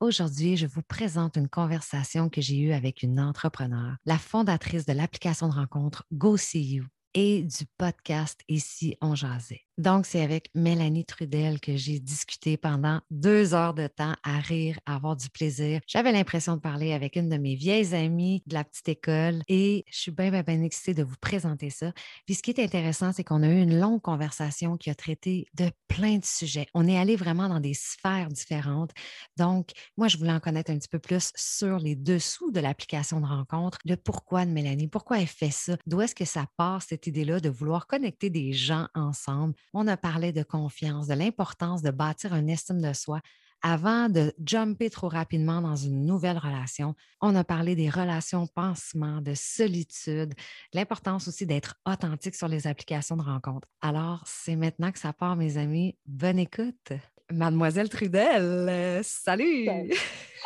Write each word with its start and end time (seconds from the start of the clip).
Aujourd'hui, 0.00 0.56
je 0.56 0.66
vous 0.66 0.80
présente 0.80 1.36
une 1.36 1.50
conversation 1.50 2.30
que 2.30 2.40
j'ai 2.40 2.56
eue 2.56 2.72
avec 2.72 3.02
une 3.02 3.20
entrepreneur, 3.20 3.96
la 4.06 4.16
fondatrice 4.16 4.86
de 4.86 4.94
l'application 4.94 5.46
de 5.46 5.52
rencontre 5.52 6.06
Go 6.10 6.38
See 6.38 6.62
You 6.62 6.86
et 7.12 7.42
du 7.42 7.66
podcast 7.76 8.40
Ici 8.48 8.96
on 9.02 9.14
jasait. 9.14 9.66
Donc, 9.80 10.04
c'est 10.04 10.20
avec 10.20 10.50
Mélanie 10.54 11.06
Trudel 11.06 11.58
que 11.58 11.74
j'ai 11.74 12.00
discuté 12.00 12.58
pendant 12.58 13.00
deux 13.10 13.54
heures 13.54 13.72
de 13.72 13.86
temps 13.86 14.14
à 14.22 14.38
rire, 14.38 14.78
à 14.84 14.96
avoir 14.96 15.16
du 15.16 15.30
plaisir. 15.30 15.80
J'avais 15.86 16.12
l'impression 16.12 16.56
de 16.56 16.60
parler 16.60 16.92
avec 16.92 17.16
une 17.16 17.30
de 17.30 17.38
mes 17.38 17.54
vieilles 17.54 17.94
amies 17.94 18.42
de 18.44 18.52
la 18.52 18.64
petite 18.64 18.90
école 18.90 19.40
et 19.48 19.86
je 19.90 19.98
suis 19.98 20.10
bien, 20.10 20.30
bien, 20.30 20.42
bien 20.42 20.60
excitée 20.60 20.92
de 20.92 21.02
vous 21.02 21.16
présenter 21.22 21.70
ça. 21.70 21.92
Puis 22.26 22.34
ce 22.34 22.42
qui 22.42 22.50
est 22.50 22.62
intéressant, 22.62 23.14
c'est 23.14 23.24
qu'on 23.24 23.42
a 23.42 23.48
eu 23.48 23.58
une 23.58 23.80
longue 23.80 24.02
conversation 24.02 24.76
qui 24.76 24.90
a 24.90 24.94
traité 24.94 25.46
de 25.54 25.70
plein 25.88 26.18
de 26.18 26.26
sujets. 26.26 26.66
On 26.74 26.86
est 26.86 26.98
allé 26.98 27.16
vraiment 27.16 27.48
dans 27.48 27.60
des 27.60 27.72
sphères 27.72 28.28
différentes. 28.28 28.90
Donc, 29.38 29.70
moi, 29.96 30.08
je 30.08 30.18
voulais 30.18 30.32
en 30.32 30.40
connaître 30.40 30.70
un 30.70 30.78
petit 30.78 30.90
peu 30.90 30.98
plus 30.98 31.32
sur 31.34 31.78
les 31.78 31.96
dessous 31.96 32.50
de 32.50 32.60
l'application 32.60 33.18
de 33.18 33.26
rencontre, 33.26 33.78
le 33.86 33.96
pourquoi 33.96 34.44
de 34.44 34.50
Mélanie, 34.50 34.88
pourquoi 34.88 35.20
elle 35.20 35.26
fait 35.26 35.50
ça, 35.50 35.78
d'où 35.86 36.02
est-ce 36.02 36.14
que 36.14 36.26
ça 36.26 36.44
part, 36.58 36.82
cette 36.82 37.06
idée-là 37.06 37.40
de 37.40 37.48
vouloir 37.48 37.86
connecter 37.86 38.28
des 38.28 38.52
gens 38.52 38.86
ensemble 38.94 39.54
on 39.72 39.86
a 39.86 39.96
parlé 39.96 40.32
de 40.32 40.42
confiance, 40.42 41.06
de 41.06 41.14
l'importance 41.14 41.82
de 41.82 41.90
bâtir 41.90 42.32
un 42.32 42.46
estime 42.46 42.80
de 42.80 42.92
soi 42.92 43.20
avant 43.62 44.08
de 44.08 44.32
jumper 44.44 44.90
trop 44.90 45.08
rapidement 45.08 45.60
dans 45.60 45.76
une 45.76 46.06
nouvelle 46.06 46.38
relation. 46.38 46.94
On 47.20 47.34
a 47.36 47.44
parlé 47.44 47.76
des 47.76 47.90
relations 47.90 48.46
pansement, 48.46 49.20
de 49.20 49.34
solitude, 49.34 50.34
l'importance 50.72 51.28
aussi 51.28 51.46
d'être 51.46 51.76
authentique 51.86 52.34
sur 52.34 52.48
les 52.48 52.66
applications 52.66 53.16
de 53.16 53.22
rencontre. 53.22 53.68
Alors, 53.82 54.22
c'est 54.26 54.56
maintenant 54.56 54.90
que 54.92 54.98
ça 54.98 55.12
part, 55.12 55.36
mes 55.36 55.58
amis. 55.58 55.96
Bonne 56.06 56.38
écoute. 56.38 56.92
Mademoiselle 57.30 57.88
Trudel, 57.88 58.42
euh, 58.68 59.00
salut! 59.04 59.68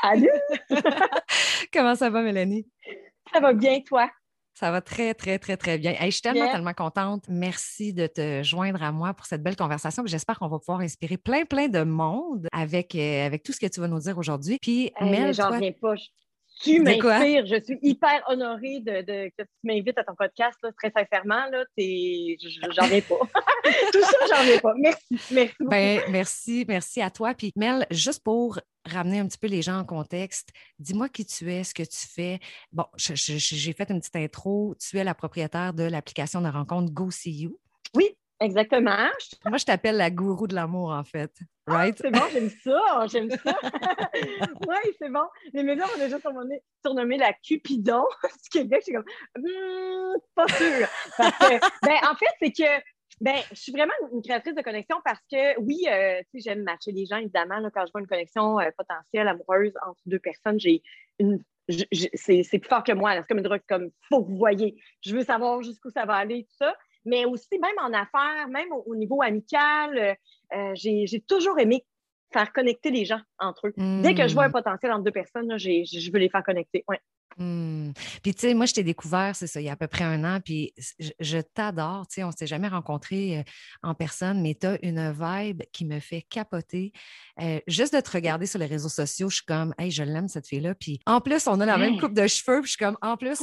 Salut! 0.02 0.28
Comment 1.72 1.95
ça 1.95 2.11
va, 2.11 2.20
Mélanie? 2.20 2.66
Ça 3.33 3.41
va 3.41 3.55
bien, 3.55 3.81
toi? 3.81 4.11
Ça 4.55 4.70
va 4.70 4.80
très, 4.80 5.14
très, 5.14 5.41
très, 5.41 5.56
très 5.56 5.78
bien. 5.78 5.94
je 6.00 6.10
suis 6.10 6.22
tellement, 6.22 6.50
tellement 6.50 6.74
contente. 6.74 7.24
Merci 7.28 7.92
de 7.92 8.06
te 8.06 8.42
joindre 8.44 8.83
à 8.84 8.92
moi 8.92 9.12
pour 9.12 9.27
cette 9.27 9.42
belle 9.42 9.56
conversation. 9.56 10.05
J'espère 10.06 10.38
qu'on 10.38 10.48
va 10.48 10.60
pouvoir 10.60 10.80
inspirer 10.80 11.16
plein, 11.16 11.44
plein 11.44 11.66
de 11.66 11.83
monde 11.83 12.47
avec, 12.52 12.94
euh, 12.94 13.27
avec 13.27 13.42
tout 13.42 13.52
ce 13.52 13.58
que 13.58 13.66
tu 13.66 13.80
vas 13.80 13.88
nous 13.88 13.98
dire 13.98 14.16
aujourd'hui. 14.16 14.58
Puis, 14.62 14.92
Mel, 15.00 15.34
j'en 15.34 15.50
reviens 15.50 15.72
pas. 15.72 15.94
Tu 16.65 16.81
m'inspires. 16.81 17.47
Je 17.47 17.62
suis 17.62 17.79
hyper 17.83 18.23
honorée 18.29 18.81
de, 18.81 19.03
que 19.03 19.43
tu 19.43 19.48
m'invites 19.62 19.98
à 19.98 20.05
ton 20.05 20.15
podcast, 20.15 20.59
très 20.79 20.91
sincèrement. 20.91 21.47
Là, 21.51 21.65
j'en 21.77 22.84
reviens 22.84 23.01
pas. 23.01 23.19
Tout 23.93 24.03
ça, 24.03 24.17
j'en 24.31 24.41
reviens 24.41 24.59
pas. 24.59 24.75
Merci. 24.77 25.19
Merci, 25.31 25.55
ben, 25.61 26.01
merci, 26.11 26.65
merci 26.67 27.03
à 27.03 27.11
toi. 27.11 27.34
Puis, 27.34 27.53
Mel, 27.56 27.87
juste 27.91 28.23
pour 28.23 28.59
ramener 28.87 29.19
un 29.19 29.27
petit 29.27 29.39
peu 29.39 29.47
les 29.47 29.62
gens 29.62 29.79
en 29.79 29.84
contexte. 29.84 30.51
Dis-moi 30.79 31.09
qui 31.09 31.25
tu 31.25 31.53
es, 31.53 31.65
ce 31.65 31.75
que 31.75 31.83
tu 31.83 32.06
fais. 32.06 32.39
Bon, 32.73 32.84
j'ai 32.97 33.73
fait 33.73 33.91
une 33.91 34.01
petite 34.01 34.17
intro. 34.17 34.75
Tu 34.78 34.99
es 34.99 35.05
la 35.05 35.15
propriétaire 35.15 35.73
de 35.73 35.84
l'application 35.84 36.41
de 36.41 36.49
rencontre 36.49 36.93
Go 36.93 37.11
See 37.11 37.33
You. 37.33 37.59
Exactement. 38.41 39.09
Moi, 39.47 39.59
je 39.59 39.65
t'appelle 39.65 39.97
la 39.97 40.11
gourou 40.11 40.47
de 40.47 40.55
l'amour, 40.55 40.91
en 40.91 41.05
fait. 41.05 41.33
Ah, 41.67 41.73
right? 41.75 41.97
c'est 41.99 42.11
bon, 42.11 42.21
j'aime 42.33 42.51
ça, 42.51 43.07
j'aime 43.11 43.31
ça. 43.31 43.59
oui, 44.69 44.93
c'est 44.99 45.09
bon. 45.09 45.25
Les 45.53 45.63
médias 45.63 45.87
ont 45.87 45.99
déjà 45.99 46.19
surnommé, 46.19 47.17
la 47.17 47.33
Cupidon 47.33 48.05
du 48.23 48.49
Québec. 48.51 48.83
Je 48.83 48.85
suis 48.85 48.95
comme, 48.95 49.05
hmm, 49.39 50.17
pas 50.35 50.49
sûr. 50.49 50.89
ben, 51.19 51.99
en 52.11 52.15
fait, 52.17 52.35
c'est 52.41 52.53
que 52.53 52.85
ben, 53.21 53.37
je 53.51 53.57
suis 53.57 53.73
vraiment 53.73 53.93
une 54.12 54.23
créatrice 54.23 54.55
de 54.55 54.62
connexion 54.62 54.97
parce 55.05 55.21
que 55.31 55.59
oui, 55.61 55.85
euh, 55.89 56.21
j'aime 56.35 56.62
matcher 56.65 56.93
les 56.93 57.07
gens, 57.07 57.19
évidemment. 57.19 57.57
quand 57.73 57.87
je 57.87 57.93
vois 57.93 58.01
une 58.01 58.09
connexion 58.09 58.59
euh, 58.59 58.71
potentielle, 58.77 59.29
amoureuse 59.29 59.73
entre 59.87 60.01
deux 60.07 60.19
personnes, 60.19 60.59
j'ai 60.59 60.83
une. 61.19 61.43
C'est 62.12 62.59
plus 62.59 62.69
fort 62.69 62.85
que 62.85 62.93
moi. 62.93 63.15
C'est 63.15 63.27
comme 63.27 63.39
une 63.39 63.45
drogue, 63.45 63.62
comme 63.67 63.91
faut 64.11 64.23
que 64.23 64.29
vous 64.29 64.37
voyez. 64.37 64.77
Je 65.01 65.17
veux 65.17 65.25
savoir 65.25 65.62
jusqu'où 65.62 65.89
ça 65.89 66.05
va 66.05 66.17
aller, 66.17 66.45
tout 66.45 66.57
ça. 66.59 66.77
Mais 67.05 67.24
aussi, 67.24 67.59
même 67.60 67.76
en 67.81 67.92
affaires, 67.92 68.48
même 68.48 68.69
au, 68.87 68.94
niveau 68.97 69.22
amical, 69.22 70.16
euh, 70.54 70.72
j'ai 70.75 71.25
toujours 71.26 71.59
aimé 71.59 71.84
faire 72.32 72.53
connecter 72.53 72.91
les 72.91 73.04
gens 73.04 73.20
entre 73.38 73.69
eux. 73.69 73.75
Dès 74.03 74.15
que 74.15 74.26
je 74.26 74.34
vois 74.34 74.44
un 74.44 74.48
hmm. 74.48 74.53
potentiel 74.53 74.92
entre 74.92 75.04
deux 75.04 75.12
personnes, 75.12 75.56
je 75.59 76.12
veux 76.12 76.19
les 76.19 76.28
faire 76.28 76.43
connecter. 76.43 76.84
Ouais. 76.88 77.00
Mmh. 77.39 77.93
Puis, 78.22 78.34
tu 78.34 78.41
sais, 78.41 78.55
moi, 78.55 78.67
je 78.67 78.75
t'ai 78.75 78.84
découvert, 78.84 79.34
c'est 79.34 79.47
ça, 79.47 79.61
il 79.61 79.65
y 79.65 79.69
a 79.69 79.72
à 79.72 79.77
peu 79.77 79.89
près 79.89 80.05
un 80.05 80.25
an, 80.25 80.41
puis 80.41 80.72
je, 81.21 81.39
t'adore. 81.39 82.06
Tu 82.06 82.15
sais, 82.15 82.25
on 82.25 82.28
ne 82.28 82.33
s'est 82.33 82.47
jamais 82.47 82.69
rencontrés 82.69 83.45
en 83.83 83.95
personne, 83.95 84.41
mais 84.41 84.55
tu 84.55 84.67
as 84.67 84.78
une 84.84 85.12
vibe 85.12 85.62
qui 85.73 85.84
me 85.84 86.00
fait 86.00 86.23
capoter. 86.23 86.93
juste 87.67 87.94
de 87.94 88.00
te 88.00 88.11
regarder 88.11 88.47
sur 88.47 88.59
les 88.59 88.67
réseaux 88.67 88.89
sociaux, 88.89 89.28
je 89.28 89.37
suis 89.37 89.44
comme, 89.44 89.75
hey, 89.78 89.91
je 89.91 90.03
l'aime, 90.03 90.28
cette 90.28 90.47
fille-là. 90.47 90.75
Puis, 90.75 91.00
en 91.06 91.21
plus, 91.21 91.47
on 91.47 91.61
a 91.61 91.67
la 91.67 91.78
même 91.78 91.99
coupe 91.99 92.15
de 92.15 92.27
cheveux, 92.27 92.61
puis 92.61 92.73
je 92.73 92.77
suis 92.77 92.84
comme, 92.84 92.99
en 93.03 93.17
plus, 93.17 93.39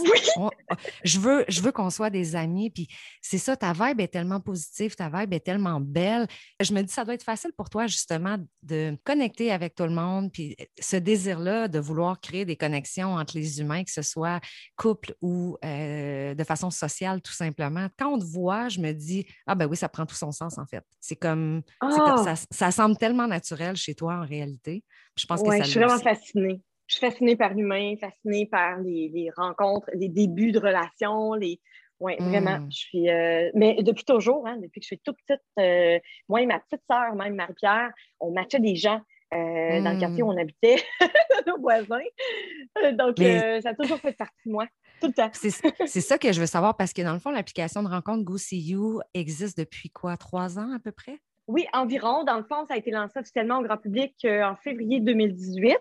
je 1.04 1.20
veux, 1.20 1.46
je 1.48 1.62
veux 1.62 1.72
qu'on 1.72 1.90
soit 1.90 2.10
des 2.10 2.36
amis. 2.36 2.70
Puis, 2.70 2.88
c'est 3.22 3.38
ça, 3.38 3.56
ta 3.56 3.74
vibe 3.74 4.00
est 4.00 4.08
tellement 4.08 4.40
positive, 4.40 4.96
ta 4.96 5.10
vibe 5.10 5.34
est 5.34 5.46
tellement 5.46 5.80
belle. 5.80 6.28
Je 6.62 6.74
me 6.74 6.82
dis, 6.82 6.94
ça 6.94 7.04
doit 7.04 7.14
être 7.14 7.24
facile 7.24 7.52
pour 7.56 7.70
toi, 7.70 7.88
justement, 7.88 8.38
de 8.64 8.98
connecter 9.04 9.52
avec 9.52 9.76
tout 9.76 9.84
le 9.84 9.90
monde, 9.90 10.32
puis 10.32 10.56
ce 10.80 10.96
désir-là 10.96 11.68
de 11.68 11.80
vouloir 11.80 12.20
créer 12.20 12.46
des 12.46 12.56
connexions 12.56 13.16
entre 13.16 13.38
les 13.38 13.60
humains 13.60 13.81
que 13.84 13.92
ce 13.92 14.02
soit 14.02 14.40
couple 14.76 15.14
ou 15.22 15.58
euh, 15.64 16.34
de 16.34 16.44
façon 16.44 16.70
sociale, 16.70 17.22
tout 17.22 17.34
simplement. 17.34 17.88
Quand 17.98 18.14
on 18.14 18.20
te 18.20 18.26
voit, 18.26 18.70
je 18.70 18.80
me 18.80 18.92
dis, 18.92 19.26
ah 19.48 19.56
ben 19.56 19.68
oui, 19.68 19.78
ça 19.78 19.90
prend 19.90 20.06
tout 20.06 20.16
son 20.16 20.32
sens, 20.32 20.58
en 20.58 20.66
fait. 20.66 20.84
C'est 21.00 21.16
comme, 21.16 21.62
ah! 21.82 22.36
ça, 22.52 22.72
semble 22.72 22.98
tellement 22.98 23.28
naturel 23.28 23.76
chez 23.76 23.96
toi, 23.96 24.16
en 24.16 24.26
réalité. 24.26 24.84
Je 25.18 25.26
pense 25.26 25.42
que 25.42 25.50
ça 25.50 25.64
Je 25.64 25.70
suis 25.70 25.80
vraiment 25.80 26.00
fascinée. 26.00 26.62
Je 26.88 26.96
suis 26.96 27.08
fascinée 27.08 27.38
par 27.38 27.54
l'humain, 27.54 27.96
fascinée 28.00 28.46
par 28.46 28.80
les, 28.80 29.30
rencontres, 29.36 29.90
les 29.94 30.10
débuts 30.10 30.52
de 30.52 30.60
relations, 30.60 31.34
les, 31.36 31.62
oui, 32.02 32.16
vraiment. 32.20 32.60
Mmh. 32.60 32.72
Je 32.72 32.78
suis. 32.78 33.10
Euh, 33.10 33.52
mais 33.54 33.82
depuis 33.84 34.04
toujours, 34.04 34.46
hein, 34.48 34.58
depuis 34.58 34.80
que 34.80 34.86
je 34.86 34.88
suis 34.88 35.00
toute 35.00 35.18
petite, 35.26 35.44
euh, 35.60 36.00
moi 36.28 36.42
et 36.42 36.48
ma 36.48 36.60
petite 36.60 36.82
sœur, 36.90 37.16
même 37.16 37.36
Marie-Pierre, 37.36 37.92
on 38.20 38.32
matchait 38.32 38.60
des 38.60 38.76
gens 38.76 39.02
euh, 39.34 39.82
dans 39.82 39.94
le 39.94 40.00
quartier 40.00 40.24
où 40.24 40.28
mmh. 40.28 40.36
on 40.36 40.42
habitait, 40.42 40.84
nos 41.48 41.58
voisins. 41.60 42.00
Euh, 42.84 42.92
donc, 42.92 43.20
euh, 43.20 43.62
ça 43.62 43.70
a 43.70 43.74
toujours 43.74 43.98
fait 43.98 44.12
partie 44.12 44.36
de 44.46 44.52
moi, 44.52 44.66
tout 45.00 45.08
le 45.08 45.14
temps. 45.14 45.30
C'est 45.34 46.02
ça 46.02 46.18
que 46.18 46.34
je 46.34 46.40
veux 46.42 46.46
savoir 46.46 46.76
parce 46.76 46.92
que 46.92 47.02
dans 47.02 47.14
le 47.14 47.20
fond, 47.20 47.32
l'application 47.32 47.82
de 47.82 47.88
rencontre 47.88 48.26
Go 48.26 48.38
See 48.38 48.60
You 48.60 49.00
existe 49.14 49.58
depuis 49.58 49.90
quoi, 49.90 50.18
trois 50.18 50.60
ans 50.60 50.74
à 50.74 50.80
peu 50.80 50.92
près? 50.92 51.20
Oui, 51.48 51.66
environ. 51.72 52.26
Dans 52.26 52.38
le 52.38 52.44
fond, 52.44 52.66
ça 52.68 52.74
a 52.74 52.78
été 52.78 52.92
lancé 52.92 53.20
officiellement 53.20 53.60
au 53.60 53.64
grand 53.64 53.78
public 53.78 54.16
en 54.26 54.56
février 54.58 55.00
2018. 55.00 55.78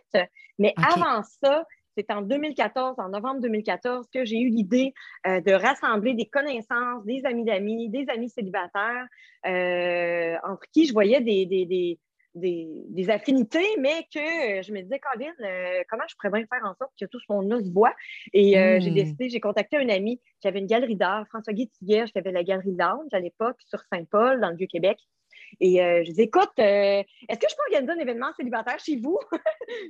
Mais 0.59 0.73
avant 0.77 1.23
ça, 1.43 1.65
c'est 1.97 2.11
en 2.13 2.23
2014, 2.23 2.99
en 2.99 3.09
novembre 3.09 3.41
2014, 3.41 4.07
que 4.13 4.25
j'ai 4.25 4.41
eu 4.41 4.49
l'idée 4.49 4.95
de 5.27 5.53
rassembler 5.53 6.15
des 6.15 6.27
connaissances, 6.27 7.05
des 7.05 7.25
amis 7.25 7.45
d'amis, 7.45 7.89
des 7.91 8.09
amis 8.09 8.31
célibataires, 8.31 9.07
entre 9.45 10.65
qui 10.73 10.87
je 10.87 10.93
voyais 10.93 11.21
des, 11.21 11.47
des, 11.47 11.67
des, 11.67 11.99
affinités, 13.09 13.67
mais 13.79 14.07
que 14.13 14.19
euh, 14.59 14.63
je 14.63 14.73
me 14.73 14.83
disais, 14.83 14.99
Colin, 14.99 15.33
euh, 15.41 15.83
comment 15.89 16.05
je 16.09 16.15
pourrais 16.17 16.31
bien 16.31 16.47
faire 16.47 16.65
en 16.69 16.75
sorte 16.75 16.93
que 16.99 17.07
tout 17.07 17.19
ce 17.21 17.33
monde-là 17.33 17.61
se 17.61 17.71
voit? 17.71 17.95
Et 18.33 18.59
euh, 18.59 18.79
j'ai 18.81 18.91
hmm. 18.91 18.95
décidé, 18.95 19.29
j'ai 19.29 19.41
contacté 19.41 19.77
un 19.77 19.89
ami 19.89 20.21
qui 20.41 20.49
avait 20.49 20.61
une 20.61 20.67
galerie 20.67 20.97
d'art, 20.97 21.27
François 21.29 21.53
Guy 21.53 21.71
qui 21.71 21.97
avait 21.97 22.33
la 22.33 22.45
galerie 22.45 22.75
Lounge 22.77 23.13
à 23.13 23.21
l'époque 23.21 23.57
sur 23.67 23.81
Saint-Paul, 23.93 24.41
dans 24.41 24.51
le 24.51 24.57
Vieux-Québec. 24.57 24.99
Et 25.59 25.79
je 25.79 26.13
dis, 26.13 26.23
écoute, 26.23 26.53
est-ce 26.59 27.39
que 27.39 27.47
je 27.51 27.57
peux 27.57 27.63
organiser 27.73 27.93
un 27.93 28.03
événement 28.03 28.33
célibataire 28.37 28.79
chez 28.79 28.97
vous? 28.97 29.19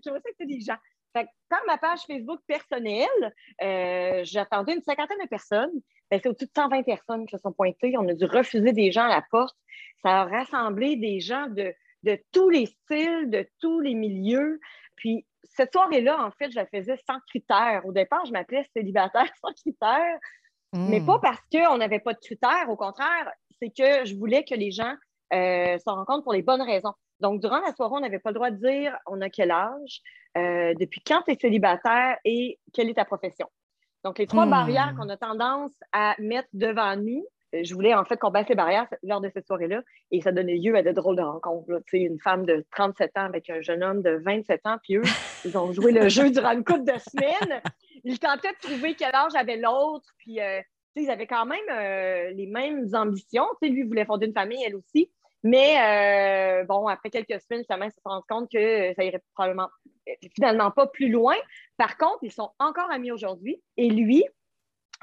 je 0.04 0.10
sais 0.10 0.20
que 0.20 0.36
c'est 0.38 0.46
des 0.46 0.60
gens. 0.60 0.76
par 1.12 1.60
ma 1.66 1.76
page 1.76 2.00
Facebook 2.06 2.40
personnelle, 2.46 4.24
j'attendais 4.24 4.74
une 4.74 4.82
cinquantaine 4.82 5.18
de 5.22 5.28
personnes. 5.28 5.72
Ben, 6.10 6.18
c'est 6.22 6.28
au-dessus 6.28 6.46
de 6.46 6.52
120 6.54 6.82
personnes 6.82 7.26
qui 7.26 7.36
se 7.36 7.42
sont 7.42 7.52
pointées. 7.52 7.94
On 7.98 8.08
a 8.08 8.14
dû 8.14 8.24
refuser 8.24 8.72
des 8.72 8.90
gens 8.90 9.04
à 9.04 9.08
la 9.08 9.22
porte. 9.30 9.56
Ça 10.02 10.22
a 10.22 10.24
rassemblé 10.24 10.96
des 10.96 11.20
gens 11.20 11.46
de, 11.48 11.74
de 12.02 12.18
tous 12.32 12.48
les 12.48 12.66
styles, 12.66 13.30
de 13.30 13.46
tous 13.60 13.80
les 13.80 13.94
milieux. 13.94 14.60
Puis 14.96 15.26
cette 15.44 15.72
soirée-là, 15.72 16.22
en 16.24 16.30
fait, 16.32 16.50
je 16.50 16.56
la 16.56 16.66
faisais 16.66 16.96
sans 17.08 17.18
critères. 17.28 17.82
Au 17.84 17.92
départ, 17.92 18.24
je 18.26 18.32
m'appelais 18.32 18.64
célibataire 18.74 19.30
sans 19.44 19.52
critères, 19.52 20.18
mais 20.72 21.00
pas 21.00 21.16
hmm. 21.16 21.20
parce 21.20 21.40
qu'on 21.52 21.78
n'avait 21.78 21.98
pas 21.98 22.14
de 22.14 22.18
critères. 22.18 22.68
Au 22.68 22.76
contraire, 22.76 23.30
c'est 23.60 23.70
que 23.70 24.04
je 24.04 24.14
voulais 24.14 24.44
que 24.44 24.54
les 24.54 24.70
gens 24.70 24.94
euh, 25.32 25.78
se 25.78 25.90
rencontrent 25.90 26.22
pour 26.22 26.32
les 26.32 26.42
bonnes 26.42 26.62
raisons. 26.62 26.92
Donc, 27.18 27.40
durant 27.40 27.60
la 27.60 27.74
soirée, 27.74 27.94
on 27.96 28.00
n'avait 28.00 28.18
pas 28.18 28.30
le 28.30 28.34
droit 28.34 28.50
de 28.50 28.56
dire 28.56 28.96
on 29.06 29.20
a 29.20 29.28
quel 29.28 29.50
âge, 29.50 30.00
euh, 30.38 30.74
depuis 30.78 31.00
quand 31.00 31.22
tu 31.22 31.32
es 31.32 31.38
célibataire 31.38 32.16
et 32.24 32.58
quelle 32.72 32.88
est 32.88 32.94
ta 32.94 33.04
profession. 33.04 33.48
Donc, 34.04 34.18
les 34.18 34.26
trois 34.26 34.46
hmm. 34.46 34.50
barrières 34.50 34.94
qu'on 34.96 35.08
a 35.08 35.16
tendance 35.16 35.74
à 35.92 36.14
mettre 36.18 36.48
devant 36.52 36.96
nous, 36.96 37.26
je 37.52 37.74
voulais 37.74 37.94
en 37.94 38.04
fait 38.04 38.16
qu'on 38.16 38.30
baisse 38.30 38.48
les 38.48 38.54
barrières 38.54 38.86
lors 39.02 39.20
de 39.20 39.30
cette 39.32 39.46
soirée-là 39.46 39.82
et 40.10 40.20
ça 40.20 40.32
donnait 40.32 40.56
lieu 40.56 40.74
à 40.76 40.82
de 40.82 40.92
drôles 40.92 41.16
de 41.16 41.22
rencontres. 41.22 41.70
Une 41.92 42.20
femme 42.20 42.46
de 42.46 42.64
37 42.72 43.10
ans 43.16 43.24
avec 43.24 43.50
un 43.50 43.60
jeune 43.60 43.82
homme 43.82 44.02
de 44.02 44.20
27 44.24 44.60
ans, 44.66 44.76
puis 44.82 44.96
eux, 44.96 45.02
ils 45.44 45.56
ont 45.58 45.72
joué 45.72 45.92
le 45.92 46.08
jeu 46.08 46.30
durant 46.30 46.52
une 46.52 46.64
couple 46.64 46.84
de 46.84 46.98
semaines. 46.98 47.62
Ils 48.04 48.18
tentaient 48.18 48.52
de 48.52 48.68
trouver 48.68 48.94
quel 48.94 49.14
âge 49.14 49.34
avait 49.34 49.56
l'autre, 49.56 50.08
puis 50.18 50.40
euh, 50.40 50.60
ils 50.96 51.10
avaient 51.10 51.26
quand 51.26 51.46
même 51.46 51.58
euh, 51.70 52.30
les 52.30 52.46
mêmes 52.46 52.86
ambitions. 52.94 53.46
lui 53.62 53.82
voulait 53.82 54.04
fonder 54.04 54.26
une 54.26 54.34
famille, 54.34 54.62
elle 54.64 54.76
aussi. 54.76 55.10
Mais 55.42 56.60
euh, 56.60 56.64
bon, 56.64 56.86
après 56.86 57.08
quelques 57.08 57.40
semaines, 57.40 57.60
justement, 57.60 57.86
ils 57.86 57.90
se 57.90 57.96
rendus 58.04 58.26
compte 58.28 58.50
que 58.50 58.92
ça 58.94 59.04
irait 59.04 59.22
probablement 59.34 59.68
finalement 60.34 60.70
pas 60.70 60.86
plus 60.86 61.08
loin. 61.08 61.36
Par 61.78 61.96
contre, 61.96 62.18
ils 62.22 62.32
sont 62.32 62.50
encore 62.58 62.90
amis 62.90 63.10
aujourd'hui. 63.10 63.62
Et 63.76 63.88
lui, 63.88 64.24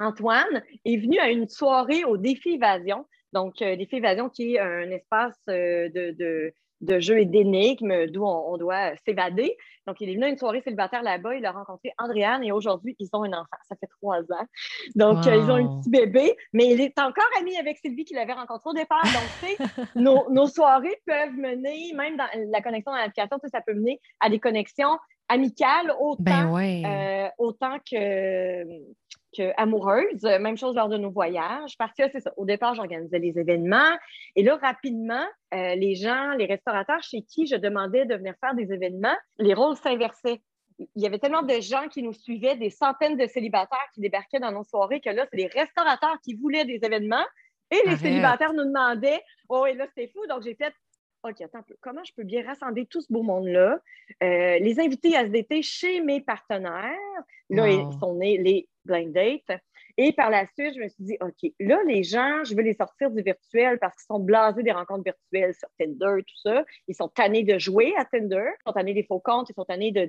Antoine, 0.00 0.62
est 0.84 0.96
venu 0.96 1.18
à 1.18 1.30
une 1.30 1.48
soirée 1.48 2.04
au 2.04 2.16
défi 2.16 2.50
évasion. 2.50 3.06
Donc, 3.32 3.60
euh, 3.62 3.76
défi 3.76 3.96
évasion 3.96 4.28
qui 4.28 4.54
est 4.54 4.58
un 4.58 4.90
espace 4.90 5.38
euh, 5.48 5.88
de, 5.90 6.52
de 6.80 7.00
jeux 7.00 7.18
et 7.18 7.24
d'énigmes 7.24 8.06
d'où 8.06 8.24
on, 8.24 8.56
doit 8.56 8.94
s'évader. 9.04 9.56
Donc, 9.86 10.00
il 10.00 10.10
est 10.10 10.14
venu 10.14 10.24
à 10.24 10.28
une 10.28 10.38
soirée 10.38 10.60
célibataire 10.60 11.02
là-bas. 11.02 11.34
Il 11.34 11.44
a 11.44 11.52
rencontré 11.52 11.92
Andréane 11.98 12.44
et 12.44 12.52
aujourd'hui, 12.52 12.94
ils 12.98 13.08
ont 13.12 13.24
un 13.24 13.32
enfant. 13.32 13.56
Ça 13.68 13.74
fait 13.76 13.88
trois 14.00 14.20
ans. 14.20 14.46
Donc, 14.94 15.26
euh, 15.26 15.36
ils 15.36 15.50
ont 15.50 15.56
un 15.56 15.80
petit 15.80 15.90
bébé, 15.90 16.36
mais 16.52 16.70
il 16.72 16.80
est 16.80 16.98
encore 16.98 17.28
ami 17.40 17.56
avec 17.56 17.78
Sylvie 17.78 18.04
qu'il 18.04 18.18
avait 18.18 18.32
rencontré 18.32 18.70
au 18.70 18.74
départ. 18.74 19.02
Donc, 19.02 19.22
tu 19.40 19.46
sais, 19.46 19.56
nos, 19.96 20.46
soirées 20.46 21.00
peuvent 21.06 21.36
mener, 21.36 21.92
même 21.94 22.16
dans 22.16 22.28
la 22.50 22.60
connexion 22.60 22.92
dans 22.92 22.98
l'application, 22.98 23.38
ça 23.50 23.60
peut 23.60 23.74
mener 23.74 24.00
à 24.20 24.30
des 24.30 24.38
connexions 24.38 24.98
amicales 25.28 25.92
autant, 26.00 26.52
ben 26.52 26.54
euh, 26.56 27.28
autant 27.38 27.76
que 27.90 28.64
amoureuse. 29.56 30.22
Même 30.22 30.56
chose 30.56 30.74
lors 30.74 30.88
de 30.88 30.96
nos 30.96 31.10
voyages, 31.10 31.76
parce 31.78 31.92
que 31.92 32.08
c'est 32.10 32.20
ça. 32.20 32.32
Au 32.36 32.44
départ, 32.44 32.74
j'organisais 32.74 33.18
les 33.18 33.38
événements. 33.38 33.96
Et 34.36 34.42
là, 34.42 34.56
rapidement, 34.56 35.24
euh, 35.54 35.74
les 35.74 35.94
gens, 35.94 36.32
les 36.32 36.46
restaurateurs 36.46 37.02
chez 37.02 37.22
qui 37.22 37.46
je 37.46 37.56
demandais 37.56 38.04
de 38.06 38.14
venir 38.14 38.34
faire 38.40 38.54
des 38.54 38.72
événements, 38.72 39.16
les 39.38 39.54
rôles 39.54 39.76
s'inversaient. 39.76 40.40
Il 40.78 41.02
y 41.02 41.06
avait 41.06 41.18
tellement 41.18 41.42
de 41.42 41.60
gens 41.60 41.88
qui 41.88 42.02
nous 42.02 42.12
suivaient, 42.12 42.56
des 42.56 42.70
centaines 42.70 43.16
de 43.16 43.26
célibataires 43.26 43.88
qui 43.94 44.00
débarquaient 44.00 44.40
dans 44.40 44.52
nos 44.52 44.64
soirées, 44.64 45.00
que 45.00 45.10
là, 45.10 45.26
c'est 45.30 45.38
les 45.38 45.48
restaurateurs 45.48 46.18
qui 46.22 46.34
voulaient 46.34 46.64
des 46.64 46.80
événements. 46.82 47.24
Et 47.70 47.82
les 47.86 47.96
célibataires 47.96 48.54
nous 48.54 48.64
demandaient, 48.64 49.20
oh, 49.48 49.66
et 49.66 49.74
là, 49.74 49.86
c'était 49.88 50.10
fou. 50.12 50.20
Donc, 50.28 50.42
j'ai 50.42 50.54
fait, 50.54 50.72
OK, 51.24 51.40
attends 51.40 51.58
un 51.58 51.62
peu. 51.62 51.74
Comment 51.80 52.04
je 52.04 52.12
peux 52.14 52.22
bien 52.22 52.44
rassembler 52.46 52.86
tout 52.86 53.00
ce 53.00 53.12
beau 53.12 53.22
monde-là? 53.22 53.80
Euh, 54.22 54.58
les 54.58 54.78
inviter 54.78 55.16
à 55.16 55.24
SDT 55.24 55.62
chez 55.62 56.00
mes 56.00 56.20
partenaires. 56.20 56.94
Là, 57.50 57.68
ils 57.68 57.98
sont 57.98 58.14
nés 58.14 58.38
les 58.38 58.68
blind 58.84 59.12
dates. 59.12 59.60
Et 59.96 60.12
par 60.12 60.30
la 60.30 60.46
suite, 60.46 60.74
je 60.76 60.80
me 60.80 60.88
suis 60.88 61.02
dit, 61.02 61.16
OK, 61.20 61.50
là, 61.58 61.80
les 61.86 62.04
gens, 62.04 62.44
je 62.44 62.54
veux 62.54 62.62
les 62.62 62.74
sortir 62.74 63.10
du 63.10 63.20
virtuel 63.20 63.80
parce 63.80 63.96
qu'ils 63.96 64.06
sont 64.06 64.20
blasés 64.20 64.62
des 64.62 64.70
rencontres 64.70 65.02
virtuelles 65.02 65.54
sur 65.54 65.68
Tinder, 65.76 66.22
tout 66.22 66.38
ça. 66.42 66.64
Ils 66.86 66.94
sont 66.94 67.08
tannés 67.08 67.42
de 67.42 67.58
jouer 67.58 67.94
à 67.96 68.04
Tinder, 68.04 68.50
ils 68.60 68.68
sont 68.68 68.72
tannés 68.72 68.94
des 68.94 69.02
faux 69.02 69.18
comptes, 69.18 69.50
ils 69.50 69.54
sont 69.54 69.64
tannés 69.64 69.90
de, 69.90 70.04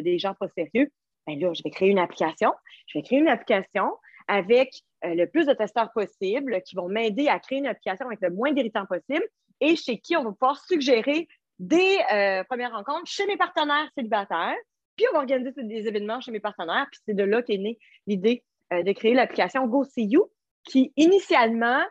des 0.00 0.18
gens 0.18 0.34
pas 0.34 0.48
sérieux. 0.48 0.88
Bien 1.26 1.36
là, 1.38 1.52
je 1.52 1.62
vais 1.64 1.70
créer 1.70 1.88
une 1.88 1.98
application. 1.98 2.52
Je 2.86 2.98
vais 2.98 3.02
créer 3.02 3.18
une 3.18 3.28
application 3.28 3.90
avec 4.28 4.82
euh, 5.04 5.14
le 5.14 5.26
plus 5.26 5.46
de 5.46 5.52
testeurs 5.52 5.90
possible 5.92 6.62
qui 6.62 6.76
vont 6.76 6.88
m'aider 6.88 7.28
à 7.28 7.38
créer 7.40 7.58
une 7.58 7.66
application 7.66 8.06
avec 8.06 8.20
le 8.20 8.30
moins 8.30 8.52
d'irritants 8.52 8.86
possible 8.86 9.24
et 9.60 9.76
chez 9.76 9.98
qui 9.98 10.16
on 10.16 10.24
va 10.24 10.30
pouvoir 10.32 10.64
suggérer 10.64 11.28
des 11.58 11.98
euh, 12.12 12.44
premières 12.44 12.72
rencontres 12.72 13.06
chez 13.06 13.26
mes 13.26 13.36
partenaires 13.36 13.88
célibataires. 13.96 14.56
Puis 14.96 15.06
on 15.10 15.14
va 15.14 15.20
organiser 15.20 15.52
des 15.56 15.88
événements 15.88 16.20
chez 16.20 16.30
mes 16.30 16.40
partenaires. 16.40 16.86
Puis 16.90 17.00
c'est 17.06 17.14
de 17.14 17.24
là 17.24 17.42
qu'est 17.42 17.58
née 17.58 17.78
l'idée 18.06 18.44
euh, 18.72 18.82
de 18.82 18.92
créer 18.92 19.14
l'application 19.14 19.66
Go 19.66 19.84
See 19.84 20.04
You, 20.04 20.30
qui 20.64 20.92
initialement 20.96 21.82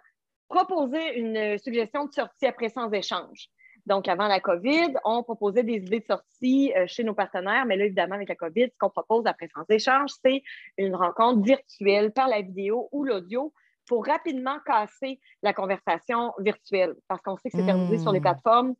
proposait 0.50 1.18
une 1.18 1.58
suggestion 1.58 2.06
de 2.06 2.14
sortie 2.14 2.46
après 2.46 2.70
sans 2.70 2.92
échange. 2.92 3.50
Donc, 3.86 4.08
avant 4.08 4.28
la 4.28 4.40
COVID, 4.40 4.94
on 5.04 5.24
proposait 5.24 5.64
des 5.64 5.76
idées 5.76 6.00
de 6.00 6.06
sortie 6.06 6.74
euh, 6.76 6.86
chez 6.88 7.04
nos 7.04 7.14
partenaires, 7.14 7.66
mais 7.66 7.76
là, 7.76 7.86
évidemment, 7.86 8.16
avec 8.16 8.30
la 8.30 8.36
COVID, 8.36 8.68
ce 8.72 8.78
qu'on 8.80 8.90
propose 8.90 9.26
après 9.26 9.50
sans 9.54 9.66
échange, 9.70 10.12
c'est 10.24 10.42
une 10.78 10.96
rencontre 10.96 11.42
virtuelle 11.42 12.14
par 12.14 12.30
la 12.30 12.42
vidéo 12.42 12.88
ou 12.92 13.04
l'audio 13.04 13.54
pour 13.88 14.06
rapidement 14.06 14.58
casser 14.66 15.20
la 15.42 15.54
conversation 15.54 16.34
virtuelle 16.40 16.96
parce 17.08 17.22
qu'on 17.22 17.38
sait 17.38 17.50
que 17.50 17.58
c'est 17.58 17.66
terminé 17.66 17.98
sur 17.98 18.12
les 18.12 18.20
hmm. 18.20 18.24
plateformes. 18.24 18.76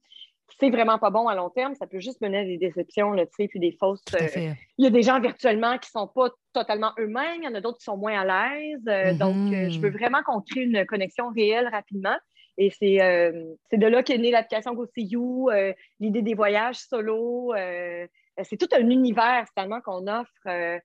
C'est 0.60 0.70
vraiment 0.70 1.00
pas 1.00 1.10
bon 1.10 1.28
à 1.28 1.36
long 1.36 1.50
terme. 1.50 1.74
Ça 1.76 1.88
peut 1.88 2.00
juste 2.00 2.22
mener 2.22 2.40
à 2.40 2.44
des 2.44 2.58
déceptions, 2.58 3.12
là, 3.12 3.26
puis 3.26 3.50
des 3.56 3.76
fausses. 3.80 4.04
Euh, 4.14 4.54
il 4.78 4.84
y 4.84 4.86
a 4.86 4.92
des 4.92 5.02
gens 5.02 5.20
virtuellement 5.20 5.78
qui 5.80 5.90
sont 5.90 6.08
pas 6.08 6.30
totalement 6.54 6.92
eux-mêmes. 7.00 7.42
Il 7.42 7.46
y 7.46 7.48
en 7.48 7.56
a 7.56 7.62
d'autres 7.62 7.80
qui 7.80 7.86
sont 7.86 7.98
moins 7.98 8.20
à 8.20 8.26
l'aise. 8.54 8.84
Euh, 8.88 9.14
donc, 9.14 9.36
euh, 9.54 9.70
je 9.70 9.80
veux 9.80 9.90
hmm. 9.90 9.98
vraiment 9.98 10.22
qu'on 10.24 10.42
crée 10.42 10.62
une 10.62 10.86
connexion 10.86 11.30
réelle 11.30 11.70
rapidement. 11.70 12.16
Et 12.58 12.70
c'est 12.70 12.98
de 12.98 13.88
là 13.88 14.04
qu'est 14.04 14.20
née 14.20 14.30
l'application 14.30 14.76
GoSeeYou, 14.76 15.50
l'idée 16.00 16.22
des 16.22 16.36
voyages 16.36 16.78
solo. 16.78 17.52
c'est 18.44 18.58
tout 18.58 18.68
un 18.74 18.90
univers 18.92 19.48
finalement 19.56 19.82
qu'on 19.82 20.06
offre 20.06 20.80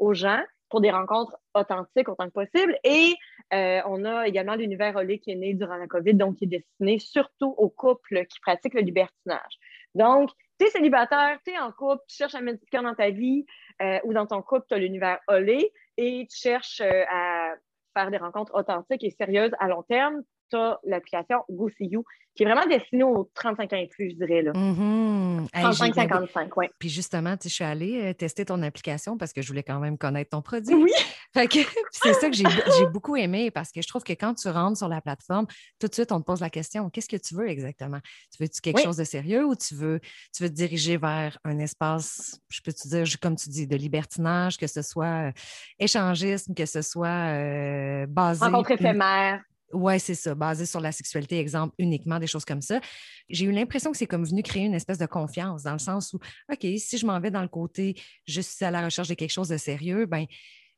aux 0.00 0.14
gens 0.14 0.42
pour 0.70 0.80
des 0.80 0.90
rencontres 0.90 1.36
authentiques 1.54 2.08
autant 2.08 2.26
que 2.26 2.32
possible. 2.32 2.78
Et 2.84 3.14
euh, 3.52 3.80
on 3.86 4.04
a 4.04 4.26
également 4.26 4.54
l'univers 4.54 4.96
Olé 4.96 5.18
qui 5.18 5.32
est 5.32 5.36
né 5.36 5.54
durant 5.54 5.76
la 5.76 5.86
COVID, 5.86 6.14
donc 6.14 6.36
qui 6.36 6.44
est 6.44 6.48
destiné 6.48 6.98
surtout 6.98 7.54
aux 7.58 7.68
couples 7.68 8.24
qui 8.26 8.40
pratiquent 8.40 8.74
le 8.74 8.82
libertinage. 8.82 9.58
Donc, 9.94 10.30
tu 10.58 10.66
es 10.66 10.70
célibataire, 10.70 11.38
tu 11.44 11.52
es 11.52 11.58
en 11.58 11.72
couple, 11.72 12.02
tu 12.08 12.16
cherches 12.16 12.36
un 12.36 12.42
médicament 12.42 12.90
dans 12.90 12.94
ta 12.94 13.10
vie 13.10 13.44
euh, 13.82 13.98
ou 14.04 14.12
dans 14.12 14.26
ton 14.26 14.40
couple, 14.42 14.66
tu 14.68 14.74
as 14.74 14.78
l'univers 14.78 15.18
Olé 15.26 15.72
et 15.96 16.26
tu 16.30 16.36
cherches 16.36 16.80
euh, 16.80 17.04
à 17.10 17.54
faire 17.94 18.10
des 18.10 18.18
rencontres 18.18 18.54
authentiques 18.54 19.02
et 19.02 19.10
sérieuses 19.10 19.52
à 19.58 19.66
long 19.66 19.82
terme, 19.82 20.22
tu 20.50 20.56
as 20.56 20.78
l'application 20.84 21.38
You 21.48 22.04
qui 22.34 22.44
est 22.44 22.46
vraiment 22.46 22.66
destinée 22.66 23.02
aux 23.02 23.30
35 23.34 23.72
ans 23.72 23.76
et 23.76 23.88
plus, 23.88 24.10
je 24.10 24.16
dirais. 24.16 24.42
Là. 24.42 24.52
35-55, 24.52 25.48
mm-hmm. 25.52 26.48
oui. 26.56 26.66
Puis 26.78 26.88
justement, 26.88 27.34
je 27.42 27.48
suis 27.48 27.64
allée 27.64 28.00
euh, 28.02 28.14
tester 28.14 28.44
ton 28.44 28.62
application 28.62 29.18
parce 29.18 29.32
que 29.32 29.42
je 29.42 29.48
voulais 29.48 29.62
quand 29.62 29.80
même 29.80 29.98
connaître 29.98 30.30
ton 30.30 30.42
produit. 30.42 30.74
Oui. 30.74 30.92
c'est 31.34 32.14
ça 32.14 32.30
que 32.30 32.36
j'ai 32.78 32.86
beaucoup 32.86 33.16
aimé 33.16 33.50
parce 33.50 33.72
que 33.72 33.82
je 33.82 33.88
trouve 33.88 34.04
que 34.04 34.12
quand 34.12 34.34
tu 34.34 34.48
rentres 34.48 34.78
sur 34.78 34.88
la 34.88 35.00
plateforme, 35.00 35.46
tout 35.78 35.88
de 35.88 35.94
suite, 35.94 36.12
on 36.12 36.20
te 36.20 36.24
pose 36.24 36.40
la 36.40 36.50
question 36.50 36.88
qu'est-ce 36.90 37.08
que 37.08 37.16
tu 37.16 37.34
veux 37.34 37.48
exactement? 37.48 38.00
Tu 38.34 38.42
veux-tu 38.42 38.60
quelque 38.60 38.82
chose 38.82 38.96
de 38.96 39.04
sérieux 39.04 39.44
ou 39.44 39.54
tu 39.54 39.74
veux, 39.74 40.00
tu 40.34 40.42
veux 40.42 40.48
te 40.48 40.54
diriger 40.54 40.96
vers 40.96 41.38
un 41.44 41.58
espace, 41.58 42.40
je 42.48 42.60
peux 42.62 42.72
te 42.72 42.88
dire, 42.88 43.04
comme 43.20 43.36
tu 43.36 43.48
dis, 43.48 43.66
de 43.66 43.76
libertinage, 43.76 44.56
que 44.56 44.66
ce 44.66 44.82
soit 44.82 45.28
euh, 45.28 45.32
échangisme, 45.78 46.54
que 46.54 46.66
ce 46.66 46.82
soit 46.82 47.08
euh, 47.08 48.06
basé. 48.06 48.44
Rencontre 48.44 48.72
éphémère. 48.72 49.40
Oui, 49.72 50.00
c'est 50.00 50.14
ça, 50.14 50.34
basé 50.34 50.66
sur 50.66 50.80
la 50.80 50.92
sexualité, 50.92 51.38
exemple, 51.38 51.74
uniquement 51.78 52.18
des 52.18 52.26
choses 52.26 52.44
comme 52.44 52.60
ça. 52.60 52.80
J'ai 53.28 53.44
eu 53.44 53.52
l'impression 53.52 53.92
que 53.92 53.96
c'est 53.96 54.06
comme 54.06 54.24
venu 54.24 54.42
créer 54.42 54.64
une 54.64 54.74
espèce 54.74 54.98
de 54.98 55.06
confiance 55.06 55.62
dans 55.62 55.72
le 55.72 55.78
sens 55.78 56.12
où, 56.12 56.18
OK, 56.52 56.66
si 56.78 56.98
je 56.98 57.06
m'en 57.06 57.20
vais 57.20 57.30
dans 57.30 57.42
le 57.42 57.48
côté, 57.48 57.94
je 58.26 58.40
suis 58.40 58.64
à 58.64 58.70
la 58.70 58.84
recherche 58.84 59.08
de 59.08 59.14
quelque 59.14 59.30
chose 59.30 59.48
de 59.48 59.56
sérieux, 59.56 60.06
ben 60.06 60.26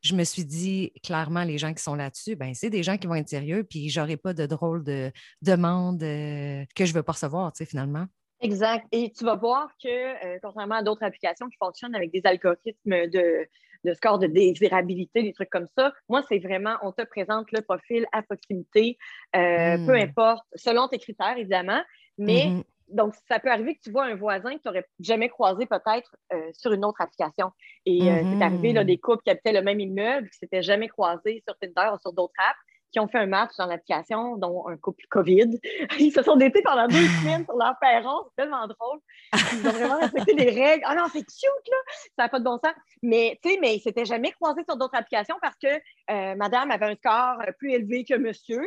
je 0.02 0.14
me 0.14 0.24
suis 0.24 0.44
dit 0.44 0.92
clairement, 1.02 1.44
les 1.44 1.58
gens 1.58 1.72
qui 1.72 1.82
sont 1.82 1.94
là-dessus, 1.94 2.36
ben 2.36 2.54
c'est 2.54 2.70
des 2.70 2.82
gens 2.82 2.98
qui 2.98 3.06
vont 3.06 3.14
être 3.14 3.28
sérieux, 3.28 3.64
puis 3.64 3.88
j'aurai 3.88 4.16
pas 4.16 4.34
de 4.34 4.46
drôle 4.46 4.82
de 4.84 5.12
demande 5.40 6.02
euh, 6.02 6.64
que 6.74 6.84
je 6.84 6.92
veux 6.92 7.02
pas 7.02 7.12
recevoir, 7.12 7.52
tu 7.52 7.58
sais, 7.58 7.70
finalement. 7.70 8.06
Exact. 8.40 8.84
Et 8.90 9.12
tu 9.12 9.24
vas 9.24 9.36
voir 9.36 9.68
que, 9.82 9.88
euh, 9.88 10.38
contrairement 10.42 10.74
à 10.74 10.82
d'autres 10.82 11.04
applications 11.04 11.48
qui 11.48 11.56
fonctionnent 11.56 11.94
avec 11.94 12.10
des 12.10 12.22
algorithmes 12.24 13.06
de, 13.08 13.46
de 13.84 13.94
score 13.94 14.18
de 14.18 14.26
désirabilité, 14.26 15.22
des 15.22 15.32
trucs 15.32 15.50
comme 15.50 15.66
ça. 15.76 15.92
Moi, 16.08 16.22
c'est 16.28 16.38
vraiment, 16.38 16.76
on 16.82 16.92
te 16.92 17.02
présente 17.02 17.50
le 17.52 17.62
profil 17.62 18.06
à 18.12 18.22
proximité, 18.22 18.96
euh, 19.36 19.76
peu 19.86 19.96
hmm. 19.96 20.08
importe, 20.08 20.44
selon 20.54 20.88
tes 20.88 20.98
critères, 20.98 21.36
évidemment. 21.36 21.82
Mais 22.18 22.46
mm-hmm. 22.46 22.64
donc, 22.90 23.14
ça 23.28 23.38
peut 23.38 23.50
arriver 23.50 23.74
que 23.74 23.80
tu 23.82 23.90
vois 23.90 24.04
un 24.04 24.14
voisin 24.14 24.50
que 24.50 24.62
tu 24.62 24.68
n'aurais 24.68 24.86
jamais 25.00 25.28
croisé 25.28 25.66
peut-être 25.66 26.14
euh, 26.32 26.50
sur 26.52 26.72
une 26.72 26.84
autre 26.84 27.00
application. 27.00 27.50
Et 27.86 28.10
euh, 28.10 28.22
c'est 28.22 28.44
arrivé 28.44 28.72
là, 28.72 28.84
des 28.84 28.98
couples 28.98 29.22
qui 29.24 29.30
habitaient 29.30 29.52
le 29.52 29.62
même 29.62 29.80
immeuble, 29.80 30.28
qui 30.28 30.36
ne 30.36 30.46
s'étaient 30.46 30.62
jamais 30.62 30.88
croisés 30.88 31.42
sur 31.46 31.56
Tinder 31.58 31.90
ou 31.94 31.98
sur 32.00 32.12
d'autres 32.12 32.34
apps 32.38 32.58
qui 32.92 33.00
ont 33.00 33.08
fait 33.08 33.18
un 33.18 33.26
match 33.26 33.56
dans 33.58 33.66
l'application, 33.66 34.36
dont 34.36 34.68
un 34.68 34.76
couple 34.76 35.04
COVID. 35.10 35.58
Ils 35.98 36.12
se 36.12 36.22
sont 36.22 36.36
datés 36.36 36.62
pendant 36.62 36.86
deux 36.86 37.06
semaines 37.06 37.44
sur 37.44 37.56
leur 37.56 37.74
perron. 37.80 38.24
C'est 38.28 38.42
tellement 38.42 38.66
drôle. 38.66 38.98
Ils 39.32 39.66
ont 39.66 39.72
vraiment 39.72 39.98
respecté 39.98 40.34
les 40.34 40.50
règles. 40.50 40.84
Ah 40.86 40.94
non, 40.94 41.04
c'est 41.12 41.20
cute, 41.20 41.70
là! 41.70 41.76
Ça 42.16 42.22
n'a 42.24 42.28
pas 42.28 42.38
de 42.38 42.44
bon 42.44 42.58
sens. 42.58 42.74
Mais, 43.02 43.38
tu 43.42 43.50
sais, 43.50 43.58
mais 43.60 43.74
ils 43.74 43.78
ne 43.78 43.82
s'étaient 43.82 44.04
jamais 44.04 44.32
croisés 44.32 44.62
sur 44.68 44.76
d'autres 44.76 44.96
applications 44.96 45.36
parce 45.40 45.56
que 45.56 45.68
euh, 45.68 46.34
madame 46.36 46.70
avait 46.70 46.86
un 46.86 46.94
score 46.94 47.42
plus 47.58 47.72
élevé 47.72 48.04
que 48.04 48.14
monsieur. 48.14 48.64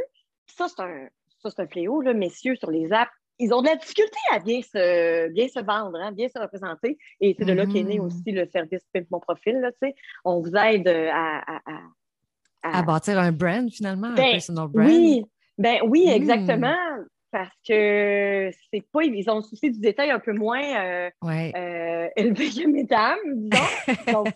Ça, 0.48 0.68
c'est 0.68 0.82
un, 0.82 1.08
un 1.58 1.68
fléau, 1.68 2.02
là, 2.02 2.14
messieurs, 2.14 2.56
sur 2.56 2.72
les 2.72 2.92
apps. 2.92 3.12
Ils 3.38 3.54
ont 3.54 3.62
de 3.62 3.68
la 3.68 3.76
difficulté 3.76 4.18
à 4.32 4.40
bien 4.40 4.62
se, 4.62 5.28
bien 5.30 5.50
se 5.50 5.60
vendre, 5.60 5.98
hein, 6.00 6.14
bien 6.14 6.30
se 6.30 6.40
représenter. 6.40 6.98
Et 7.20 7.36
c'est 7.38 7.44
de 7.44 7.52
là 7.52 7.66
qu'est 7.66 7.84
né 7.84 7.98
mm-hmm. 7.98 8.06
aussi 8.06 8.32
le 8.32 8.48
service 8.48 8.82
Mon 9.12 9.20
Profil. 9.20 9.60
Là, 9.60 9.72
On 10.24 10.40
vous 10.40 10.56
aide 10.56 10.88
à 10.88 11.40
à, 11.40 11.62
bâtir 12.84 13.20
un 13.20 13.32
brand 13.32 13.70
finalement, 13.72 14.08
un 14.08 14.16
ben, 14.16 14.32
personal 14.32 14.68
brand. 14.68 14.88
Oui, 14.88 15.24
ben 15.58 15.80
oui, 15.88 16.06
hmm. 16.08 16.12
exactement. 16.12 16.76
Parce 17.32 17.56
que 17.68 18.50
c'est 18.72 18.84
pas, 18.94 19.04
ils 19.04 19.30
ont 19.30 19.38
le 19.38 19.42
souci 19.42 19.70
du 19.70 19.80
détail 19.80 20.10
un 20.10 20.20
peu 20.20 20.32
moins 20.32 20.64
euh, 20.64 21.10
euh, 21.26 22.08
élevé 22.16 22.50
que 22.50 22.68
mesdames, 22.68 23.18
disons. 23.26 24.14
Donc, 24.24 24.36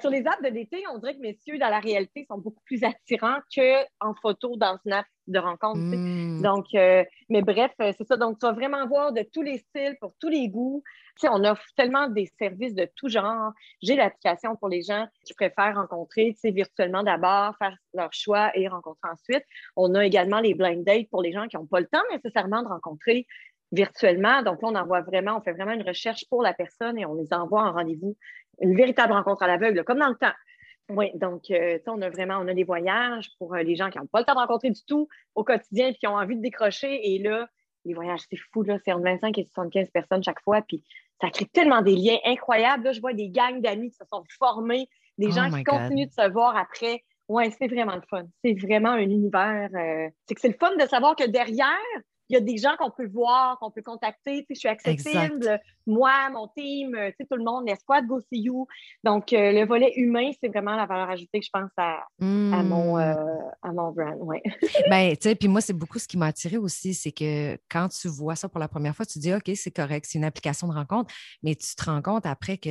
sur 0.00 0.10
les 0.10 0.26
apps 0.26 0.42
de 0.42 0.48
l'été, 0.48 0.82
on 0.92 0.98
dirait 0.98 1.14
que 1.14 1.20
messieurs, 1.20 1.58
dans 1.58 1.68
la 1.68 1.78
réalité, 1.78 2.26
sont 2.28 2.38
beaucoup 2.38 2.62
plus 2.64 2.82
attirants 2.82 3.38
qu'en 3.54 4.14
photo 4.14 4.56
dans 4.56 4.78
une 4.84 4.92
app 4.92 5.06
de 5.28 5.38
rencontre. 5.38 5.80
Hmm. 5.80 6.42
Donc, 6.42 6.66
euh, 6.74 7.04
mais 7.28 7.42
bref, 7.42 7.72
euh, 7.80 7.92
c'est 7.96 8.06
ça. 8.06 8.16
Donc, 8.16 8.38
tu 8.38 8.46
vas 8.46 8.52
vraiment 8.52 8.86
voir 8.86 9.12
de 9.12 9.22
tous 9.22 9.42
les 9.42 9.58
styles, 9.58 9.96
pour 10.00 10.14
tous 10.20 10.28
les 10.28 10.48
goûts. 10.48 10.82
On 11.24 11.44
offre 11.44 11.64
tellement 11.76 12.08
des 12.08 12.30
services 12.38 12.74
de 12.74 12.88
tout 12.96 13.08
genre. 13.08 13.52
J'ai 13.82 13.96
l'application 13.96 14.56
pour 14.56 14.68
les 14.68 14.82
gens 14.82 15.06
qui 15.24 15.34
préfèrent 15.34 15.76
rencontrer, 15.76 16.36
virtuellement 16.44 17.02
d'abord, 17.02 17.56
faire 17.58 17.76
leur 17.94 18.12
choix 18.12 18.50
et 18.54 18.68
rencontrer 18.68 19.08
ensuite. 19.10 19.44
On 19.76 19.94
a 19.94 20.04
également 20.04 20.40
les 20.40 20.54
blind 20.54 20.84
dates 20.84 21.08
pour 21.10 21.22
les 21.22 21.32
gens 21.32 21.46
qui 21.48 21.56
n'ont 21.56 21.66
pas 21.66 21.80
le 21.80 21.86
temps 21.86 22.02
nécessairement 22.12 22.62
de 22.62 22.68
rencontrer 22.68 23.26
virtuellement. 23.72 24.42
Donc 24.42 24.62
là, 24.62 24.68
on 24.68 24.74
envoie 24.74 25.00
vraiment, 25.00 25.36
on 25.36 25.40
fait 25.40 25.52
vraiment 25.52 25.72
une 25.72 25.82
recherche 25.82 26.24
pour 26.28 26.42
la 26.42 26.54
personne 26.54 26.98
et 26.98 27.06
on 27.06 27.14
les 27.14 27.32
envoie 27.32 27.62
en 27.62 27.72
rendez-vous, 27.72 28.16
une 28.60 28.76
véritable 28.76 29.12
rencontre 29.12 29.42
à 29.42 29.46
l'aveugle, 29.46 29.84
comme 29.84 29.98
dans 29.98 30.08
le 30.08 30.16
temps. 30.16 30.32
Oui, 30.88 31.10
donc, 31.14 31.50
euh, 31.50 31.78
on 31.88 32.00
a 32.00 32.10
vraiment, 32.10 32.38
on 32.38 32.46
a 32.46 32.54
des 32.54 32.64
voyages 32.64 33.30
pour 33.38 33.54
euh, 33.54 33.62
les 33.62 33.74
gens 33.74 33.90
qui 33.90 33.98
n'ont 33.98 34.06
pas 34.06 34.20
le 34.20 34.24
temps 34.24 34.34
de 34.34 34.38
rencontrer 34.38 34.70
du 34.70 34.84
tout 34.86 35.08
au 35.34 35.42
quotidien 35.42 35.88
et 35.88 35.94
qui 35.94 36.06
ont 36.06 36.14
envie 36.14 36.36
de 36.36 36.42
décrocher. 36.42 37.14
Et 37.14 37.18
là, 37.18 37.48
les 37.84 37.94
voyages, 37.94 38.20
c'est 38.30 38.38
fou, 38.52 38.62
là, 38.62 38.78
c'est 38.84 38.92
entre 38.92 39.04
25 39.04 39.36
et 39.38 39.44
75 39.44 39.90
personnes 39.90 40.22
chaque 40.22 40.40
fois. 40.42 40.62
Puis 40.62 40.84
ça 41.20 41.30
crée 41.30 41.46
tellement 41.46 41.82
des 41.82 41.96
liens 41.96 42.18
incroyables. 42.24 42.84
Là, 42.84 42.92
je 42.92 43.00
vois 43.00 43.14
des 43.14 43.30
gangs 43.30 43.60
d'amis 43.60 43.90
qui 43.90 43.96
se 43.96 44.04
sont 44.10 44.22
formés, 44.38 44.88
des 45.18 45.28
oh 45.28 45.32
gens 45.32 45.50
qui 45.50 45.64
continuent 45.64 46.06
de 46.06 46.12
se 46.12 46.30
voir 46.30 46.56
après. 46.56 47.02
Oui, 47.28 47.50
c'est 47.58 47.66
vraiment 47.66 47.96
le 47.96 48.02
fun. 48.08 48.24
C'est 48.44 48.54
vraiment 48.54 48.90
un 48.90 48.98
univers. 48.98 49.68
Euh, 49.74 50.08
c'est 50.26 50.34
que 50.34 50.40
c'est 50.40 50.48
le 50.48 50.54
fun 50.54 50.76
de 50.76 50.86
savoir 50.86 51.16
que 51.16 51.26
derrière, 51.26 51.66
il 52.28 52.34
y 52.34 52.36
a 52.36 52.40
des 52.40 52.56
gens 52.56 52.76
qu'on 52.78 52.90
peut 52.90 53.08
voir, 53.08 53.58
qu'on 53.58 53.70
peut 53.70 53.82
contacter. 53.82 54.40
Tu 54.40 54.46
sais, 54.48 54.54
je 54.54 54.58
suis 54.60 54.68
accessible. 54.68 55.60
Moi, 55.86 56.12
mon 56.32 56.48
team, 56.48 56.92
tu 56.92 57.14
sais, 57.18 57.26
tout 57.30 57.36
le 57.36 57.44
monde, 57.44 57.66
l'escouade 57.66 58.06
Go 58.06 58.20
See 58.20 58.40
You. 58.40 58.66
Donc, 59.04 59.32
euh, 59.32 59.52
le 59.52 59.64
volet 59.66 59.92
humain, 59.96 60.30
c'est 60.40 60.48
vraiment 60.48 60.74
la 60.74 60.86
valeur 60.86 61.08
ajoutée 61.10 61.38
que 61.38 61.46
je 61.46 61.50
pense 61.52 61.70
à, 61.76 62.04
à, 62.20 62.62
mon, 62.62 62.96
hmm. 62.96 63.00
euh, 63.00 63.38
à 63.62 63.72
mon 63.72 63.92
brand. 63.92 64.16
Ouais. 64.20 64.42
ben, 64.90 65.16
tu 65.16 65.28
sais, 65.28 65.34
puis 65.36 65.48
moi, 65.48 65.60
c'est 65.60 65.72
beaucoup 65.72 65.98
ce 65.98 66.08
qui 66.08 66.16
m'a 66.16 66.26
attiré 66.26 66.56
aussi, 66.56 66.94
c'est 66.94 67.12
que 67.12 67.56
quand 67.70 67.88
tu 67.88 68.08
vois 68.08 68.34
ça 68.34 68.48
pour 68.48 68.58
la 68.58 68.68
première 68.68 68.96
fois, 68.96 69.06
tu 69.06 69.18
dis, 69.18 69.32
OK, 69.32 69.50
c'est 69.54 69.70
correct, 69.70 70.06
c'est 70.08 70.18
une 70.18 70.24
application 70.24 70.66
de 70.68 70.72
rencontre, 70.72 71.14
mais 71.42 71.54
tu 71.54 71.74
te 71.74 71.84
rends 71.84 72.02
compte 72.02 72.26
après 72.26 72.58
que 72.58 72.70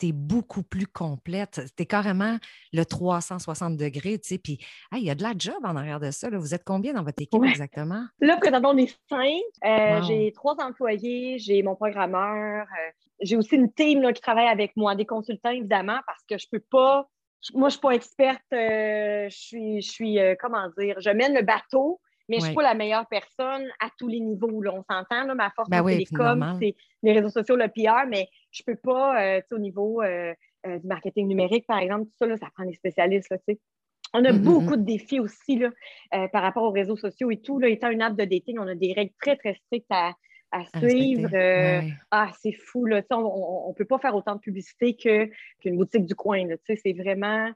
tu 0.00 0.08
es 0.08 0.12
beaucoup 0.12 0.62
plus 0.62 0.86
complète. 0.86 1.60
Tu 1.76 1.82
es 1.82 1.86
carrément 1.86 2.38
le 2.72 2.84
360 2.84 3.76
degrés, 3.76 4.18
tu 4.18 4.28
sais, 4.28 4.38
puis 4.38 4.58
il 4.92 5.02
y 5.02 5.10
a 5.10 5.14
de 5.14 5.22
la 5.22 5.34
job 5.36 5.58
en 5.62 5.76
arrière 5.76 6.00
de 6.00 6.10
ça. 6.10 6.28
Vous 6.30 6.54
êtes 6.54 6.64
combien 6.64 6.94
dans 6.94 7.04
votre 7.04 7.22
équipe 7.22 7.42
exactement? 7.44 8.04
Là, 8.20 8.36
présentement, 8.38 8.70
on 8.70 8.78
est 8.78 8.96
cinq. 9.08 9.42
Euh, 9.64 10.02
j'ai 10.02 10.32
trois 10.32 10.56
employés, 10.60 11.38
j'ai 11.38 11.62
mon 11.62 11.76
programmeur. 11.76 12.62
Euh, 12.66 12.90
j'ai 13.20 13.36
aussi 13.36 13.56
une 13.56 13.72
team 13.72 14.12
qui 14.12 14.20
travaille 14.20 14.48
avec 14.48 14.76
moi, 14.76 14.94
des 14.94 15.06
consultants 15.06 15.50
évidemment, 15.50 15.98
parce 16.06 16.22
que 16.28 16.38
je 16.38 16.46
peux 16.50 16.62
pas. 16.70 17.06
Moi, 17.54 17.68
je 17.68 17.72
suis 17.72 17.80
pas 17.80 17.92
experte. 17.92 18.40
Euh, 18.52 19.28
je 19.28 19.36
suis, 19.36 19.82
je 19.82 19.90
suis 19.90 20.18
comment 20.40 20.68
dire, 20.78 20.96
je 20.98 21.10
mène 21.10 21.34
le 21.34 21.42
bateau, 21.42 22.00
mais 22.30 22.36
je 22.36 22.42
je 22.42 22.46
suis 22.46 22.54
pas 22.54 22.62
la 22.62 22.74
meilleure 22.74 23.06
personne 23.08 23.66
à 23.80 23.88
tous 23.98 24.08
les 24.08 24.20
niveaux. 24.20 24.62
On 24.66 24.82
s'entend, 24.82 25.34
ma 25.34 25.50
force 25.50 25.68
ben 25.68 25.84
télécom, 25.84 26.56
c'est 26.60 26.74
les 27.02 27.12
réseaux 27.12 27.30
sociaux, 27.30 27.56
le 27.56 27.68
PR, 27.68 28.08
mais 28.08 28.28
je 28.50 28.62
peux 28.62 28.76
pas, 28.76 29.40
au 29.50 29.58
niveau 29.58 30.02
du 30.02 30.86
marketing 30.86 31.28
numérique, 31.28 31.66
par 31.66 31.78
exemple, 31.78 32.04
tout 32.04 32.16
ça, 32.18 32.26
là, 32.26 32.36
ça 32.36 32.48
prend 32.54 32.64
des 32.64 32.74
spécialistes. 32.74 33.30
Là, 33.30 33.38
on 34.12 34.24
a 34.24 34.32
mmh, 34.32 34.36
mmh, 34.36 34.42
beaucoup 34.42 34.74
mmh. 34.74 34.76
de 34.76 34.84
défis 34.84 35.20
aussi 35.20 35.56
là, 35.56 35.70
euh, 36.14 36.28
par 36.28 36.42
rapport 36.42 36.64
aux 36.64 36.72
réseaux 36.72 36.96
sociaux 36.96 37.30
et 37.30 37.40
tout. 37.40 37.58
Là, 37.58 37.68
étant 37.68 37.90
une 37.90 38.02
app 38.02 38.16
de 38.16 38.24
dating, 38.24 38.58
on 38.58 38.66
a 38.66 38.74
des 38.74 38.92
règles 38.92 39.12
très, 39.20 39.36
très 39.36 39.54
strictes 39.54 39.90
à, 39.90 40.14
suivre. 40.78 41.30
Euh, 41.32 41.80
ah, 42.10 42.30
c'est 42.40 42.52
fou. 42.52 42.84
Là. 42.84 43.02
On 43.12 43.68
ne 43.68 43.74
peut 43.74 43.84
pas 43.84 43.98
faire 43.98 44.16
autant 44.16 44.34
de 44.34 44.40
publicité 44.40 44.96
qu'une 44.96 45.76
boutique 45.76 46.06
du 46.06 46.16
coin. 46.16 46.44
C'est 46.66 46.92
vraiment 46.92 47.52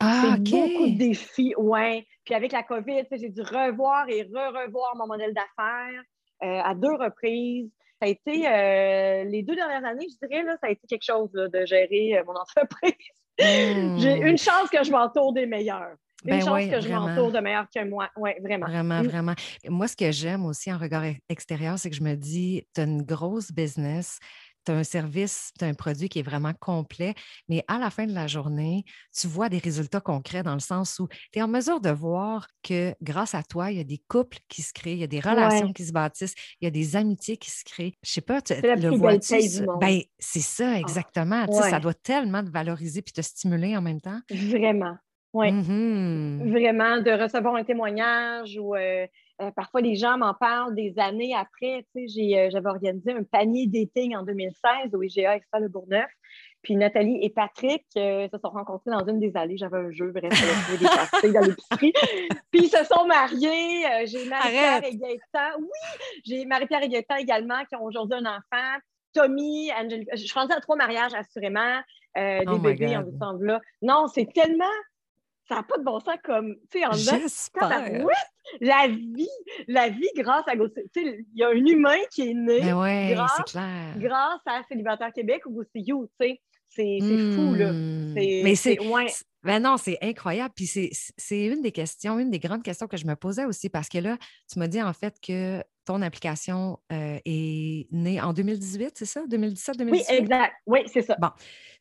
ah, 0.00 0.36
beaucoup 0.38 0.86
de 0.86 0.98
défis. 0.98 1.54
Ouais. 1.56 2.06
Puis 2.24 2.34
avec 2.34 2.52
la 2.52 2.62
COVID, 2.62 3.04
j'ai 3.10 3.28
dû 3.28 3.40
revoir 3.42 4.08
et 4.08 4.22
re-revoir 4.22 4.96
mon 4.96 5.06
modèle 5.06 5.34
d'affaires 5.34 6.02
euh, 6.42 6.60
à 6.62 6.74
deux 6.74 6.94
reprises. 6.94 7.70
Ça 8.00 8.06
a 8.06 8.08
été 8.08 9.24
les 9.30 9.42
deux 9.42 9.54
dernières 9.54 9.84
années, 9.84 10.06
je 10.10 10.26
dirais, 10.26 10.42
là, 10.42 10.56
ça 10.60 10.68
a 10.68 10.70
été 10.70 10.86
quelque 10.86 11.04
chose 11.04 11.30
de 11.32 11.64
gérer 11.64 12.22
mon 12.26 12.34
entreprise. 12.36 12.92
J'ai 13.38 14.20
hmm. 14.20 14.26
une 14.26 14.38
chance 14.38 14.68
que 14.70 14.84
je 14.84 14.90
m'entoure 14.90 15.32
des 15.32 15.46
meilleurs. 15.46 15.96
Une 16.24 16.38
ben 16.38 16.44
chance 16.44 16.66
que 16.70 16.80
je 16.80 16.88
m'entoure 16.88 17.30
de 17.30 17.38
meilleurs 17.38 17.68
que 17.74 17.84
moi. 17.84 18.10
Oui, 18.16 18.30
vraiment. 18.42 18.66
Vraiment, 18.66 19.02
mm. 19.02 19.06
vraiment. 19.06 19.34
Moi, 19.68 19.86
ce 19.86 19.96
que 19.96 20.10
j'aime 20.10 20.44
aussi 20.46 20.72
en 20.72 20.78
regard 20.78 21.04
extérieur, 21.28 21.78
c'est 21.78 21.90
que 21.90 21.96
je 21.96 22.02
me 22.02 22.14
dis, 22.14 22.66
tu 22.74 22.80
as 22.80 22.84
une 22.84 23.02
grosse 23.02 23.52
business, 23.52 24.18
tu 24.66 24.72
as 24.72 24.74
un 24.74 24.84
service, 24.84 25.52
tu 25.58 25.64
as 25.64 25.68
un 25.68 25.74
produit 25.74 26.08
qui 26.08 26.18
est 26.18 26.22
vraiment 26.22 26.52
complet, 26.58 27.14
mais 27.48 27.64
à 27.68 27.78
la 27.78 27.90
fin 27.90 28.06
de 28.06 28.12
la 28.12 28.26
journée, 28.26 28.84
tu 29.18 29.26
vois 29.26 29.48
des 29.48 29.58
résultats 29.58 30.00
concrets 30.00 30.42
dans 30.42 30.54
le 30.54 30.60
sens 30.60 30.98
où 30.98 31.08
tu 31.32 31.38
es 31.38 31.42
en 31.42 31.48
mesure 31.48 31.80
de 31.80 31.90
voir 31.90 32.48
que 32.62 32.94
grâce 33.00 33.34
à 33.34 33.42
toi, 33.42 33.70
il 33.70 33.78
y 33.78 33.80
a 33.80 33.84
des 33.84 34.02
couples 34.08 34.38
qui 34.48 34.62
se 34.62 34.72
créent, 34.72 34.94
il 34.94 34.98
y 34.98 35.04
a 35.04 35.08
des 35.08 35.20
relations 35.20 35.72
qui 35.72 35.84
se 35.84 35.92
bâtissent, 35.92 36.34
il 36.60 36.64
y 36.64 36.68
a 36.68 36.70
des 36.70 36.96
amitiés 36.96 37.36
qui 37.36 37.50
se 37.50 37.64
créent. 37.64 37.94
Je 38.02 38.10
sais 38.10 38.20
pas, 38.20 38.42
tu 38.42 38.54
le 38.60 38.96
vois 38.96 39.16
ben, 39.80 40.00
c'est 40.18 40.40
ça, 40.40 40.72
ah, 40.74 40.78
exactement. 40.78 41.46
Ça 41.52 41.80
doit 41.80 41.94
tellement 41.94 42.44
te 42.44 42.50
valoriser 42.50 43.02
puis 43.02 43.12
te 43.12 43.22
stimuler 43.22 43.76
en 43.76 43.82
même 43.82 44.00
temps. 44.00 44.20
Vraiment. 44.30 44.96
Oui. 45.32 45.50
Mm-hmm. 45.50 46.50
Vraiment, 46.50 47.00
de 47.02 47.10
recevoir 47.10 47.56
un 47.56 47.64
témoignage 47.64 48.56
ou 48.58 48.74
euh, 48.74 49.06
euh, 49.42 49.50
parfois, 49.50 49.82
les 49.82 49.96
gens 49.96 50.16
m'en 50.16 50.32
parlent 50.34 50.74
des 50.74 50.98
années 50.98 51.34
après. 51.34 51.84
Euh, 51.96 52.50
j'avais 52.50 52.68
organisé 52.68 53.12
un 53.12 53.22
panier 53.22 53.66
dating 53.66 54.16
en 54.16 54.22
2016 54.22 54.94
au 54.94 55.02
IGA 55.02 55.36
Extra 55.36 55.60
Le 55.60 55.68
Bourgneuf. 55.68 56.10
Puis 56.62 56.74
Nathalie 56.74 57.18
et 57.22 57.30
Patrick 57.30 57.84
euh, 57.96 58.26
se 58.32 58.38
sont 58.38 58.48
rencontrés 58.48 58.90
dans 58.90 59.06
une 59.06 59.20
des 59.20 59.36
allées. 59.36 59.58
J'avais 59.58 59.76
un 59.76 59.90
jeu, 59.90 60.10
bref, 60.10 60.32
trouvé 60.32 60.78
des 60.78 60.84
pastilles 60.84 61.32
dans 61.32 61.40
l'épicerie. 61.40 61.92
Puis 62.50 62.62
ils 62.64 62.68
se 62.68 62.84
sont 62.84 63.06
mariés. 63.06 64.06
j'ai 64.06 64.28
Marie-Pierre 64.28 64.84
et 64.84 64.96
Gaëtan. 64.96 65.58
Oui! 65.60 66.00
J'ai 66.24 66.44
Marie-Pierre 66.46 66.82
et 66.82 66.88
Gaëtan 66.88 67.16
également 67.16 67.64
qui 67.66 67.76
ont 67.76 67.84
aujourd'hui 67.84 68.18
un 68.18 68.26
enfant. 68.26 68.78
Tommy, 69.12 69.70
Angelique. 69.72 70.08
Je 70.14 70.32
pensais 70.32 70.54
à 70.54 70.60
trois 70.60 70.76
mariages, 70.76 71.14
assurément. 71.14 71.80
des 72.16 72.44
oh 72.46 72.58
bébés 72.58 72.96
en 72.96 73.32
là. 73.40 73.60
Non, 73.82 74.06
c'est 74.08 74.30
tellement 74.32 74.64
ça 75.48 75.56
n'a 75.56 75.62
pas 75.62 75.78
de 75.78 75.84
bon 75.84 76.00
sens 76.00 76.16
comme, 76.24 76.56
tu 76.70 76.78
sais, 76.78 76.86
en 76.86 76.92
J'espère. 76.92 78.06
la 78.60 78.88
vie, 78.88 79.28
la 79.68 79.88
vie 79.88 80.08
grâce 80.16 80.44
à 80.46 80.52
Tu 80.52 80.70
sais, 80.94 81.26
il 81.32 81.38
y 81.38 81.44
a 81.44 81.48
un 81.48 81.64
humain 81.64 81.98
qui 82.10 82.30
est 82.30 82.34
né 82.34 82.60
ben 82.60 83.14
grâce, 83.14 83.56
grâce 83.96 84.40
à 84.46 84.62
Célibataire 84.68 85.12
Québec 85.12 85.42
ou 85.46 85.62
You, 85.74 86.08
tu 86.20 86.26
sais. 86.26 86.40
C'est 86.68 86.98
fou, 87.00 87.54
là. 87.54 87.72
Hmm. 87.72 88.12
Mais 88.14 88.54
c'est. 88.54 88.78
Ouais. 88.80 89.06
Ben 89.42 89.62
non, 89.62 89.76
c'est 89.76 89.96
incroyable. 90.02 90.52
Puis 90.54 90.66
c'est 90.66 91.44
une 91.46 91.62
des 91.62 91.72
questions, 91.72 92.18
une 92.18 92.30
des 92.30 92.40
grandes 92.40 92.62
questions 92.62 92.86
que 92.86 92.96
je 92.96 93.06
me 93.06 93.14
posais 93.14 93.44
aussi, 93.44 93.70
parce 93.70 93.88
que 93.88 93.98
là, 93.98 94.18
tu 94.50 94.58
m'as 94.58 94.66
dit 94.66 94.82
en 94.82 94.92
fait 94.92 95.14
que 95.24 95.62
ton 95.86 96.02
application 96.02 96.78
euh, 96.92 97.18
est 97.24 97.86
née 97.92 98.20
en 98.20 98.32
2018, 98.32 98.92
c'est 98.94 99.04
ça? 99.06 99.22
2017, 99.26 99.78
2018? 99.78 100.06
Oui, 100.10 100.16
exact. 100.18 100.54
Oui, 100.66 100.80
c'est 100.86 101.02
ça. 101.02 101.16
Bon. 101.18 101.30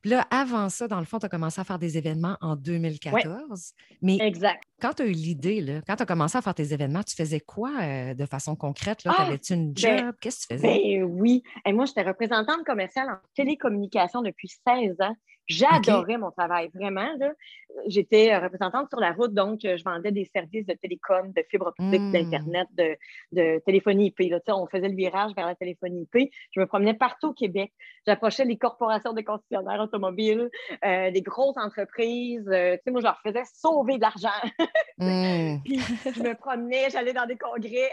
Puis 0.02 0.12
là, 0.12 0.26
avant 0.30 0.70
ça, 0.70 0.88
dans 0.88 1.00
le 1.00 1.06
fond, 1.06 1.18
tu 1.18 1.26
as 1.26 1.30
commencé 1.30 1.60
à 1.60 1.64
faire 1.64 1.80
des 1.80 1.98
événements 1.98 2.38
en 2.40 2.56
2014. 2.56 3.74
Mais 4.04 4.18
exact. 4.22 4.64
quand 4.80 4.94
tu 4.94 5.04
as 5.04 5.08
eu 5.08 5.12
l'idée, 5.12 5.82
quand 5.88 5.96
tu 5.96 6.04
as 6.04 6.06
commencé 6.06 6.38
à 6.38 6.44
faire 6.44 6.54
tes 6.54 6.72
événements, 6.72 7.02
tu 7.02 7.16
faisais 7.16 7.40
quoi 7.40 7.72
euh, 7.82 8.14
de 8.14 8.26
façon 8.28 8.56
concrète? 8.56 9.00
Ah, 9.06 9.16
T'avais-tu 9.18 9.54
une 9.54 9.74
ben, 9.74 9.98
job? 9.98 10.16
Qu'est-ce 10.22 10.48
que 10.48 10.54
tu 10.54 10.60
faisais? 10.60 10.68
Ben, 10.68 11.04
oui. 11.04 11.42
Et 11.66 11.74
moi, 11.74 11.86
j'étais 11.86 12.04
représentante 12.04 12.64
commerciale 12.64 13.10
en 13.10 13.18
télécommunication 13.36 14.22
depuis 14.22 14.50
16 14.68 14.98
ans. 15.02 15.16
J'adorais 15.48 16.18
mon 16.18 16.32
travail, 16.32 16.70
vraiment. 16.74 17.08
J'étais 17.88 18.34
euh, 18.34 18.40
représentante 18.40 18.90
sur 18.90 19.00
la 19.00 19.12
route, 19.12 19.34
donc 19.34 19.64
euh, 19.64 19.78
je 19.78 19.84
vendais 19.84 20.12
des 20.12 20.26
services 20.26 20.66
de 20.66 20.74
télécom, 20.74 21.32
de 21.34 21.44
fibre 21.50 21.68
optique, 21.68 22.02
hmm. 22.02 22.12
d'Internet, 22.12 22.68
de, 23.32 23.60
téléphonie 23.60 24.08
IP. 24.08 24.32
Là. 24.32 24.40
On 24.56 24.66
faisait 24.66 24.90
le 24.90 24.96
virage 24.96 25.34
vers 25.36 25.46
la 25.46 25.56
téléphonie 25.56 26.08
IP. 26.12 26.32
Je 26.52 26.60
me 26.60 26.66
promenais 26.66 26.96
partout 26.96 27.28
au 27.28 27.34
Québec. 27.34 27.72
J'approchais 28.08 28.46
les 28.46 28.58
corporations 28.58 29.14
de 29.14 29.22
concessionnaires 29.22 29.80
automobiles, 29.82 30.50
euh, 30.84 31.12
des 31.12 31.22
grosses 31.22 31.58
entreprises. 31.58 32.46
moi, 32.46 33.02
je 33.02 33.04
leur 33.04 33.20
faisais 33.22 33.44
sauver 33.54 33.98
de 33.98 34.02
l'argent. 34.02 34.30
Puis 35.64 35.80
je 35.80 36.24
me 36.24 36.34
promenais, 36.34 36.90
j'allais 36.90 37.14
dans 37.14 37.28
des 37.28 37.38
congrès. 37.38 37.92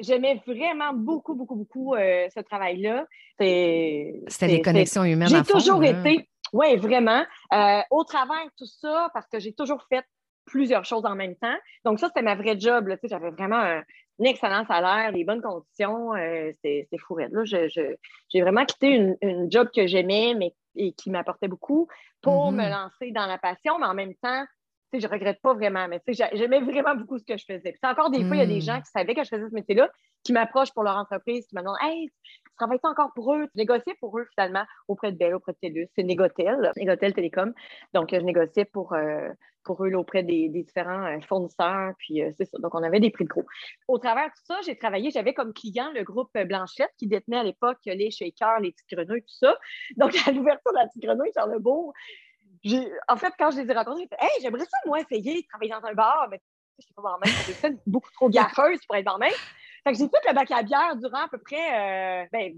J'aimais 0.00 0.42
vraiment 0.46 0.92
beaucoup, 0.92 1.34
beaucoup, 1.34 1.56
beaucoup 1.56 1.94
ce 1.96 2.40
travail-là. 2.40 3.06
C'était 3.38 4.46
les 4.46 4.60
connexions 4.60 5.04
humaines. 5.04 5.28
J'ai 5.28 5.42
toujours 5.42 5.82
été, 5.82 6.28
oui, 6.54 6.76
vraiment. 6.76 7.24
Euh, 7.52 7.80
au 7.90 8.04
travers 8.04 8.44
de 8.44 8.52
tout 8.56 8.66
ça, 8.66 9.10
parce 9.12 9.26
que 9.26 9.40
j'ai 9.40 9.52
toujours 9.52 9.82
fait 9.88 10.04
plusieurs 10.44 10.84
choses 10.84 11.04
en 11.04 11.16
même 11.16 11.34
temps. 11.34 11.56
Donc, 11.84 11.98
ça, 11.98 12.06
c'était 12.06 12.22
ma 12.22 12.36
vraie 12.36 12.58
job. 12.58 12.88
J'avais 13.02 13.30
vraiment 13.30 13.58
un, 13.58 13.82
excellent 14.22 14.64
salaire, 14.66 15.12
des 15.12 15.24
bonnes 15.24 15.42
conditions. 15.42 16.14
Euh, 16.14 16.52
c'était 16.62 16.98
fou. 16.98 17.18
Là. 17.18 17.26
J'ai 17.44 18.40
vraiment 18.40 18.64
quitté 18.64 19.16
une, 19.20 19.50
job 19.50 19.68
que 19.74 19.88
j'aimais, 19.88 20.34
mais 20.34 20.54
et 20.76 20.92
qui 20.92 21.10
m'apportait 21.10 21.48
beaucoup 21.48 21.88
pour 22.20 22.52
me 22.52 22.62
mm-hmm. 22.62 22.70
lancer 22.70 23.10
dans 23.10 23.26
la 23.26 23.38
passion, 23.38 23.78
mais 23.78 23.86
en 23.86 23.94
même 23.94 24.14
temps, 24.16 24.44
je 25.00 25.08
regrette 25.08 25.40
pas 25.42 25.54
vraiment, 25.54 25.88
mais 25.88 26.00
j'aimais 26.08 26.60
vraiment 26.60 26.94
beaucoup 26.94 27.18
ce 27.18 27.24
que 27.24 27.36
je 27.36 27.44
faisais. 27.44 27.72
Puis 27.72 27.90
encore 27.90 28.10
des 28.10 28.24
fois, 28.24 28.36
il 28.36 28.40
y 28.40 28.42
a 28.42 28.46
des 28.46 28.60
gens 28.60 28.78
mm. 28.78 28.82
qui 28.82 28.90
savaient 28.90 29.14
que 29.14 29.24
je 29.24 29.28
faisais 29.28 29.48
ce 29.48 29.54
métier-là, 29.54 29.90
qui 30.22 30.32
m'approchent 30.32 30.72
pour 30.72 30.82
leur 30.82 30.96
entreprise, 30.96 31.46
qui 31.46 31.54
me 31.54 31.60
demandent 31.60 31.76
Hey, 31.82 32.08
tu 32.08 32.56
travailles 32.56 32.78
encore 32.82 33.12
pour 33.14 33.34
eux? 33.34 33.46
Je 33.54 33.58
négociais 33.58 33.94
pour 34.00 34.18
eux 34.18 34.26
finalement 34.34 34.64
auprès 34.88 35.12
de 35.12 35.18
Bell, 35.18 35.34
auprès 35.34 35.52
de 35.52 35.58
TELUS. 35.58 35.88
C'est 35.94 36.02
Négotel, 36.02 36.72
Négotel 36.76 37.12
Télécom. 37.12 37.52
Donc, 37.92 38.10
je 38.12 38.16
négociais 38.16 38.64
pour, 38.64 38.92
euh, 38.92 39.28
pour 39.64 39.84
eux 39.84 39.92
auprès 39.94 40.22
des, 40.22 40.48
différents 40.48 41.04
euh, 41.04 41.20
fournisseurs. 41.28 41.92
Puis 41.98 42.22
euh, 42.22 42.30
c'est 42.36 42.44
ça. 42.44 42.58
Donc, 42.58 42.74
on 42.74 42.82
avait 42.82 43.00
des 43.00 43.10
prix 43.10 43.24
de 43.24 43.28
gros. 43.28 43.44
Au 43.88 43.98
travers 43.98 44.26
de 44.26 44.30
tout 44.30 44.44
ça, 44.44 44.60
j'ai 44.64 44.76
travaillé, 44.76 45.10
j'avais 45.10 45.34
comme 45.34 45.52
client 45.52 45.90
le 45.94 46.04
groupe 46.04 46.30
Blanchette 46.34 46.92
qui 46.98 47.06
détenait 47.06 47.38
à 47.38 47.44
l'époque 47.44 47.78
les 47.86 48.10
shakers, 48.10 48.60
les 48.60 48.72
petites 48.72 48.90
grenouilles, 48.90 49.22
tout 49.22 49.34
ça. 49.34 49.58
Donc, 49.96 50.14
à 50.28 50.32
l'ouverture 50.32 50.72
de 50.72 50.78
la 50.78 50.86
petite 50.86 51.02
grenouille, 51.02 51.32
Charlebourg, 51.34 51.92
en 53.08 53.16
fait, 53.16 53.32
quand 53.38 53.50
je 53.50 53.60
les 53.60 53.70
ai 53.70 53.74
rencontrés, 53.74 54.02
j'ai 54.02 54.08
fait 54.08 54.24
Hey, 54.24 54.42
j'aimerais 54.42 54.64
ça, 54.64 54.78
moi, 54.86 55.00
essayer 55.00 55.42
de 55.42 55.46
travailler 55.48 55.72
dans 55.72 55.86
un 55.86 55.94
bar, 55.94 56.28
mais 56.30 56.40
je 56.78 56.86
sais 56.86 56.94
pas 56.94 57.02
barmaid, 57.02 57.32
c'est 57.32 57.76
beaucoup 57.86 58.10
trop 58.12 58.28
gaffeuse 58.28 58.80
pour 58.86 58.96
être 58.96 59.04
barmaid. 59.04 59.34
Fait 59.84 59.92
que 59.92 59.98
j'ai 59.98 60.08
fait 60.08 60.28
le 60.28 60.34
bac 60.34 60.50
à 60.50 60.62
bière 60.62 60.96
durant 60.96 61.24
à 61.24 61.28
peu 61.28 61.38
près 61.38 62.22
euh, 62.22 62.26
ben, 62.32 62.54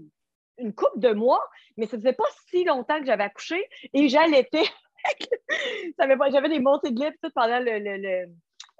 une 0.57 0.73
couple 0.73 0.99
de 0.99 1.13
mois, 1.13 1.43
mais 1.75 1.85
ça 1.85 1.97
faisait 1.97 2.13
pas 2.13 2.23
si 2.49 2.63
longtemps 2.63 2.99
que 2.99 3.05
j'avais 3.05 3.25
accouché 3.25 3.63
et 3.93 4.07
j'allaitais. 4.07 4.65
j'avais 5.99 6.49
des 6.49 6.59
montées 6.59 6.91
de 6.91 6.99
lait 6.99 7.13
tout 7.21 7.29
pendant 7.35 7.59
le, 7.59 7.79
le, 7.79 8.25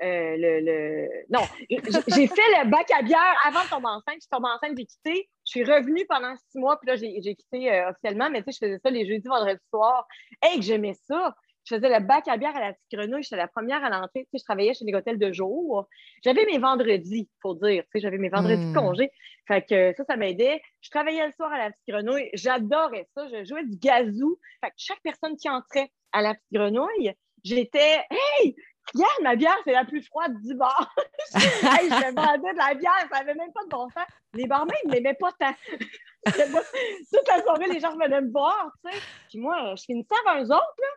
euh, 0.04 0.36
le, 0.38 1.08
Non, 1.30 1.42
j'ai 1.70 2.28
fait 2.28 2.36
le 2.36 2.70
bac 2.70 2.90
à 2.92 3.02
bière 3.02 3.36
avant 3.46 3.64
de 3.64 3.70
tomber 3.70 3.88
enceinte. 3.88 4.16
Je 4.16 4.22
suis 4.22 4.30
tombée 4.30 4.50
enceinte, 4.50 4.78
j'ai 4.78 4.86
quitté. 4.86 5.30
Je 5.46 5.52
suis 5.52 5.64
revenue 5.64 6.06
pendant 6.08 6.36
six 6.36 6.60
mois, 6.60 6.78
puis 6.80 6.88
là, 6.90 6.96
j'ai 6.96 7.36
quitté 7.36 7.72
euh, 7.72 7.90
officiellement, 7.90 8.30
mais 8.30 8.44
tu 8.44 8.52
sais, 8.52 8.60
je 8.62 8.68
faisais 8.68 8.80
ça 8.84 8.90
les 8.90 9.08
jeudis, 9.08 9.28
vendredis 9.28 9.60
soir. 9.70 10.06
Hey, 10.42 10.60
que 10.60 10.66
j'aimais 10.66 10.96
ça! 11.08 11.34
Je 11.68 11.76
faisais 11.76 11.90
le 11.90 12.06
bac 12.06 12.28
à 12.30 12.38
bière 12.38 12.56
à 12.56 12.62
la 12.62 12.74
petite 12.74 12.92
grenouille. 12.94 13.24
J'étais 13.24 13.36
la 13.36 13.50
première 13.50 13.84
à 13.84 13.90
l'entrée. 13.90 14.24
Tu 14.24 14.30
sais, 14.32 14.38
je 14.40 14.44
travaillais 14.46 14.74
chez 14.74 14.86
les 14.86 14.94
hôtels 14.94 15.20
de 15.20 15.34
jour. 15.34 15.86
J'avais 16.24 16.46
mes 16.46 16.60
vendredis, 16.60 17.30
il 17.30 17.40
faut 17.42 17.56
dire. 17.56 17.84
Tu 17.84 17.90
sais, 17.94 18.00
j'avais 18.00 18.18
mes 18.18 18.30
vendredis 18.30 18.64
de 18.64 18.70
hmm. 18.70 18.74
congé. 18.74 19.12
Fait 19.48 19.64
que 19.64 19.94
ça, 19.98 20.06
ça 20.06 20.16
m'aidait. 20.16 20.62
Je 20.80 20.90
travaillais 20.90 21.26
le 21.26 21.34
soir 21.34 21.52
à 21.52 21.58
la 21.58 21.72
petite 21.72 21.88
grenouille. 21.90 22.30
J'adorais 22.34 23.08
ça. 23.16 23.28
Je 23.28 23.44
jouais 23.44 23.66
du 23.66 23.76
gazou. 23.78 24.40
Fait 24.64 24.70
que 24.70 24.76
chaque 24.78 25.02
personne 25.04 25.36
qui 25.36 25.50
entrait 25.50 25.92
à 26.14 26.22
la 26.22 26.36
petite 26.36 26.54
grenouille, 26.54 27.12
j'étais 27.44 28.06
Hey, 28.10 28.56
regarde, 28.94 29.22
ma 29.24 29.36
bière, 29.36 29.58
c'est 29.64 29.74
la 29.74 29.86
plus 29.86 30.02
froide 30.04 30.34
du 30.42 30.56
bar. 30.56 30.94
hey, 31.36 31.90
je 31.90 32.16
vendais 32.16 32.54
de 32.54 32.58
la 32.58 32.74
bière, 32.74 33.08
ça 33.12 33.20
n'avait 33.20 33.36
même 33.36 33.52
pas 33.54 33.64
de 33.64 33.70
bon 33.70 33.90
sens. 33.90 34.06
Les 34.34 34.48
barmaids 34.48 34.76
ne 34.86 34.92
m'aimaient 34.92 35.18
pas 35.20 35.32
tant. 35.40 35.54
Toute 36.26 37.28
la 37.28 37.42
soirée, 37.42 37.68
les 37.68 37.80
gens 37.80 37.96
venaient 37.96 38.22
me 38.22 38.32
voir, 38.32 38.72
tu 38.84 38.92
sais. 38.92 39.00
Puis 39.30 39.40
moi, 39.40 39.76
je 39.76 39.84
finissais 39.84 40.16
avant 40.26 40.42
eux 40.42 40.52
autres, 40.52 40.76
là 40.80 40.88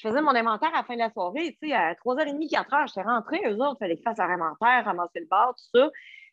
je 0.00 0.08
faisais 0.08 0.22
mon 0.22 0.34
inventaire 0.34 0.70
à 0.72 0.78
la 0.78 0.84
fin 0.84 0.94
de 0.94 1.00
la 1.00 1.10
soirée. 1.10 1.56
Tu 1.60 1.68
sais, 1.68 1.74
à 1.74 1.92
3h30, 1.92 2.48
4h, 2.48 2.88
j'étais 2.88 3.02
rentrée. 3.02 3.40
Eux 3.44 3.56
autres, 3.56 3.76
il 3.76 3.84
fallait 3.84 3.96
qu'ils 3.96 4.04
fassent 4.04 4.18
leur 4.18 4.30
inventaire, 4.30 4.84
ramasser 4.86 5.20
le 5.20 5.26
bar, 5.26 5.54
tout 5.54 5.78
ça. 5.78 5.90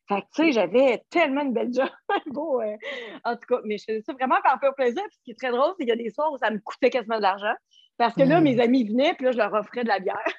Fait 0.07 0.21
que, 0.21 0.27
tu 0.33 0.43
sais, 0.45 0.51
j'avais 0.53 1.03
tellement 1.09 1.41
une 1.41 1.51
belle 1.51 1.74
job. 1.74 1.89
Beau, 2.27 2.62
euh, 2.62 2.77
en 3.25 3.36
tout 3.36 3.45
cas, 3.50 3.59
mais 3.65 3.77
je 3.77 3.83
faisais 3.83 4.01
ça 4.01 4.13
vraiment 4.13 4.38
par 4.41 4.57
pur 4.62 4.74
plaisir. 4.74 5.03
Puis 5.03 5.17
ce 5.17 5.24
qui 5.25 5.31
est 5.31 5.38
très 5.38 5.51
drôle, 5.51 5.74
c'est 5.77 5.86
qu'il 5.86 5.89
y 5.89 5.91
a 5.91 5.97
des 5.97 6.09
soirs 6.12 6.31
où 6.31 6.38
ça 6.38 6.50
me 6.50 6.59
coûtait 6.59 6.89
quasiment 6.89 7.17
de 7.17 7.24
l'argent. 7.24 7.53
Parce 7.97 8.13
que 8.13 8.24
là, 8.24 8.39
hmm. 8.39 8.43
mes 8.43 8.62
amis 8.62 8.88
venaient, 8.88 9.13
puis 9.15 9.25
là, 9.25 9.31
je 9.33 9.38
leur 9.38 9.53
offrais 9.53 9.83
de 9.83 9.89
la 9.89 10.00
bière. 10.00 10.33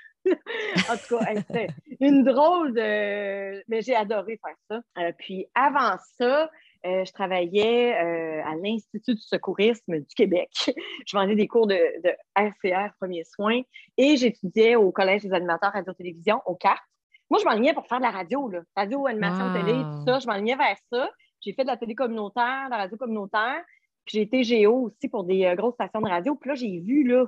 En 0.91 0.97
tout 0.97 1.17
cas, 1.17 1.35
c'était 1.37 1.69
une 2.01 2.25
drôle 2.25 2.75
de. 2.75 3.63
Mais 3.69 3.83
j'ai 3.83 3.95
adoré 3.95 4.39
faire 4.45 4.57
ça. 4.71 4.81
Euh, 4.99 5.13
puis 5.19 5.47
avant 5.55 5.97
ça, 6.19 6.51
euh, 6.87 7.05
je 7.05 7.13
travaillais 7.13 7.95
euh, 7.95 8.43
à 8.45 8.55
l'Institut 8.55 9.15
du 9.15 9.21
secourisme 9.21 9.99
du 9.99 10.15
Québec. 10.15 10.51
je 11.07 11.17
vendais 11.17 11.35
des 11.35 11.49
cours 11.49 11.67
de, 11.67 11.75
de 11.75 12.11
RCR, 12.37 12.95
premiers 13.01 13.25
soins, 13.25 13.63
et 13.97 14.17
j'étudiais 14.17 14.77
au 14.77 14.93
Collège 14.93 15.23
des 15.23 15.33
animateurs 15.33 15.73
radio-télévision, 15.73 16.41
au 16.47 16.55
CART. 16.55 16.83
Moi, 17.31 17.41
je 17.41 17.45
m'enlignais 17.45 17.75
pour 17.75 17.87
faire 17.87 17.99
de 17.99 18.05
la 18.05 18.11
radio, 18.11 18.49
là. 18.49 18.61
radio, 18.75 19.07
animation, 19.07 19.53
télé, 19.53 19.73
tout 19.73 20.05
ça. 20.07 20.19
Je 20.19 20.27
m'enlignais 20.27 20.57
vers 20.57 20.77
ça. 20.91 21.11
J'ai 21.41 21.53
fait 21.53 21.63
de 21.63 21.69
la 21.69 21.77
télé 21.77 21.95
communautaire, 21.95 22.67
de 22.67 22.71
la 22.71 22.79
radio 22.79 22.97
communautaire. 22.97 23.63
Puis 24.05 24.19
j'ai 24.19 24.23
été 24.23 24.43
géo 24.45 24.87
aussi 24.87 25.09
pour 25.09 25.25
des 25.25 25.45
euh, 25.45 25.55
grosses 25.55 25.75
stations 25.75 26.01
de 26.01 26.09
radio. 26.09 26.35
Puis 26.37 26.49
là, 26.49 26.55
j'ai 26.55 26.81
vu, 26.81 27.07
là, 27.07 27.25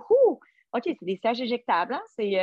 OK, 0.73 0.83
c'est 0.85 1.05
des 1.05 1.17
sièges 1.17 1.41
éjectables, 1.41 1.95
hein? 1.95 2.03
c'est 2.17 2.39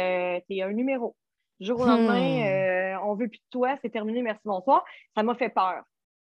un 0.61 0.71
numéro. 0.73 1.15
Du 1.59 1.67
jour 1.67 1.79
au 1.79 1.85
lendemain, 1.85 2.97
hmm. 2.97 2.99
on 3.03 3.15
veut 3.15 3.27
plus 3.27 3.39
de 3.39 3.49
toi, 3.49 3.77
c'est 3.81 3.89
terminé, 3.89 4.21
merci, 4.21 4.41
bonsoir. 4.45 4.85
Ça 5.15 5.23
m'a 5.23 5.35
fait 5.35 5.49
peur. 5.49 5.83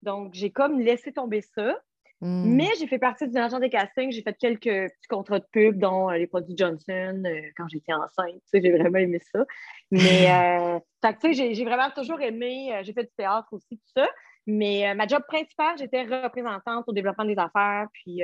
Donc, 0.03 0.33
j'ai 0.33 0.51
comme 0.51 0.79
laissé 0.79 1.11
tomber 1.11 1.41
ça. 1.41 1.75
Hmm. 2.19 2.55
Mais 2.55 2.69
j'ai 2.79 2.87
fait 2.87 2.97
partie 2.97 3.27
d'une 3.27 3.37
agent 3.37 3.59
des 3.59 3.69
castings. 3.69 4.11
J'ai 4.11 4.23
fait 4.23 4.33
quelques 4.33 4.63
petits 4.63 5.07
contrats 5.09 5.39
de 5.39 5.45
pub, 5.51 5.77
dont 5.77 6.09
euh, 6.09 6.17
les 6.17 6.27
produits 6.27 6.55
Johnson 6.57 7.23
euh, 7.25 7.41
quand 7.55 7.67
j'étais 7.67 7.93
enceinte. 7.93 8.33
Tu 8.33 8.41
sais, 8.47 8.61
j'ai 8.61 8.71
vraiment 8.71 8.97
aimé 8.97 9.19
ça. 9.31 9.45
Mais, 9.91 9.99
euh, 10.31 10.79
tu 11.21 11.33
sais, 11.35 11.53
j'ai 11.53 11.63
vraiment 11.63 11.91
toujours 11.91 12.19
aimé. 12.21 12.71
j'ai 12.83 12.93
fait 12.93 13.03
du 13.03 13.11
théâtre 13.17 13.47
aussi, 13.51 13.77
tout 13.77 13.91
ça. 13.95 14.07
Mais 14.47 14.95
ma 14.95 15.05
job 15.07 15.21
principale, 15.27 15.77
j'étais 15.77 16.03
représentante 16.03 16.85
au 16.87 16.93
développement 16.93 17.25
des 17.25 17.37
affaires. 17.37 17.87
Puis, 17.93 18.21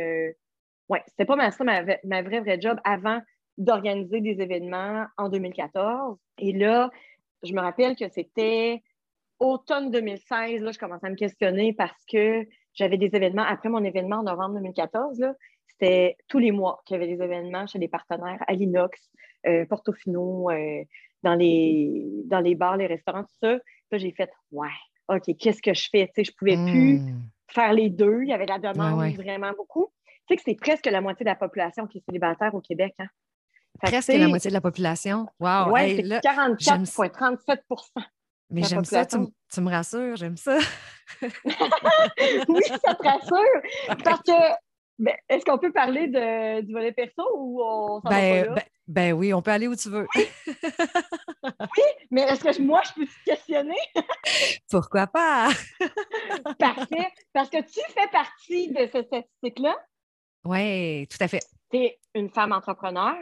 ouais, 0.89 1.03
c'était 1.07 1.25
pas 1.25 1.35
ma, 1.35 1.51
ça 1.51 1.63
ma, 1.63 1.83
ma 2.03 2.21
vraie, 2.21 2.39
vraie 2.39 2.59
job 2.59 2.79
avant 2.85 3.19
d'organiser 3.57 4.21
des 4.21 4.41
événements 4.41 5.05
en 5.17 5.29
2014. 5.29 6.17
Et 6.39 6.53
là, 6.53 6.89
je 7.43 7.53
me 7.53 7.61
rappelle 7.61 7.95
que 7.95 8.07
c'était 8.09 8.81
automne 9.39 9.91
2016, 9.91 10.61
là, 10.61 10.71
je 10.71 10.79
commençais 10.79 11.07
à 11.07 11.09
me 11.09 11.15
questionner 11.15 11.73
parce 11.73 12.05
que 12.05 12.45
j'avais 12.73 12.97
des 12.97 13.15
événements. 13.15 13.43
Après 13.43 13.69
mon 13.69 13.83
événement 13.83 14.17
en 14.17 14.23
novembre 14.23 14.55
2014, 14.55 15.21
c'était 15.67 16.17
tous 16.27 16.39
les 16.39 16.51
mois 16.51 16.81
qu'il 16.85 16.95
y 16.95 17.03
avait 17.03 17.13
des 17.13 17.21
événements 17.21 17.67
chez 17.67 17.79
des 17.79 17.87
partenaires 17.87 18.43
à 18.47 18.53
l'Inox, 18.53 19.11
euh, 19.45 19.65
Portofino, 19.65 20.49
euh, 20.49 20.83
dans, 21.23 21.35
les, 21.35 22.05
dans 22.25 22.39
les 22.39 22.55
bars, 22.55 22.77
les 22.77 22.87
restaurants, 22.87 23.23
tout 23.23 23.35
ça. 23.41 23.53
Là, 23.91 23.97
j'ai 23.97 24.11
fait 24.11 24.31
Ouais, 24.51 24.67
OK, 25.09 25.35
qu'est-ce 25.37 25.61
que 25.61 25.73
je 25.73 25.89
fais? 25.91 26.07
Tu 26.07 26.13
sais, 26.15 26.23
je 26.23 26.31
ne 26.31 26.35
pouvais 26.37 26.71
plus 26.71 26.99
hmm. 26.99 27.21
faire 27.47 27.73
les 27.73 27.89
deux. 27.89 28.21
Il 28.23 28.29
y 28.29 28.33
avait 28.33 28.45
la 28.45 28.59
demande 28.59 29.13
vraiment 29.15 29.51
beaucoup. 29.57 29.91
Tu 30.27 30.33
sais 30.33 30.35
que 30.37 30.41
c'est 30.45 30.55
presque 30.55 30.85
la 30.85 31.01
moitié 31.01 31.25
de 31.25 31.29
la 31.29 31.35
population 31.35 31.85
qui 31.85 31.97
est 31.97 32.05
célibataire 32.05 32.55
au 32.55 32.61
Québec. 32.61 32.93
Hein? 32.99 33.07
Presque 33.81 34.07
la 34.09 34.27
moitié 34.27 34.49
de 34.49 34.53
la 34.53 34.61
population. 34.61 35.27
Wow! 35.39 35.71
Oui, 35.71 35.95
c'est 35.97 36.03
44,37 36.03 37.59
mais 38.53 38.63
j'aime 38.63 38.85
ça, 38.85 39.05
tu, 39.05 39.17
me 39.17 39.69
rassures, 39.69 40.15
j'aime 40.15 40.37
ça. 40.37 40.59
oui, 41.23 42.63
ça 42.83 42.93
te 42.93 43.03
rassure. 43.03 43.97
Parce 44.03 44.21
que, 44.21 44.31
ben, 44.99 45.15
est-ce 45.27 45.43
qu'on 45.43 45.57
peut 45.57 45.71
parler 45.71 46.07
de, 46.07 46.61
du 46.61 46.71
volet 46.71 46.91
perso 46.91 47.23
ou 47.35 47.63
on 47.63 47.99
s'en 48.01 48.09
ben, 48.09 48.49
va 48.49 48.53
ben, 48.53 48.63
ben, 48.87 49.13
oui, 49.13 49.33
on 49.33 49.41
peut 49.41 49.49
aller 49.49 49.67
où 49.67 49.75
tu 49.75 49.89
veux. 49.89 50.05
oui, 50.15 50.27
mais 52.11 52.21
est-ce 52.21 52.43
que 52.43 52.61
moi, 52.61 52.81
je 52.85 53.01
peux 53.01 53.07
te 53.07 53.23
questionner? 53.25 53.79
Pourquoi 54.69 55.07
pas? 55.07 55.49
Parfait. 56.59 57.07
Parce 57.33 57.49
que 57.49 57.61
tu 57.61 57.79
fais 57.91 58.07
partie 58.11 58.71
de 58.71 58.87
cette 58.91 59.07
statistique-là. 59.07 59.75
Oui, 60.45 61.07
tout 61.07 61.17
à 61.21 61.27
fait. 61.27 61.43
Tu 61.71 61.77
es 61.77 61.99
une 62.13 62.29
femme 62.29 62.51
entrepreneur. 62.51 63.15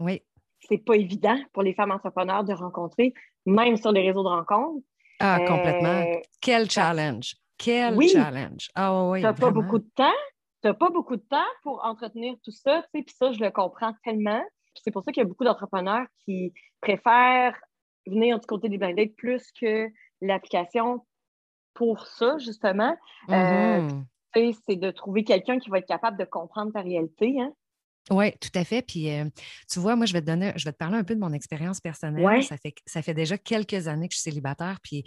Oui. 0.00 0.22
C'est 0.60 0.78
pas 0.78 0.96
évident 0.96 1.38
pour 1.52 1.62
les 1.62 1.74
femmes 1.74 1.92
entrepreneurs 1.92 2.44
de 2.44 2.52
rencontrer 2.52 3.14
même 3.46 3.76
sur 3.76 3.92
les 3.92 4.06
réseaux 4.06 4.22
de 4.22 4.28
rencontres. 4.28 4.84
Ah, 5.20 5.38
complètement. 5.46 6.02
Euh, 6.02 6.20
Quel 6.40 6.70
challenge! 6.70 7.34
Quel 7.56 8.00
challenge! 8.08 8.70
Ah 8.74 9.04
oui, 9.08 9.20
Tu 9.20 9.24
n'as 9.24 9.32
pas 9.32 9.50
beaucoup 9.50 9.78
de 9.78 9.88
temps. 9.94 10.12
Tu 10.62 10.68
n'as 10.68 10.74
pas 10.74 10.90
beaucoup 10.90 11.16
de 11.16 11.22
temps 11.22 11.46
pour 11.62 11.84
entretenir 11.84 12.34
tout 12.44 12.50
ça, 12.50 12.82
tu 12.82 12.98
sais, 12.98 13.04
puis 13.04 13.14
ça, 13.16 13.32
je 13.32 13.40
le 13.40 13.50
comprends 13.50 13.92
tellement. 14.04 14.42
C'est 14.82 14.90
pour 14.90 15.02
ça 15.02 15.12
qu'il 15.12 15.22
y 15.22 15.26
a 15.26 15.28
beaucoup 15.28 15.44
d'entrepreneurs 15.44 16.06
qui 16.24 16.52
préfèrent 16.80 17.56
venir 18.06 18.38
du 18.38 18.46
côté 18.46 18.68
des 18.68 18.78
blind 18.78 19.14
plus 19.16 19.50
que 19.52 19.88
l'application 20.20 21.04
pour 21.74 22.06
ça, 22.06 22.38
justement. 22.38 22.96
Euh, 23.30 23.88
mm-hmm. 24.34 24.58
c'est 24.66 24.76
de 24.76 24.90
trouver 24.90 25.24
quelqu'un 25.24 25.58
qui 25.58 25.70
va 25.70 25.78
être 25.78 25.86
capable 25.86 26.18
de 26.18 26.24
comprendre 26.24 26.72
ta 26.72 26.80
réalité. 26.80 27.36
Hein? 27.40 27.52
Oui, 28.10 28.32
tout 28.40 28.50
à 28.54 28.64
fait. 28.64 28.82
Puis, 28.82 29.10
euh, 29.10 29.24
tu 29.70 29.78
vois, 29.78 29.96
moi, 29.96 30.06
je 30.06 30.12
vais 30.12 30.20
te 30.20 30.26
donner, 30.26 30.52
je 30.56 30.64
vais 30.64 30.72
te 30.72 30.78
parler 30.78 30.96
un 30.96 31.04
peu 31.04 31.14
de 31.14 31.20
mon 31.20 31.32
expérience 31.32 31.80
personnelle. 31.80 32.42
Ça, 32.42 32.56
fait, 32.56 32.74
ça 32.86 33.02
fait 33.02 33.14
déjà 33.14 33.38
quelques 33.38 33.88
années 33.88 34.08
que 34.08 34.14
je 34.14 34.20
suis 34.20 34.30
célibataire. 34.30 34.78
Puis, 34.82 35.04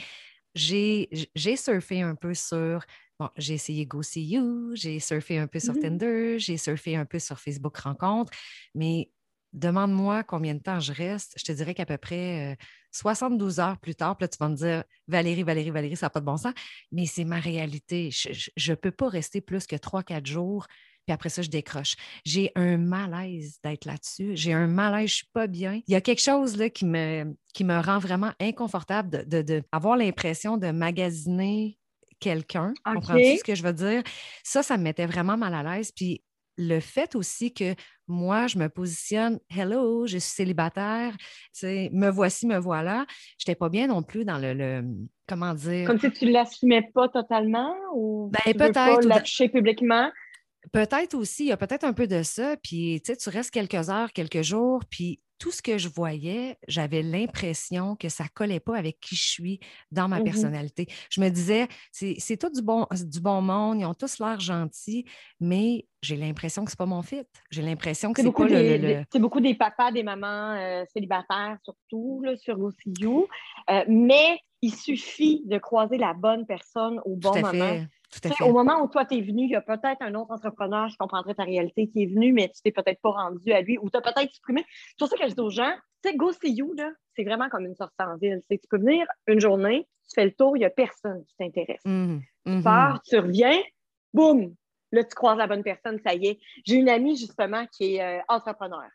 j'ai 0.54 1.08
surfé 1.56 2.02
un 2.02 2.16
peu 2.16 2.34
sur. 2.34 2.84
Bon, 3.20 3.30
j'ai 3.38 3.54
essayé 3.54 3.86
Go 3.86 4.02
See 4.02 4.26
You, 4.26 4.72
j'ai 4.74 5.00
surfé 5.00 5.38
un 5.38 5.46
peu 5.46 5.60
sur 5.60 5.74
mmh 5.74 5.80
Tinder, 5.80 6.40
j'ai 6.40 6.58
surfé 6.58 6.96
un 6.96 7.06
peu 7.06 7.20
sur 7.20 7.40
Facebook 7.40 7.78
Rencontre, 7.78 8.32
mais 8.74 9.12
demande-moi 9.54 10.24
combien 10.24 10.56
de 10.56 10.60
temps 10.60 10.80
je 10.80 10.92
reste. 10.92 11.36
Je 11.38 11.44
te 11.44 11.52
dirais 11.52 11.76
qu'à 11.76 11.86
peu 11.86 11.98
près 11.98 12.58
72 12.92 13.60
euh, 13.60 13.64
heures 13.64 13.78
plus 13.78 13.94
tard, 13.94 14.18
puis 14.18 14.24
là, 14.24 14.28
tu 14.28 14.38
vas 14.40 14.50
me 14.50 14.56
dire 14.56 14.84
Valérie, 15.08 15.44
Valérie, 15.44 15.70
Valérie, 15.70 15.96
ça 15.96 16.08
n'a 16.08 16.10
pas 16.10 16.20
de 16.20 16.26
bon 16.26 16.38
sens, 16.38 16.54
mais 16.92 17.06
c'est 17.06 17.26
ma 17.26 17.40
réalité. 17.40 18.10
Je 18.12 18.72
ne 18.72 18.76
peux 18.76 18.92
pas 18.92 19.08
rester 19.08 19.40
plus 19.40 19.68
que 19.68 19.76
3-4 19.76 20.26
jours 20.26 20.66
puis 21.06 21.14
après 21.14 21.30
ça, 21.30 21.42
je 21.42 21.50
décroche. 21.50 21.96
J'ai 22.26 22.52
un 22.56 22.78
malaise 22.78 23.60
d'être 23.64 23.86
là-dessus. 23.86 24.32
J'ai 24.36 24.54
un 24.54 24.68
malaise, 24.68 25.10
je 25.10 25.14
ne 25.14 25.18
suis 25.18 25.30
pas 25.34 25.48
bien. 25.48 25.82
Il 25.88 25.92
y 25.92 25.96
a 25.96 26.02
quelque 26.02 26.22
chose 26.22 26.58
là, 26.58 26.70
qui, 26.70 26.86
me, 26.86 27.36
qui 27.54 27.64
me 27.64 27.80
rend 27.80 28.00
vraiment 28.00 28.32
inconfortable 28.40 29.26
d'avoir 29.26 29.98
de, 29.98 30.02
de, 30.02 30.06
l'impression 30.06 30.58
de 30.58 30.72
magasiner 30.72 31.78
quelqu'un. 32.20 32.74
Comprends-tu 32.86 33.38
ce 33.38 33.44
que 33.44 33.56
je 33.56 33.64
veux 33.64 33.74
dire? 33.74 34.04
Ça, 34.44 34.64
ça 34.64 34.78
me 34.78 34.84
mettait 34.84 35.08
vraiment 35.08 35.38
mal 35.38 35.54
à 35.54 35.64
l'aise. 35.64 35.92
Puis 35.92 36.24
le 36.58 36.80
fait 36.80 37.16
aussi 37.16 37.54
que 37.54 37.74
moi, 38.08 38.48
je 38.48 38.58
me 38.58 38.68
positionne, 38.70 39.40
hello, 39.50 40.06
je 40.06 40.18
suis 40.18 40.32
célibataire, 40.32 41.16
me 41.64 42.10
voici, 42.10 42.46
me 42.46 42.58
voilà. 42.58 43.06
Je 43.38 43.46
n'étais 43.48 43.58
pas 43.58 43.70
bien 43.70 43.88
non 43.88 44.04
plus 44.04 44.26
dans 44.26 44.38
le, 44.38 44.84
comment 45.28 45.54
dire? 45.54 45.88
Comme 45.88 46.00
si 46.00 46.12
tu 46.12 46.26
ne 46.26 46.32
l'assumais 46.32 46.88
pas 46.94 47.10
totalement 47.10 47.74
ou 47.96 48.30
ben, 48.32 48.54
peut-être 48.54 49.06
l'afficher 49.06 49.50
publiquement? 49.50 50.12
Peut-être 50.71 51.15
aussi, 51.15 51.45
il 51.45 51.47
y 51.47 51.52
a 51.52 51.58
peut-être 51.58 51.84
un 51.84 51.93
peu 51.93 52.08
de 52.08 52.24
ça. 52.24 52.56
Puis, 52.58 53.02
tu 53.04 53.12
sais, 53.12 53.17
tu 53.17 53.30
restes 53.30 53.52
quelques 53.52 53.89
heures, 53.89 54.13
quelques 54.13 54.41
jours, 54.41 54.84
puis 54.89 55.19
tout 55.41 55.50
ce 55.50 55.63
que 55.63 55.80
je 55.80 55.89
voyais, 55.89 56.60
j'avais 56.67 57.02
l'impression 57.02 57.95
que 57.95 58.10
ça 58.10 58.26
ne 58.26 58.30
collait 58.30 58.60
pas 58.60 58.78
avec 58.78 59.00
qui 59.00 59.15
je 59.15 59.28
suis 59.28 59.60
dans 59.91 60.08
ma 60.08 60.19
mmh 60.19 60.24
personnalité. 60.24 60.88
Je 61.10 61.19
me 61.19 61.30
disais, 61.30 61.67
c'est 61.91 62.38
tout 62.38 62.52
du 62.52 62.62
bon, 62.62 62.86
du 62.91 63.19
bon 63.19 63.41
monde, 63.41 63.80
ils 63.80 63.86
ont 63.86 63.95
tous 63.95 64.19
l'air 64.19 64.39
gentils, 64.39 65.04
mais 65.39 65.88
j'ai 66.04 66.15
l'impression 66.15 66.63
que 66.63 66.69
ce 66.69 66.76
n'est 66.76 66.78
pas 66.78 66.86
mon 66.86 67.02
fit. 67.02 67.24
J'ai 67.50 67.63
l'impression 67.63 68.13
que 68.13 68.21
c'est 68.21 68.32
pas 68.32 68.47
le, 68.47 69.04
C'est 69.12 69.19
beaucoup 69.19 69.41
des 69.41 69.56
papas, 69.56 69.91
des 69.91 70.04
mamans 70.04 70.54
euh, 70.54 70.84
célibataires, 70.93 71.58
surtout 71.63 72.21
là, 72.24 72.38
sur 72.38 72.60
OCU. 72.60 73.26
Euh, 73.71 73.84
mais 73.88 74.38
il 74.62 74.76
suffit 74.76 75.41
de 75.45 75.58
croiser 75.58 75.97
la 75.97 76.13
bonne 76.13 76.45
personne 76.45 77.02
au 77.04 77.15
bon 77.15 77.36
moment. 77.41 77.84
Au 78.41 78.52
moment 78.52 78.82
où 78.84 78.88
toi, 78.88 79.06
tu 79.06 79.17
es 79.17 79.21
venu, 79.21 79.43
il 79.43 79.52
y 79.52 79.56
a 79.56 79.62
peut-être 79.62 80.02
un 80.02 80.13
autre 80.15 80.32
entrepreneur 80.32 80.89
qui 80.89 80.97
comprendrait 80.97 81.34
ta 81.34 81.43
réalité 81.43 81.88
qui 81.88 82.04
est 82.04 82.08
venu, 82.08 82.34
mais 82.34 82.50
tu 82.50 82.62
t'es 82.62 82.71
peut-être 82.71 83.00
pas 83.02 83.12
rendu 83.12 83.52
à 83.52 83.62
lui 83.62 83.78
ou 83.78 83.89
tu 83.89 83.97
as 83.97 84.02
peut-être 84.02 84.32
supprimé. 84.32 84.65
C'est 84.89 85.00
pour 85.00 85.08
ça 85.08 85.17
que 85.17 85.28
je 85.30 85.34
dis 85.34 85.41
aux 85.41 85.50
gens, 85.50 85.74
tu 86.04 86.10
sais, 86.10 86.15
Go 86.15 86.32
See 86.32 86.54
You, 86.54 86.76
c'est 87.15 87.24
vraiment 87.24 87.50
comme 87.50 87.65
une 87.65 87.76
sortie 87.76 88.02
en 88.02 88.17
ville. 88.17 88.41
Tu 88.50 88.58
peux 88.69 88.78
venir 88.78 89.06
une 89.28 89.39
journée, 89.39 89.88
tu 90.10 90.15
fais 90.15 90.26
le 90.26 90.34
tour, 90.34 90.58
il 90.58 90.60
n'y 90.60 90.65
a 90.65 90.69
personne 90.69 91.24
qui 91.26 91.36
t'intéresse. 91.38 91.82
Mmh, 91.86 92.19
tu 92.45 92.52
mmh. 92.52 92.63
pars, 92.63 93.02
tu 93.04 93.17
reviens, 93.17 93.60
boum, 94.13 94.54
là, 94.91 95.04
tu 95.04 95.15
croises 95.15 95.38
la 95.38 95.47
bonne 95.47 95.63
personne, 95.63 96.00
ça 96.06 96.13
y 96.13 96.28
est. 96.28 96.39
J'ai 96.65 96.76
une 96.76 96.89
amie, 96.89 97.15
justement, 97.15 97.65
qui 97.71 97.95
est 97.95 98.04
euh, 98.04 98.21
entrepreneur. 98.28 98.88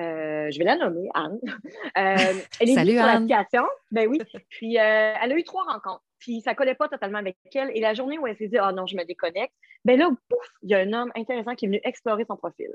Euh, 0.00 0.50
je 0.50 0.58
vais 0.58 0.64
la 0.64 0.76
nommer, 0.76 1.08
Anne. 1.14 1.38
Euh, 1.96 2.16
elle 2.60 2.70
est 2.70 2.74
Salut, 2.74 2.96
sur 2.96 3.06
l'application. 3.06 3.62
Ben 3.92 4.08
oui. 4.08 4.18
Puis, 4.48 4.76
elle 4.76 5.32
a 5.32 5.36
eu 5.36 5.44
trois 5.44 5.64
rencontres 5.64 6.02
puis 6.24 6.40
ça 6.40 6.52
ne 6.52 6.56
collait 6.56 6.74
pas 6.74 6.88
totalement 6.88 7.18
avec 7.18 7.36
elle. 7.54 7.70
Et 7.74 7.80
la 7.80 7.92
journée 7.92 8.18
où 8.18 8.26
elle 8.26 8.36
s'est 8.36 8.48
dit, 8.48 8.56
ah 8.56 8.70
oh 8.70 8.74
non, 8.74 8.86
je 8.86 8.96
me 8.96 9.04
déconnecte, 9.04 9.52
ben 9.84 9.98
là, 9.98 10.08
pouf, 10.08 10.48
il 10.62 10.70
y 10.70 10.74
a 10.74 10.78
un 10.78 10.92
homme 10.94 11.12
intéressant 11.14 11.54
qui 11.54 11.66
est 11.66 11.68
venu 11.68 11.80
explorer 11.84 12.24
son 12.24 12.36
profil. 12.36 12.70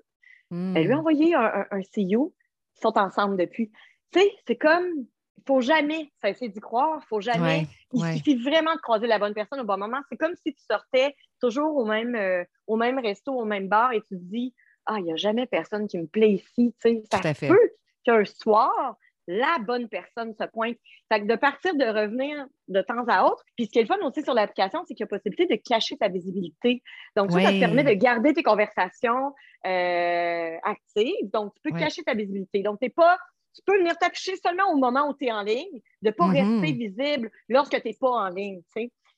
Elle 0.52 0.84
lui 0.84 0.92
a 0.92 0.96
hmm. 0.96 1.00
envoyé 1.00 1.36
un, 1.36 1.66
un, 1.72 1.82
CEO. 1.82 2.34
Ils 2.78 2.82
sont 2.82 2.98
ensemble 2.98 3.38
depuis. 3.38 3.72
Tu 4.12 4.20
sais, 4.20 4.32
c'est 4.48 4.56
comme, 4.56 4.86
il 4.86 5.02
ne 5.02 5.44
faut 5.48 5.62
jamais 5.62 6.12
cesser 6.22 6.50
d'y 6.50 6.60
croire, 6.60 7.00
il 7.04 7.08
faut 7.08 7.22
jamais. 7.22 7.68
il 7.94 8.18
suffit 8.18 8.36
vraiment 8.36 8.76
de 8.76 8.82
croiser 8.82 9.08
la 9.08 9.18
bonne 9.18 9.34
personne 9.34 9.60
au 9.60 9.66
bon 9.66 9.78
moment. 9.78 10.00
C'est 10.10 10.18
comme 10.18 10.36
si 10.36 10.54
tu 10.54 10.64
sortais 10.70 11.16
toujours 11.42 11.76
au 11.76 11.86
même, 11.86 12.16
euh, 12.16 12.44
au 12.68 12.78
même 12.78 13.00
resto, 13.00 13.34
au 13.34 13.46
même 13.46 13.68
bar 13.68 13.94
et 13.94 14.02
tu 14.02 14.10
te 14.10 14.24
dis, 14.24 14.54
ah, 14.90 14.98
il 14.98 15.04
n'y 15.04 15.14
a 15.14 15.16
jamais 15.16 15.46
personne 15.46 15.88
qui 15.88 15.98
me 16.00 16.08
plaît 16.08 16.32
ici. 16.32 16.74
Tu 16.84 17.02
ça 17.12 17.34
peut 17.34 17.72
qu'un 18.04 18.26
soir, 18.26 18.98
la 19.28 19.60
bonne 19.60 19.88
personne 19.88 20.34
se 20.34 20.44
pointe. 20.48 20.78
Fait 21.12 21.22
que 21.22 21.28
de 21.28 21.36
partir 21.36 21.76
de 21.76 21.86
revenir 21.86 22.48
de 22.68 22.82
temps 22.82 23.06
à 23.08 23.26
autre. 23.26 23.44
Puis 23.56 23.68
ce 23.68 23.72
qui 23.72 23.80
est 23.80 23.84
le 23.84 23.88
fun 23.88 24.00
aussi 24.04 24.24
sur 24.24 24.34
l'application, 24.34 24.84
c'est 24.88 24.96
qu'il 24.96 25.04
y 25.04 25.04
a 25.04 25.08
possibilité 25.08 25.46
de 25.46 25.62
cacher 25.62 25.96
ta 25.98 26.08
visibilité. 26.08 26.82
Donc, 27.16 27.32
ça, 27.32 27.40
te 27.40 27.60
permet 27.60 27.84
de 27.84 27.94
garder 27.94 28.34
tes 28.34 28.42
conversations 28.42 29.34
euh, 29.68 30.58
actives. 30.64 31.30
Donc, 31.32 31.54
tu 31.54 31.62
peux 31.72 31.78
cacher 31.78 32.02
ta 32.02 32.16
visibilité. 32.16 32.64
Donc, 32.64 32.80
t'es 32.80 32.90
pas. 32.90 33.18
Tu 33.56 33.62
peux 33.66 33.78
venir 33.78 33.96
t'afficher 33.98 34.36
seulement 34.38 34.72
au 34.72 34.78
moment 34.78 35.10
où 35.10 35.14
tu 35.14 35.26
es 35.26 35.32
en 35.32 35.42
ligne, 35.42 35.82
de 36.02 36.10
ne 36.10 36.12
pas 36.12 36.28
mm-hmm. 36.28 36.62
rester 36.62 36.78
visible 36.78 37.32
lorsque 37.50 37.82
tu 37.82 37.88
n'es 37.88 37.98
pas 38.00 38.10
en 38.10 38.30
ligne. 38.30 38.62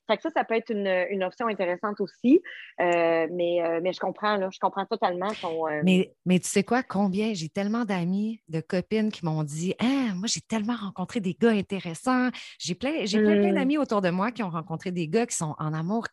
Sais 0.08 0.18
ça, 0.22 0.30
ça 0.34 0.44
peut 0.44 0.54
être 0.54 0.70
une, 0.70 1.22
option 1.22 1.46
intéressante 1.46 2.00
aussi. 2.00 2.40
Euh, 2.80 3.26
mais, 3.30 3.62
euh, 3.62 3.80
mais 3.82 3.92
je 3.92 4.00
comprends, 4.00 4.36
là, 4.36 4.48
je 4.52 4.58
comprends 4.58 4.86
totalement 4.86 5.28
ton. 5.40 5.68
Euh, 5.68 5.80
mais, 5.84 6.12
mais 6.26 6.38
tu 6.38 6.48
sais 6.48 6.64
quoi, 6.64 6.82
combien? 6.82 7.32
J'ai 7.34 7.48
tellement 7.48 7.84
d'amis, 7.84 8.40
de 8.48 8.60
copines 8.60 9.10
qui 9.10 9.24
m'ont 9.24 9.44
dit 9.44 9.74
Ah, 9.78 10.14
moi, 10.14 10.26
j'ai 10.26 10.40
tellement 10.40 10.76
rencontré 10.76 11.20
des 11.20 11.34
gars 11.34 11.50
intéressants. 11.50 12.30
J'ai 12.58 12.74
plein, 12.74 13.04
j'ai 13.04 13.20
plein, 13.20 13.38
plein 13.38 13.52
mmh. 13.52 13.54
d'amis 13.54 13.78
autour 13.78 14.00
de 14.02 14.10
moi 14.10 14.32
qui 14.32 14.42
ont 14.42 14.50
rencontré 14.50 14.90
des 14.90 15.08
gars 15.08 15.26
qui 15.26 15.36
sont 15.36 15.54
en 15.58 15.72
amour, 15.72 16.08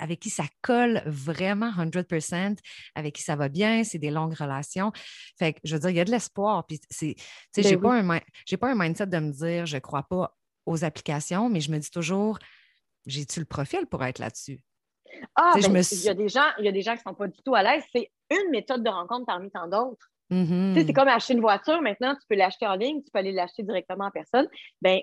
avec 0.00 0.20
qui 0.20 0.30
ça 0.30 0.44
colle 0.60 1.02
vraiment 1.06 1.70
100% 1.70 2.56
avec 2.94 3.14
qui 3.14 3.22
ça 3.22 3.36
va 3.36 3.48
bien, 3.48 3.84
c'est 3.84 3.98
des 3.98 4.10
longues 4.10 4.34
relations. 4.34 4.92
Fait 5.38 5.54
que 5.54 5.60
je 5.64 5.74
veux 5.74 5.80
dire, 5.80 5.90
il 5.90 5.96
y 5.96 6.00
a 6.00 6.04
de 6.04 6.10
l'espoir. 6.10 6.66
Puis, 6.66 6.80
c'est, 6.90 7.14
ben 7.56 7.80
pas 7.80 7.94
un, 7.94 8.20
j'ai 8.46 8.56
pas 8.56 8.70
un 8.70 8.74
mindset 8.74 9.06
de 9.06 9.18
me 9.18 9.32
dire 9.32 9.66
je 9.66 9.78
crois 9.78 10.02
pas 10.02 10.36
aux 10.66 10.84
applications, 10.84 11.48
mais 11.48 11.60
je 11.60 11.70
me 11.70 11.78
dis 11.78 11.90
toujours 11.90 12.38
j'ai-tu 13.06 13.40
le 13.40 13.46
profil 13.46 13.86
pour 13.86 14.04
être 14.04 14.18
là-dessus? 14.18 14.60
Ah, 15.36 15.54
ben, 15.54 15.82
il, 15.92 16.02
y 16.02 16.08
a 16.08 16.14
des 16.14 16.28
gens, 16.28 16.48
il 16.58 16.64
y 16.64 16.68
a 16.68 16.72
des 16.72 16.82
gens 16.82 16.92
qui 16.92 17.02
ne 17.04 17.10
sont 17.10 17.14
pas 17.14 17.28
du 17.28 17.38
tout 17.44 17.54
à 17.54 17.62
l'aise. 17.62 17.84
C'est 17.94 18.10
une 18.30 18.50
méthode 18.50 18.82
de 18.82 18.88
rencontre 18.88 19.26
parmi 19.26 19.50
tant 19.50 19.68
d'autres. 19.68 20.10
Mm-hmm. 20.30 20.86
C'est 20.86 20.92
comme 20.92 21.08
acheter 21.08 21.34
une 21.34 21.40
voiture. 21.40 21.82
Maintenant, 21.82 22.14
tu 22.14 22.26
peux 22.28 22.36
l'acheter 22.36 22.66
en 22.66 22.74
ligne, 22.74 23.02
tu 23.02 23.10
peux 23.12 23.18
aller 23.18 23.32
l'acheter 23.32 23.62
directement 23.62 24.06
en 24.06 24.10
personne. 24.10 24.48
Ben, 24.80 25.00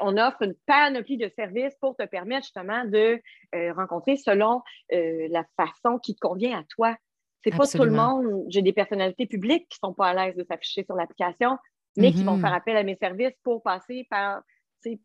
on 0.00 0.16
offre 0.16 0.42
une 0.42 0.54
panoplie 0.66 1.16
de 1.16 1.30
services 1.36 1.74
pour 1.80 1.96
te 1.96 2.04
permettre 2.06 2.44
justement 2.44 2.84
de 2.84 3.20
euh, 3.54 3.72
rencontrer 3.74 4.16
selon 4.16 4.62
euh, 4.92 5.28
la 5.30 5.44
façon 5.56 5.98
qui 5.98 6.14
te 6.14 6.20
convient 6.20 6.58
à 6.58 6.62
toi. 6.70 6.96
C'est 7.44 7.50
pas 7.50 7.66
tout 7.66 7.84
le 7.84 7.90
monde. 7.90 8.44
J'ai 8.48 8.62
des 8.62 8.72
personnalités 8.72 9.26
publiques 9.26 9.68
qui 9.68 9.78
ne 9.82 9.88
sont 9.88 9.94
pas 9.94 10.10
à 10.10 10.14
l'aise 10.14 10.36
de 10.36 10.44
s'afficher 10.44 10.84
sur 10.84 10.94
l'application, 10.94 11.58
mais 11.96 12.12
qui 12.12 12.22
vont 12.22 12.36
mm-hmm. 12.36 12.40
faire 12.40 12.54
appel 12.54 12.76
à 12.76 12.84
mes 12.84 12.96
services 12.96 13.34
pour 13.42 13.62
passer 13.62 14.06
par 14.08 14.42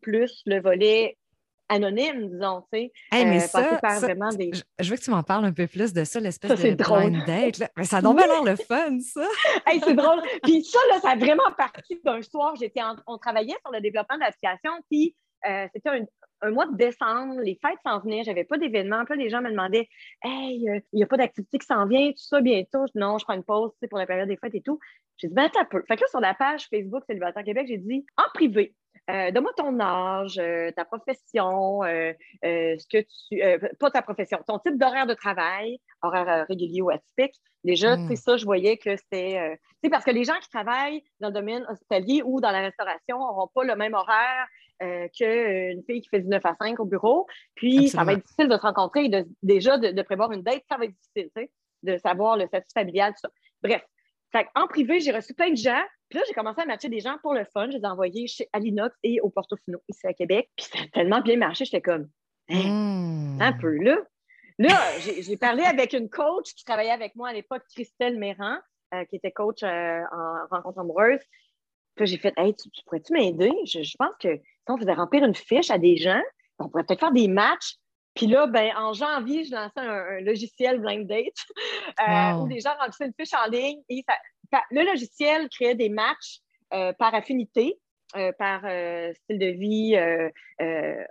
plus 0.00 0.42
le 0.46 0.60
volet 0.60 1.16
anonyme, 1.68 2.30
disons, 2.30 2.62
tu 2.72 2.80
sais. 2.80 2.92
mais 3.12 3.42
euh, 3.42 3.98
vraiment 4.00 4.30
des... 4.30 4.50
je, 4.78 4.90
veux 4.90 4.96
que 4.96 5.02
tu 5.02 5.10
m'en 5.10 5.22
parles 5.22 5.44
un 5.44 5.52
peu 5.52 5.66
plus 5.66 5.92
de 5.92 6.04
ça, 6.04 6.20
l'espèce 6.20 6.60
de 6.60 6.74
blind 6.74 7.24
date. 7.26 7.70
Mais 7.76 7.84
ça 7.84 7.98
a 7.98 8.02
donc 8.02 8.18
l'air 8.18 8.42
le 8.42 8.56
fun, 8.56 8.98
ça! 9.00 9.26
c'est 9.84 9.94
drôle. 9.94 10.22
Puis 10.42 10.64
ça, 10.64 10.78
là, 10.90 11.00
ça 11.00 11.10
a 11.10 11.16
vraiment 11.16 11.50
parti 11.56 12.00
d'un 12.04 12.22
soir. 12.22 12.54
J'étais 12.56 12.80
on 13.06 13.18
travaillait 13.18 13.56
sur 13.64 13.72
le 13.72 13.80
développement 13.80 14.16
de 14.16 14.22
l'application, 14.22 14.72
puis 14.90 15.14
euh, 15.46 15.66
c'était 15.72 15.90
un, 16.42 16.50
mois 16.50 16.66
de 16.66 16.76
décembre, 16.76 17.40
les 17.40 17.58
fêtes 17.62 17.78
s'en 17.84 18.00
venaient, 18.00 18.24
j'avais 18.24 18.44
pas 18.44 18.58
d'événement. 18.58 19.04
Puis 19.04 19.18
les 19.18 19.28
gens 19.28 19.40
me 19.40 19.50
demandaient 19.50 19.88
Hey, 20.22 20.68
euh, 20.68 20.80
il 20.92 20.96
n'y 20.96 21.02
a 21.02 21.06
pas 21.06 21.16
d'activité 21.16 21.58
qui 21.58 21.66
s'en 21.66 21.86
vient, 21.86 22.10
tout 22.10 22.16
ça 22.18 22.40
bientôt. 22.40 22.84
non, 22.94 23.18
je 23.18 23.24
prends 23.24 23.34
une 23.34 23.44
pause 23.44 23.72
pour 23.88 23.98
la 23.98 24.06
période 24.06 24.28
des 24.28 24.36
fêtes 24.36 24.54
et 24.54 24.62
tout. 24.62 24.78
J'ai 25.16 25.28
dit 25.28 25.34
Ben, 25.34 25.50
t'as 25.52 25.64
peu. 25.64 25.82
Fait 25.86 25.96
que 25.96 26.02
là, 26.02 26.06
sur 26.08 26.20
la 26.20 26.34
page 26.34 26.68
Facebook 26.68 27.02
Célibataire 27.06 27.44
Québec, 27.44 27.66
j'ai 27.68 27.78
dit 27.78 28.04
En 28.16 28.24
privé, 28.34 28.74
euh, 29.10 29.30
donne-moi 29.30 29.52
ton 29.56 29.78
âge, 29.80 30.38
euh, 30.38 30.70
ta 30.72 30.84
profession, 30.84 31.82
euh, 31.84 32.12
ce 32.42 32.86
que 32.86 32.98
tu. 32.98 33.76
pas 33.78 33.90
ta 33.90 34.02
profession, 34.02 34.38
ton 34.46 34.58
type 34.58 34.78
d'horaire 34.78 35.06
de 35.06 35.14
travail, 35.14 35.78
horaire 36.02 36.46
régulier 36.48 36.82
ou 36.82 36.90
atypique. 36.90 37.34
Déjà, 37.64 37.96
c'est 37.96 38.14
hmm. 38.14 38.16
ça, 38.16 38.36
je 38.36 38.44
voyais 38.44 38.76
que 38.76 38.96
c'était. 38.96 39.58
c'est 39.82 39.90
parce 39.90 40.04
que 40.04 40.10
les 40.10 40.24
gens 40.24 40.38
qui 40.40 40.48
travaillent 40.48 41.02
dans 41.20 41.28
le 41.28 41.34
domaine 41.34 41.64
hospitalier 41.68 42.22
ou 42.24 42.40
dans 42.40 42.50
la 42.50 42.60
restauration 42.60 43.18
n'auront 43.18 43.48
pas 43.52 43.64
le 43.64 43.76
même 43.76 43.94
horaire 43.94 44.46
qu'une 44.80 45.82
fille 45.84 46.00
qui 46.00 46.08
fait 46.08 46.20
du 46.20 46.28
9 46.28 46.44
à 46.46 46.54
5 46.54 46.78
au 46.78 46.84
bureau. 46.84 47.26
Puis, 47.56 47.88
ça 47.88 48.04
va 48.04 48.12
être 48.12 48.22
difficile 48.22 48.48
de 48.48 48.56
se 48.56 48.62
rencontrer 48.62 49.06
et 49.06 49.08
de, 49.08 49.26
déjà 49.42 49.76
de, 49.76 50.02
prévoir 50.02 50.30
une 50.32 50.42
date, 50.42 50.62
ça 50.68 50.76
va 50.76 50.84
être 50.84 50.94
difficile, 50.94 51.30
tu 51.34 51.42
sais, 51.42 51.50
de 51.82 51.96
savoir 51.98 52.36
le 52.36 52.46
statut 52.46 52.70
familial, 52.72 53.12
tout 53.12 53.20
ça. 53.22 53.30
Bref. 53.62 53.82
En 54.54 54.66
privé, 54.66 55.00
j'ai 55.00 55.12
reçu 55.12 55.34
plein 55.34 55.50
de 55.50 55.56
gens 55.56 55.82
puis 56.08 56.18
là, 56.18 56.24
j'ai 56.26 56.32
commencé 56.32 56.60
à 56.62 56.64
matcher 56.64 56.88
des 56.88 57.00
gens 57.00 57.18
pour 57.20 57.34
le 57.34 57.44
fun. 57.44 57.70
Je 57.70 57.76
les 57.76 57.82
ai 57.82 57.86
envoyés 57.86 58.26
chez 58.26 58.48
Alinox 58.52 58.96
et 59.02 59.20
au 59.20 59.28
Portofino, 59.28 59.78
ici 59.88 60.06
à 60.06 60.14
Québec. 60.14 60.48
Puis 60.56 60.66
ça 60.72 60.78
a 60.82 60.88
tellement 60.88 61.20
bien 61.20 61.36
marché, 61.36 61.66
j'étais 61.66 61.82
comme, 61.82 62.08
hein, 62.48 62.62
hmm. 62.64 63.42
un 63.42 63.52
peu 63.52 63.76
là. 63.76 63.98
Là, 64.58 64.76
j'ai 64.98 65.36
parlé 65.36 65.62
avec 65.62 65.92
une 65.92 66.08
coach 66.08 66.54
qui 66.54 66.64
travaillait 66.64 66.90
avec 66.90 67.14
moi 67.14 67.28
à 67.28 67.32
l'époque, 67.32 67.62
Christelle 67.72 68.18
Méran, 68.18 68.56
euh, 68.94 69.04
qui 69.04 69.16
était 69.16 69.30
coach 69.30 69.62
euh, 69.62 70.00
en 70.10 70.46
rencontre 70.50 70.80
amoureuse. 70.80 71.20
Puis 71.94 72.06
j'ai 72.06 72.16
fait, 72.16 72.32
hey, 72.36 72.56
tu, 72.56 72.68
pourrais-tu 72.84 73.12
m'aider? 73.12 73.52
Je, 73.66 73.96
pense 73.98 74.16
que 74.18 74.36
si 74.36 74.42
on 74.66 74.76
faisait 74.76 74.94
remplir 74.94 75.24
une 75.24 75.34
fiche 75.34 75.70
à 75.70 75.78
des 75.78 75.96
gens, 75.96 76.22
on 76.58 76.68
pourrait 76.68 76.84
peut-être 76.84 77.00
faire 77.00 77.12
des 77.12 77.28
matchs. 77.28 77.76
Puis 78.18 78.26
là, 78.26 78.48
ben, 78.48 78.72
en 78.76 78.94
janvier, 78.94 79.44
je 79.44 79.52
lançais 79.52 79.78
un, 79.78 80.20
logiciel 80.22 80.80
Blind 80.80 81.06
Date 81.06 81.46
euh, 82.00 82.32
où 82.42 82.48
les 82.48 82.58
gens 82.58 82.74
remplissaient 82.80 83.06
une 83.06 83.14
fiche 83.16 83.32
en 83.32 83.48
ligne 83.48 83.80
et 83.88 84.04
ça, 84.08 84.60
le 84.72 84.84
logiciel 84.84 85.48
créait 85.48 85.76
des 85.76 85.88
matchs 85.88 86.40
euh, 86.74 86.92
par 86.98 87.14
affinité, 87.14 87.78
euh, 88.16 88.32
par 88.36 88.62
style 89.14 89.38
de 89.38 89.46
vie, 89.46 89.94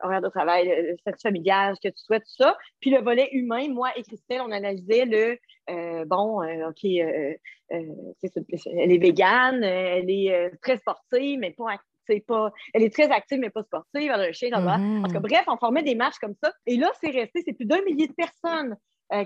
horaire 0.04 0.22
de 0.22 0.28
travail, 0.28 0.98
statut 1.00 1.22
familial, 1.24 1.78
ce 1.78 1.88
que 1.88 1.94
tu 1.94 2.04
souhaites, 2.04 2.24
tout 2.24 2.44
ça. 2.44 2.58
Puis 2.82 2.90
le 2.90 3.00
volet 3.00 3.30
humain, 3.32 3.70
moi 3.70 3.90
et 3.96 4.04
Christelle, 4.04 4.42
on 4.42 4.52
analysait 4.52 5.06
le 5.06 6.04
bon, 6.08 6.44
OK, 6.68 6.84
elle 6.84 7.40
est 7.70 8.98
végane, 8.98 9.64
elle 9.64 10.10
est 10.10 10.52
très 10.62 10.76
sportive, 10.76 11.40
mais 11.40 11.52
pas 11.52 11.78
pas, 12.26 12.52
elle 12.74 12.84
est 12.84 12.94
très 12.94 13.10
active, 13.12 13.40
mais 13.40 13.50
pas 13.50 13.64
sportive. 13.64 14.12
Elle 14.14 14.22
a 14.22 14.24
un 14.24 14.32
chien, 14.32 14.50
mm-hmm. 14.50 15.20
bref, 15.20 15.44
on 15.48 15.58
formait 15.58 15.84
des 15.84 15.96
matchs 15.96 16.18
comme 16.20 16.36
ça. 16.42 16.52
Et 16.66 16.78
là, 16.78 16.92
c'est 17.02 17.12
resté, 17.12 17.42
c'est 17.46 17.54
plus 17.54 17.66
d'un 17.66 17.82
millier 17.84 18.08
de 18.08 18.14
personnes 18.14 18.76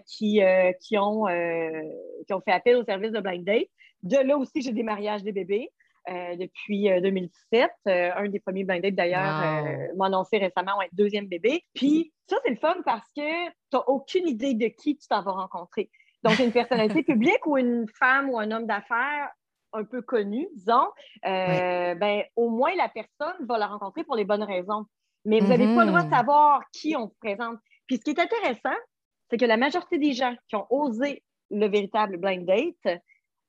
qui, 0.05 0.41
qui, 0.81 0.97
ont, 0.97 1.25
qui 2.27 2.33
ont 2.33 2.41
fait 2.41 2.51
appel 2.51 2.75
au 2.75 2.83
service 2.83 3.11
de 3.11 3.19
Blind 3.19 3.43
Date. 3.43 3.67
De 4.03 4.17
là 4.17 4.37
aussi, 4.37 4.61
j'ai 4.61 4.73
des 4.73 4.83
mariages 4.83 5.23
des 5.23 5.31
bébés. 5.31 5.71
Euh, 6.09 6.35
depuis 6.35 6.89
2017. 6.89 7.69
Euh, 7.87 7.91
euh, 7.91 8.11
un 8.15 8.27
des 8.27 8.39
premiers 8.39 8.63
blind 8.63 8.83
d'ailleurs, 8.95 9.63
m'a 9.95 10.07
annoncé 10.07 10.39
récemment 10.39 10.81
un 10.81 10.87
deuxième 10.93 11.27
bébé. 11.27 11.63
Puis 11.75 12.11
ça, 12.27 12.37
c'est 12.43 12.49
le 12.49 12.55
fun 12.55 12.75
parce 12.83 13.07
que 13.15 13.45
tu 13.45 13.51
n'as 13.73 13.83
aucune 13.85 14.27
idée 14.27 14.55
de 14.55 14.65
qui 14.65 14.97
tu 14.97 15.07
t'en 15.07 15.21
vas 15.21 15.33
rencontrer. 15.33 15.91
Donc, 16.23 16.39
une 16.39 16.51
personnalité 16.51 17.03
publique 17.03 17.45
ou 17.45 17.55
une 17.55 17.85
femme 17.99 18.31
ou 18.31 18.39
un 18.39 18.49
homme 18.49 18.65
d'affaires 18.65 19.29
un 19.73 19.83
peu 19.83 20.01
connu, 20.01 20.47
disons, 20.53 20.87
ben, 21.23 22.23
au 22.35 22.49
moins 22.49 22.75
la 22.75 22.89
personne 22.89 23.45
va 23.45 23.57
la 23.57 23.67
rencontrer 23.67 24.03
pour 24.03 24.15
les 24.15 24.25
bonnes 24.25 24.43
raisons. 24.43 24.85
Mais 25.25 25.39
vous 25.39 25.47
n'avez 25.47 25.65
pas 25.75 25.83
le 25.83 25.91
droit 25.91 26.01
de 26.01 26.07
mm-hmm. 26.07 26.17
savoir 26.17 26.61
qui 26.73 26.95
on 26.95 27.07
se 27.07 27.15
présente. 27.19 27.57
Puis 27.87 27.97
ce 27.97 28.01
qui 28.01 28.09
est 28.09 28.19
intéressant, 28.19 28.75
c'est 29.29 29.37
que 29.37 29.45
la 29.45 29.57
majorité 29.57 29.97
des 29.97 30.13
gens 30.13 30.35
qui 30.47 30.55
ont 30.55 30.65
osé 30.69 31.23
le 31.51 31.67
véritable 31.67 32.17
blind 32.17 32.45
date, 32.45 33.01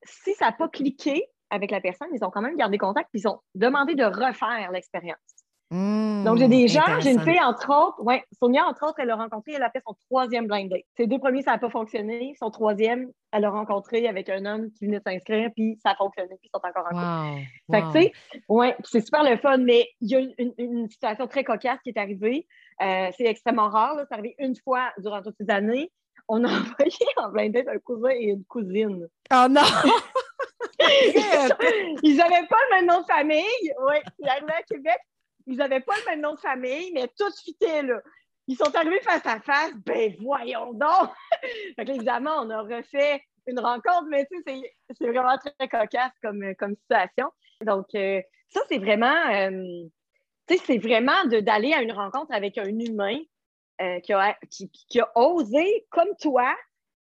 si 0.04 0.34
ça 0.34 0.46
n'a 0.46 0.52
pas 0.52 0.68
cliqué 0.68 1.24
avec 1.50 1.70
la 1.70 1.80
personne, 1.80 2.08
ils 2.14 2.24
ont 2.24 2.30
quand 2.30 2.42
même 2.42 2.56
gardé 2.56 2.78
contact, 2.78 3.08
puis 3.12 3.20
ils 3.20 3.28
ont 3.28 3.40
demandé 3.54 3.94
de 3.94 4.04
refaire 4.04 4.70
l'expérience. 4.72 5.18
Mmh, 5.72 6.24
Donc, 6.24 6.36
j'ai 6.38 6.48
des 6.48 6.68
gens, 6.68 6.82
j'ai 7.00 7.12
une 7.12 7.20
fille, 7.20 7.40
entre 7.42 7.70
autres, 7.70 8.02
ouais, 8.02 8.22
Sonia, 8.38 8.66
entre 8.66 8.84
autres, 8.86 8.96
elle 8.98 9.08
l'a 9.08 9.16
rencontré, 9.16 9.52
elle 9.54 9.62
a 9.62 9.70
fait 9.70 9.82
son 9.86 9.94
troisième 10.08 10.46
blind 10.46 10.70
date. 10.70 10.82
Ses 10.96 11.06
deux 11.06 11.18
premiers, 11.18 11.42
ça 11.42 11.52
n'a 11.52 11.58
pas 11.58 11.70
fonctionné. 11.70 12.34
Son 12.38 12.50
troisième, 12.50 13.10
elle 13.32 13.42
l'a 13.42 13.50
rencontré 13.50 14.06
avec 14.06 14.28
un 14.28 14.44
homme 14.44 14.70
qui 14.72 14.84
venait 14.86 14.98
de 14.98 15.02
s'inscrire, 15.06 15.50
puis 15.56 15.78
ça 15.82 15.92
a 15.92 15.96
fonctionné, 15.96 16.36
puis 16.40 16.50
ils 16.52 16.54
sont 16.54 16.64
encore 16.66 16.84
en 16.86 16.90
couple. 16.90 17.02
Wow. 17.70 17.74
Fait 17.74 17.82
que, 17.82 17.86
tu 17.86 18.02
sais, 18.04 18.12
ouais, 18.48 18.76
c'est 18.84 19.00
super 19.00 19.24
le 19.24 19.36
fun, 19.38 19.56
mais 19.58 19.88
il 20.00 20.10
y 20.10 20.14
a 20.16 20.18
une, 20.20 20.34
une- 20.38 20.54
une 20.58 20.88
situation 20.90 21.26
très 21.26 21.42
cocasse 21.44 21.78
qui 21.82 21.90
est 21.90 21.98
arrivée. 21.98 22.46
Euh, 22.82 23.08
c'est 23.16 23.24
extrêmement 23.24 23.68
rare, 23.68 23.94
là. 23.96 24.04
c'est 24.06 24.14
arrivé 24.14 24.34
une 24.38 24.54
fois 24.56 24.92
durant 24.98 25.22
toutes 25.22 25.36
ces 25.40 25.48
années. 25.50 25.90
On 26.28 26.44
a 26.44 26.48
envoyé 26.60 27.06
en 27.16 27.30
blind 27.30 27.52
date 27.54 27.68
un 27.68 27.78
cousin 27.78 28.10
et 28.10 28.24
une 28.26 28.44
cousine. 28.44 29.08
Oh 29.32 29.46
non! 29.48 29.62
Ils 32.02 32.16
n'avaient 32.16 32.46
pas 32.48 32.56
le 32.70 32.76
même 32.76 32.86
nom 32.86 33.00
de 33.00 33.06
famille. 33.06 33.72
Oui, 33.86 33.94
ils 34.18 34.28
arrivaient 34.28 34.52
à 34.52 34.62
Québec. 34.62 34.98
Ils 35.46 35.56
n'avaient 35.56 35.80
pas 35.80 35.94
le 36.04 36.10
même 36.10 36.20
nom 36.20 36.34
de 36.34 36.40
famille, 36.40 36.92
mais 36.92 37.08
tout 37.08 37.30
fitait, 37.44 37.82
là. 37.82 38.00
Ils 38.48 38.56
sont 38.56 38.74
arrivés 38.74 39.00
face 39.00 39.24
à 39.26 39.40
face. 39.40 39.72
Ben, 39.86 40.14
voyons 40.20 40.72
donc! 40.72 41.10
fait 41.76 41.84
que, 41.84 41.90
évidemment, 41.92 42.38
on 42.42 42.50
a 42.50 42.62
refait 42.62 43.22
une 43.46 43.60
rencontre, 43.60 44.06
mais 44.08 44.26
tu 44.26 44.42
sais, 44.46 44.74
c'est- 44.90 45.06
vraiment 45.08 45.36
très 45.38 45.68
cocasse 45.68 46.12
comme, 46.22 46.54
comme 46.56 46.74
situation. 46.76 47.30
Donc, 47.64 47.86
euh, 47.94 48.20
ça, 48.48 48.60
c'est 48.68 48.78
vraiment, 48.78 49.14
euh, 49.30 49.84
tu 50.48 50.56
sais, 50.56 50.62
c'est 50.66 50.78
vraiment 50.78 51.24
d'aller 51.26 51.72
à 51.72 51.82
une 51.82 51.92
rencontre 51.92 52.32
avec 52.32 52.58
un 52.58 52.68
humain 52.68 53.18
euh, 53.80 54.00
qui, 54.00 54.12
a, 54.12 54.36
qui, 54.50 54.70
qui 54.70 55.00
a 55.00 55.10
osé, 55.16 55.86
comme 55.90 56.14
toi, 56.20 56.54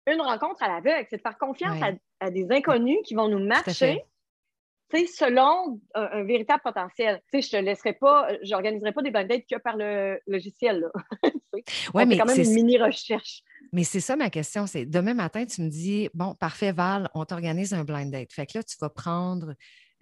une 0.07 0.21
rencontre 0.21 0.61
à 0.63 0.67
l'aveugle. 0.67 1.05
C'est 1.09 1.17
de 1.17 1.21
faire 1.21 1.37
confiance 1.37 1.79
Ouais. 1.79 1.97
à, 2.19 2.25
à 2.25 2.31
des 2.31 2.47
inconnus 2.51 2.99
qui 3.05 3.13
vont 3.15 3.27
nous 3.27 3.37
Tout 3.39 3.45
à 3.45 3.47
matcher 3.57 3.73
fait. 3.73 3.95
tu 3.97 4.01
sais, 4.97 5.05
selon 5.07 5.79
un, 5.93 6.01
un 6.13 6.23
véritable 6.23 6.61
potentiel. 6.63 7.21
Tu 7.31 7.41
sais, 7.41 7.47
je 7.47 7.57
te 7.57 7.63
laisserai 7.63 7.93
pas, 7.93 8.29
j'organiserai 8.43 8.91
pas 8.91 9.01
des 9.01 9.11
blind 9.11 9.27
dates 9.27 9.43
que 9.49 9.57
par 9.57 9.77
le 9.77 10.19
logiciel, 10.27 10.81
là. 10.81 10.89
Ouais, 11.93 12.05
mais 12.05 12.17
quand 12.17 12.25
même 12.25 12.35
c'est 12.35 12.43
une 12.43 12.53
mini-recherche. 12.53 13.41
Mais 13.73 13.83
c'est 13.83 13.99
ça 13.99 14.15
ma 14.15 14.29
question, 14.29 14.65
c'est 14.67 14.85
demain 14.85 15.13
matin, 15.13 15.45
tu 15.45 15.61
me 15.61 15.69
dis, 15.69 16.09
bon, 16.13 16.33
parfait, 16.35 16.71
Val, 16.71 17.09
on 17.13 17.25
t'organise 17.25 17.73
un 17.73 17.83
blind 17.83 18.11
date. 18.11 18.31
Fait 18.31 18.45
que 18.45 18.57
là, 18.57 18.63
tu 18.63 18.77
vas 18.79 18.89
prendre, 18.89 19.53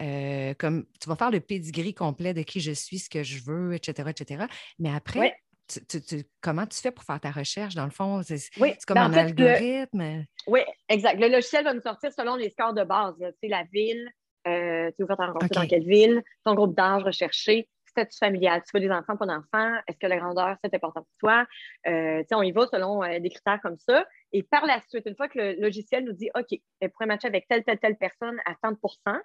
euh, 0.01 0.53
comme, 0.55 0.85
tu 1.01 1.09
vas 1.09 1.15
faire 1.15 1.31
le 1.31 1.39
pedigree 1.39 1.93
complet 1.93 2.33
de 2.33 2.43
qui 2.43 2.59
je 2.59 2.71
suis, 2.71 2.99
ce 2.99 3.09
que 3.09 3.23
je 3.23 3.43
veux, 3.43 3.73
etc., 3.73 4.09
etc. 4.09 4.45
Mais 4.79 4.89
après, 4.93 5.19
Ouais. 5.19 5.35
tu- 5.67 5.85
tu- 5.85 6.01
tu- 6.01 6.23
comment 6.41 6.65
tu 6.67 6.79
fais 6.79 6.91
pour 6.91 7.03
faire 7.03 7.19
ta 7.19 7.31
recherche, 7.31 7.75
dans 7.75 7.85
le 7.85 7.91
fond? 7.91 8.21
C'est 8.23 8.39
Oui, 8.57 8.73
c'est 8.77 8.85
comme 8.85 8.95
ben, 8.95 9.05
un 9.05 9.09
en 9.09 9.13
fait, 9.13 9.33
le- 9.37 9.47
algorithme? 9.47 10.25
Oui, 10.47 10.61
exact. 10.87 11.19
Le 11.19 11.27
logiciel 11.27 11.63
va 11.63 11.73
nous 11.73 11.81
sortir 11.81 12.11
selon 12.13 12.35
les 12.35 12.49
scores 12.51 12.73
de 12.73 12.83
base. 12.83 13.15
sais, 13.19 13.47
la 13.49 13.63
ville, 13.73 14.07
euh, 14.47 14.91
tu 14.91 15.01
veux 15.01 15.07
faire 15.07 15.17
ta 15.17 15.27
rencontre 15.27 15.53
dans 15.53 15.67
quelle 15.67 15.83
ville, 15.85 16.23
ton 16.45 16.53
groupe 16.53 16.75
d'âge 16.75 17.03
recherché, 17.03 17.67
statut 17.85 18.17
familial? 18.17 18.61
Tu 18.63 18.69
veux 18.73 18.79
des 18.79 18.91
enfants, 18.91 19.17
pas 19.17 19.25
d'enfants? 19.25 19.75
Est-ce 19.87 19.97
que 19.97 20.07
la 20.07 20.17
grandeur, 20.17 20.55
c'est 20.63 20.73
important 20.73 21.01
pour 21.01 21.17
toi? 21.19 21.45
Euh, 21.87 22.23
on 22.31 22.43
y 22.43 22.51
va 22.51 22.67
selon 22.67 23.03
euh, 23.03 23.19
des 23.19 23.29
critères 23.29 23.59
comme 23.61 23.77
ça. 23.77 24.05
Et 24.31 24.43
par 24.43 24.65
la 24.65 24.79
suite, 24.87 25.05
une 25.05 25.15
fois 25.15 25.27
que 25.27 25.39
le 25.39 25.61
logiciel 25.61 26.03
nous 26.05 26.13
dit 26.13 26.29
OK, 26.35 26.59
elle 26.79 26.91
pourrait 26.91 27.07
matcher 27.07 27.27
avec 27.27 27.47
telle, 27.47 27.63
telle, 27.63 27.79
telle 27.79 27.97
personne 27.97 28.39
à 28.45 28.53
tant 28.61 28.71
de 28.71 28.77
pourcents, 28.77 29.19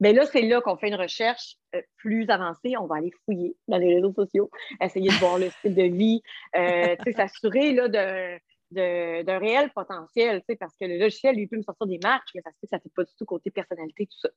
bien 0.00 0.12
là, 0.12 0.26
c'est 0.26 0.42
là 0.42 0.60
qu'on 0.60 0.76
fait 0.76 0.88
une 0.88 0.94
recherche 0.96 1.56
euh, 1.74 1.82
plus 1.96 2.28
avancée. 2.30 2.74
On 2.78 2.86
va 2.86 2.96
aller 2.96 3.12
fouiller 3.24 3.56
dans 3.68 3.78
les 3.78 3.94
réseaux 3.94 4.12
sociaux, 4.12 4.50
essayer 4.80 5.08
de 5.08 5.18
voir 5.18 5.38
le 5.38 5.50
style 5.50 5.74
de 5.74 5.82
vie, 5.82 6.22
s'assurer 7.14 7.72
là, 7.72 7.88
de- 7.88 8.40
d'un 8.70 9.38
réel 9.38 9.70
potentiel, 9.74 10.42
parce 10.58 10.76
que 10.76 10.84
le 10.84 10.98
logiciel, 10.98 11.36
lui, 11.36 11.46
peut 11.46 11.56
me 11.56 11.62
sortir 11.62 11.86
des 11.86 11.98
marques, 12.02 12.28
mais 12.34 12.40
ça 12.42 12.50
ça 12.64 12.76
ne 12.76 12.82
fait 12.82 12.92
pas 12.94 13.04
du 13.04 13.12
tout 13.16 13.24
côté 13.24 13.50
personnalité, 13.50 14.06
tout 14.06 14.18
ça. 14.18 14.28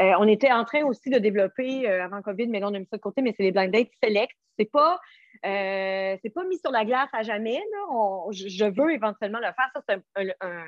Euh, 0.00 0.12
on 0.18 0.28
était 0.28 0.52
en 0.52 0.64
train 0.64 0.84
aussi 0.84 1.10
de 1.10 1.18
développer, 1.18 1.88
euh, 1.88 2.04
avant 2.04 2.22
COVID, 2.22 2.46
mais 2.48 2.60
là, 2.60 2.68
on 2.70 2.74
a 2.74 2.78
mis 2.78 2.86
ça 2.90 2.96
de 2.96 3.02
côté, 3.02 3.20
mais 3.22 3.34
c'est 3.36 3.42
les 3.42 3.52
blind 3.52 3.72
dates 3.72 3.88
select. 4.02 4.32
C'est 4.58 4.70
pas, 4.70 4.98
euh, 5.44 6.16
c'est 6.22 6.30
pas 6.30 6.44
mis 6.44 6.58
sur 6.58 6.70
la 6.70 6.84
glace 6.84 7.10
à 7.12 7.22
jamais. 7.22 7.56
Là. 7.56 7.78
On- 7.90 8.30
je, 8.32 8.64
veux 8.64 8.92
éventuellement 8.92 9.38
le 9.40 9.46
faire. 9.46 9.70
Ça, 9.74 9.82
c'est 9.88 9.94
un- 9.94 10.28
un- 10.40 10.48
un- 10.48 10.64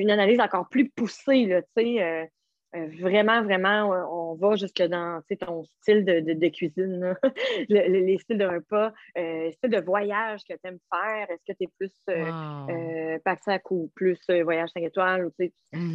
une 0.00 0.10
analyse 0.10 0.40
encore 0.40 0.68
plus 0.68 0.88
poussée, 0.90 1.62
tu 1.76 1.82
sais. 1.82 2.30
Euh, 2.76 2.86
vraiment, 3.00 3.42
vraiment, 3.42 3.88
on 4.12 4.34
va 4.34 4.54
jusque 4.56 4.80
dans 4.82 5.20
ton 5.40 5.64
style 5.64 6.04
de, 6.04 6.20
de- 6.20 6.34
de 6.34 6.48
cuisine, 6.48 7.00
là. 7.00 7.14
Le- 7.68 7.88
le- 7.88 8.06
les 8.06 8.18
styles 8.18 8.38
de 8.38 8.44
repas, 8.46 8.92
euh, 9.18 9.50
style 9.52 9.70
de 9.70 9.80
voyage 9.80 10.40
que 10.48 10.54
tu 10.54 10.60
aimes 10.64 10.78
faire. 10.92 11.30
Est-ce 11.30 11.44
que 11.52 11.56
tu 11.58 11.64
es 11.64 11.68
plus 11.78 11.92
euh, 12.08 12.30
Wow. 12.68 12.70
euh, 12.70 13.18
ou 13.70 13.90
plus 13.96 14.18
euh, 14.30 14.44
voyage 14.44 14.68
5 14.74 14.82
étoiles? 14.84 15.24
Ou, 15.26 15.28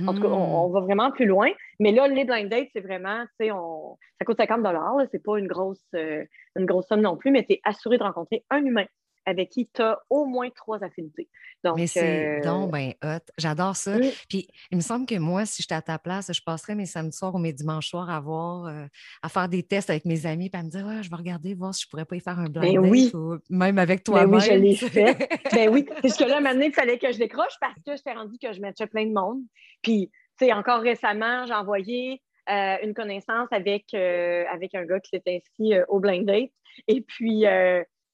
en 0.07 0.13
tout 0.13 0.21
cas, 0.21 0.27
Mhm. 0.27 0.33
on, 0.33 0.65
on 0.65 0.69
va 0.69 0.81
vraiment 0.81 1.11
plus 1.11 1.25
loin. 1.25 1.49
Mais 1.79 1.91
là, 1.91 2.07
les 2.07 2.25
blind 2.25 2.49
dates, 2.49 2.67
c'est 2.73 2.81
vraiment, 2.81 3.23
tu 3.39 3.45
sais, 3.45 3.51
on... 3.51 3.97
ça 4.19 4.25
coûte 4.25 4.38
50 4.38 4.61
là, 4.63 5.07
C'est 5.11 5.23
pas 5.23 5.38
une 5.38 5.47
grosse, 5.47 5.85
une 5.93 6.65
grosse 6.65 6.88
somme 6.88 7.01
non 7.01 7.15
plus, 7.17 7.31
mais 7.31 7.43
tu 7.43 7.53
es 7.53 7.61
assuré 7.63 7.97
de 7.97 8.03
rencontrer 8.03 8.43
un 8.49 8.63
humain 8.65 8.85
avec 9.25 9.49
qui 9.49 9.67
tu 9.67 9.81
as 9.81 9.99
au 10.09 10.25
moins 10.25 10.49
trois 10.49 10.83
affinités. 10.83 11.29
Donc, 11.63 11.77
Mais 11.77 11.88
c'est 11.88 12.39
euh, 12.39 12.43
donc 12.43 12.71
ben 12.71 12.93
hot. 13.03 13.23
J'adore 13.38 13.75
ça. 13.75 13.97
Mm. 13.97 14.11
Puis 14.29 14.47
il 14.71 14.77
me 14.77 14.81
semble 14.81 15.05
que 15.05 15.15
moi, 15.15 15.45
si 15.45 15.61
j'étais 15.61 15.75
à 15.75 15.81
ta 15.81 15.97
place, 15.97 16.31
je 16.31 16.41
passerais 16.41 16.75
mes 16.75 16.85
samedis 16.85 17.17
soirs 17.17 17.33
ou 17.33 17.39
mes 17.39 17.53
dimanches 17.53 17.89
soirs 17.89 18.09
à 18.09 18.19
voir, 18.19 18.65
euh, 18.65 18.85
à 19.23 19.29
faire 19.29 19.49
des 19.49 19.63
tests 19.63 19.89
avec 19.89 20.05
mes 20.05 20.25
amis, 20.25 20.49
puis 20.49 20.59
à 20.59 20.63
me 20.63 20.69
dire, 20.69 20.85
ouais, 20.85 21.01
je 21.01 21.09
vais 21.09 21.15
regarder, 21.15 21.53
voir 21.53 21.73
si 21.73 21.83
je 21.83 21.89
pourrais 21.89 22.05
pas 22.05 22.15
y 22.15 22.19
faire 22.19 22.39
un 22.39 22.49
blind 22.49 22.81
Ben 22.81 22.89
oui. 22.89 23.11
ou 23.13 23.38
même 23.49 23.79
avec 23.79 23.99
Ben 23.99 24.03
toi-même. 24.03 24.33
oui, 24.35 24.41
je 24.41 24.53
l'ai 24.53 24.75
fait. 24.75 25.29
ben 25.53 25.69
oui, 25.69 25.88
parce 26.01 26.17
que 26.17 26.25
là, 26.25 26.39
maintenant, 26.39 26.65
il 26.65 26.73
fallait 26.73 26.99
que 26.99 27.11
je 27.11 27.17
décroche 27.17 27.55
parce 27.59 27.81
que 27.85 27.95
j'étais 27.95 28.13
rendu 28.13 28.38
que 28.38 28.53
je 28.53 28.61
matchais 28.61 28.88
plein 28.88 29.05
de 29.05 29.13
monde. 29.13 29.41
Puis, 29.81 30.11
tu 30.38 30.45
sais, 30.45 30.53
encore 30.53 30.81
récemment, 30.81 31.45
j'ai 31.45 31.53
envoyé 31.53 32.21
euh, 32.47 32.77
une 32.83 32.93
connaissance 32.93 33.47
avec, 33.49 33.85
euh, 33.95 34.43
avec 34.51 34.75
un 34.75 34.85
gars 34.85 34.99
qui 34.99 35.09
s'est 35.09 35.23
inscrit 35.25 35.73
euh, 35.73 35.83
au 35.88 35.99
blind 35.99 36.25
date. 36.25 36.51
Et 36.88 37.01
puis, 37.01 37.45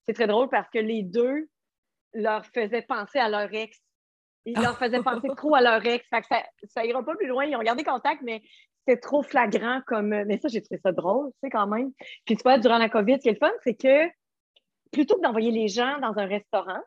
c'est 0.08 0.14
très 0.14 0.28
drôle 0.28 0.50
parce 0.50 0.70
que 0.70 0.80
les 0.80 1.04
deux 1.04 1.48
leur 2.14 2.46
faisaient 2.48 2.82
penser 2.82 3.20
à 3.20 3.30
leur 3.30 3.54
ex. 3.54 3.78
Ils 4.46 4.60
leur 4.60 4.78
faisaient 4.78 5.02
penser 5.04 5.28
trop 5.38 5.56
à 5.56 5.62
leur 5.62 5.86
ex. 5.86 6.06
Fait 6.10 6.22
que 6.22 6.28
ça, 6.28 6.44
ça 6.64 6.86
ira 6.86 7.04
pas 7.06 7.16
plus 7.16 7.28
loin. 7.28 7.46
Ils 7.46 7.56
ont 7.56 7.62
gardé 7.62 7.84
contact, 7.84 8.22
mais 8.24 8.42
c'était 8.80 9.00
trop 9.00 9.22
flagrant 9.22 9.82
comme. 9.86 10.10
Mais 10.26 10.40
ça, 10.40 10.48
j'ai 10.48 10.62
trouvé 10.62 10.80
ça 10.84 10.92
drôle, 10.92 11.28
tu 11.34 11.38
sais, 11.44 11.50
quand 11.52 11.68
même. 11.68 11.92
Puis, 12.26 12.36
tu 12.36 12.44
vois, 12.44 12.58
durant 12.58 12.78
la 12.80 12.90
COVID, 12.90 13.14
ce 13.16 13.20
qui 13.20 13.30
est 13.30 13.34
le 13.34 13.38
fun, 13.38 13.52
c'est 13.64 13.76
que 13.76 14.08
plutôt 14.92 15.16
que 15.16 15.22
d'envoyer 15.22 15.52
les 15.52 15.68
gens 15.68 16.00
dans 16.00 16.18
un 16.18 16.26
restaurant, 16.26 16.82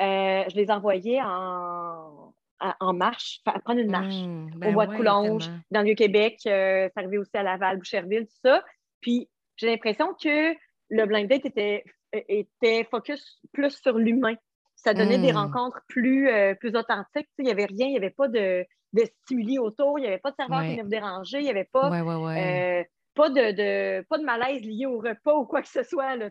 euh, 0.00 0.44
je 0.48 0.54
les 0.56 0.70
envoyais 0.70 1.20
en, 1.20 2.32
à- 2.60 2.76
en 2.80 2.94
marche, 2.94 3.40
prendre 3.64 3.80
une 3.80 3.90
marche 3.90 4.14
Mm, 4.14 4.50
au 4.54 4.58
ben 4.58 4.72
Bois 4.72 4.86
de 4.86 4.90
ouais, 4.92 4.96
Coulonge, 4.96 5.44
tellement. 5.44 5.60
dans 5.72 5.80
le 5.80 5.86
Vieux-Québec. 5.86 6.38
euh, 6.46 6.88
c'est 6.88 6.98
arrivé 6.98 7.18
aussi 7.18 7.36
à 7.36 7.42
Laval, 7.42 7.78
Boucherville, 7.78 8.26
tout 8.26 8.38
ça. 8.44 8.64
Puis 9.00 9.28
j'ai 9.56 9.66
l'impression 9.66 10.14
que 10.14 10.54
le 10.90 11.06
blind 11.06 11.28
date 11.28 11.44
était, 11.44 11.84
était 12.28 12.84
focus 12.90 13.40
plus 13.52 13.70
sur 13.80 13.98
l'humain. 13.98 14.34
Ça 14.76 14.92
donnait 14.94 15.18
des 15.18 15.32
Mm. 15.32 15.36
rencontres 15.36 15.80
plus, 15.88 16.28
euh, 16.28 16.54
plus 16.54 16.74
authentiques. 16.76 17.28
Il 17.38 17.44
n'y 17.44 17.50
avait 17.50 17.66
rien, 17.66 17.86
il 17.86 17.92
n'y 17.92 17.96
avait 17.96 18.10
pas 18.10 18.28
de, 18.28 18.64
de 18.92 19.04
stimuli 19.22 19.58
autour, 19.58 19.98
il 19.98 20.02
n'y 20.02 20.08
avait 20.08 20.18
pas 20.18 20.30
de 20.30 20.36
serveur 20.36 20.60
qui 20.62 20.70
venait 20.72 20.82
vous 20.82 20.88
déranger, 20.88 21.38
il 21.38 21.44
n'y 21.44 21.50
avait 21.50 21.68
pas, 21.72 21.90
Ouais, 21.90 22.00
ouais, 22.02 22.24
ouais. 22.24 22.80
euh, 22.80 22.84
pas, 23.14 23.28
de, 23.30 23.52
de- 23.52 24.02
pas 24.08 24.18
de 24.18 24.24
malaise 24.24 24.62
lié 24.62 24.86
au 24.86 24.98
repas 24.98 25.34
ou 25.34 25.46
quoi 25.46 25.62
que 25.62 25.68
ce 25.68 25.82
soit. 25.84 26.16
Là. 26.16 26.30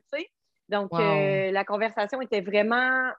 Donc, 0.69 0.91
Wow. 0.91 0.99
euh, 0.99 1.51
la 1.51 1.63
conversation 1.65 2.21
était 2.21 2.41
vraiment 2.41 3.09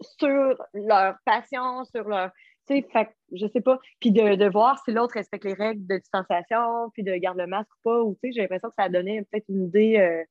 sur 0.00 0.54
leur 0.74 1.16
passion, 1.24 1.84
sur 1.84 2.04
leur. 2.08 2.30
Tu 2.68 2.82
sais, 2.92 3.08
je 3.32 3.46
sais 3.46 3.62
pas. 3.62 3.78
Puis 4.00 4.12
de, 4.12 4.34
de 4.34 4.46
voir 4.48 4.78
si 4.84 4.92
l'autre 4.92 5.14
respecte 5.14 5.44
les 5.44 5.54
règles 5.54 5.86
de 5.86 5.96
distanciation, 5.96 6.90
puis 6.92 7.02
de 7.02 7.14
garder 7.16 7.42
le 7.42 7.48
masque 7.48 7.70
ou 7.76 7.88
pas. 7.88 8.02
Ou, 8.02 8.14
tu 8.22 8.28
sais, 8.28 8.32
j'ai 8.34 8.40
l'impression 8.42 8.68
que 8.68 8.74
ça 8.76 8.84
a 8.84 8.88
donné 8.90 9.22
peut-être 9.22 9.46
une 9.48 9.64
idée 9.68 9.96
euh, 9.98 10.22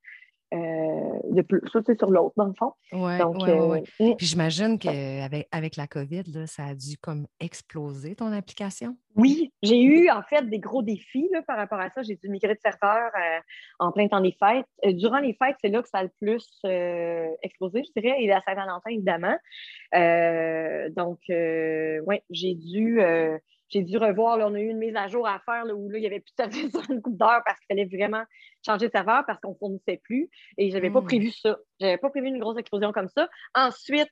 euh, 0.53 1.19
de 1.29 1.41
plus 1.41 1.61
sur 1.69 2.09
l'autre, 2.09 2.33
dans 2.37 2.45
le 2.45 2.53
fond. 2.53 2.71
Ouais, 2.93 3.17
Donc, 3.17 3.35
ouais, 3.43 3.51
ouais, 3.51 3.67
ouais. 3.67 3.83
euh, 3.99 4.11
mm. 4.11 4.15
Puis 4.15 4.25
j'imagine 4.27 4.79
qu'avec 4.79 5.47
avec 5.51 5.75
la 5.75 5.87
COVID, 5.87 6.23
là, 6.33 6.47
ça 6.47 6.65
a 6.67 6.73
dû 6.73 6.97
comme 6.97 7.27
exploser 7.41 8.15
ton 8.15 8.31
application. 8.31 8.95
Oui, 9.15 9.51
j'ai 9.61 9.81
eu 9.81 10.09
en 10.09 10.21
fait 10.23 10.49
des 10.49 10.59
gros 10.59 10.83
défis 10.83 11.27
là, 11.33 11.41
par 11.41 11.57
rapport 11.57 11.79
à 11.79 11.89
ça. 11.89 12.01
J'ai 12.01 12.15
dû 12.15 12.29
migrer 12.29 12.53
de 12.53 12.59
serveur 12.61 13.11
euh, 13.15 13.39
en 13.79 13.91
plein 13.91 14.07
temps 14.07 14.21
des 14.21 14.37
fêtes. 14.39 14.65
Euh, 14.85 14.93
durant 14.93 15.19
les 15.19 15.33
fêtes, 15.33 15.57
c'est 15.61 15.69
là 15.69 15.81
que 15.81 15.89
ça 15.89 15.97
a 15.99 16.03
le 16.03 16.11
plus 16.21 16.47
explosé, 17.41 17.83
je 17.83 17.99
dirais, 18.01 18.15
et 18.21 18.27
la 18.27 18.41
Saint-Valentin, 18.41 18.89
évidemment. 18.89 19.37
Donc, 20.95 21.19
oui, 21.27 22.19
j'ai 22.29 22.55
dû, 22.55 23.01
j'ai 23.69 23.81
dû 23.83 23.97
revoir. 23.97 24.37
Là, 24.37 24.47
on 24.47 24.53
a 24.53 24.59
eu 24.59 24.69
une 24.69 24.77
mise 24.77 24.95
à 24.95 25.07
jour 25.07 25.27
à 25.27 25.39
faire 25.39 25.65
là, 25.65 25.75
où 25.75 25.89
là, 25.89 25.97
il 25.97 26.01
n'y 26.01 26.07
avait 26.07 26.19
plus 26.19 26.33
de 26.37 26.43
service 26.43 26.71
sur 26.71 26.89
une 26.91 27.01
coupe 27.01 27.17
d'heure 27.17 27.41
parce 27.45 27.59
qu'il 27.59 27.67
fallait 27.75 27.85
vraiment 27.85 28.23
changer 28.65 28.87
de 28.87 28.91
serveur 28.91 29.23
parce 29.25 29.39
qu'on 29.41 29.51
ne 29.51 29.57
fournissait 29.57 29.97
plus. 30.03 30.29
Et 30.57 30.69
je 30.69 30.75
n'avais 30.75 30.89
pas 30.89 31.01
Mm. 31.01 31.05
prévu 31.05 31.31
ça. 31.31 31.57
Je 31.79 31.85
n'avais 31.85 31.97
pas 31.97 32.09
prévu 32.09 32.27
une 32.27 32.39
grosse 32.39 32.57
explosion 32.57 32.91
comme 32.91 33.09
ça. 33.09 33.29
Ensuite, 33.55 34.09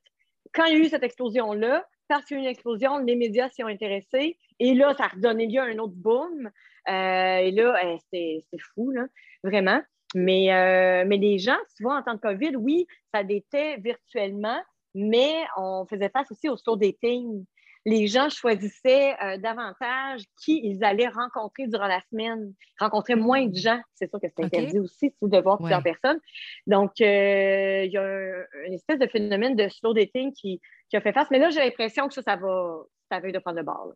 quand 0.53 0.65
il 0.65 0.73
y 0.73 0.75
a 0.75 0.79
eu 0.79 0.89
cette 0.89 1.03
explosion-là, 1.03 1.85
parce 2.07 2.25
qu'il 2.25 2.37
y 2.37 2.39
a 2.39 2.41
eu 2.41 2.45
une 2.45 2.51
explosion, 2.51 2.97
les 2.99 3.15
médias 3.15 3.49
s'y 3.49 3.63
ont 3.63 3.67
intéressés. 3.67 4.37
Et 4.59 4.73
là, 4.75 4.93
ça 4.95 5.05
a 5.05 5.07
redonné 5.07 5.47
lieu 5.47 5.59
à 5.59 5.65
un 5.65 5.77
autre 5.79 5.95
boom. 5.95 6.49
Euh, 6.87 7.37
et 7.37 7.51
là, 7.51 7.75
eh, 7.83 7.97
c'était 7.99 8.39
c'était 8.43 8.61
fou, 8.73 8.91
là, 8.91 9.05
vraiment. 9.43 9.81
Mais, 10.13 10.53
euh, 10.53 11.03
mais 11.07 11.17
les 11.17 11.39
gens, 11.39 11.57
souvent 11.75 11.97
en 11.97 12.03
temps 12.03 12.13
de 12.13 12.19
COVID, 12.19 12.55
oui, 12.57 12.85
ça 13.13 13.23
détait 13.23 13.77
virtuellement, 13.77 14.61
mais 14.93 15.33
on 15.57 15.85
faisait 15.89 16.09
face 16.09 16.31
aussi 16.31 16.47
au 16.47 16.55
slow 16.57 16.75
dating. 16.77 17.43
Les 17.85 18.07
gens 18.07 18.29
choisissaient 18.29 19.15
euh, 19.23 19.37
davantage 19.37 20.23
qui 20.43 20.59
ils 20.63 20.83
allaient 20.83 21.07
rencontrer 21.07 21.67
durant 21.67 21.87
la 21.87 22.01
semaine, 22.09 22.53
rencontraient 22.79 23.15
moins 23.15 23.45
de 23.45 23.55
gens. 23.55 23.79
C'est 23.93 24.09
sûr 24.09 24.19
que 24.19 24.27
c'est 24.27 24.43
interdit 24.43 24.79
aussi 24.79 25.13
de 25.21 25.37
voir 25.37 25.59
plusieurs 25.59 25.83
personnes. 25.83 26.19
Donc, 26.65 26.93
euh, 26.99 27.83
il 27.85 27.91
y 27.91 27.97
a 27.97 28.45
une 28.65 28.73
espèce 28.73 28.97
de 28.97 29.07
phénomène 29.07 29.55
de 29.55 29.69
slow 29.69 29.93
dating 29.93 30.33
qui, 30.33 30.59
a 30.93 31.01
fait 31.01 31.13
face. 31.13 31.27
Mais 31.29 31.39
là, 31.39 31.49
j'ai 31.49 31.59
l'impression 31.59 32.07
que 32.07 32.13
ça, 32.13 32.21
ça 32.21 32.37
va, 32.37 32.77
ça 33.11 33.19
va 33.19 33.31
de 33.31 33.39
prendre 33.39 33.57
le 33.57 33.63
bord. 33.63 33.93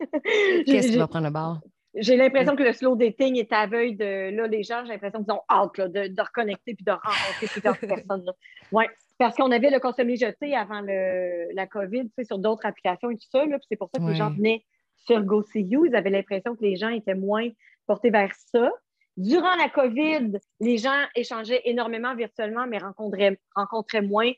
Qu'est-ce 0.66 0.88
qui 0.88 0.96
va 0.98 1.06
prendre 1.06 1.26
le 1.26 1.32
bord? 1.32 1.60
J'ai 1.96 2.16
l'impression 2.16 2.56
que 2.56 2.64
le 2.64 2.72
slow 2.72 2.96
dating 2.96 3.38
est 3.38 3.52
à 3.52 3.66
veille 3.66 3.94
de 3.94 4.30
là, 4.36 4.48
les 4.48 4.64
gens, 4.64 4.84
j'ai 4.84 4.92
l'impression 4.92 5.22
qu'ils 5.22 5.32
ont 5.32 5.42
hâte 5.48 5.80
de, 5.92 6.08
de, 6.08 6.22
reconnecter 6.22 6.74
puis 6.74 6.84
de 6.84 6.90
rencontrer 6.90 7.46
plusieurs 7.46 7.78
personnes. 7.78 8.24
Oui, 8.72 8.84
parce 9.24 9.36
qu'on 9.36 9.50
avait 9.52 9.70
le 9.70 9.80
consommer 9.80 10.16
jeté 10.16 10.54
avant 10.54 10.82
le, 10.82 11.50
la 11.54 11.66
COVID, 11.66 12.10
sur 12.26 12.38
d'autres 12.38 12.66
applications 12.66 13.08
et 13.08 13.16
tout 13.16 13.26
ça. 13.32 13.46
Là, 13.46 13.56
c'est 13.66 13.76
pour 13.76 13.88
ça 13.88 13.98
que 13.98 14.06
les 14.06 14.16
gens 14.16 14.28
venaient 14.28 14.62
sur 14.96 15.22
GoSeeYou. 15.22 15.86
Ils 15.86 15.96
avaient 15.96 16.10
l'impression 16.10 16.54
que 16.54 16.60
les 16.60 16.76
gens 16.76 16.90
étaient 16.90 17.14
moins 17.14 17.48
portés 17.86 18.10
vers 18.10 18.34
ça. 18.52 18.70
Durant 19.16 19.54
la 19.56 19.70
COVID, 19.70 20.32
les 20.60 20.76
gens 20.76 21.04
échangeaient 21.14 21.62
énormément 21.64 22.14
virtuellement, 22.14 22.66
mais 22.66 22.76
rencontraient, 22.76 23.40
rencontraient 23.56 24.02
moins 24.02 24.30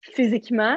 physiquement 0.00 0.76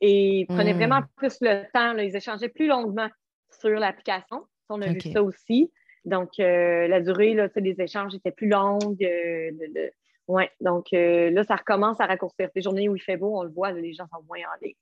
et 0.00 0.46
prenaient 0.48 0.72
hmm. 0.72 0.76
vraiment 0.76 1.00
plus 1.16 1.38
le 1.40 1.64
temps. 1.74 1.92
Là. 1.94 2.04
Ils 2.04 2.14
échangeaient 2.14 2.50
plus 2.50 2.68
longuement 2.68 3.08
sur 3.50 3.70
l'application. 3.70 4.44
On 4.68 4.80
a 4.80 4.92
vu 4.92 5.00
ça 5.00 5.24
aussi. 5.24 5.72
Donc, 6.04 6.38
euh, 6.38 6.86
la 6.86 7.00
durée 7.00 7.34
là, 7.34 7.48
des 7.48 7.80
échanges 7.80 8.14
était 8.14 8.30
plus 8.30 8.48
longue. 8.48 9.02
Euh, 9.02 9.90
oui, 10.30 10.44
donc 10.60 10.92
euh, 10.92 11.30
là, 11.30 11.42
ça 11.42 11.56
recommence 11.56 12.00
à 12.00 12.06
raccourcir. 12.06 12.48
Les 12.54 12.62
journées 12.62 12.88
où 12.88 12.94
il 12.94 13.02
fait 13.02 13.16
beau, 13.16 13.40
on 13.40 13.42
le 13.42 13.50
voit, 13.50 13.72
les 13.72 13.92
gens 13.92 14.06
sont 14.12 14.22
moins 14.28 14.38
en 14.38 14.64
ligne. 14.64 14.74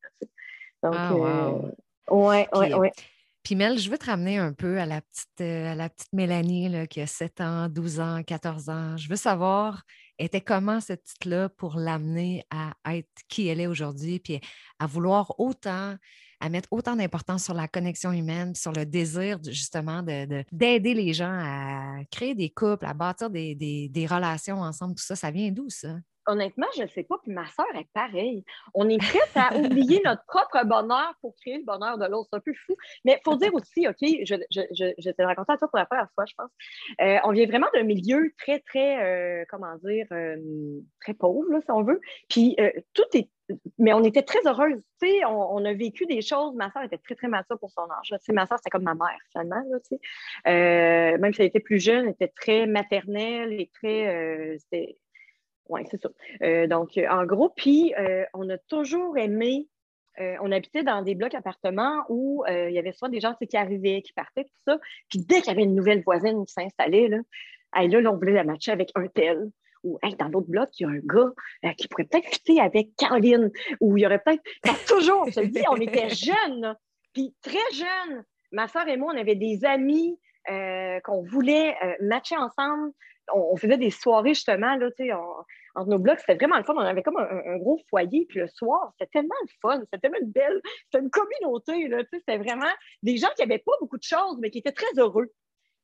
donc, 0.83 0.95
ah, 0.95 1.15
wow. 1.15 1.71
oui, 2.11 2.45
oui, 2.53 2.75
oui. 2.75 2.89
Puis 3.43 3.55
Mel, 3.55 3.79
je 3.79 3.89
veux 3.89 3.97
te 3.97 4.05
ramener 4.05 4.37
un 4.37 4.53
peu 4.53 4.79
à 4.79 4.85
la 4.85 5.01
petite, 5.01 5.41
à 5.41 5.75
la 5.75 5.89
petite 5.89 6.13
Mélanie 6.13 6.69
là, 6.69 6.87
qui 6.87 7.01
a 7.01 7.07
7 7.07 7.41
ans, 7.41 7.69
12 7.71 8.01
ans, 8.01 8.23
14 8.23 8.69
ans. 8.69 8.97
Je 8.99 9.09
veux 9.09 9.17
savoir, 9.17 9.85
était 10.19 10.43
comment 10.43 10.81
cette 10.81 11.03
petite-là 11.05 11.49
pour 11.49 11.77
l'amener 11.77 12.45
à 12.51 12.75
être 12.95 13.09
qui 13.29 13.49
elle 13.49 13.63
est 13.63 13.67
aujourd'hui, 13.67 14.19
puis 14.19 14.41
à 14.79 14.87
vouloir 14.87 15.41
autant 15.41 15.95
à 16.41 16.49
mettre 16.49 16.69
autant 16.73 16.97
d'importance 16.97 17.45
sur 17.45 17.55
la 17.55 17.69
connexion 17.69 18.13
humaine, 18.13 18.55
sur 18.55 18.73
le 18.73 18.87
désir 18.87 19.39
justement 19.45 20.03
d'aider 20.03 20.45
de, 20.81 21.01
les 21.01 21.13
gens 21.13 21.33
à 21.33 22.05
créer 22.11 22.35
des 22.35 22.51
couples, 22.51 22.87
à 22.87 22.95
bâtir 22.95 23.31
des, 23.31 23.55
des 23.55 24.07
relations 24.07 24.61
ensemble, 24.61 24.95
tout 24.95 25.05
ça, 25.05 25.17
ça 25.17 25.31
vient 25.31 25.51
d'où 25.51 25.69
ça? 25.69 25.97
Honnêtement, 26.29 26.67
je 26.77 26.83
ne 26.83 26.89
sais 26.89 27.03
pas, 27.03 27.17
puis 27.23 27.33
ma 27.33 27.47
soeur 27.47 27.67
est 27.75 27.89
pareille. 27.93 28.45
On 28.75 28.89
est 28.89 28.99
prête 28.99 29.31
à 29.35 29.57
oublier 29.57 30.01
notre 30.05 30.25
propre 30.27 30.65
bonheur 30.65 31.15
pour 31.21 31.35
créer 31.37 31.59
le 31.59 31.65
bonheur 31.65 31.99
de 31.99 32.07
l'autre. 32.07 32.29
C'est 32.31 32.37
un 32.37 32.41
peu 32.41 32.53
fou. 32.67 32.77
Mais 33.05 33.19
il 33.19 33.23
faut 33.25 33.37
dire 33.37 33.53
aussi, 33.55 33.89
OK, 33.89 33.97
je, 34.01 35.11
te 35.11 35.23
racontais 35.23 35.53
à 35.53 35.57
toi 35.57 35.69
pour 35.69 35.79
la 35.79 35.87
première 35.87 36.11
fois, 36.15 36.25
je 36.27 36.35
pense. 36.37 36.51
Euh, 37.01 37.19
on 37.25 37.33
vient 37.33 37.47
vraiment 37.47 37.69
d'un 37.75 37.83
milieu 37.83 38.33
très, 38.39 38.61
très, 38.61 39.03
euh, 39.03 39.45
comment 39.49 39.75
dire, 39.83 40.07
euh, 40.13 40.37
très 41.01 41.15
pauvre, 41.15 41.51
là, 41.51 41.61
si 41.63 41.71
on 41.71 41.83
veut. 41.83 42.01
Puis 42.29 42.57
tout 42.95 43.05
est 43.15 43.31
mais 43.79 43.95
on 43.95 44.05
était 44.05 44.21
très 44.21 44.47
heureuses. 44.47 44.83
Tu 45.01 45.09
sais, 45.09 45.25
on, 45.25 45.65
a 45.65 45.73
vécu 45.73 46.05
des 46.05 46.21
choses. 46.21 46.55
Ma 46.55 46.71
soeur 46.71 46.83
était 46.83 46.99
très, 46.99 47.15
très 47.15 47.29
mature 47.29 47.59
pour 47.59 47.71
son 47.71 47.89
âge. 47.91 48.15
Tu 48.23 48.33
ma 48.35 48.45
soeur, 48.45 48.59
c'était 48.59 48.69
comme 48.69 48.83
ma 48.83 48.95
mère, 48.95 49.19
finalement. 49.33 49.63
Là, 49.71 51.17
même 51.17 51.33
si 51.33 51.41
elle 51.41 51.47
était 51.47 51.59
plus 51.59 51.83
jeune, 51.83 52.05
elle 52.05 52.11
était 52.11 52.29
très 52.37 52.67
maternelle 52.67 53.55
et 53.59 53.71
très. 53.73 54.59
Oui, 55.69 55.83
c'est 55.91 56.01
ça. 56.01 56.09
Euh, 56.43 56.67
donc, 56.67 56.97
euh, 56.97 57.07
en 57.09 57.25
gros, 57.27 57.51
puis 57.51 57.95
euh, 57.99 58.25
on 58.35 58.49
a 58.49 58.59
toujours 58.59 59.17
aimé, 59.19 59.69
on 60.41 60.51
habitait 60.51 60.83
dans 60.83 61.03
des 61.03 61.15
blocs 61.15 61.37
appartements 61.37 62.05
où 62.09 62.43
il 62.49 62.73
y 62.73 62.79
avait 62.81 62.91
soit 62.91 63.09
des 63.09 63.21
gens 63.21 63.35
qui 63.35 63.57
arrivaient, 63.57 64.03
qui 64.03 64.13
partaient, 64.13 64.43
tout 64.43 64.61
ça. 64.67 64.77
Puis 65.09 65.21
dès 65.21 65.37
qu'il 65.37 65.47
y 65.47 65.51
avait 65.51 65.63
une 65.63 65.77
nouvelle 65.77 66.03
voisine 66.03 66.45
qui 66.45 66.53
s'installait, 66.55 67.07
là, 67.07 67.19
là, 67.73 68.11
on 68.13 68.17
voulait 68.17 68.33
la 68.33 68.43
matcher 68.43 68.73
avec 68.73 68.91
un 68.97 69.07
tel. 69.07 69.49
Ou 69.85 69.97
dans 70.19 70.27
l'autre 70.27 70.49
bloc, 70.49 70.71
il 70.81 70.83
y 70.83 70.87
a 70.87 70.89
un 70.89 70.99
gars 70.99 71.73
qui 71.75 71.87
pourrait 71.87 72.09
peut-être 72.11 72.27
fitter 72.27 72.61
avec 72.61 72.97
Caroline. 72.97 73.53
Ou 73.81 73.97
il 73.97 74.01
y 74.01 74.07
aurait 74.07 74.19
peut-être. 74.19 74.43
toujours, 74.89 75.23
on 75.25 75.31
se 75.31 75.39
dit, 75.39 75.63
on 75.71 75.77
était 75.77 76.09
jeunes. 76.09 76.75
Puis 77.13 77.33
très 77.41 77.71
jeunes. 77.73 78.25
Ma 78.51 78.67
soeur 78.67 78.89
et 78.89 78.97
moi, 78.97 79.13
on 79.15 79.21
avait 79.21 79.37
des 79.37 79.65
amis 79.65 80.19
qu'on 80.49 81.23
voulait 81.23 81.77
matcher 82.01 82.37
ensemble 82.37 82.93
on, 83.35 83.57
faisait 83.57 83.79
des 83.79 83.91
soirées 83.91 84.35
justement 84.35 84.77
là, 84.77 84.89
entre 85.75 85.89
nos 85.89 85.99
blocs. 85.99 86.21
C'était 86.21 86.35
vraiment 86.35 86.59
le 86.59 86.65
fun. 86.65 86.75
On 86.77 86.81
avait 86.81 87.03
comme 87.03 87.17
un, 87.19 87.57
gros 87.59 87.81
foyer. 87.89 88.27
Puis 88.29 88.41
le 88.41 88.49
soir, 88.49 88.93
c'était 88.93 89.11
tellement 89.11 89.35
le 89.43 89.49
fun. 89.61 89.81
C'était 89.81 89.99
tellement 89.99 90.19
une 90.21 90.31
belle. 90.31 90.61
C'était 90.85 91.05
une 91.05 91.11
communauté. 91.11 91.91
C'était 92.13 92.39
vraiment 92.39 92.71
des 93.03 93.17
gens 93.17 93.29
qui 93.37 93.43
n'avaient 93.43 93.59
pas 93.59 93.73
beaucoup 93.81 93.99
de 93.99 94.03
choses, 94.03 94.39
mais 94.41 94.51
qui 94.51 94.59
étaient 94.59 94.73
très 94.73 94.99
heureux. 94.99 95.33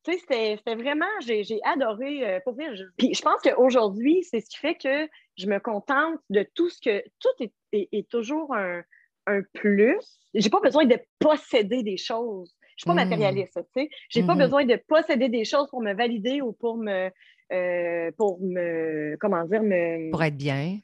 C'était 0.04 0.58
vraiment, 0.66 1.06
j'ai 1.20 1.60
adoré 1.64 2.34
euh, 2.34 2.40
pour 2.44 2.54
Je... 2.58 2.84
Puis 2.98 3.14
je 3.14 3.22
pense 3.22 3.40
qu'aujourd'hui, 3.40 4.22
c'est 4.22 4.40
ce 4.40 4.50
qui 4.50 4.58
fait 4.58 4.74
que 4.74 5.08
je 5.38 5.46
me 5.46 5.58
contente 5.58 6.20
de 6.28 6.46
tout 6.54 6.68
ce 6.68 6.80
que. 6.80 7.02
Tout 7.20 7.50
est, 7.72 8.08
toujours 8.10 8.54
un, 8.54 8.82
un 9.26 9.40
plus. 9.54 10.20
J'ai 10.34 10.50
pas 10.50 10.60
besoin 10.60 10.84
de 10.84 10.98
posséder 11.18 11.82
des 11.82 11.96
choses. 11.96 12.54
Je 12.76 12.82
suis 12.82 12.88
pas 12.88 12.92
mmh. 12.92 13.08
matérialiste, 13.08 13.58
tu 13.74 13.82
sais. 13.82 13.90
J'ai 14.10 14.24
pas 14.24 14.34
mmh 14.34 14.38
besoin 14.38 14.64
de 14.64 14.76
posséder 14.88 15.28
des 15.28 15.44
choses 15.44 15.70
pour 15.70 15.80
me 15.80 15.94
valider 15.94 16.42
ou 16.42 16.52
pour 16.52 16.76
me, 16.76 17.10
euh, 17.52 18.10
pour 18.16 18.40
me, 18.40 19.16
comment 19.20 19.44
dire, 19.44 19.62
me... 19.62 20.10
Pour 20.10 20.22
être 20.22 20.36
bien. 20.36 20.78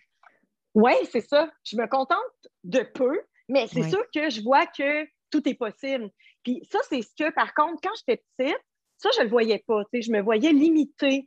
Oui, 0.75 0.93
c'est 1.11 1.21
ça. 1.21 1.51
Je 1.65 1.77
me 1.77 1.87
contente 1.87 2.19
de 2.65 2.81
peu, 2.81 3.21
mais 3.49 3.67
c'est 3.67 3.89
sûr 3.89 4.05
que 4.15 4.31
je 4.31 4.43
vois 4.43 4.67
que 4.67 5.05
tout 5.31 5.49
est 5.49 5.55
possible. 5.55 6.11
Puis 6.45 6.67
ça, 6.71 6.79
c'est 6.89 7.03
ce 7.03 7.15
que, 7.19 7.31
par 7.33 7.55
contre, 7.55 7.81
quand 7.83 7.95
j'étais 7.97 8.23
petite, 8.37 8.61
ça, 8.99 9.09
je 9.15 9.21
ne 9.21 9.25
le 9.25 9.31
voyais 9.31 9.63
pas. 9.67 9.83
Je 9.93 10.11
me 10.11 10.21
voyais 10.21 10.53
limitée. 10.53 11.27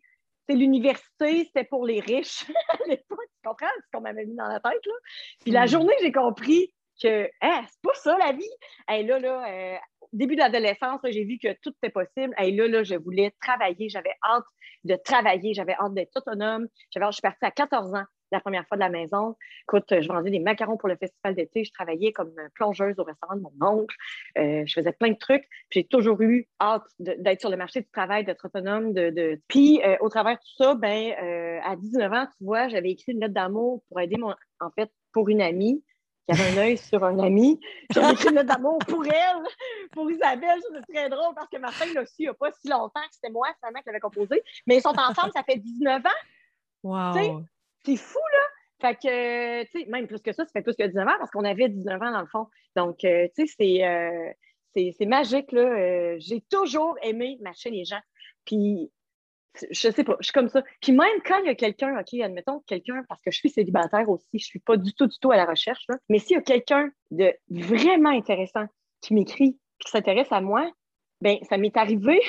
L'université, 0.49 1.45
c'était 1.45 1.63
pour 1.63 1.85
les 1.85 1.99
riches 2.01 2.45
à 2.69 2.77
l'époque. 2.87 3.19
Tu 3.19 3.47
comprends? 3.47 3.67
Ce 3.77 3.89
qu'on 3.91 4.01
m'avait 4.01 4.25
mis 4.25 4.35
dans 4.35 4.47
la 4.47 4.59
tête? 4.59 4.85
Là? 4.85 4.93
Puis 5.41 5.51
la 5.51 5.63
mmh. 5.63 5.67
journée, 5.67 5.95
j'ai 6.01 6.11
compris 6.11 6.73
que 7.01 7.29
hein, 7.41 7.65
c'est 7.67 7.81
pas 7.81 7.93
ça 7.95 8.17
la 8.17 8.33
vie. 8.33 9.05
Là, 9.07 9.19
là, 9.19 9.47
euh, 9.49 9.77
début 10.13 10.35
de 10.35 10.41
l'adolescence, 10.41 10.99
j'ai 11.03 11.23
vu 11.23 11.37
que 11.37 11.53
tout 11.61 11.71
était 11.81 11.91
possible. 11.91 12.33
Et 12.41 12.51
là, 12.51 12.67
là, 12.67 12.83
je 12.83 12.95
voulais 12.95 13.33
travailler. 13.41 13.89
J'avais 13.89 14.13
hâte 14.23 14.45
de 14.83 14.95
travailler. 14.95 15.53
J'avais 15.53 15.73
hâte 15.73 15.93
d'être 15.93 16.15
autonome. 16.15 16.67
J'avais 16.91 17.05
je 17.07 17.11
suis 17.11 17.21
partie 17.21 17.45
à 17.45 17.51
14 17.51 17.93
ans 17.95 18.05
la 18.33 18.41
première 18.41 18.67
fois 18.67 18.75
de 18.75 18.81
la 18.81 18.89
maison. 18.89 19.35
Écoute, 19.63 19.85
je 19.89 20.07
vendais 20.07 20.31
des 20.31 20.39
macarons 20.39 20.75
pour 20.75 20.89
le 20.89 20.97
festival 20.97 21.35
d'été. 21.35 21.63
Je 21.63 21.71
travaillais 21.71 22.11
comme 22.11 22.33
plongeuse 22.55 22.99
au 22.99 23.03
restaurant 23.03 23.35
de 23.35 23.41
mon 23.41 23.53
oncle. 23.61 23.95
Euh, 24.37 24.63
je 24.65 24.73
faisais 24.73 24.91
plein 24.91 25.11
de 25.11 25.17
trucs. 25.17 25.45
J'ai 25.69 25.85
toujours 25.85 26.19
eu 26.21 26.49
hâte 26.59 26.83
d'être 26.99 27.39
sur 27.39 27.49
le 27.49 27.57
marché 27.57 27.81
du 27.81 27.89
travail, 27.89 28.25
d'être 28.25 28.45
autonome. 28.45 28.93
Puis, 29.47 29.81
euh, 29.85 29.95
au 30.01 30.09
travers 30.09 30.33
de 30.33 30.39
tout 30.39 30.63
ça, 30.63 30.75
ben, 30.75 31.13
euh, 31.21 31.59
à 31.63 31.75
19 31.75 32.11
ans, 32.11 32.25
tu 32.37 32.43
vois, 32.43 32.67
j'avais 32.67 32.91
écrit 32.91 33.13
une 33.13 33.19
lettre 33.19 33.33
d'amour 33.33 33.83
pour 33.87 33.99
aider 34.01 34.17
mon, 34.17 34.33
en 34.59 34.71
fait, 34.71 34.91
pour 35.13 35.29
une 35.29 35.41
amie 35.41 35.83
qui 36.27 36.39
avait 36.39 36.57
un 36.57 36.61
œil 36.63 36.77
sur 36.77 37.03
un 37.03 37.19
ami. 37.19 37.59
J'avais 37.91 38.13
écrit 38.13 38.29
une 38.29 38.35
lettre 38.35 38.47
d'amour 38.47 38.79
pour 38.87 39.05
elle, 39.05 39.43
pour 39.91 40.09
Isabelle. 40.09 40.59
C'est 40.71 40.93
très 40.93 41.09
drôle 41.09 41.35
parce 41.35 41.49
que 41.49 41.57
ma 41.57 41.71
fille 41.71 41.97
aussi, 41.99 42.15
il 42.19 42.23
n'y 42.23 42.29
a 42.29 42.33
pas 42.33 42.51
si 42.51 42.67
longtemps 42.69 43.01
que 43.01 43.13
c'était 43.13 43.31
moi, 43.31 43.47
finalement, 43.59 43.79
qui 43.79 43.87
l'avait 43.87 43.99
composé. 43.99 44.43
Mais 44.67 44.77
ils 44.77 44.81
sont 44.81 44.97
ensemble, 44.97 45.31
ça 45.33 45.43
fait 45.43 45.57
19 45.57 46.05
ans. 46.05 46.09
Wow. 46.83 47.43
C'est 47.85 47.97
fou, 47.97 48.19
là. 48.19 48.39
Fait 48.81 48.95
que, 48.95 49.63
tu 49.63 49.79
sais, 49.79 49.85
même 49.89 50.07
plus 50.07 50.21
que 50.21 50.33
ça, 50.33 50.43
ça 50.43 50.51
fait 50.51 50.61
plus 50.61 50.75
que 50.75 50.83
19 50.83 51.07
ans 51.07 51.15
parce 51.17 51.31
qu'on 51.31 51.45
avait 51.45 51.69
19 51.69 52.01
ans 52.01 52.11
dans 52.11 52.21
le 52.21 52.27
fond. 52.27 52.47
Donc, 52.75 53.03
euh, 53.05 53.27
tu 53.35 53.47
sais, 53.47 53.85
euh, 53.85 54.31
c'est 54.73 55.05
magique, 55.05 55.51
là. 55.51 55.61
Euh, 55.61 56.15
j'ai 56.19 56.41
toujours 56.41 56.97
aimé 57.01 57.37
marcher 57.41 57.69
les 57.69 57.85
gens. 57.85 58.01
Puis, 58.45 58.91
je 59.69 59.91
sais 59.91 60.03
pas, 60.03 60.15
je 60.19 60.25
suis 60.25 60.33
comme 60.33 60.49
ça. 60.49 60.63
Puis 60.81 60.91
même 60.91 61.21
quand 61.25 61.37
il 61.39 61.45
y 61.45 61.49
a 61.49 61.55
quelqu'un, 61.55 61.99
OK, 61.99 62.19
admettons 62.21 62.61
quelqu'un, 62.61 63.03
parce 63.07 63.21
que 63.21 63.31
je 63.31 63.37
suis 63.37 63.49
célibataire 63.49 64.09
aussi, 64.09 64.39
je 64.39 64.45
suis 64.45 64.59
pas 64.59 64.77
du 64.77 64.93
tout, 64.93 65.07
du 65.07 65.17
tout 65.19 65.31
à 65.31 65.37
la 65.37 65.45
recherche, 65.45 65.83
là, 65.89 65.97
mais 66.09 66.19
s'il 66.19 66.35
y 66.35 66.39
a 66.39 66.41
quelqu'un 66.41 66.89
de 67.11 67.33
vraiment 67.49 68.09
intéressant 68.09 68.65
qui 69.01 69.13
m'écrit, 69.13 69.59
qui 69.79 69.91
s'intéresse 69.91 70.31
à 70.31 70.41
moi, 70.41 70.71
ben 71.21 71.37
ça 71.49 71.57
m'est 71.57 71.75
arrivé, 71.77 72.19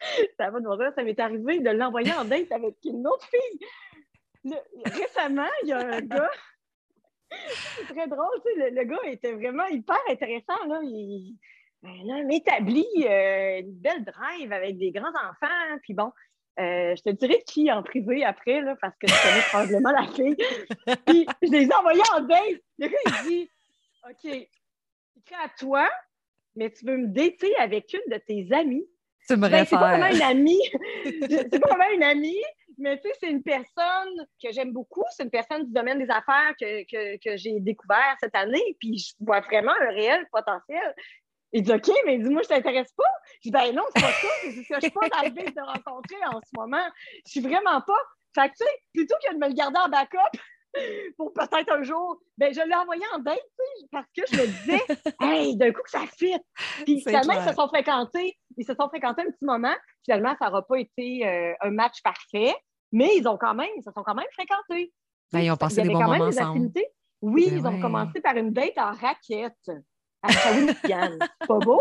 ça 0.38 0.50
va 0.50 0.60
de 0.60 0.94
ça 0.94 1.02
m'est 1.02 1.18
arrivé 1.18 1.60
de 1.60 1.70
l'envoyer 1.70 2.12
en 2.12 2.24
date 2.24 2.52
avec 2.52 2.76
une 2.84 3.06
autre 3.06 3.26
fille. 3.26 4.54
récemment, 4.84 5.48
il 5.62 5.68
y 5.68 5.72
a 5.72 5.78
un 5.78 6.00
gars, 6.00 6.30
c'est 7.30 7.94
très 7.94 8.06
drôle, 8.06 8.40
tu 8.44 8.60
sais, 8.60 8.70
le, 8.70 8.84
gars 8.84 8.98
était 9.06 9.32
vraiment 9.32 9.66
hyper 9.66 9.98
intéressant, 10.08 10.64
là, 10.68 10.80
il, 10.82 11.36
homme 11.82 12.30
établi, 12.30 12.86
euh, 13.04 13.60
une 13.60 13.72
belle 13.72 14.04
drive 14.04 14.52
avec 14.52 14.76
des 14.78 14.90
grands 14.90 15.08
enfants, 15.08 15.78
puis 15.82 15.94
bon, 15.94 16.12
euh, 16.58 16.96
je 16.96 17.02
te 17.02 17.10
dirais 17.10 17.42
qui 17.46 17.70
en 17.70 17.82
privé 17.82 18.24
après, 18.24 18.62
là, 18.62 18.76
parce 18.80 18.96
que 18.98 19.06
je 19.06 19.22
connais 19.22 19.42
probablement 19.48 19.90
la 19.90 20.06
fille. 20.06 20.36
Puis 21.06 21.26
je 21.42 21.50
les 21.50 21.66
ai 21.66 21.74
envoyés 21.74 22.02
en 22.14 22.20
date. 22.20 22.62
Le 22.78 22.88
gars, 22.88 22.98
il 23.06 23.28
dit 23.28 23.50
OK, 24.08 24.24
écrit 24.24 25.34
à 25.42 25.48
toi, 25.58 25.88
mais 26.54 26.70
tu 26.70 26.86
veux 26.86 26.96
me 26.96 27.08
dater 27.08 27.54
avec 27.56 27.92
une 27.92 28.12
de 28.12 28.18
tes 28.18 28.48
amies. 28.54 28.86
Tu 29.28 29.36
me 29.36 29.48
ben, 29.48 29.64
c'est 29.64 29.76
pas 29.76 29.96
vraiment 29.96 30.14
une 30.14 30.22
amie. 30.22 30.62
c'est 31.04 31.60
pas 31.60 31.74
vraiment 31.74 31.92
une 31.92 32.04
amie, 32.04 32.42
mais 32.78 32.96
tu 33.00 33.08
sais, 33.08 33.14
c'est 33.20 33.30
une 33.30 33.42
personne 33.42 34.26
que 34.42 34.52
j'aime 34.52 34.72
beaucoup. 34.72 35.04
C'est 35.10 35.24
une 35.24 35.30
personne 35.30 35.64
du 35.64 35.72
domaine 35.72 35.98
des 35.98 36.10
affaires 36.10 36.54
que, 36.60 36.84
que, 36.84 37.16
que 37.16 37.36
j'ai 37.36 37.58
découvert 37.60 38.16
cette 38.20 38.36
année. 38.36 38.76
Puis 38.78 38.98
je 38.98 39.24
vois 39.24 39.40
vraiment 39.40 39.72
un 39.80 39.90
réel 39.90 40.26
potentiel. 40.30 40.94
Il 41.56 41.62
dit 41.62 41.72
OK, 41.72 41.90
mais 42.04 42.18
dis-moi, 42.18 42.42
je 42.42 42.48
t'intéresse 42.48 42.92
pas? 42.92 43.04
Je 43.42 43.48
dis 43.48 43.50
Ben 43.50 43.74
non, 43.74 43.82
c'est 43.94 44.02
pas 44.02 44.12
ça. 44.12 44.28
C'est 44.42 44.50
ce 44.50 44.68
que 44.68 44.74
je 44.74 44.80
suis 44.80 44.90
pas 44.90 45.08
dans 45.08 45.22
le 45.22 45.30
but 45.30 45.56
de 45.56 45.62
rencontrer 45.62 46.16
en 46.26 46.38
ce 46.44 46.50
moment. 46.54 46.86
Je 47.24 47.30
suis 47.30 47.40
vraiment 47.40 47.80
pas. 47.80 47.98
Fait 48.34 48.48
que 48.50 48.56
tu 48.58 48.64
sais, 48.64 48.70
plutôt 48.92 49.14
que 49.24 49.32
de 49.32 49.38
me 49.38 49.48
le 49.48 49.54
garder 49.54 49.78
en 49.78 49.88
backup 49.88 50.38
pour 51.16 51.32
peut-être 51.32 51.72
un 51.72 51.82
jour, 51.82 52.20
ben 52.36 52.52
je 52.52 52.60
l'ai 52.60 52.74
envoyé 52.74 53.02
en 53.14 53.20
date, 53.20 53.40
parce 53.90 54.06
que 54.14 54.22
je 54.30 54.36
me 54.36 54.46
disais, 54.46 54.82
hey, 55.22 55.56
d'un 55.56 55.72
coup 55.72 55.80
que 55.82 55.90
ça 55.90 56.04
fit. 56.18 56.36
Puis 56.84 57.00
finalement, 57.00 57.32
ils 57.32 57.48
se 57.48 57.54
sont 57.54 57.68
fréquentés. 57.68 58.36
Ils 58.58 58.66
se 58.66 58.74
sont 58.74 58.88
fréquentés 58.90 59.22
un 59.22 59.30
petit 59.30 59.46
moment. 59.46 59.74
Finalement, 60.04 60.36
ça 60.38 60.50
n'aura 60.50 60.66
pas 60.66 60.78
été 60.78 61.26
euh, 61.26 61.54
un 61.62 61.70
match 61.70 62.02
parfait, 62.02 62.54
mais 62.92 63.16
ils 63.16 63.26
ont 63.26 63.38
quand 63.38 63.54
même, 63.54 63.70
ils 63.78 63.82
se 63.82 63.90
sont 63.92 64.02
quand 64.02 64.14
même 64.14 64.26
fréquentés. 64.32 64.92
Ben, 65.32 65.40
ils 65.40 65.50
ont 65.50 65.56
passé 65.56 65.80
Il 65.80 65.88
des 65.88 65.94
bons 65.94 66.02
moments 66.02 66.26
ensemble. 66.26 66.50
affinités. 66.50 66.86
Oui, 67.22 67.48
Ben 67.48 67.56
ils 67.60 67.66
ont 67.66 67.80
commencé 67.80 68.20
par 68.20 68.36
une 68.36 68.52
date 68.52 68.76
en 68.76 68.92
raquette 68.92 69.70
C'est 70.28 71.46
pas 71.46 71.58
beau? 71.58 71.80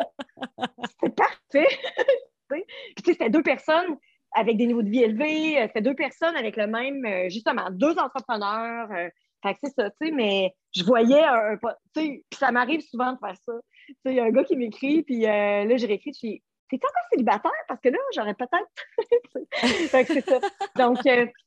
C'était 0.89 1.15
parfait. 1.15 1.67
Puis 2.49 2.63
tu 2.97 3.03
sais, 3.05 3.11
c'était 3.13 3.29
deux 3.29 3.43
personnes 3.43 3.97
avec 4.35 4.57
des 4.57 4.67
niveaux 4.67 4.83
de 4.83 4.89
vie 4.89 5.03
élevés. 5.03 5.57
euh, 5.59 5.67
C'était 5.67 5.81
deux 5.81 5.95
personnes 5.95 6.35
avec 6.35 6.57
le 6.57 6.67
même, 6.67 7.03
euh, 7.05 7.29
justement, 7.29 7.69
deux 7.71 7.97
entrepreneurs. 7.97 8.89
euh, 8.91 9.09
fait 9.43 9.53
que 9.53 9.59
c'est 9.63 9.73
ça, 9.75 9.89
tu 9.91 10.07
sais, 10.07 10.11
mais 10.11 10.53
je 10.75 10.83
voyais 10.83 11.23
un, 11.23 11.53
un 11.53 11.57
tu 11.57 12.01
sais, 12.01 12.23
ça 12.33 12.51
m'arrive 12.51 12.81
souvent 12.81 13.13
de 13.13 13.19
faire 13.19 13.35
ça. 13.45 13.53
Tu 13.87 13.93
sais, 13.93 14.11
il 14.11 14.15
y 14.15 14.19
a 14.19 14.23
un 14.23 14.31
gars 14.31 14.43
qui 14.43 14.55
m'écrit, 14.55 15.03
puis 15.03 15.21
là, 15.21 15.77
j'ai 15.77 15.85
réécrit, 15.87 16.11
je 16.13 16.17
suis 16.17 16.43
T'es 16.69 16.77
encore 16.77 17.07
célibataire? 17.11 17.51
Parce 17.67 17.79
que 17.79 17.89
là, 17.89 17.97
j'aurais 18.15 18.33
peut-être. 18.33 18.67
fait 19.89 20.05
que 20.05 20.13
c'est 20.13 20.25
ça. 20.27 20.39
Donc, 20.77 20.97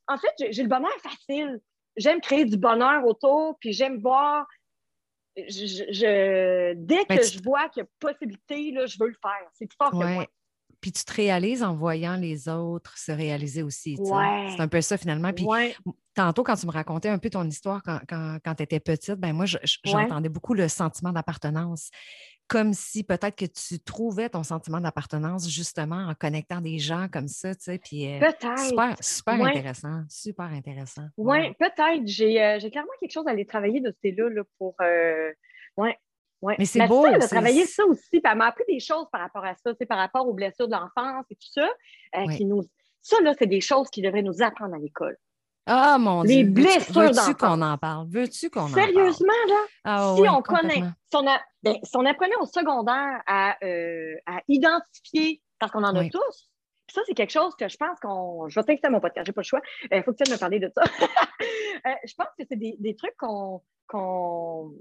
en 0.07 0.17
fait, 0.17 0.51
j'ai 0.51 0.63
le 0.63 0.69
bonheur 0.69 0.93
facile. 1.03 1.59
J'aime 1.97 2.21
créer 2.21 2.45
du 2.45 2.57
bonheur 2.57 3.05
autour, 3.05 3.57
puis 3.59 3.73
j'aime 3.73 3.97
voir. 3.99 4.47
Je, 5.37 5.43
je- 5.65 5.93
je- 5.93 6.73
dès 6.73 7.05
Ben, 7.07 7.17
que 7.17 7.23
tu- 7.25 7.37
je 7.37 7.43
vois 7.43 7.69
qu'il 7.69 7.81
y 7.83 7.85
a 7.85 7.89
possibilité, 7.99 8.71
là, 8.71 8.85
je 8.85 8.97
veux 8.99 9.07
le 9.07 9.15
faire. 9.21 9.47
C'est 9.53 9.67
plus 9.67 9.77
fort 9.77 9.91
que 9.91 9.95
moi. 9.95 10.05
Ouais. 10.17 10.27
Puis 10.81 10.91
tu 10.93 11.03
te 11.03 11.13
réalises 11.13 11.61
en 11.61 11.75
voyant 11.75 12.15
les 12.15 12.47
autres 12.47 12.97
se 12.97 13.11
réaliser 13.11 13.63
aussi. 13.63 13.95
Ouais. 13.99 14.47
C'est 14.55 14.61
un 14.61 14.67
peu 14.67 14.79
ça 14.81 14.97
finalement. 14.97 15.33
Puis 15.33 15.45
Ouais. 15.45 15.75
tantôt, 16.15 16.43
quand 16.43 16.55
tu 16.55 16.65
me 16.67 16.71
racontais 16.71 17.09
un 17.09 17.17
peu 17.17 17.29
ton 17.29 17.43
histoire 17.45 17.83
quand, 17.83 17.99
quand, 18.07 18.37
quand 18.43 18.55
tu 18.55 18.63
étais 18.63 18.79
petite, 18.79 19.15
ben 19.15 19.33
moi, 19.33 19.45
je- 19.45 19.57
je- 19.63 19.77
Ouais. 19.85 19.91
j'entendais 19.91 20.29
beaucoup 20.29 20.53
le 20.53 20.67
sentiment 20.69 21.11
d'appartenance. 21.11 21.89
Comme 22.49 22.73
si 22.73 23.03
peut-être 23.03 23.35
que 23.35 23.45
tu 23.45 23.79
trouvais 23.79 24.27
ton 24.27 24.43
sentiment 24.43 24.81
d'appartenance 24.81 25.47
justement 25.49 26.07
en 26.07 26.15
connectant 26.15 26.61
des 26.61 26.79
gens 26.79 27.07
comme 27.11 27.27
ça, 27.27 27.53
tu 27.55 27.61
sais. 27.63 27.77
Puis 27.77 28.11
euh, 28.11 28.19
Peut-être. 28.19 28.57
super, 28.59 28.95
super 28.99 29.39
Ouais. 29.39 29.49
intéressant. 29.51 30.01
Super 30.09 30.45
intéressant. 30.47 31.03
Oui, 31.15 31.53
peut-être. 31.59 32.01
J'ai 32.05 32.43
euh, 32.43 32.57
j'ai 32.59 32.71
clairement 32.71 32.89
quelque 32.99 33.11
chose 33.11 33.27
à 33.27 33.31
aller 33.31 33.45
travailler 33.45 33.79
de 33.81 33.89
ce 33.89 33.95
côté-là 33.95 34.29
là, 34.29 34.41
pour. 34.57 34.75
Euh... 34.81 35.31
Ouais. 35.77 35.95
Ouais. 36.41 36.55
Mais 36.57 36.65
c'est 36.65 36.87
beau, 36.87 37.03
sœur 37.05 37.15
a 37.15 37.21
c'est- 37.21 37.27
travaillé 37.27 37.65
ça 37.65 37.85
aussi. 37.85 38.09
puis 38.11 38.21
elle 38.23 38.37
m'a 38.37 38.47
appris 38.47 38.63
des 38.67 38.79
choses 38.79 39.05
par 39.11 39.21
rapport 39.21 39.43
à 39.45 39.53
ça, 39.55 39.71
par 39.87 39.97
rapport 39.97 40.27
aux 40.27 40.33
blessures 40.33 40.67
de 40.67 40.73
l'enfance 40.73 41.25
et 41.29 41.35
tout 41.35 41.51
ça. 41.53 41.69
euh, 42.15 42.25
Ouais. 42.25 42.35
qui 42.37 42.45
nous... 42.45 42.63
Ça, 43.01 43.17
là, 43.21 43.33
c'est 43.37 43.47
des 43.47 43.61
choses 43.61 43.89
qui 43.89 44.01
devraient 44.01 44.21
nous 44.23 44.41
apprendre 44.41 44.73
à 44.73 44.77
l'école. 44.79 45.17
Ah 45.71 45.97
mon 45.99 46.23
Les 46.23 46.43
Dieu. 46.43 46.45
Veux-tu- 46.45 46.61
blessures 46.93 47.01
Veux-tu 47.01 47.35
qu'on 47.35 47.61
en 47.61 47.77
parle? 47.77 48.07
Veux-tu 48.09 48.49
qu'on 48.49 48.61
en 48.61 48.71
parle? 48.71 48.73
Sérieusement, 48.87 49.33
là, 49.47 49.55
Ah 49.83 50.13
si 50.15 50.21
oui, 50.21 50.27
on 50.29 50.41
connaît, 50.41 50.73
si 51.09 51.15
on, 51.15 51.27
a- 51.27 51.41
ben, 51.63 51.75
si 51.83 51.95
on 51.95 52.05
apprenait 52.05 52.35
au 52.41 52.45
secondaire 52.45 53.21
à, 53.27 53.55
euh, 53.63 54.15
à 54.25 54.41
identifier, 54.47 55.41
parce 55.59 55.71
qu'on 55.71 55.83
en 55.83 55.95
a 55.95 56.03
tous, 56.09 56.49
puis 56.87 56.95
ça, 56.95 57.01
c'est 57.05 57.13
quelque 57.13 57.31
chose 57.31 57.55
que 57.55 57.67
je 57.67 57.77
pense 57.77 57.99
qu'on. 57.99 58.49
Je 58.49 58.59
vais 58.59 58.63
t'inviter 58.63 58.87
à 58.87 58.89
mon 58.89 58.99
podcast, 58.99 59.25
j'ai 59.27 59.31
pas 59.31 59.41
le 59.41 59.45
choix. 59.45 59.61
Il 59.91 60.01
faut 60.01 60.11
que 60.11 60.23
tu 60.23 60.31
me 60.31 60.37
parler 60.39 60.59
de 60.59 60.71
ça. 60.75 60.81
Euh, 61.85 61.91
je 62.05 62.13
pense 62.13 62.27
que 62.37 62.43
c'est 62.49 62.57
des, 62.57 62.75
des 62.79 62.93
trucs 62.95 63.15
qu'on. 63.17 63.61
qu'on 63.87 64.73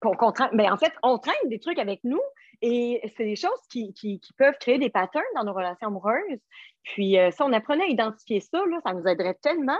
qu'on 0.00 0.32
traîne. 0.32 0.48
Ben, 0.54 0.72
en 0.72 0.76
fait, 0.78 0.92
on 1.02 1.18
traîne 1.18 1.34
des 1.50 1.58
trucs 1.58 1.78
avec 1.78 2.00
nous 2.04 2.20
et 2.62 3.02
c'est 3.16 3.24
des 3.24 3.36
choses 3.36 3.60
qui, 3.70 3.92
qui- 3.92 4.18
qui 4.20 4.32
peuvent 4.32 4.54
créer 4.60 4.78
des 4.78 4.88
patterns 4.90 5.24
dans 5.34 5.44
nos 5.44 5.52
relations 5.52 5.88
amoureuses. 5.88 6.40
Puis, 6.84 7.18
euh, 7.18 7.30
si 7.32 7.42
on 7.42 7.52
apprenait 7.52 7.84
à 7.84 7.88
identifier 7.88 8.40
ça, 8.40 8.58
là, 8.64 8.78
ça 8.86 8.94
nous 8.94 9.06
aiderait 9.06 9.34
tellement. 9.42 9.76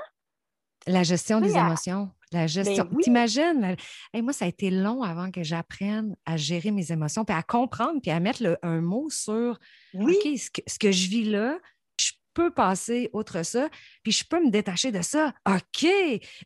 La 0.88 1.02
gestion 1.02 1.38
Oui, 1.40 1.48
des 1.48 1.56
à- 1.56 1.66
émotions. 1.66 2.10
La 2.32 2.46
gestion. 2.46 2.84
Ben 2.84 2.90
oui. 2.96 3.02
T'imagines? 3.04 3.60
la- 3.60 3.76
Hey, 4.12 4.20
moi, 4.22 4.32
ça 4.32 4.44
a 4.44 4.48
été 4.48 4.70
long 4.70 5.02
avant 5.02 5.30
que 5.30 5.42
j'apprenne 5.42 6.14
à 6.26 6.36
gérer 6.36 6.70
mes 6.70 6.92
émotions, 6.92 7.24
puis 7.24 7.34
à 7.34 7.42
comprendre, 7.42 8.00
puis 8.02 8.10
à 8.10 8.20
mettre 8.20 8.42
le- 8.42 8.58
un 8.62 8.80
mot 8.80 9.08
sur 9.10 9.58
Oui, 9.94 10.16
OK, 10.24 10.38
ce 10.38 10.50
que, 10.50 10.60
ce 10.66 10.78
que 10.78 10.92
je 10.92 11.08
vis 11.08 11.24
là, 11.24 11.58
je 11.98 12.12
peux 12.34 12.50
passer 12.52 13.08
outre 13.14 13.42
ça, 13.44 13.68
puis 14.02 14.12
je 14.12 14.24
peux 14.28 14.44
me 14.44 14.50
détacher 14.50 14.92
de 14.92 15.00
ça. 15.02 15.32
OK, 15.48 15.88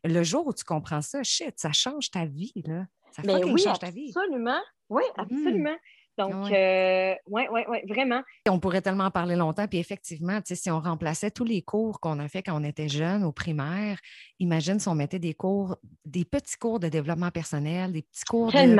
le 0.05 0.22
jour 0.22 0.47
où 0.47 0.53
tu 0.55 0.64
comprends 0.64 1.03
ça, 1.03 1.22
shit, 1.22 1.55
ça 1.59 1.72
change 1.72 2.11
ta 2.11 2.24
vie, 2.26 2.53
là. 2.66 2.86
Ça 3.14 3.22
ben 3.22 3.45
oui, 3.45 3.61
change 3.61 3.78
ta 3.80 3.90
vie. 3.90 4.12
absolument. 4.16 4.61
Oui, 4.88 5.03
absolument. 5.18 5.76
Donc, 6.18 6.46
oui, 6.50 7.42
oui, 7.50 7.60
oui, 7.68 7.78
vraiment. 7.88 8.22
On 8.48 8.58
pourrait 8.58 8.82
tellement 8.82 9.04
en 9.04 9.10
parler 9.10 9.36
longtemps. 9.36 9.66
Puis 9.66 9.78
effectivement, 9.78 10.40
si 10.44 10.70
on 10.70 10.80
remplaçait 10.80 11.30
tous 11.30 11.44
les 11.44 11.62
cours 11.62 12.00
qu'on 12.00 12.18
a 12.18 12.28
fait 12.28 12.42
quand 12.42 12.60
on 12.60 12.64
était 12.64 12.88
jeune 12.88 13.24
au 13.24 13.32
primaire, 13.32 13.98
imagine 14.38 14.78
si 14.78 14.88
on 14.88 14.94
mettait 14.94 15.18
des 15.18 15.34
cours, 15.34 15.76
des 16.04 16.24
petits 16.24 16.56
cours 16.58 16.80
de 16.80 16.88
développement 16.88 17.30
personnel, 17.30 17.92
des 17.92 18.02
petits 18.02 18.24
cours 18.24 18.52
de. 18.52 18.76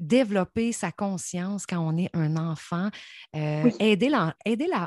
Développer 0.00 0.72
sa 0.72 0.90
conscience 0.90 1.66
quand 1.66 1.78
on 1.78 1.96
est 1.96 2.10
un 2.14 2.36
enfant, 2.36 2.88
euh, 3.36 3.64
Oui. 3.64 3.72
aider 3.78 4.10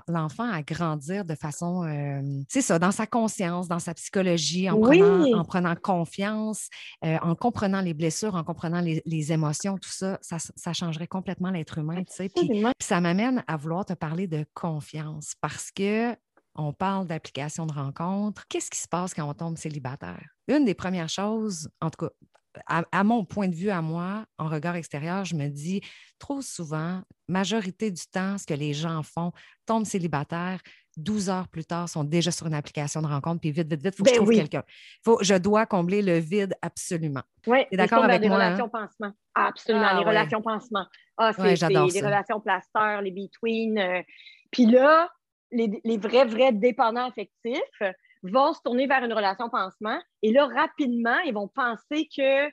l'enfant 0.07 0.51
à 0.51 0.61
grandir 0.63 1.23
de 1.23 1.35
façon, 1.35 1.83
euh, 1.83 2.21
c'est 2.49 2.61
ça, 2.61 2.79
dans 2.79 2.91
sa 2.91 3.05
conscience, 3.07 3.67
dans 3.67 3.79
sa 3.79 3.93
psychologie, 3.93 4.69
en, 4.69 4.77
Oui. 4.77 4.97
prenant, 4.97 5.27
en 5.31 5.45
prenant 5.45 5.75
confiance, 5.75 6.69
euh, 7.05 7.17
en 7.21 7.35
comprenant 7.35 7.81
les 7.81 7.93
blessures, 7.93 8.35
en 8.35 8.43
comprenant 8.43 8.81
les, 8.81 9.01
les 9.05 9.31
émotions, 9.31 9.77
tout 9.77 9.91
ça, 9.91 10.17
ça, 10.21 10.37
ça 10.39 10.73
changerait 10.73 11.07
complètement 11.07 11.51
l'être 11.51 11.77
humain, 11.77 12.03
tu 12.03 12.13
sais. 12.15 12.29
Puis 12.29 12.49
puis 12.79 12.87
ça 12.87 12.99
m'amène 12.99 13.43
à 13.47 13.55
vouloir 13.55 13.85
te 13.85 13.93
parler 13.93 14.27
de 14.27 14.45
confiance 14.53 15.33
parce 15.39 15.71
que 15.71 16.15
on 16.55 16.73
parle 16.73 17.07
d'application 17.07 17.65
de 17.65 17.73
rencontre. 17.73 18.45
Qu'est-ce 18.47 18.69
qui 18.69 18.79
se 18.79 18.87
passe 18.87 19.13
quand 19.13 19.27
on 19.27 19.33
tombe 19.33 19.57
célibataire? 19.57 20.23
Une 20.47 20.65
des 20.65 20.75
premières 20.75 21.09
choses, 21.09 21.69
en 21.81 21.89
tout 21.89 22.05
cas, 22.05 22.11
à, 22.67 22.83
à 22.91 23.03
mon 23.03 23.25
point 23.25 23.47
de 23.47 23.55
vue, 23.55 23.69
à 23.69 23.81
moi, 23.81 24.25
en 24.37 24.47
regard 24.47 24.75
extérieur, 24.75 25.25
je 25.25 25.35
me 25.35 25.47
dis 25.49 25.81
trop 26.19 26.41
souvent, 26.41 27.01
majorité 27.27 27.91
du 27.91 28.03
temps, 28.11 28.37
ce 28.37 28.45
que 28.45 28.53
les 28.53 28.73
gens 28.73 29.01
font, 29.03 29.31
tombent 29.65 29.85
célibataires, 29.85 30.59
12 30.97 31.29
heures 31.29 31.47
plus 31.47 31.65
tard, 31.65 31.89
sont 31.89 32.03
déjà 32.03 32.29
sur 32.31 32.45
une 32.47 32.53
application 32.53 33.01
de 33.01 33.07
rencontre, 33.07 33.41
puis 33.41 33.51
vite, 33.51 33.67
vite, 33.67 33.81
vite, 33.83 33.93
il 33.95 33.97
faut 33.97 34.03
que 34.03 34.09
Ben 34.09 34.13
je 34.13 34.17
trouve 34.17 34.29
oui. 34.29 34.35
quelqu'un. 34.37 34.63
Faut, 35.03 35.17
je 35.23 35.33
dois 35.35 35.65
combler 35.65 36.01
le 36.01 36.17
vide 36.19 36.53
absolument. 36.61 37.23
Oui, 37.47 37.65
T'es 37.71 37.77
d'accord 37.77 38.03
avec 38.03 38.21
des 38.21 38.27
moi, 38.29 38.37
hein? 38.37 38.45
relations 38.45 38.69
pansement. 38.69 39.11
Absolument, 39.33 39.85
Ah, 39.89 39.93
les 39.93 39.99
ouais. 40.03 40.09
relations 40.09 40.41
pansement. 40.41 40.85
Ah, 41.17 41.33
c'est 41.33 41.41
Ouais, 41.41 41.55
j'adore 41.55 41.85
les 41.87 41.99
ça. 41.99 42.05
relations 42.05 42.39
plasteurs, 42.39 43.01
les 43.01 43.11
between. 43.11 43.77
euh, 43.79 44.01
Puis 44.51 44.67
là, 44.67 45.09
les, 45.51 45.81
les 45.83 45.97
vrais, 45.97 46.25
vrais 46.25 46.51
dépendants 46.53 47.07
affectifs 47.07 47.81
vont 48.23 48.53
se 48.53 48.61
tourner 48.61 48.87
vers 48.87 49.03
une 49.03 49.13
relation 49.13 49.49
pansement. 49.49 49.99
Et 50.21 50.31
là, 50.31 50.47
rapidement, 50.47 51.17
ils 51.25 51.33
vont 51.33 51.47
penser 51.47 52.07
que 52.15 52.49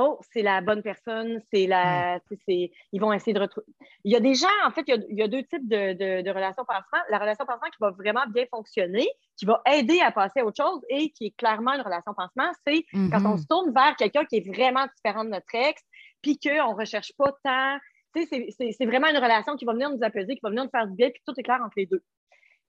oh, 0.00 0.20
c'est 0.32 0.42
la 0.42 0.60
bonne 0.60 0.80
personne, 0.82 1.40
c'est 1.52 1.66
la. 1.66 2.20
c'est- 2.46 2.70
Ils 2.92 3.00
vont 3.00 3.12
essayer 3.12 3.32
de 3.32 3.40
retrouver. 3.40 3.66
Il 4.04 4.12
y 4.12 4.16
a 4.16 4.20
des 4.20 4.34
gens, 4.34 4.46
en 4.64 4.70
fait, 4.70 4.82
il 4.86 4.94
y 4.94 4.96
a, 4.96 5.00
il 5.10 5.18
y 5.18 5.22
a 5.22 5.26
deux 5.28 5.42
types 5.42 5.66
de, 5.68 5.92
de, 5.94 6.22
de 6.22 6.30
relations 6.30 6.64
pansement. 6.64 7.00
La 7.10 7.18
relation 7.18 7.44
pansement 7.44 7.68
qui 7.68 7.78
va 7.80 7.90
vraiment 7.90 8.24
bien 8.32 8.44
fonctionner, 8.48 9.08
qui 9.36 9.44
va 9.44 9.60
aider 9.66 9.98
à 10.00 10.12
passer 10.12 10.38
à 10.40 10.44
autre 10.46 10.62
chose 10.62 10.80
et 10.88 11.10
qui 11.10 11.26
est 11.26 11.36
clairement 11.36 11.72
une 11.74 11.80
relation 11.80 12.14
pansement, 12.14 12.50
c'est 12.64 12.84
quand 13.10 13.26
on 13.26 13.36
se 13.38 13.46
tourne 13.48 13.72
vers 13.74 13.96
quelqu'un 13.96 14.24
qui 14.24 14.36
est 14.36 14.46
vraiment 14.54 14.86
différent 14.94 15.24
de 15.24 15.30
notre 15.30 15.52
ex, 15.54 15.82
puis 16.22 16.38
qu'on 16.38 16.72
ne 16.72 16.76
recherche 16.78 17.12
pas 17.18 17.32
tant. 17.42 17.78
Tu 18.14 18.22
sais, 18.22 18.26
c'est- 18.30 18.46
c'est- 18.56 18.72
c'est 18.72 18.86
vraiment 18.86 19.08
une 19.08 19.16
relation 19.18 19.56
qui 19.56 19.64
va 19.64 19.72
venir 19.72 19.90
nous 19.90 20.02
apaiser, 20.02 20.34
qui 20.34 20.40
va 20.44 20.50
venir 20.50 20.62
nous 20.64 20.70
faire 20.70 20.86
du 20.86 20.94
bien, 20.94 21.10
puis 21.10 21.20
tout 21.26 21.34
est 21.36 21.42
clair 21.42 21.58
entre 21.60 21.74
les 21.76 21.86
deux. 21.86 22.02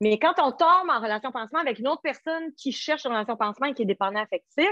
Mais 0.02 0.18
quand 0.18 0.34
on 0.40 0.52
tombe 0.52 0.90
en 0.90 1.00
relation 1.02 1.32
pansement 1.32 1.60
avec 1.60 1.80
une 1.80 1.88
autre 1.88 2.02
personne 2.02 2.54
qui 2.56 2.72
cherche 2.72 3.06
une 3.06 3.12
relation 3.12 3.36
pansement 3.36 3.68
et 3.68 3.74
qui 3.74 3.82
est 3.84 3.86
dépendant 3.86 4.20
affectif, 4.22 4.70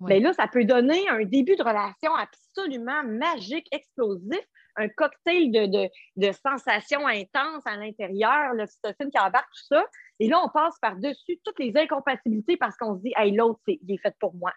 bien 0.00 0.20
là, 0.20 0.32
ça 0.32 0.48
peut 0.48 0.64
donner 0.64 1.08
un 1.08 1.24
début 1.24 1.56
de 1.56 1.62
relation 1.62 2.14
absolument 2.14 3.02
magique, 3.04 3.68
explosif, 3.70 4.40
un 4.76 4.88
cocktail 4.88 5.52
de, 5.52 5.66
de, 5.66 5.88
de 6.16 6.32
sensations 6.32 7.06
intenses 7.06 7.66
à 7.66 7.76
l'intérieur, 7.76 8.54
l'ocytocine 8.54 9.10
qui 9.10 9.18
embarque, 9.18 9.48
tout 9.54 9.74
ça. 9.74 9.84
Et 10.18 10.28
là, 10.28 10.42
on 10.42 10.48
passe 10.48 10.78
par-dessus 10.80 11.38
toutes 11.44 11.58
les 11.58 11.72
incompatibilités 11.76 12.56
parce 12.56 12.76
qu'on 12.76 12.96
se 12.96 13.02
dit, 13.02 13.12
hey, 13.16 13.32
l'autre, 13.32 13.60
il 13.66 13.92
est 13.92 13.98
fait 13.98 14.14
pour 14.18 14.34
moi. 14.34 14.52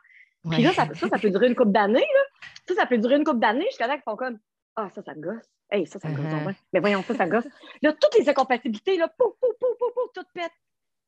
Puis 0.49 0.61
là, 0.63 0.71
ça, 0.73 0.87
ça, 0.93 1.09
ça 1.09 1.17
peut 1.17 1.29
durer 1.29 1.47
une 1.47 1.55
couple 1.55 1.71
d'années. 1.71 1.99
là. 1.99 2.47
Ça, 2.67 2.75
ça 2.75 2.85
peut 2.85 2.97
durer 2.97 3.15
une 3.15 3.23
couple 3.23 3.39
d'années 3.39 3.65
jusqu'à 3.65 3.87
là 3.87 3.95
qu'ils 3.95 4.03
font 4.03 4.15
comme 4.15 4.39
Ah, 4.75 4.89
ça, 4.93 5.01
ça 5.01 5.15
me 5.15 5.21
gosse. 5.21 5.49
Hey, 5.69 5.87
ça, 5.87 5.99
ça 5.99 6.09
me 6.09 6.15
gosse. 6.15 6.29
Donc 6.29 6.41
bien. 6.41 6.55
Mais 6.73 6.79
voyons, 6.79 7.01
ça, 7.03 7.15
ça 7.15 7.25
me 7.25 7.31
gosse. 7.31 7.47
Là, 7.81 7.93
toutes 7.93 8.17
les 8.19 8.29
incompatibilités, 8.29 8.97
là, 8.97 9.07
pouf, 9.07 9.33
pouf, 9.39 9.57
pouf, 9.59 9.77
pouf, 9.77 9.93
pouf, 9.93 10.11
tout 10.13 10.25
pète. 10.33 10.51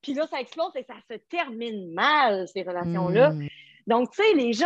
Puis 0.01 0.13
là, 0.13 0.25
ça 0.27 0.39
explose 0.39 0.75
et 0.75 0.83
ça 0.83 0.95
se 1.09 1.17
termine 1.29 1.93
mal, 1.93 2.47
ces 2.47 2.63
relations-là. 2.63 3.31
Mm. 3.31 3.47
Donc, 3.87 4.11
tu 4.11 4.23
sais, 4.23 4.33
les 4.33 4.53
gens, 4.53 4.65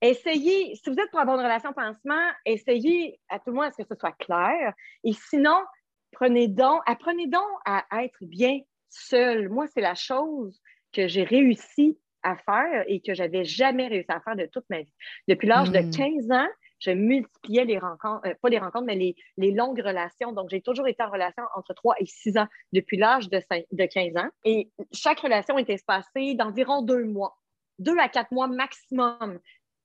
essayez, 0.00 0.74
si 0.76 0.90
vous 0.90 0.96
êtes 0.98 1.10
pour 1.10 1.20
avoir 1.20 1.38
une 1.38 1.44
relation 1.44 1.72
pansement, 1.72 2.30
essayez 2.44 3.20
à 3.28 3.38
tout 3.38 3.50
le 3.50 3.54
moins 3.54 3.68
à 3.68 3.70
ce 3.70 3.82
que 3.82 3.88
ce 3.88 3.94
soit 3.94 4.12
clair. 4.12 4.74
Et 5.04 5.12
sinon, 5.12 5.62
prenez 6.10 6.48
donc, 6.48 6.80
apprenez 6.86 7.26
donc 7.26 7.48
à 7.64 7.84
être 8.02 8.18
bien 8.22 8.58
seul. 8.88 9.48
Moi, 9.48 9.66
c'est 9.68 9.80
la 9.80 9.94
chose 9.94 10.60
que 10.92 11.08
j'ai 11.08 11.24
réussi 11.24 11.98
à 12.22 12.36
faire 12.36 12.84
et 12.86 13.00
que 13.00 13.14
j'avais 13.14 13.44
jamais 13.44 13.88
réussi 13.88 14.10
à 14.10 14.20
faire 14.20 14.36
de 14.36 14.46
toute 14.46 14.64
ma 14.70 14.80
vie. 14.80 14.92
Depuis 15.28 15.48
l'âge 15.48 15.70
de 15.70 15.80
15 15.80 16.26
hmm. 16.26 16.32
ans, 16.32 16.48
je 16.82 16.90
multipliais 16.90 17.64
les 17.64 17.78
rencontres, 17.78 18.26
euh, 18.26 18.34
pas 18.42 18.48
les 18.48 18.58
rencontres, 18.58 18.86
mais 18.86 19.14
les, 19.36 19.52
longues 19.52 19.80
relations. 19.80 20.32
Donc, 20.32 20.50
j'ai 20.50 20.60
toujours 20.60 20.88
été 20.88 21.02
en 21.02 21.10
relation 21.10 21.44
entre 21.54 21.74
3 21.74 21.94
et 22.00 22.06
6 22.06 22.38
ans 22.38 22.48
depuis 22.72 22.96
l'âge 22.96 23.28
de, 23.30 23.40
de 23.72 23.86
15 23.86 24.16
ans. 24.16 24.28
Et 24.44 24.70
chaque 24.92 25.20
relation 25.20 25.58
était 25.58 25.74
espacée 25.74 26.34
d'environ 26.34 26.82
deux 26.82 27.04
mois, 27.04 27.38
deux 27.78 27.96
à 27.98 28.08
quatre 28.08 28.32
mois 28.32 28.48
maximum 28.48 29.38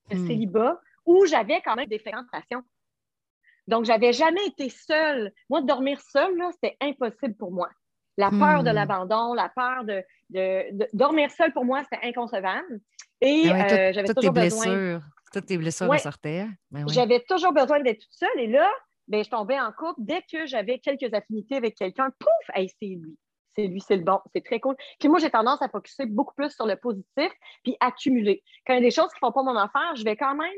de 0.10 0.18
hmm. 0.18 0.28
célibat, 0.28 0.82
où 1.06 1.26
j'avais 1.26 1.62
quand 1.62 1.76
même 1.76 1.88
des 1.88 2.00
fréquentations. 2.00 2.64
Donc, 3.68 3.86
j'avais 3.86 4.14
jamais 4.14 4.46
été 4.48 4.70
seule. 4.70 5.32
Moi, 5.50 5.62
dormir 5.62 6.02
seule, 6.02 6.34
c'était 6.54 6.78
impossible 6.82 7.36
pour 7.36 7.52
moi. 7.52 7.70
La 8.18 8.32
peur 8.32 8.64
de 8.64 8.72
hmm. 8.72 8.74
l'abandon, 8.74 9.34
la 9.36 9.50
peur 9.50 9.84
de, 9.84 10.04
dormir 10.96 11.30
seule 11.30 11.54
pour 11.54 11.66
moi, 11.66 11.84
c'était 11.84 12.08
inconcevable. 12.08 12.80
Et 13.22 13.50
ah 13.52 13.68
euh, 13.68 13.94
j'avais 13.94 14.14
toujours 14.14 14.34
besoin. 14.34 15.02
Toutes 15.32 15.46
tes 15.46 15.58
blessures 15.58 15.88
ressortaient. 15.88 16.48
Ben 16.72 16.88
j'avais 16.88 17.24
toujours 17.28 17.54
besoin 17.54 17.82
d'être 17.82 18.00
toute 18.00 18.14
seule. 18.14 18.40
Et 18.40 18.48
là, 18.48 18.70
ben, 19.08 19.24
je 19.24 19.30
tombais 19.30 19.60
en 19.60 19.72
couple. 19.72 20.00
Dès 20.00 20.22
que 20.22 20.46
j'avais 20.46 20.80
quelques 20.80 21.14
affinités 21.14 21.56
avec 21.56 21.76
quelqu'un, 21.76 22.10
pouf, 22.20 22.56
c'est 22.56 22.70
lui. 22.82 23.18
C'est 23.56 23.68
lui, 23.68 23.82
c'est 23.82 23.98
le 23.98 24.04
bon. 24.04 24.20
C'est 24.36 24.44
très 24.44 24.60
cool. 24.60 24.76
Puis 25.00 25.10
moi, 25.10 25.20
j'ai 25.20 25.32
tendance 25.32 25.62
à 25.62 25.70
focuser 25.70 26.06
beaucoup 26.06 26.36
plus 26.36 26.52
sur 26.52 26.68
le 26.68 26.76
positif 26.76 27.32
puis 27.64 27.76
accumuler. 27.80 28.44
Quand 28.66 28.74
il 28.74 28.78
y 28.78 28.80
a 28.80 28.88
des 28.88 28.92
choses 28.92 29.10
qui 29.10 29.18
ne 29.24 29.28
font 29.28 29.32
pas 29.32 29.44
mon 29.44 29.58
affaire, 29.58 29.96
je 29.96 30.04
vais 30.04 30.16
quand 30.16 30.36
même 30.36 30.54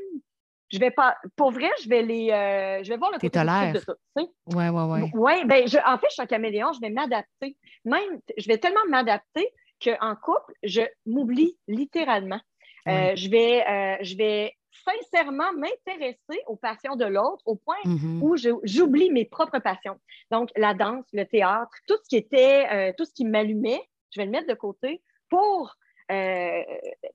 je 0.72 0.80
vais 0.80 0.92
pas. 0.92 1.18
Pour 1.36 1.52
vrai, 1.52 1.70
je 1.84 1.90
vais 1.90 2.04
les. 2.04 2.32
Euh, 2.32 2.84
je 2.84 2.90
vais 2.90 2.98
voir 2.98 3.12
le 3.12 3.18
côté 3.18 3.40
de 3.40 3.80
ça. 3.80 3.94
Oui, 4.16 4.28
oui, 4.48 4.66
oui. 4.70 5.10
Oui, 5.14 5.46
ben, 5.46 5.64
en 5.86 5.98
fait, 5.98 6.08
je 6.10 6.14
suis 6.14 6.22
un 6.22 6.28
caméléon, 6.28 6.72
je 6.74 6.80
vais 6.80 6.92
m'adapter. 6.92 7.58
Même, 7.86 8.20
je 8.38 8.48
vais 8.48 8.58
tellement 8.58 8.86
m'adapter 8.88 9.48
qu'en 9.84 10.16
couple, 10.16 10.54
je 10.64 10.82
m'oublie 11.06 11.58
littéralement. 11.68 12.40
Euh, 12.88 13.16
je, 13.16 13.30
vais, 13.30 13.68
euh, 13.68 13.98
je 14.02 14.16
vais 14.16 14.54
sincèrement 14.84 15.52
m'intéresser 15.54 16.42
aux 16.48 16.56
passions 16.56 16.96
de 16.96 17.06
l'autre 17.06 17.42
au 17.46 17.56
point 17.56 17.76
mm-hmm. 17.86 18.22
où 18.22 18.36
j'oublie 18.64 19.12
mes 19.12 19.26
propres 19.26 19.60
passions. 19.60 20.00
Donc, 20.32 20.50
la 20.56 20.74
danse, 20.74 21.06
le 21.14 21.26
théâtre, 21.26 21.72
tout 21.88 21.98
ce 22.04 22.10
qui 22.10 22.18
était, 22.18 22.94
tout 22.98 23.06
ce 23.06 23.14
qui 23.14 23.26
m'allumait, 23.26 23.82
je 24.12 24.20
vais 24.20 24.26
le 24.26 24.32
mettre 24.32 24.48
de 24.48 24.56
côté 24.56 25.02
pour 25.30 25.76
euh, 26.12 26.64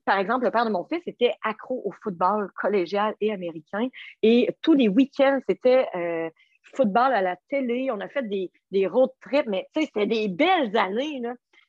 par 0.05 0.19
exemple, 0.19 0.45
le 0.45 0.51
père 0.51 0.65
de 0.65 0.71
mon 0.71 0.85
fils 0.85 1.01
était 1.05 1.33
accro 1.43 1.81
au 1.85 1.91
football 2.03 2.49
collégial 2.55 3.13
et 3.19 3.31
américain. 3.31 3.89
Et 4.23 4.49
tous 4.61 4.73
les 4.73 4.87
week-ends, 4.87 5.39
c'était 5.47 5.85
euh, 5.95 6.29
football 6.75 7.13
à 7.13 7.21
la 7.21 7.35
télé. 7.49 7.89
On 7.91 7.99
a 7.99 8.07
fait 8.07 8.27
des, 8.27 8.51
des 8.71 8.87
road 8.87 9.09
trips, 9.21 9.47
mais 9.47 9.67
c'était 9.75 10.05
des 10.05 10.27
belles 10.29 10.75
années. 10.77 11.21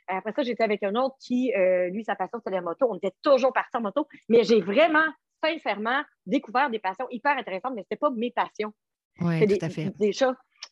Après 0.07 0.32
ça, 0.32 0.42
j'étais 0.44 0.62
avec 0.62 0.84
un 0.84 0.94
autre 0.94 1.16
qui, 1.20 1.53
euh, 1.55 1.88
lui, 1.88 2.05
sa 2.05 2.14
passion, 2.14 2.38
c'était 2.38 2.55
la 2.55 2.62
moto. 2.62 2.86
On 2.88 2.97
était 2.97 3.14
toujours 3.22 3.53
partis 3.53 3.76
en 3.76 3.80
moto. 3.80 4.07
Mais 4.28 4.44
j'ai 4.44 4.61
vraiment, 4.61 5.07
sincèrement, 5.47 6.03
découvert 6.26 6.70
des 6.70 6.78
passions 6.78 7.07
hyper 7.11 7.36
intéressantes, 7.36 7.74
mais 7.74 7.82
ce 7.82 7.86
n'était 7.86 7.97
pas 7.97 8.11
mes 8.11 8.30
passions. 8.30 8.72
Oui, 9.20 9.47
tout 9.47 9.64
à 9.64 9.68
fait. 9.68 9.92
Des. 9.99 10.12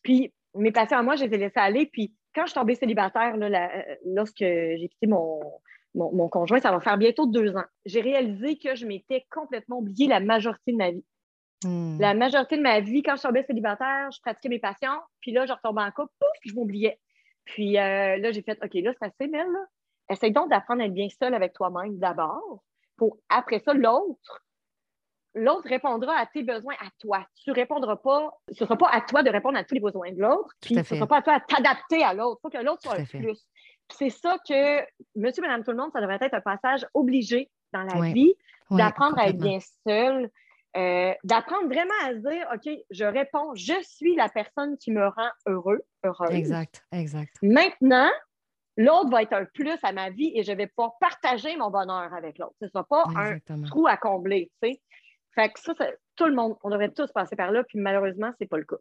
Puis 0.02 0.32
mes 0.54 0.72
passions 0.72 0.98
à 0.98 1.02
moi, 1.02 1.16
je 1.16 1.24
les 1.24 1.34
ai 1.34 1.38
laissées 1.38 1.60
aller. 1.60 1.86
Puis 1.86 2.14
quand 2.34 2.42
je 2.42 2.50
suis 2.50 2.60
tombée 2.60 2.74
célibataire, 2.74 3.36
lorsque 4.04 4.38
j'ai 4.38 4.88
quitté 4.90 5.06
mon, 5.06 5.40
mon, 5.94 6.28
conjoint, 6.28 6.60
ça 6.60 6.70
va 6.70 6.80
faire 6.80 6.98
bientôt 6.98 7.26
deux 7.26 7.56
ans. 7.56 7.64
J'ai 7.86 8.00
réalisé 8.00 8.58
que 8.58 8.74
je 8.74 8.86
m'étais 8.86 9.24
complètement 9.30 9.78
oublié 9.78 10.06
la 10.08 10.20
majorité 10.20 10.72
de 10.72 10.76
ma 10.76 10.90
vie. 10.90 11.04
Hmm. 11.64 11.98
La 11.98 12.14
majorité 12.14 12.56
de 12.56 12.62
ma 12.62 12.80
vie, 12.80 13.02
quand 13.02 13.16
je 13.16 13.22
tombais 13.22 13.44
célibataire, 13.44 14.10
je 14.10 14.20
pratiquais 14.20 14.48
mes 14.48 14.58
passions, 14.58 15.00
puis 15.20 15.32
là, 15.32 15.46
je 15.46 15.52
retombais 15.52 15.82
en 15.82 15.90
couple, 15.92 16.12
pouf, 16.18 16.28
je 16.44 16.54
m'oubliais. 16.54 16.98
Puis 17.44 17.78
euh, 17.78 18.16
là, 18.18 18.32
j'ai 18.32 18.42
fait, 18.42 18.58
OK, 18.62 18.74
là, 18.74 18.92
c'est 18.98 19.06
assez. 19.06 19.30
Là. 19.30 19.44
Essaye 20.10 20.32
donc 20.32 20.50
d'apprendre 20.50 20.82
à 20.82 20.86
être 20.86 20.92
bien 20.92 21.08
seul 21.08 21.34
avec 21.34 21.52
toi-même 21.54 21.98
d'abord, 21.98 22.62
pour 22.96 23.18
après 23.28 23.60
ça, 23.60 23.72
l'autre, 23.72 24.43
l'autre 25.34 25.68
répondra 25.68 26.16
à 26.16 26.26
tes 26.26 26.42
besoins 26.42 26.74
à 26.80 26.88
toi. 27.00 27.26
Tu 27.42 27.50
répondras 27.50 27.96
pas, 27.96 28.30
ce 28.48 28.52
ne 28.52 28.68
sera 28.68 28.76
pas 28.76 28.88
à 28.88 29.00
toi 29.00 29.22
de 29.22 29.30
répondre 29.30 29.58
à 29.58 29.64
tous 29.64 29.74
les 29.74 29.80
besoins 29.80 30.12
de 30.12 30.20
l'autre, 30.20 30.54
puis 30.60 30.74
ce 30.74 30.80
ne 30.80 30.84
sera 30.84 31.06
pas 31.06 31.18
à 31.18 31.22
toi 31.22 31.34
à 31.34 31.40
t'adapter 31.40 32.02
à 32.04 32.14
l'autre. 32.14 32.40
Il 32.40 32.42
faut 32.42 32.58
que 32.58 32.64
l'autre 32.64 32.82
soit 32.82 32.98
le 32.98 33.04
plus 33.04 33.44
c'est 33.92 34.10
ça 34.10 34.36
que, 34.48 34.80
monsieur, 35.16 35.42
madame, 35.42 35.64
tout 35.64 35.70
le 35.70 35.76
monde, 35.76 35.90
ça 35.92 36.00
devrait 36.00 36.18
être 36.20 36.34
un 36.34 36.40
passage 36.40 36.86
obligé 36.94 37.50
dans 37.72 37.82
la 37.82 38.12
vie, 38.12 38.34
d'apprendre 38.70 39.18
à 39.18 39.28
être 39.28 39.38
bien 39.38 39.58
seul, 39.86 40.30
euh, 40.76 41.12
d'apprendre 41.22 41.66
vraiment 41.66 41.94
à 42.04 42.12
se 42.12 42.18
dire, 42.18 42.48
OK, 42.54 42.72
je 42.90 43.04
réponds, 43.04 43.54
je 43.54 43.74
suis 43.82 44.16
la 44.16 44.28
personne 44.28 44.76
qui 44.78 44.90
me 44.90 45.06
rend 45.06 45.30
heureux, 45.46 45.82
heureuse. 46.04 46.30
Exact, 46.30 46.82
exact. 46.92 47.36
Maintenant, 47.42 48.10
l'autre 48.76 49.10
va 49.10 49.22
être 49.22 49.34
un 49.34 49.44
plus 49.44 49.78
à 49.82 49.92
ma 49.92 50.10
vie 50.10 50.32
et 50.34 50.42
je 50.42 50.52
vais 50.52 50.66
pouvoir 50.66 50.94
partager 51.00 51.56
mon 51.56 51.70
bonheur 51.70 52.12
avec 52.12 52.38
l'autre. 52.38 52.54
Ce 52.60 52.64
ne 52.64 52.70
sera 52.70 52.84
pas 52.84 53.04
un 53.16 53.38
trou 53.66 53.86
à 53.86 53.96
combler, 53.96 54.50
tu 54.62 54.70
sais. 54.70 54.80
Fait 55.34 55.50
que 55.50 55.60
ça, 55.60 55.74
tout 56.16 56.26
le 56.26 56.34
monde, 56.34 56.56
on 56.62 56.70
devrait 56.70 56.90
tous 56.90 57.10
passer 57.12 57.36
par 57.36 57.50
là, 57.50 57.64
puis 57.64 57.78
malheureusement, 57.78 58.30
ce 58.32 58.36
n'est 58.40 58.48
pas 58.48 58.58
le 58.58 58.64
cas. 58.64 58.76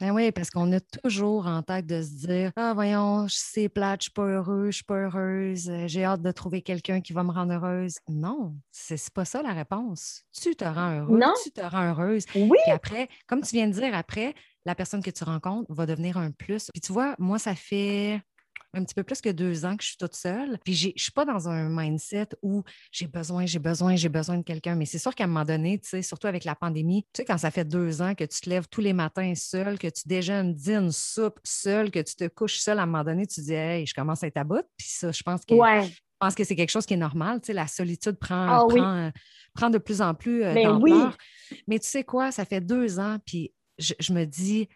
Ben 0.00 0.12
oui, 0.12 0.32
parce 0.32 0.48
qu'on 0.48 0.72
a 0.72 0.80
toujours 0.80 1.46
en 1.46 1.62
tête 1.62 1.86
de 1.86 2.00
se 2.00 2.26
dire 2.26 2.52
Ah, 2.56 2.72
voyons, 2.72 3.26
c'est 3.28 3.68
plate, 3.68 4.00
je 4.00 4.04
suis 4.04 4.12
pas 4.12 4.24
heureuse, 4.24 4.70
je 4.70 4.76
suis 4.76 4.84
pas 4.84 4.94
heureuse, 4.94 5.68
euh, 5.68 5.86
j'ai 5.88 6.04
hâte 6.04 6.22
de 6.22 6.30
trouver 6.32 6.62
quelqu'un 6.62 7.02
qui 7.02 7.12
va 7.12 7.22
me 7.22 7.30
rendre 7.30 7.52
heureuse. 7.52 7.98
Non, 8.08 8.54
c'est 8.70 9.12
pas 9.12 9.26
ça 9.26 9.42
la 9.42 9.52
réponse. 9.52 10.24
Tu 10.32 10.56
te 10.56 10.64
rends 10.64 11.00
heureuse, 11.00 11.34
tu 11.44 11.50
te 11.50 11.60
rends 11.60 11.90
heureuse. 11.90 12.24
Oui. 12.34 12.56
Puis 12.64 12.72
après, 12.72 13.08
comme 13.26 13.42
tu 13.42 13.54
viens 13.54 13.68
de 13.68 13.74
dire, 13.74 13.94
après, 13.94 14.34
la 14.64 14.74
personne 14.74 15.02
que 15.02 15.10
tu 15.10 15.22
rencontres 15.22 15.70
va 15.70 15.84
devenir 15.84 16.16
un 16.16 16.30
plus. 16.30 16.70
Puis 16.72 16.80
tu 16.80 16.94
vois, 16.94 17.14
moi, 17.18 17.38
ça 17.38 17.54
fait 17.54 18.22
un 18.72 18.84
petit 18.84 18.94
peu 18.94 19.02
plus 19.02 19.20
que 19.20 19.30
deux 19.30 19.64
ans 19.64 19.76
que 19.76 19.82
je 19.82 19.88
suis 19.88 19.96
toute 19.96 20.14
seule. 20.14 20.58
Puis 20.64 20.74
je 20.74 20.88
ne 20.88 20.92
suis 20.96 21.12
pas 21.12 21.24
dans 21.24 21.48
un 21.48 21.68
mindset 21.68 22.28
où 22.42 22.62
j'ai 22.92 23.06
besoin, 23.06 23.46
j'ai 23.46 23.58
besoin, 23.58 23.96
j'ai 23.96 24.08
besoin 24.08 24.38
de 24.38 24.42
quelqu'un. 24.42 24.74
Mais 24.74 24.86
c'est 24.86 24.98
sûr 24.98 25.14
qu'à 25.14 25.24
un 25.24 25.26
moment 25.26 25.44
donné, 25.44 25.78
tu 25.78 25.88
sais, 25.88 26.02
surtout 26.02 26.26
avec 26.26 26.44
la 26.44 26.54
pandémie, 26.54 27.02
tu 27.04 27.08
sais, 27.18 27.24
quand 27.24 27.38
ça 27.38 27.50
fait 27.50 27.64
deux 27.64 28.02
ans 28.02 28.14
que 28.14 28.24
tu 28.24 28.40
te 28.40 28.48
lèves 28.48 28.68
tous 28.68 28.80
les 28.80 28.92
matins 28.92 29.34
seul, 29.34 29.78
que 29.78 29.88
tu 29.88 30.02
déjeunes, 30.06 30.54
dînes, 30.54 30.92
soupe 30.92 31.40
seul, 31.44 31.90
que 31.90 32.00
tu 32.00 32.14
te 32.14 32.28
couches 32.28 32.58
seul, 32.58 32.78
à 32.78 32.82
un 32.82 32.86
moment 32.86 33.04
donné, 33.04 33.26
tu 33.26 33.40
dis, 33.40 33.54
hey, 33.54 33.86
je 33.86 33.94
commence 33.94 34.22
à 34.22 34.28
être 34.28 34.36
à 34.36 34.44
bout. 34.44 34.64
Puis 34.76 34.88
ça, 34.88 35.10
je 35.12 35.22
pense 35.22 35.44
que. 35.44 35.54
Je 35.54 36.26
pense 36.26 36.34
que 36.34 36.44
c'est 36.44 36.54
quelque 36.54 36.70
chose 36.70 36.84
qui 36.84 36.92
est 36.92 36.98
normal. 36.98 37.40
Tu 37.40 37.46
sais, 37.46 37.52
la 37.54 37.66
solitude 37.66 38.18
prend, 38.18 38.46
ah 38.46 38.66
prend, 38.68 39.10
prend, 39.54 39.70
de 39.70 39.78
plus 39.78 40.02
en 40.02 40.12
plus 40.12 40.44
euh, 40.44 40.52
ben 40.52 40.68
d'ampleur. 40.68 41.16
Mais 41.66 41.78
tu 41.78 41.88
sais 41.88 42.04
quoi, 42.04 42.30
ça 42.30 42.44
fait 42.44 42.60
deux 42.60 42.98
ans, 43.00 43.16
puis 43.24 43.54
je 43.78 44.12
me 44.12 44.26
dis, 44.26 44.68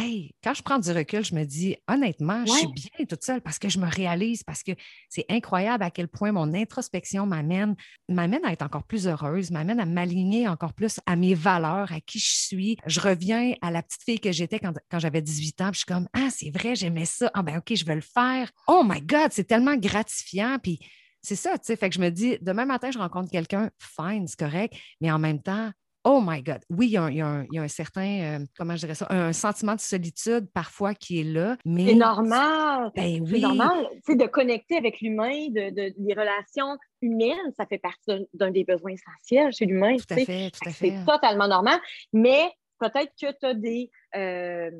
hey, 0.00 0.34
quand 0.42 0.54
je 0.54 0.62
prends 0.62 0.78
du 0.78 0.90
recul, 0.90 1.24
je 1.24 1.34
me 1.34 1.44
dis, 1.44 1.76
honnêtement, 1.88 2.44
je 2.46 2.52
suis 2.52 2.66
bien 2.68 3.06
toute 3.06 3.22
seule 3.22 3.40
parce 3.40 3.58
que 3.58 3.68
je 3.68 3.78
me 3.78 3.88
réalise, 3.88 4.42
parce 4.42 4.62
que 4.62 4.72
c'est 5.08 5.26
incroyable 5.28 5.84
à 5.84 5.90
quel 5.90 6.08
point 6.08 6.32
mon 6.32 6.54
introspection 6.54 7.26
m'amène, 7.26 7.76
m'amène 8.08 8.44
à 8.44 8.52
être 8.52 8.62
encore 8.62 8.84
plus 8.84 9.06
heureuse, 9.06 9.50
m'amène 9.50 9.80
à 9.80 9.86
m'aligner 9.86 10.48
encore 10.48 10.72
plus 10.72 11.00
à 11.06 11.16
mes 11.16 11.34
valeurs, 11.34 11.92
à 11.92 12.00
qui 12.00 12.18
je 12.18 12.30
suis. 12.30 12.76
Je 12.86 13.00
reviens 13.00 13.54
à 13.62 13.70
la 13.70 13.82
petite 13.82 14.02
fille 14.02 14.20
que 14.20 14.32
j'étais 14.32 14.58
quand, 14.58 14.98
j'avais 14.98 15.22
18 15.22 15.60
ans, 15.60 15.70
puis 15.70 15.74
je 15.74 15.78
suis 15.78 15.86
comme, 15.86 16.08
ah, 16.12 16.28
c'est 16.30 16.50
vrai, 16.50 16.74
j'aimais 16.74 17.04
ça. 17.04 17.30
Ah, 17.34 17.42
ben, 17.42 17.58
OK, 17.58 17.74
je 17.74 17.84
veux 17.84 17.94
le 17.94 18.00
faire. 18.00 18.50
Oh 18.66 18.82
my 18.84 19.00
God, 19.00 19.30
c'est 19.32 19.44
tellement 19.44 19.76
gratifiant. 19.76 20.58
Puis, 20.62 20.78
c'est 21.22 21.36
ça, 21.36 21.58
tu 21.58 21.66
sais. 21.66 21.76
Fait 21.76 21.90
que 21.90 21.94
je 21.94 22.00
me 22.00 22.10
dis, 22.10 22.38
demain 22.40 22.64
matin, 22.64 22.90
je 22.90 22.98
rencontre 22.98 23.30
quelqu'un, 23.30 23.70
fine, 23.78 24.26
c'est 24.26 24.38
correct, 24.38 24.74
mais 25.00 25.10
en 25.10 25.18
même 25.18 25.42
temps, 25.42 25.70
Oh 26.04 26.22
my 26.24 26.42
God. 26.42 26.60
Oui, 26.70 26.86
il 26.86 26.92
y 26.92 26.96
a 27.20 27.62
un, 27.62 27.68
certain, 27.68 28.38
euh, 28.40 28.44
comment 28.56 28.74
je 28.74 28.80
dirais 28.80 28.94
ça, 28.94 29.06
un 29.10 29.32
sentiment 29.32 29.74
de 29.74 29.80
solitude 29.80 30.48
parfois 30.52 30.94
qui 30.94 31.20
est 31.20 31.24
là. 31.24 31.56
Mais... 31.66 31.88
C'est 31.88 31.94
normal. 31.94 32.90
Ben 32.96 33.26
c'est 33.26 33.38
normal. 33.38 33.86
De 34.08 34.26
connecter 34.26 34.76
avec 34.76 35.00
l'humain, 35.00 35.48
de, 35.50 35.70
des 35.70 36.14
relations 36.14 36.78
humaines, 37.02 37.52
ça 37.56 37.66
fait 37.66 37.78
partie 37.78 38.26
d'un 38.32 38.50
des 38.50 38.64
besoins 38.64 38.92
essentiels 38.92 39.52
chez 39.52 39.66
l'humain. 39.66 39.96
Tout 39.96 40.14
à 40.14 40.16
fait, 40.16 40.50
tout 40.50 40.68
à 40.68 40.72
fait. 40.72 40.90
C'est 40.90 41.04
totalement 41.04 41.48
normal. 41.48 41.78
Mais 42.14 42.50
peut-être 42.78 43.12
que 43.20 43.32
tu 43.38 43.46
as 43.46 43.54
des, 43.54 43.90
euh, 44.16 44.70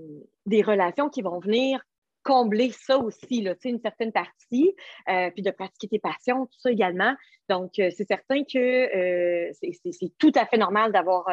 des 0.46 0.62
relations 0.62 1.10
qui 1.10 1.20
vont 1.20 1.38
venir 1.38 1.82
combler 2.22 2.70
ça 2.70 2.98
aussi, 2.98 3.42
là, 3.42 3.54
une 3.64 3.80
certaine 3.80 4.12
partie, 4.12 4.74
euh, 5.08 5.30
puis 5.30 5.42
de 5.42 5.50
pratiquer 5.50 5.88
tes 5.88 5.98
passions, 5.98 6.46
tout 6.46 6.58
ça 6.58 6.70
également. 6.70 7.14
Donc, 7.48 7.78
euh, 7.78 7.90
c'est 7.96 8.06
certain 8.06 8.42
que 8.44 8.58
euh, 8.58 9.50
c'est 9.60 10.18
tout 10.18 10.32
à 10.34 10.46
fait 10.46 10.58
normal 10.58 10.92
d'avoir 10.92 11.26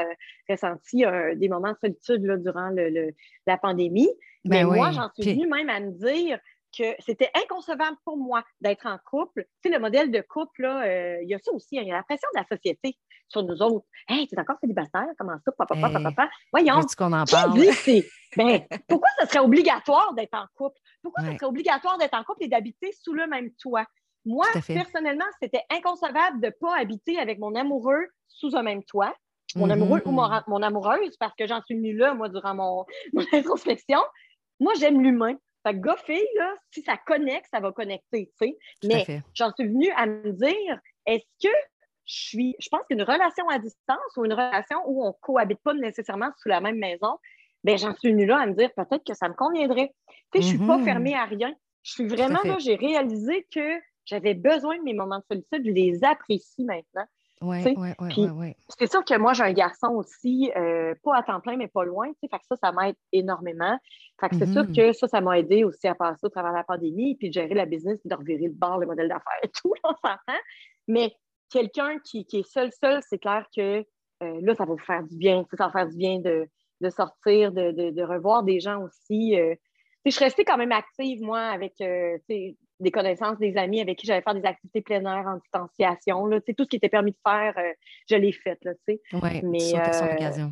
ressenti 0.50 1.04
des 1.36 1.50
moments 1.50 1.72
de 1.72 1.78
solitude 1.80 2.24
là, 2.24 2.38
durant 2.38 2.70
le, 2.70 3.12
la 3.46 3.58
pandémie. 3.58 4.10
Ben 4.46 4.68
Mais 4.68 4.76
moi, 4.76 4.92
j'en 4.92 5.10
suis 5.14 5.34
venue 5.34 5.48
même 5.48 5.70
à 5.70 5.80
me 5.80 5.92
dire 5.92 6.40
que 6.78 6.96
c'était 7.00 7.30
inconcevable 7.34 7.98
pour 8.06 8.18
moi 8.18 8.44
d'être 8.62 8.86
en 8.86 8.98
couple. 9.10 9.46
Tu 9.62 9.70
sais, 9.70 9.76
le 9.76 9.80
modèle 9.80 10.12
de 10.12 10.22
couple, 10.22 10.64
là, 10.64 11.22
il 11.22 11.30
y 11.30 11.34
a 11.34 11.40
ça 11.40 11.52
aussi, 11.52 11.78
hein, 11.78 11.82
il 11.84 11.88
y 11.88 11.92
a 11.92 11.96
la 11.96 12.04
pression 12.04 12.28
de 12.36 12.40
la 12.40 12.46
société 12.46 12.98
sur 13.30 13.44
nous 13.44 13.62
autres. 13.62 13.86
Hey, 14.08 14.28
tu 14.28 14.36
es 14.36 14.40
encore 14.40 14.58
célibataire? 14.60 15.08
Comment 15.18 15.38
ça? 15.44 15.52
Papa, 15.58 15.76
papa, 15.80 16.00
papa, 16.00 16.30
Voyons. 16.52 16.82
qu'on 16.98 17.14
en 17.14 17.26
parle? 17.26 17.60
ben, 18.36 18.62
pourquoi 18.88 19.10
ce 19.20 19.28
serait 19.28 19.40
obligatoire 19.40 20.14
d'être 20.14 20.34
en 20.34 20.46
couple? 20.56 20.78
Pourquoi 21.04 21.24
ce 21.24 21.34
serait 21.34 21.46
obligatoire 21.46 21.98
d'être 21.98 22.14
en 22.14 22.24
couple 22.24 22.44
et 22.44 22.48
d'habiter 22.48 22.92
sous 22.94 23.14
le 23.14 23.28
même 23.28 23.52
toit? 23.56 23.86
Moi, 24.26 24.46
personnellement, 24.68 25.26
c'était 25.42 25.64
inconcevable 25.70 26.42
de 26.42 26.48
ne 26.48 26.52
pas 26.52 26.78
habiter 26.78 27.18
avec 27.18 27.40
mon 27.40 27.56
amoureux 27.56 28.08
sous 28.28 28.56
un 28.56 28.64
même 28.64 28.84
toit. 28.84 29.16
Mon 29.56 29.70
amoureux 29.70 30.02
ou 30.04 30.12
mon, 30.12 30.28
mm-hmm. 30.28 30.64
amoureuse, 30.64 31.16
parce 31.18 31.34
que 31.38 31.48
j'en 31.48 31.62
suis 31.64 31.76
venue 31.76 31.96
là, 31.96 32.14
moi, 32.14 32.28
durant 32.28 32.54
mon, 32.54 32.86
mon 33.14 33.24
introspection. 33.32 34.00
moi, 34.60 34.74
j'aime 34.78 35.02
l'humain. 35.02 35.38
Fait 35.64 35.74
que 35.74 35.80
gars, 35.80 35.96
là, 36.38 36.56
si 36.72 36.82
ça 36.84 36.98
connecte, 36.98 37.48
ça 37.52 37.60
va 37.60 37.72
connecter, 37.72 38.32
tu 38.40 38.48
sais. 38.48 38.58
Mais 38.84 39.22
j'en 39.34 39.52
suis 39.54 39.68
venue 39.68 39.92
à 39.96 40.06
me 40.06 40.32
dire, 40.32 40.80
est-ce 41.06 41.48
que 41.48 41.54
je 42.06 42.14
suis, 42.14 42.56
je 42.60 42.70
pense 42.70 42.82
qu'une 42.90 43.02
relation 43.02 43.48
à 43.50 43.60
distance 43.60 43.98
ou 44.16 44.26
une 44.26 44.34
relation 44.34 44.78
où 44.86 45.04
on 45.04 45.10
ne 45.10 45.14
cohabite 45.22 45.60
pas 45.62 45.74
nécessairement 45.74 46.32
sous 46.42 46.48
la 46.48 46.62
même 46.62 46.78
maison, 46.78 47.18
ben 47.64 47.78
j'en 47.78 47.94
suis 47.96 48.12
venue 48.12 48.26
là 48.26 48.40
à 48.40 48.46
me 48.46 48.54
dire 48.54 48.72
peut-être 48.76 49.04
que 49.04 49.14
ça 49.14 49.28
me 49.28 49.34
conviendrait. 49.34 49.94
Tu 50.32 50.42
sais, 50.42 50.48
je 50.48 50.54
ne 50.54 50.58
suis 50.58 50.68
pas 50.68 50.78
mm-hmm. 50.78 50.86
fermée 50.86 51.16
à 51.16 51.26
rien. 51.26 51.54
Je 51.84 51.92
suis 51.92 52.08
vraiment 52.08 52.40
là, 52.44 52.58
j'ai 52.60 52.76
réalisé 52.76 53.46
que 53.54 53.80
j'avais 54.06 54.34
besoin 54.34 54.78
de 54.78 54.84
mes 54.84 54.94
moments 54.94 55.20
de 55.20 55.24
solitude, 55.30 55.66
je 55.66 55.72
les 55.72 56.04
apprécie 56.04 56.64
maintenant. 56.64 57.06
Oui, 57.42 57.58
oui, 57.78 58.28
oui. 58.36 58.56
C'est 58.78 58.90
sûr 58.90 59.06
que 59.06 59.18
moi, 59.18 59.34
j'ai 59.34 59.44
un 59.44 59.54
garçon 59.54 59.90
aussi, 59.90 60.52
euh, 60.56 60.96
pas 61.04 61.18
à 61.18 61.24
temps 61.24 61.40
plein, 61.40 61.56
mais 61.56 61.68
pas 61.68 61.84
loin. 61.84 62.08
Fait 62.20 62.28
que 62.30 62.46
ça, 62.50 62.56
ça 62.56 62.72
m'aide 62.72 62.96
énormément. 63.12 63.78
Fait 64.20 64.30
que 64.30 64.38
c'est 64.38 64.48
sûr 64.48 64.64
mm-hmm. 64.64 64.76
que 64.76 64.94
ça, 64.94 65.08
ça 65.08 65.22
m'a 65.22 65.38
aidé 65.38 65.64
aussi 65.64 65.88
à 65.88 65.94
passer 65.94 66.26
au 66.26 66.30
travers 66.30 66.52
de 66.52 66.58
la 66.58 66.64
pandémie, 66.64 67.16
puis 67.16 67.30
de 67.30 67.34
gérer 67.34 67.54
la 67.54 67.66
business, 67.66 68.00
puis 68.00 68.10
de 68.10 68.16
revirer 68.16 68.48
le 68.48 68.54
bord, 68.54 68.80
le 68.80 68.88
modèle 68.88 69.08
d'affaires 69.08 69.40
et 69.44 69.50
tout, 69.62 69.72
on 69.84 69.90
s'entend. 69.90 70.40
Mais 70.88 71.14
quelqu'un 71.52 72.00
qui, 72.00 72.26
est 72.32 72.50
seul, 72.50 72.72
seul, 72.72 73.02
c'est 73.08 73.20
clair 73.20 73.46
que 73.56 73.86
euh, 74.24 74.40
là, 74.42 74.56
ça 74.56 74.66
va 74.66 74.74
vous 74.74 74.80
faire 74.80 75.04
du 75.04 75.16
bien. 75.16 75.46
Ça 75.54 75.68
va 75.68 75.72
faire 75.72 75.88
du 75.88 75.98
bien 75.98 76.20
de, 76.20 76.48
sortir, 76.90 77.52
de, 77.52 78.04
revoir 78.04 78.44
des 78.44 78.60
gens 78.60 78.82
aussi. 78.82 79.40
Euh. 79.40 79.54
je 80.06 80.12
suis 80.12 80.24
restée 80.24 80.44
quand 80.44 80.58
même 80.58 80.72
active, 80.72 81.22
moi, 81.22 81.42
avec 81.42 81.74
des 82.80 82.92
connaissances, 82.92 83.38
des 83.40 83.58
amis 83.58 83.82
avec 83.82 83.98
qui 83.98 84.08
j'allais 84.08 84.22
faire 84.22 84.36
des 84.36 84.46
activités 84.46 84.82
plein 84.82 85.02
air 85.02 85.28
en 85.28 85.38
distanciation. 85.38 86.26
Là, 86.28 86.40
tout 86.42 86.54
ce 86.64 86.68
qui 86.68 86.76
était 86.76 86.90
permis 86.90 87.12
de 87.12 87.18
faire, 87.28 87.58
euh, 87.58 87.74
je 88.10 88.16
l'ai 88.16 88.32
fait. 88.32 88.60
Oui, 89.14 89.42
mais 89.44 89.76
euh, 89.76 90.48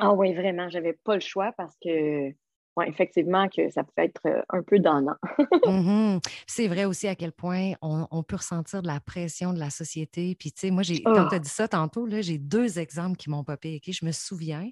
Ah 0.00 0.12
oui, 0.12 0.34
vraiment, 0.34 0.68
j'avais 0.68 0.94
pas 0.94 1.14
le 1.14 1.20
choix 1.20 1.52
parce 1.56 1.76
que 1.82 2.32
oui, 2.76 2.86
effectivement, 2.88 3.48
que 3.48 3.70
ça 3.70 3.84
peut 3.84 4.02
être 4.02 4.20
euh, 4.26 4.42
un 4.50 4.62
peu 4.62 4.78
donnant. 4.78 5.16
Mm-hmm. 5.64 6.20
C'est 6.46 6.68
vrai 6.68 6.84
aussi 6.84 7.08
à 7.08 7.14
quel 7.14 7.32
point 7.32 7.72
on, 7.80 8.22
peut 8.22 8.36
ressentir 8.36 8.82
de 8.82 8.86
la 8.86 9.00
pression 9.00 9.52
de 9.54 9.58
la 9.58 9.70
société. 9.70 10.34
Puis, 10.34 10.52
tu 10.52 10.60
sais, 10.60 10.70
moi, 10.70 10.82
j'ai, 10.82 11.02
comme 11.02 11.26
tu 11.28 11.34
as 11.34 11.38
dit 11.38 11.48
ça 11.48 11.68
tantôt, 11.68 12.06
là, 12.06 12.20
j'ai 12.20 12.36
deux 12.36 12.78
exemples 12.78 13.16
qui 13.16 13.30
m'ont 13.30 13.44
popé. 13.44 13.80
Je 13.86 14.04
me 14.04 14.12
souviens, 14.12 14.70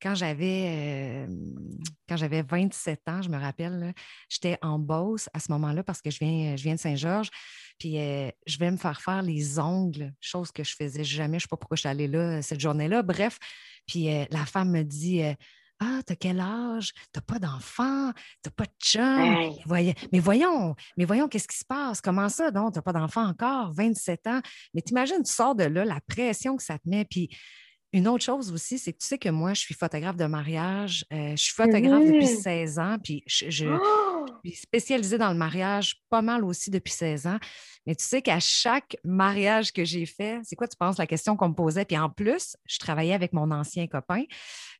quand 0.00 0.14
j'avais, 0.14 1.26
quand 2.08 2.16
j'avais 2.16 2.42
27 2.42 3.08
ans, 3.08 3.20
je 3.20 3.28
me 3.28 3.38
rappelle, 3.38 3.92
j'étais 4.30 4.58
en 4.62 4.78
Beauce 4.78 5.28
à 5.34 5.38
ce 5.38 5.52
moment-là 5.52 5.82
parce 5.82 6.00
que 6.00 6.10
je 6.10 6.18
viens, 6.18 6.56
je 6.56 6.62
viens 6.62 6.74
de 6.74 6.80
Saint-Georges. 6.80 7.30
Puis, 7.78 7.96
je 8.46 8.58
vais 8.58 8.70
me 8.70 8.78
faire 8.78 9.00
faire 9.02 9.22
les 9.22 9.58
ongles, 9.58 10.12
chose 10.20 10.50
que 10.50 10.64
je 10.64 10.74
faisais 10.74 11.04
jamais. 11.04 11.38
Je 11.38 11.44
ne 11.44 11.48
sais 11.48 11.48
pas 11.50 11.58
pourquoi 11.58 11.76
je 11.76 11.80
suis 11.80 11.90
allée 11.90 12.08
là 12.08 12.40
cette 12.40 12.60
journée-là. 12.60 13.02
Bref, 13.02 13.38
puis 13.86 14.08
la 14.30 14.46
femme 14.46 14.70
me 14.70 14.82
dit 14.82 15.22
ah, 15.82 16.00
t'as 16.04 16.14
quel 16.14 16.40
âge? 16.40 16.92
T'as 17.12 17.20
pas 17.20 17.38
d'enfant? 17.38 18.12
T'as 18.42 18.50
pas 18.50 18.64
de 18.64 18.72
chum? 18.82 19.54
Mais 20.12 20.20
voyons, 20.20 20.74
mais 20.96 21.04
voyons, 21.04 21.28
qu'est-ce 21.28 21.48
qui 21.48 21.58
se 21.58 21.64
passe? 21.64 22.00
Comment 22.00 22.28
ça, 22.28 22.50
donc? 22.50 22.74
T'as 22.74 22.82
pas 22.82 22.92
d'enfant 22.92 23.26
encore, 23.26 23.72
27 23.72 24.26
ans? 24.28 24.40
Mais 24.74 24.82
t'imagines, 24.82 25.22
tu 25.22 25.32
sors 25.32 25.54
de 25.54 25.64
là, 25.64 25.84
la 25.84 26.00
pression 26.06 26.56
que 26.56 26.62
ça 26.62 26.78
te 26.78 26.88
met. 26.88 27.04
Puis 27.04 27.30
une 27.92 28.08
autre 28.08 28.24
chose 28.24 28.52
aussi, 28.52 28.78
c'est 28.78 28.92
que 28.92 28.98
tu 28.98 29.06
sais 29.06 29.18
que 29.18 29.28
moi, 29.28 29.54
je 29.54 29.60
suis 29.60 29.74
photographe 29.74 30.16
de 30.16 30.24
mariage. 30.24 31.04
Euh, 31.12 31.32
je 31.32 31.42
suis 31.42 31.54
photographe 31.54 32.04
depuis 32.04 32.26
16 32.26 32.78
ans, 32.78 32.96
puis 33.02 33.22
je, 33.26 33.66
oh! 33.66 34.11
Suis 34.44 34.56
spécialisée 34.56 35.18
dans 35.18 35.30
le 35.30 35.36
mariage 35.36 36.02
pas 36.08 36.22
mal 36.22 36.44
aussi 36.44 36.70
depuis 36.70 36.92
16 36.92 37.26
ans. 37.26 37.38
Mais 37.86 37.94
tu 37.94 38.04
sais 38.04 38.22
qu'à 38.22 38.38
chaque 38.38 38.96
mariage 39.04 39.72
que 39.72 39.84
j'ai 39.84 40.06
fait, 40.06 40.40
c'est 40.44 40.54
quoi 40.54 40.68
tu 40.68 40.76
penses 40.76 40.98
la 40.98 41.06
question 41.06 41.36
qu'on 41.36 41.48
me 41.48 41.54
posait? 41.54 41.84
Puis 41.84 41.98
en 41.98 42.08
plus, 42.08 42.56
je 42.66 42.78
travaillais 42.78 43.14
avec 43.14 43.32
mon 43.32 43.50
ancien 43.50 43.86
copain. 43.86 44.22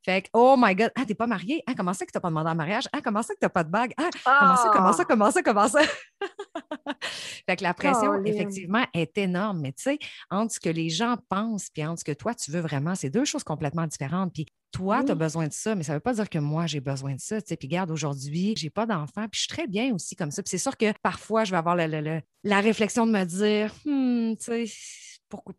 Fait 0.04 0.22
que, 0.22 0.28
oh 0.32 0.56
my 0.58 0.74
God, 0.74 0.90
ah, 0.96 1.04
t'es 1.04 1.14
pas 1.14 1.26
marié? 1.26 1.62
Ah, 1.66 1.74
comment 1.76 1.94
ça 1.94 2.06
que 2.06 2.12
t'as 2.12 2.20
pas 2.20 2.28
demandé 2.28 2.50
en 2.50 2.54
mariage? 2.54 2.88
Ah, 2.92 3.00
comment 3.02 3.22
ça 3.22 3.34
que 3.34 3.38
t'as 3.40 3.48
pas 3.48 3.64
de 3.64 3.70
bague? 3.70 3.92
Ah, 3.96 4.10
comment 4.24 4.56
ça, 4.56 4.70
comment 4.72 4.92
ça, 4.92 5.02
ah! 5.02 5.06
comment 5.08 5.30
ça, 5.30 5.42
comment 5.42 5.68
ça? 5.68 5.80
fait 7.48 7.56
que 7.56 7.62
la 7.62 7.74
pression, 7.74 8.24
effectivement, 8.24 8.84
est 8.94 9.16
énorme. 9.18 9.60
Mais 9.60 9.72
tu 9.72 9.82
sais, 9.82 9.98
entre 10.30 10.54
ce 10.54 10.60
que 10.60 10.70
les 10.70 10.88
gens 10.88 11.16
pensent 11.28 11.68
puis 11.70 11.84
entre 11.84 12.00
ce 12.00 12.04
que 12.04 12.12
toi, 12.12 12.34
tu 12.34 12.50
veux 12.50 12.60
vraiment, 12.60 12.94
c'est 12.94 13.10
deux 13.10 13.24
choses 13.24 13.44
complètement 13.44 13.86
différentes. 13.86 14.32
Puis 14.32 14.46
toi, 14.72 15.04
tu 15.04 15.12
as 15.12 15.14
besoin 15.14 15.46
de 15.46 15.52
ça, 15.52 15.74
mais 15.74 15.82
ça 15.82 15.92
ne 15.92 15.96
veut 15.98 16.00
pas 16.00 16.14
dire 16.14 16.28
que 16.28 16.38
moi, 16.38 16.66
j'ai 16.66 16.80
besoin 16.80 17.14
de 17.14 17.20
ça. 17.20 17.40
Tu 17.40 17.48
sais. 17.48 17.56
Puis 17.56 17.68
regarde, 17.68 17.90
aujourd'hui, 17.90 18.54
j'ai 18.56 18.70
pas 18.70 18.86
d'enfant, 18.86 19.28
puis 19.28 19.34
je 19.34 19.40
suis 19.40 19.48
très 19.48 19.66
bien 19.66 19.94
aussi 19.94 20.16
comme 20.16 20.30
ça. 20.30 20.42
Puis 20.42 20.50
c'est 20.50 20.58
sûr 20.58 20.76
que 20.76 20.92
parfois, 21.02 21.44
je 21.44 21.50
vais 21.50 21.58
avoir 21.58 21.76
la 21.76 22.60
réflexion 22.60 23.06
de 23.06 23.12
me 23.12 23.24
dire, 23.24 23.72
hmm, 23.84 24.34
tu 24.36 24.66
sais, 24.66 24.72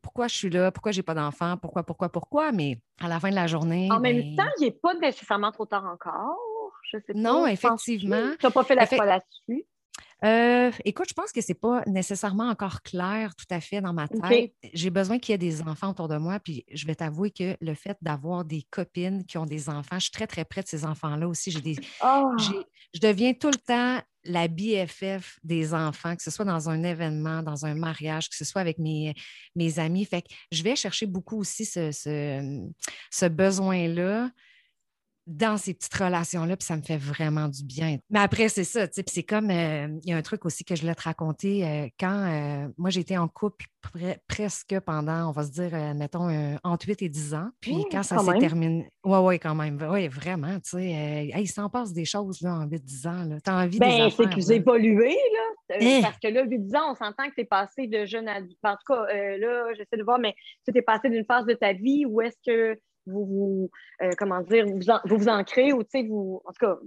pourquoi, 0.01 0.27
je 0.27 0.35
suis 0.35 0.49
là, 0.49 0.71
pourquoi 0.71 0.91
j'ai 0.91 1.03
pas 1.03 1.13
d'enfant, 1.13 1.57
pourquoi, 1.57 1.83
pourquoi, 1.83 2.09
pourquoi, 2.09 2.51
mais 2.51 2.79
à 3.01 3.07
la 3.07 3.19
fin 3.19 3.29
de 3.29 3.35
la 3.35 3.47
journée. 3.47 3.89
En 3.91 3.99
même 3.99 4.17
ben 4.17 4.35
temps, 4.35 4.51
il 4.59 4.65
n'est 4.65 4.71
pas 4.71 4.93
nécessairement 4.95 5.51
trop 5.51 5.65
tard 5.65 5.85
encore. 5.85 6.37
Je 6.91 6.97
sais 6.97 7.13
pas. 7.13 7.19
Non, 7.19 7.47
effectivement. 7.47 8.31
Tu 8.39 8.45
n'as 8.45 8.51
pas 8.51 8.63
fait 8.63 8.75
la 8.75 8.85
foi 8.85 9.05
là-dessus. 9.05 9.65
Euh, 10.23 10.71
écoute, 10.85 11.07
je 11.09 11.13
pense 11.13 11.31
que 11.31 11.41
ce 11.41 11.51
n'est 11.51 11.59
pas 11.59 11.83
nécessairement 11.85 12.49
encore 12.49 12.81
clair 12.81 13.35
tout 13.35 13.45
à 13.49 13.59
fait 13.59 13.81
dans 13.81 13.93
ma 13.93 14.07
tête. 14.07 14.53
J'ai 14.73 14.89
besoin 14.89 15.19
qu'il 15.19 15.33
y 15.33 15.35
ait 15.35 15.37
des 15.37 15.61
enfants 15.61 15.89
autour 15.89 16.07
de 16.07 16.17
moi. 16.17 16.39
Puis 16.39 16.65
je 16.71 16.85
vais 16.87 16.95
t'avouer 16.95 17.31
que 17.31 17.57
le 17.59 17.73
fait 17.73 17.97
d'avoir 18.01 18.45
des 18.45 18.63
copines 18.69 19.25
qui 19.25 19.37
ont 19.37 19.45
des 19.45 19.69
enfants, 19.69 19.95
je 19.95 20.03
suis 20.05 20.11
très, 20.11 20.27
très 20.27 20.45
près 20.45 20.61
de 20.61 20.67
ces 20.67 20.85
enfants-là 20.85 21.27
aussi. 21.27 21.51
J'ai 21.51 21.61
des, 21.61 21.75
ah! 22.01 22.31
Je 22.93 22.99
deviens 22.99 23.33
tout 23.33 23.49
le 23.49 23.57
temps 23.57 24.01
la 24.25 24.47
BFF 24.47 25.39
des 25.43 25.73
enfants, 25.73 26.15
que 26.15 26.23
ce 26.23 26.31
soit 26.31 26.45
dans 26.45 26.69
un 26.69 26.83
événement, 26.83 27.43
dans 27.43 27.65
un 27.65 27.75
mariage, 27.75 28.29
que 28.29 28.37
ce 28.37 28.45
soit 28.45 28.61
avec 28.61 28.77
mes, 28.77 29.13
mes 29.55 29.79
amis. 29.79 30.05
Fait 30.05 30.21
que 30.21 30.29
je 30.51 30.63
vais 30.63 30.77
chercher 30.77 31.05
beaucoup 31.05 31.37
aussi 31.37 31.65
ce, 31.65 31.91
ce 31.91 33.25
besoin-là 33.25 34.29
dans 35.25 35.57
ces 35.57 35.73
petites 35.73 35.93
relations-là, 35.93 36.57
puis 36.57 36.65
ça 36.65 36.75
me 36.75 36.81
fait 36.81 36.97
vraiment 36.97 37.47
du 37.47 37.63
bien. 37.63 37.97
Mais 38.09 38.19
après, 38.19 38.49
c'est 38.49 38.63
ça, 38.63 38.87
tu 38.87 38.95
sais, 38.95 39.03
puis 39.03 39.13
c'est 39.13 39.23
comme, 39.23 39.49
euh, 39.49 39.87
il 40.03 40.09
y 40.09 40.13
a 40.13 40.17
un 40.17 40.21
truc 40.21 40.45
aussi 40.45 40.65
que 40.65 40.75
je 40.75 40.81
voulais 40.81 40.95
te 40.95 41.03
raconter. 41.03 41.65
Euh, 41.65 41.87
quand 41.99 42.27
euh, 42.27 42.67
moi, 42.77 42.89
j'étais 42.89 43.17
en 43.17 43.27
couple 43.27 43.65
presque 44.27 44.79
pendant, 44.85 45.29
on 45.29 45.31
va 45.31 45.43
se 45.43 45.51
dire, 45.51 45.71
mettons, 45.95 46.29
entre 46.63 46.87
8 46.87 47.01
et 47.01 47.09
10 47.09 47.33
ans. 47.33 47.49
Puis 47.59 47.75
mmh, 47.75 47.83
quand 47.91 48.03
ça 48.03 48.17
s'est 48.17 48.37
terminé, 48.39 48.89
oui, 49.03 49.17
oui, 49.19 49.39
quand 49.39 49.55
même, 49.55 49.77
oui, 49.89 50.07
vraiment, 50.07 50.55
tu 50.59 50.77
sais, 50.77 51.31
il 51.37 51.47
s'en 51.47 51.69
passe 51.69 51.93
des 51.93 52.05
choses 52.05 52.41
là, 52.41 52.55
en 52.55 52.65
8-10 52.65 53.07
ans. 53.07 53.37
Tu 53.43 53.49
as 53.49 53.55
envie 53.55 53.79
ben, 53.79 54.09
c'est 54.09 54.29
que 54.29 54.35
vous 54.35 54.51
évoluez, 54.51 55.17
là. 55.69 55.77
Eh! 55.79 56.01
Parce 56.01 56.17
que 56.19 56.27
là, 56.27 56.45
8-10 56.45 56.77
ans, 56.77 56.91
on 56.91 56.95
s'entend 56.95 57.29
que 57.29 57.35
tu 57.35 57.41
es 57.41 57.45
passé 57.45 57.87
de 57.87 58.05
jeune 58.05 58.27
à... 58.27 58.37
En 58.37 58.75
tout 58.75 58.93
cas, 58.93 59.05
là, 59.37 59.73
j'essaie 59.73 59.97
de 59.97 60.03
voir, 60.03 60.19
mais 60.19 60.33
tu 60.65 60.77
es 60.77 60.81
passé 60.81 61.09
d'une 61.09 61.25
phase 61.25 61.45
de 61.45 61.53
ta 61.53 61.73
vie 61.73 62.05
où 62.05 62.21
est-ce 62.21 62.37
que 62.45 62.79
vous 63.05 63.25
vous, 63.25 63.71
euh, 64.01 64.11
comment 64.17 64.41
dire, 64.41 64.65
vous, 64.65 64.79
vous, 65.05 65.17
vous 65.17 65.27
ancrez 65.27 65.73
ou, 65.73 65.83
tu 65.83 65.89
sais, 65.91 66.03
vous, 66.03 66.41
en 66.45 66.51
tout 66.51 66.65
cas, 66.65 66.77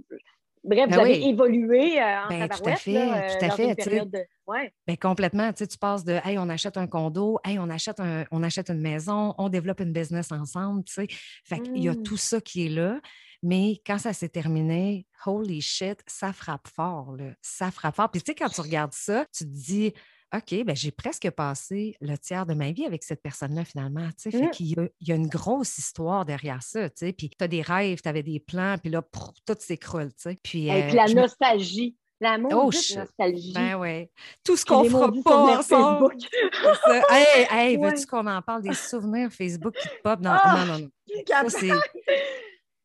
bref, 0.63 0.85
vous 0.89 0.95
ben 0.95 0.99
avez 0.99 1.27
évolué 1.27 2.01
euh, 2.01 2.23
en 2.23 2.27
ben, 2.29 2.49
Tout 2.49 2.69
à 2.69 2.75
fait, 2.75 3.37
tout 3.39 3.45
à 3.45 3.49
fait. 3.51 4.05
De... 4.05 4.19
Ouais. 4.45 4.73
Ben, 4.85 4.97
complètement, 4.97 5.51
tu 5.51 5.59
sais, 5.59 5.67
tu 5.67 5.77
passes 5.77 6.03
de, 6.03 6.19
hey, 6.23 6.37
on 6.37 6.49
achète 6.49 6.77
un 6.77 6.87
condo, 6.87 7.39
hey, 7.45 7.59
on 7.59 7.69
achète, 7.69 7.99
un, 7.99 8.25
on 8.31 8.43
achète 8.43 8.69
une 8.69 8.81
maison, 8.81 9.33
on 9.37 9.49
développe 9.49 9.79
une 9.79 9.93
business 9.93 10.31
ensemble, 10.31 10.83
tu 10.83 10.93
sais. 10.93 11.07
Fait 11.43 11.59
qu'il 11.59 11.83
y 11.83 11.89
a 11.89 11.93
mmh. 11.93 12.03
tout 12.03 12.17
ça 12.17 12.41
qui 12.41 12.67
est 12.67 12.69
là. 12.69 12.99
Mais 13.43 13.79
quand 13.85 13.99
ça 13.99 14.13
s'est 14.13 14.29
terminé, 14.29 15.05
holy 15.25 15.61
shit, 15.61 15.99
ça 16.07 16.33
frappe 16.33 16.67
fort, 16.67 17.15
là. 17.15 17.33
Ça 17.41 17.69
frappe 17.71 17.95
fort. 17.95 18.09
Puis 18.09 18.21
tu 18.21 18.31
sais, 18.31 18.35
quand 18.35 18.49
tu 18.49 18.61
regardes 18.61 18.93
ça, 18.93 19.25
tu 19.31 19.45
te 19.45 19.49
dis, 19.49 19.93
OK, 20.35 20.63
ben 20.65 20.75
j'ai 20.75 20.91
presque 20.91 21.29
passé 21.31 21.95
le 22.01 22.17
tiers 22.17 22.45
de 22.45 22.53
ma 22.53 22.71
vie 22.71 22.85
avec 22.85 23.03
cette 23.03 23.21
personne-là, 23.21 23.63
finalement. 23.63 24.09
Fait 24.17 24.29
mmh. 24.29 24.49
qu'il 24.51 24.67
y, 24.67 25.11
a, 25.11 25.15
une 25.15 25.27
grosse 25.27 25.77
histoire 25.77 26.25
derrière 26.25 26.61
ça. 26.61 26.89
Puis 26.89 27.29
tu 27.29 27.35
as 27.39 27.47
des 27.47 27.61
rêves, 27.61 28.01
tu 28.01 28.09
avais 28.09 28.23
des 28.23 28.39
plans, 28.39 28.77
puis 28.77 28.91
là, 28.91 29.01
tout 29.01 29.55
s'écrole. 29.59 30.09
Puis, 30.43 30.67
Et 30.67 30.87
puis 30.87 30.95
la 30.95 31.07
nostalgie. 31.07 31.95
L'amour, 32.19 32.51
oh, 32.51 32.95
nostalgie. 32.95 33.53
Ben 33.53 33.75
ouais. 33.75 34.09
Tout 34.43 34.57
ce 34.57 34.65
qu'on 34.65 34.83
fera 34.85 35.11
pas 35.23 35.59
ensemble. 35.59 36.15
hey, 37.11 37.47
hey, 37.51 37.77
veux-tu 37.77 38.07
qu'on 38.07 38.25
en 38.25 38.41
parle 38.41 38.63
des 38.63 38.73
souvenirs 38.73 39.31
Facebook 39.31 39.75
qui 39.75 39.87
pop? 40.03 40.19
Non, 40.19 40.31
ah! 40.33 40.65
non, 40.65 40.73
non, 40.73 40.79
non. 40.79 41.49
Ça, 41.49 41.59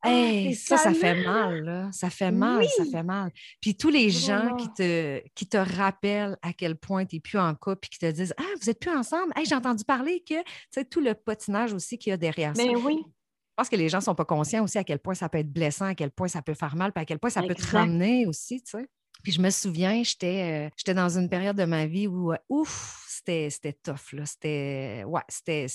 Ah, 0.04 0.54
ça, 0.54 0.76
ça 0.76 0.94
fait 0.94 1.22
mal, 1.24 1.64
là. 1.64 1.88
Ça 1.92 2.10
fait 2.10 2.32
mal, 2.32 2.66
ça 2.76 2.84
fait 2.84 3.02
mal. 3.02 3.30
Puis 3.60 3.76
tous 3.76 3.88
les 3.88 4.10
gens 4.10 4.56
qui 4.56 4.68
te, 4.72 5.22
qui 5.34 5.46
te 5.46 5.56
rappellent 5.56 6.36
à 6.42 6.52
quel 6.52 6.76
point 6.76 7.06
tu 7.06 7.16
n'es 7.16 7.20
plus 7.20 7.38
en 7.38 7.54
couple 7.54 7.86
et 7.86 7.88
qui 7.88 7.98
te 7.98 8.10
disent 8.10 8.34
Ah, 8.36 8.42
vous 8.60 8.66
n'êtes 8.66 8.80
plus 8.80 8.90
ensemble. 8.90 9.32
Hey, 9.36 9.44
j'ai 9.46 9.54
entendu 9.54 9.84
parler 9.84 10.20
que, 10.20 10.40
tu 10.42 10.44
sais, 10.70 10.84
tout 10.84 11.00
le 11.00 11.14
potinage 11.14 11.72
aussi 11.72 11.98
qu'il 11.98 12.10
y 12.10 12.14
a 12.14 12.16
derrière 12.16 12.56
ça. 12.56 12.62
Mais 12.64 12.74
oui. 12.74 13.04
Je 13.04 13.54
pense 13.56 13.68
que 13.68 13.76
les 13.76 13.88
gens 13.88 13.98
ne 13.98 14.04
sont 14.04 14.14
pas 14.14 14.24
conscients 14.24 14.64
aussi 14.64 14.78
à 14.78 14.84
quel 14.84 14.98
point 14.98 15.14
ça 15.14 15.28
peut 15.28 15.38
être 15.38 15.52
blessant, 15.52 15.84
à 15.84 15.94
quel 15.94 16.10
point 16.10 16.26
ça 16.26 16.40
peut 16.42 16.54
faire 16.54 16.74
mal, 16.74 16.90
puis 16.92 17.02
à 17.02 17.04
quel 17.04 17.18
point 17.18 17.30
ça 17.30 17.42
peut 17.42 17.54
te 17.54 17.66
ramener 17.66 18.26
aussi, 18.26 18.62
tu 18.62 18.70
sais. 18.78 18.88
Puis 19.22 19.32
je 19.32 19.40
me 19.40 19.50
souviens, 19.50 20.02
j'étais 20.02 20.70
euh, 20.88 20.94
dans 20.94 21.18
une 21.18 21.28
période 21.28 21.56
de 21.56 21.64
ma 21.64 21.86
vie 21.86 22.08
où, 22.08 22.32
ouf, 22.48 23.04
c'était 23.08 23.78
tough, 23.82 24.12
là. 24.14 24.26
C'était, 24.26 25.04
ouais, 25.06 25.20
c'était, 25.28 25.66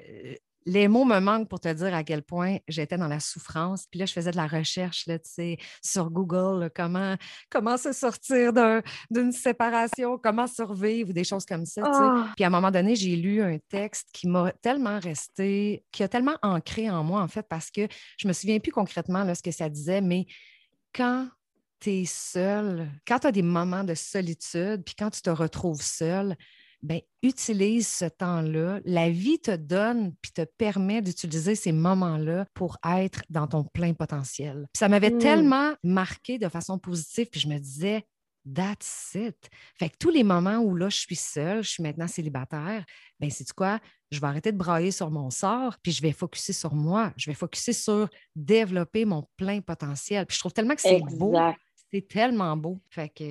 euh, 0.00 0.34
les 0.66 0.88
mots 0.88 1.04
me 1.04 1.18
manquent 1.20 1.48
pour 1.48 1.60
te 1.60 1.72
dire 1.72 1.94
à 1.94 2.04
quel 2.04 2.22
point 2.22 2.58
j'étais 2.68 2.98
dans 2.98 3.08
la 3.08 3.20
souffrance. 3.20 3.86
Puis 3.90 3.98
là, 3.98 4.06
je 4.06 4.12
faisais 4.12 4.30
de 4.30 4.36
la 4.36 4.46
recherche 4.46 5.06
là, 5.06 5.18
sur 5.82 6.10
Google, 6.10 6.70
comment, 6.74 7.16
comment 7.50 7.76
se 7.76 7.92
sortir 7.92 8.52
d'une 9.10 9.32
séparation, 9.32 10.18
comment 10.18 10.46
survivre 10.46 11.10
ou 11.10 11.12
des 11.12 11.24
choses 11.24 11.46
comme 11.46 11.64
ça. 11.64 11.82
Ah! 11.84 12.32
Puis 12.36 12.44
à 12.44 12.48
un 12.48 12.50
moment 12.50 12.70
donné, 12.70 12.94
j'ai 12.94 13.16
lu 13.16 13.42
un 13.42 13.58
texte 13.68 14.08
qui 14.12 14.28
m'a 14.28 14.52
tellement 14.60 14.98
resté, 14.98 15.84
qui 15.90 16.02
a 16.02 16.08
tellement 16.08 16.36
ancré 16.42 16.90
en 16.90 17.02
moi, 17.04 17.22
en 17.22 17.28
fait, 17.28 17.46
parce 17.48 17.70
que 17.70 17.88
je 18.18 18.28
me 18.28 18.32
souviens 18.32 18.58
plus 18.58 18.72
concrètement 18.72 19.24
là, 19.24 19.34
ce 19.34 19.42
que 19.42 19.50
ça 19.52 19.68
disait, 19.68 20.00
mais 20.00 20.26
quand 20.94 21.28
tu 21.80 21.90
es 21.90 22.04
seul, 22.04 22.90
quand 23.06 23.20
tu 23.20 23.26
as 23.26 23.32
des 23.32 23.42
moments 23.42 23.84
de 23.84 23.94
solitude, 23.94 24.82
puis 24.84 24.94
quand 24.98 25.10
tu 25.10 25.22
te 25.22 25.30
retrouves 25.30 25.80
seul, 25.80 26.36
ben, 26.82 27.00
utilise 27.22 27.86
ce 27.88 28.06
temps-là. 28.06 28.80
La 28.84 29.10
vie 29.10 29.38
te 29.38 29.54
donne 29.54 30.14
puis 30.22 30.32
te 30.32 30.42
permet 30.56 31.02
d'utiliser 31.02 31.54
ces 31.54 31.72
moments-là 31.72 32.46
pour 32.54 32.78
être 32.86 33.22
dans 33.28 33.46
ton 33.46 33.64
plein 33.64 33.92
potentiel. 33.92 34.66
ça 34.74 34.88
m'avait 34.88 35.10
mmh. 35.10 35.18
tellement 35.18 35.74
marqué 35.82 36.38
de 36.38 36.48
façon 36.48 36.78
positive, 36.78 37.28
puis 37.30 37.40
je 37.40 37.48
me 37.48 37.58
disais, 37.58 38.04
That's 38.54 39.14
it. 39.14 39.36
Fait 39.78 39.90
que 39.90 39.96
tous 39.98 40.08
les 40.08 40.24
moments 40.24 40.58
où 40.58 40.74
là, 40.74 40.88
je 40.88 40.96
suis 40.96 41.16
seule, 41.16 41.62
je 41.62 41.72
suis 41.72 41.82
maintenant 41.82 42.08
célibataire, 42.08 42.86
ben 43.18 43.30
c'est 43.30 43.52
quoi? 43.52 43.78
Je 44.10 44.18
vais 44.18 44.26
arrêter 44.26 44.50
de 44.50 44.56
brailler 44.56 44.90
sur 44.90 45.10
mon 45.10 45.28
sort, 45.30 45.76
puis 45.82 45.92
je 45.92 46.00
vais 46.00 46.12
focuser 46.12 46.54
sur 46.54 46.74
moi. 46.74 47.12
Je 47.16 47.30
vais 47.30 47.34
focuser 47.34 47.74
sur 47.74 48.08
développer 48.34 49.04
mon 49.04 49.28
plein 49.36 49.60
potentiel. 49.60 50.24
Puis 50.24 50.36
je 50.36 50.40
trouve 50.40 50.52
tellement 50.52 50.74
que 50.74 50.80
c'est 50.80 51.00
beau 51.00 51.36
c'est 51.92 52.06
tellement 52.06 52.56
beau. 52.56 52.80
Fait 52.88 53.08
que, 53.08 53.24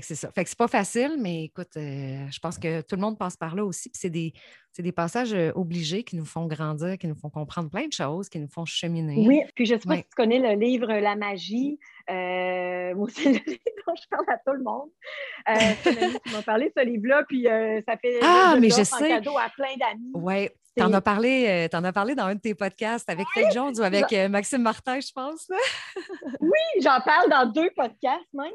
c'est 0.00 0.14
ça. 0.14 0.30
Fait 0.30 0.44
que 0.44 0.48
c'est 0.48 0.58
pas 0.58 0.68
facile, 0.68 1.16
mais 1.18 1.44
écoute, 1.44 1.76
euh, 1.76 2.26
je 2.30 2.38
pense 2.38 2.58
que 2.58 2.80
tout 2.82 2.94
le 2.94 3.02
monde 3.02 3.18
passe 3.18 3.36
par 3.36 3.56
là 3.56 3.64
aussi. 3.64 3.88
Puis 3.90 3.98
c'est 4.00 4.10
des, 4.10 4.32
des, 4.78 4.92
passages 4.92 5.34
euh, 5.34 5.50
obligés 5.54 6.04
qui 6.04 6.16
nous 6.16 6.24
font 6.24 6.46
grandir, 6.46 6.98
qui 6.98 7.08
nous 7.08 7.16
font 7.16 7.30
comprendre 7.30 7.68
plein 7.68 7.86
de 7.86 7.92
choses, 7.92 8.28
qui 8.28 8.38
nous 8.38 8.48
font 8.48 8.64
cheminer. 8.64 9.26
Oui, 9.26 9.42
puis 9.54 9.66
je 9.66 9.74
sais 9.74 9.86
pas 9.86 9.96
si 9.96 10.02
tu 10.02 10.14
connais 10.16 10.38
le 10.38 10.58
livre 10.60 10.92
La 10.92 11.16
magie. 11.16 11.78
Euh, 12.08 12.94
moi 12.94 13.06
aussi, 13.06 13.24
le 13.32 13.32
livre 13.32 13.82
dont 13.86 13.94
je 13.96 14.08
parle 14.08 14.26
à 14.28 14.38
tout 14.38 14.52
le 14.52 14.62
monde. 14.62 14.90
tu 15.82 16.32
m'as 16.32 16.42
parlé 16.42 16.66
de 16.66 16.72
ce 16.76 16.84
livre-là, 16.84 17.24
puis 17.28 17.44
ça 17.88 17.96
fait 17.96 18.20
ah, 18.22 18.56
mais 18.60 18.70
je 18.70 18.84
sais. 18.84 19.08
cadeau 19.08 19.36
à 19.36 19.48
plein 19.50 19.76
d'amis. 19.78 20.12
Oui, 20.14 20.48
tu 20.76 20.82
en, 20.82 20.92
as 20.92 21.00
parlé, 21.00 21.68
euh, 21.72 21.76
en 21.78 21.84
as 21.84 21.92
parlé 21.92 22.14
dans 22.14 22.24
un 22.24 22.34
de 22.34 22.40
tes 22.40 22.54
podcasts 22.54 23.08
avec 23.08 23.26
Fake 23.34 23.52
Jones 23.52 23.74
ou 23.78 23.82
avec 23.82 24.12
euh, 24.12 24.28
Maxime 24.28 24.62
Martin, 24.62 25.00
je 25.00 25.10
pense. 25.12 25.50
oui, 26.40 26.82
j'en 26.82 27.00
parle 27.00 27.30
dans 27.30 27.46
deux 27.46 27.70
podcasts 27.70 28.32
même. 28.34 28.52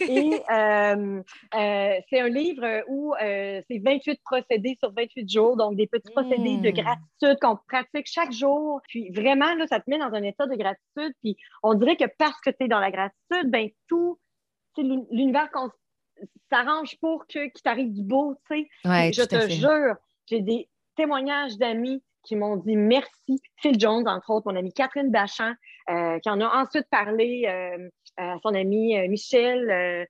Et 0.00 0.40
euh, 0.52 1.22
c'est 2.08 2.20
un 2.20 2.28
livre 2.28 2.82
où 2.88 3.14
c'est 3.20 3.78
28 3.84 4.20
procédés 4.24 4.76
sur 4.80 4.92
28 4.92 5.30
jours, 5.30 5.56
donc 5.56 5.76
des 5.76 5.86
petits 5.86 6.10
procédés 6.10 6.56
de 6.56 6.70
hmm. 6.70 6.72
gratitude 6.72 7.38
qu'on 7.40 7.58
pratique 7.68 8.06
chaque 8.06 8.32
jour. 8.32 8.80
Puis 8.88 9.10
vraiment, 9.10 9.54
là, 9.54 9.66
ça 9.68 9.78
te 9.78 9.88
met 9.88 9.98
dans 9.98 10.12
un 10.12 10.22
état 10.22 10.46
de 10.46 10.56
gratitude. 10.56 11.14
Puis 11.22 11.36
on 11.62 11.74
dirait 11.74 11.96
que 11.96 12.06
parce 12.18 12.40
que 12.40 12.50
tu 12.50 12.64
es 12.64 12.68
dans 12.68 12.80
la 12.80 12.90
gratitude, 12.90 13.50
ben 13.50 13.68
tout, 13.86 14.18
l'univers 14.76 15.48
s'arrange 16.50 16.98
pour 17.00 17.26
que 17.26 17.46
qu'il 17.46 17.62
t'arrive 17.62 17.92
du 17.92 18.02
beau, 18.02 18.34
tu 18.50 18.68
sais. 18.84 19.12
je 19.12 19.22
te 19.22 19.48
jure, 19.48 19.94
j'ai 20.26 20.40
des 20.40 20.68
témoignages 20.96 21.56
d'amis 21.56 22.02
qui 22.22 22.36
m'ont 22.36 22.56
dit 22.56 22.76
merci. 22.76 23.40
Phil 23.56 23.78
Jones, 23.78 24.06
entre 24.06 24.30
autres, 24.30 24.50
mon 24.50 24.56
amie 24.56 24.72
Catherine 24.72 25.10
Bachan, 25.10 25.52
euh, 25.88 26.18
qui 26.18 26.30
en 26.30 26.40
a 26.40 26.62
ensuite 26.62 26.86
parlé 26.90 27.44
euh, 27.46 27.88
à 28.16 28.36
son 28.42 28.54
ami 28.54 28.96
euh, 28.98 29.08
Michel. 29.08 30.06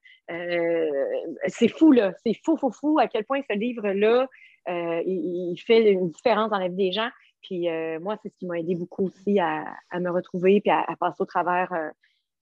c'est 1.47 1.67
fou, 1.67 1.91
là. 1.91 2.13
C'est 2.25 2.37
fou, 2.43 2.57
fou, 2.57 2.71
fou 2.71 2.99
à 2.99 3.07
quel 3.07 3.25
point 3.25 3.41
ce 3.49 3.55
livre-là, 3.55 4.27
il, 4.67 5.57
fait 5.65 5.91
une 5.91 6.09
différence 6.11 6.51
dans 6.51 6.59
la 6.59 6.67
vie 6.67 6.75
des 6.75 6.91
gens. 6.91 7.09
Puis 7.41 7.67
moi, 7.99 8.17
c'est 8.21 8.29
ce 8.29 8.37
qui 8.37 8.45
m'a 8.45 8.59
aidé 8.59 8.75
beaucoup 8.75 9.05
aussi 9.05 9.39
à, 9.39 9.65
me 9.99 10.09
retrouver 10.09 10.61
puis 10.61 10.71
à, 10.71 10.85
passer 10.99 11.21
au 11.21 11.25
travers 11.25 11.73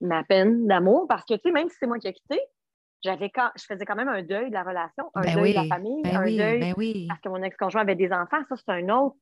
ma 0.00 0.24
peine 0.24 0.66
d'amour. 0.66 1.06
Parce 1.08 1.24
que, 1.24 1.34
tu 1.34 1.40
sais, 1.44 1.52
même 1.52 1.68
si 1.68 1.76
c'est 1.78 1.86
moi 1.86 1.98
qui 1.98 2.08
ai 2.08 2.12
quitté, 2.12 2.40
j'avais 3.04 3.30
quand, 3.30 3.50
je 3.56 3.64
faisais 3.64 3.84
quand 3.84 3.96
même 3.96 4.08
un 4.08 4.22
deuil 4.22 4.48
de 4.48 4.54
la 4.54 4.62
relation, 4.62 5.10
un 5.14 5.22
ben 5.22 5.34
deuil 5.34 5.50
de 5.50 5.56
la 5.56 5.66
famille, 5.66 6.02
ben 6.02 6.16
un 6.16 6.24
deuil 6.24 6.60
ben 6.60 7.06
parce 7.08 7.20
que 7.20 7.28
mon 7.28 7.42
ex-conjoint 7.42 7.82
avait 7.82 7.94
des 7.94 8.12
enfants. 8.12 8.42
Ça, 8.48 8.56
c'est 8.56 8.72
un 8.72 8.88
autre. 8.88 9.16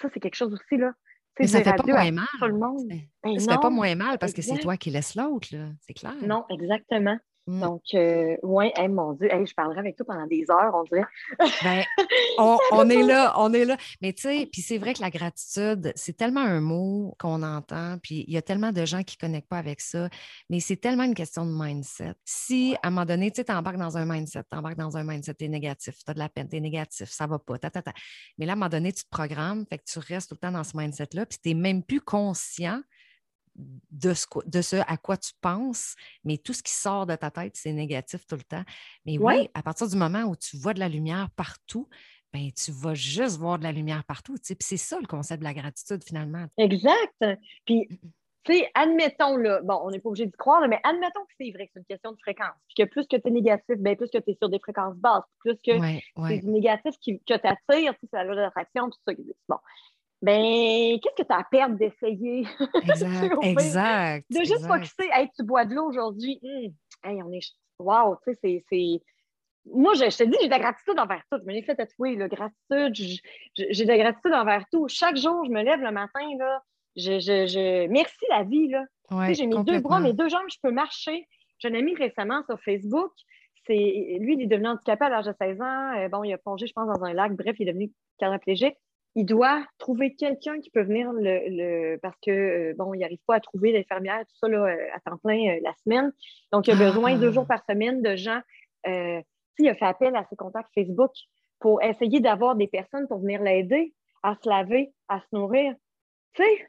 ça, 0.00 0.08
c'est 0.12 0.20
quelque 0.20 0.36
chose 0.36 0.52
aussi, 0.52 0.76
là. 0.76 0.92
Mais 1.40 1.46
ça 1.46 1.62
fait 1.62 1.74
pas 1.74 1.82
moins 1.84 2.10
mal. 2.10 2.26
Tout 2.38 2.46
le 2.46 2.58
monde. 2.58 3.40
ça 3.40 3.52
fait 3.52 3.60
pas 3.60 3.70
moins 3.70 3.94
mal 3.94 4.18
parce 4.18 4.32
que 4.32 4.42
c'est 4.42 4.58
toi 4.58 4.76
qui 4.76 4.90
laisses 4.90 5.14
l'autre, 5.14 5.48
là. 5.52 5.68
C'est 5.80 5.94
clair. 5.94 6.14
Non, 6.22 6.44
exactement. 6.50 7.18
Donc, 7.48 7.82
euh, 7.94 8.36
oui, 8.44 8.70
mon 8.88 9.14
Dieu, 9.14 9.28
je 9.28 9.54
parlerai 9.54 9.80
avec 9.80 9.96
toi 9.96 10.06
pendant 10.06 10.26
des 10.26 10.44
heures, 10.48 10.72
on 10.74 10.84
dirait. 10.84 11.04
ben, 11.64 11.82
on, 12.38 12.88
est 12.88 13.02
là, 13.02 13.34
on 13.36 13.52
est 13.52 13.64
là. 13.64 13.76
Mais 14.00 14.12
tu 14.12 14.22
sais, 14.22 14.48
puis 14.50 14.62
c'est 14.62 14.78
vrai 14.78 14.94
que 14.94 15.00
la 15.00 15.10
gratitude, 15.10 15.92
c'est 15.96 16.16
tellement 16.16 16.40
un 16.40 16.60
mot 16.60 17.16
qu'on 17.18 17.42
entend, 17.42 17.98
puis 18.00 18.24
il 18.28 18.32
y 18.32 18.36
a 18.36 18.42
tellement 18.42 18.70
de 18.70 18.84
gens 18.84 19.02
qui 19.02 19.16
ne 19.20 19.26
connectent 19.26 19.48
pas 19.48 19.58
avec 19.58 19.80
ça, 19.80 20.08
mais 20.50 20.60
c'est 20.60 20.76
tellement 20.76 21.02
une 21.02 21.14
question 21.14 21.44
de 21.44 21.52
mindset. 21.52 22.14
Si, 22.24 22.76
à 22.82 22.88
un 22.88 22.90
moment 22.90 23.06
donné, 23.06 23.32
tu 23.32 23.42
sais, 23.42 23.52
embarques 23.52 23.78
dans 23.78 23.96
un 23.96 24.04
mindset, 24.04 24.44
tu 24.50 24.56
embarques 24.56 24.78
dans 24.78 24.96
un 24.96 25.02
mindset, 25.02 25.34
tu 25.34 25.44
es 25.46 25.48
négatif, 25.48 25.96
tu 25.96 26.10
as 26.10 26.14
de 26.14 26.20
la 26.20 26.28
peine, 26.28 26.48
tu 26.48 26.56
es 26.56 26.60
négatif, 26.60 27.10
ça 27.10 27.26
va 27.26 27.40
pas, 27.40 27.58
ta, 27.58 27.70
ta, 27.70 27.82
ta. 27.82 27.92
Mais 28.38 28.46
là, 28.46 28.52
à 28.52 28.54
un 28.54 28.56
moment 28.56 28.68
donné, 28.68 28.92
tu 28.92 29.02
te 29.02 29.10
programmes, 29.10 29.66
fait 29.68 29.78
que 29.78 29.84
tu 29.84 29.98
restes 29.98 30.28
tout 30.28 30.36
le 30.36 30.46
temps 30.46 30.52
dans 30.52 30.64
ce 30.64 30.76
mindset-là, 30.76 31.26
puis 31.26 31.38
tu 31.42 31.48
n'es 31.48 31.60
même 31.60 31.82
plus 31.82 32.00
conscient 32.00 32.80
de 33.54 34.14
ce, 34.14 34.26
de 34.46 34.62
ce 34.62 34.76
à 34.76 34.96
quoi 34.96 35.16
tu 35.16 35.32
penses, 35.40 35.94
mais 36.24 36.38
tout 36.38 36.52
ce 36.52 36.62
qui 36.62 36.72
sort 36.72 37.06
de 37.06 37.14
ta 37.14 37.30
tête, 37.30 37.56
c'est 37.56 37.72
négatif 37.72 38.26
tout 38.26 38.36
le 38.36 38.42
temps. 38.42 38.64
Mais 39.04 39.18
oui, 39.18 39.48
à 39.54 39.62
partir 39.62 39.88
du 39.88 39.96
moment 39.96 40.22
où 40.22 40.36
tu 40.36 40.56
vois 40.56 40.74
de 40.74 40.80
la 40.80 40.88
lumière 40.88 41.28
partout, 41.36 41.88
ben, 42.32 42.50
tu 42.52 42.72
vas 42.72 42.94
juste 42.94 43.38
voir 43.38 43.58
de 43.58 43.64
la 43.64 43.72
lumière 43.72 44.04
partout. 44.04 44.34
Puis 44.34 44.56
c'est 44.60 44.76
ça 44.76 44.98
le 45.00 45.06
concept 45.06 45.40
de 45.40 45.44
la 45.44 45.54
gratitude, 45.54 46.02
finalement. 46.02 46.46
Exact. 46.56 47.24
Puis, 47.66 47.88
tu 48.44 48.54
sais, 48.54 48.70
admettons, 48.74 49.36
là, 49.36 49.60
bon, 49.62 49.78
on 49.84 49.90
n'est 49.90 50.00
pas 50.00 50.08
obligé 50.08 50.26
d'y 50.26 50.32
croire, 50.32 50.66
mais 50.66 50.80
admettons 50.82 51.24
que 51.26 51.32
c'est 51.38 51.50
vrai 51.52 51.66
que 51.66 51.72
c'est 51.74 51.80
une 51.80 51.86
question 51.86 52.12
de 52.12 52.18
fréquence. 52.20 52.56
Puis 52.68 52.84
que 52.84 52.90
plus 52.90 53.06
que 53.06 53.16
tu 53.16 53.28
es 53.28 53.30
négatif, 53.30 53.76
ben, 53.78 53.96
plus 53.96 54.08
que 54.08 54.18
tu 54.18 54.30
es 54.30 54.36
sur 54.40 54.48
des 54.48 54.58
fréquences 54.60 54.96
basses, 54.96 55.24
plus 55.40 55.56
que 55.56 55.72
c'est 56.26 56.38
du 56.38 56.48
négatif 56.48 56.94
qui, 57.00 57.20
que 57.20 57.34
tu 57.34 57.46
attires, 57.46 57.94
c'est 58.00 58.12
la 58.14 58.24
loi 58.24 58.34
d'attraction, 58.34 58.88
tout 58.88 58.98
ça. 59.06 59.12
Bon 59.48 59.58
ben, 60.22 61.00
qu'est-ce 61.00 61.20
que 61.20 61.26
tu 61.26 61.32
as 61.32 61.38
à 61.38 61.44
perdre 61.44 61.76
d'essayer? 61.76 62.46
Exact, 62.84 63.34
exact. 63.42 64.26
De 64.30 64.38
juste 64.44 64.66
focuser, 64.66 65.10
hey, 65.12 65.28
tu 65.36 65.42
bois 65.42 65.64
de 65.64 65.74
l'eau 65.74 65.88
aujourd'hui. 65.88 66.38
Hum, 66.44 66.72
hey, 67.02 67.22
on 67.22 67.32
est. 67.32 67.40
Wow, 67.80 68.16
tu 68.24 68.32
sais, 68.34 68.64
c'est. 68.70 69.02
Moi, 69.66 69.94
je, 69.94 70.04
te 70.04 70.24
dis, 70.24 70.36
j'ai 70.40 70.46
de 70.46 70.52
la 70.52 70.60
gratitude 70.60 70.98
envers 70.98 71.22
tout. 71.30 71.38
Je 71.40 71.44
me 71.44 71.52
l'ai 71.52 71.62
fait 71.62 71.74
tatouer, 71.74 72.14
la 72.14 72.28
gratitude. 72.28 72.94
J'ai 73.56 73.84
de 73.84 73.88
la 73.88 73.98
gratitude 73.98 74.32
envers 74.32 74.64
tout. 74.70 74.86
Chaque 74.88 75.16
jour, 75.16 75.44
je 75.44 75.50
me 75.50 75.62
lève 75.62 75.80
le 75.80 75.90
matin, 75.90 76.26
là. 76.38 76.62
Je, 76.94 77.18
je, 77.20 77.46
je... 77.46 77.88
Merci 77.88 78.24
la 78.28 78.44
vie, 78.44 78.68
là. 78.68 78.84
j'ai 79.32 79.46
mes 79.46 79.62
deux 79.64 79.80
bras, 79.80 79.98
mes 80.00 80.12
deux 80.12 80.28
jambes, 80.28 80.48
je 80.52 80.58
peux 80.62 80.72
marcher. 80.72 81.26
J'ai 81.58 81.68
un 81.68 81.74
ami 81.74 81.94
récemment 81.94 82.42
sur 82.48 82.60
Facebook. 82.60 83.12
C'est, 83.66 84.18
lui, 84.20 84.34
il 84.34 84.42
est 84.42 84.46
devenu 84.46 84.68
handicapé 84.68 85.04
à 85.04 85.08
l'âge 85.08 85.26
de 85.26 85.34
16 85.40 85.60
ans. 85.60 85.92
Euh, 85.96 86.08
bon, 86.08 86.24
il 86.24 86.32
a 86.32 86.38
plongé, 86.38 86.66
je 86.66 86.72
pense, 86.72 86.86
dans 86.86 87.04
un 87.04 87.12
lac. 87.12 87.32
Bref, 87.32 87.56
il 87.58 87.68
est 87.68 87.72
devenu 87.72 87.92
quadriplégique 88.18 88.76
il 89.14 89.26
doit 89.26 89.64
trouver 89.78 90.14
quelqu'un 90.14 90.60
qui 90.60 90.70
peut 90.70 90.82
venir 90.82 91.12
le, 91.12 91.96
parce 91.98 92.16
que 92.20 92.30
euh, 92.30 92.74
bon, 92.76 92.94
il 92.94 93.00
n'arrive 93.00 93.20
pas 93.26 93.36
à 93.36 93.40
trouver 93.40 93.72
d'infirmière, 93.72 94.20
tout 94.20 94.36
ça 94.40 94.48
là, 94.48 94.64
euh, 94.64 94.86
à 94.94 95.00
temps 95.00 95.18
plein 95.18 95.50
euh, 95.50 95.60
la 95.62 95.74
semaine. 95.84 96.12
Donc, 96.50 96.66
il 96.66 96.72
a 96.72 96.76
besoin 96.76 97.16
deux 97.18 97.30
jours 97.30 97.44
ah. 97.50 97.56
par 97.56 97.64
semaine 97.68 98.00
de 98.00 98.16
gens. 98.16 98.40
Euh, 98.86 99.20
il 99.58 99.68
a 99.68 99.74
fait 99.74 99.84
appel 99.84 100.16
à 100.16 100.24
ses 100.30 100.36
contacts 100.36 100.70
Facebook 100.74 101.12
pour 101.60 101.82
essayer 101.82 102.20
d'avoir 102.20 102.56
des 102.56 102.66
personnes 102.66 103.06
pour 103.06 103.20
venir 103.20 103.42
l'aider 103.42 103.94
à 104.22 104.34
se 104.42 104.48
laver, 104.48 104.92
à 105.08 105.20
se 105.20 105.26
nourrir. 105.32 105.74
Tu 106.34 106.42
sais, 106.42 106.68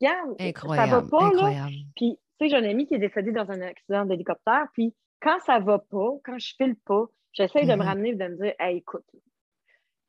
regarde, 0.00 0.36
incroyable, 0.38 0.90
ça 0.90 1.00
va 1.00 1.08
pas 1.08 1.24
incroyable. 1.26 1.70
là. 1.70 1.76
Puis, 1.96 2.18
tu 2.38 2.44
sais, 2.44 2.50
j'ai 2.50 2.56
un 2.56 2.68
ami 2.68 2.86
qui 2.86 2.94
est 2.94 2.98
décédé 2.98 3.32
dans 3.32 3.50
un 3.50 3.60
accident 3.62 4.04
d'hélicoptère. 4.04 4.66
Puis, 4.74 4.94
quand 5.20 5.38
ça 5.40 5.58
va 5.58 5.78
pas, 5.78 6.10
quand 6.24 6.38
je 6.38 6.54
file 6.56 6.76
pas, 6.84 7.06
j'essaie 7.32 7.62
de 7.62 7.66
me 7.66 7.76
mm-hmm. 7.76 7.84
ramener 7.84 8.08
et 8.10 8.14
de 8.14 8.28
me 8.28 8.36
dire, 8.36 8.54
hey, 8.58 8.78
écoute, 8.78 9.04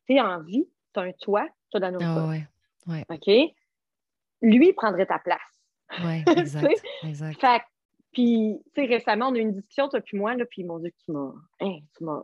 tu 0.08 0.16
es 0.16 0.22
en 0.22 0.42
vie, 0.42 0.68
tu 0.94 1.00
as 1.00 1.04
un 1.04 1.12
toit, 1.14 1.48
la 1.80 1.92
nourriture. 1.92 2.48
ouais. 2.88 3.06
OK? 3.10 3.54
Lui 4.42 4.74
prendrait 4.74 5.06
ta 5.06 5.20
place. 5.20 5.40
Oui, 6.04 6.24
exact. 6.38 6.84
exact. 7.04 7.40
Fait 7.40 7.62
puis, 8.12 8.60
tu 8.76 8.82
sais, 8.82 8.88
récemment, 8.88 9.30
on 9.30 9.36
a 9.36 9.38
eu 9.38 9.42
une 9.42 9.54
discussion, 9.54 9.88
toi 9.88 10.02
puis 10.02 10.18
moi, 10.18 10.36
là, 10.36 10.46
puis 10.46 10.64
mon 10.64 10.80
Dieu, 10.80 10.92
tu 11.06 11.12
m'as. 11.12 11.32
Hein, 11.62 11.78
tu 11.98 12.04
m'as. 12.04 12.24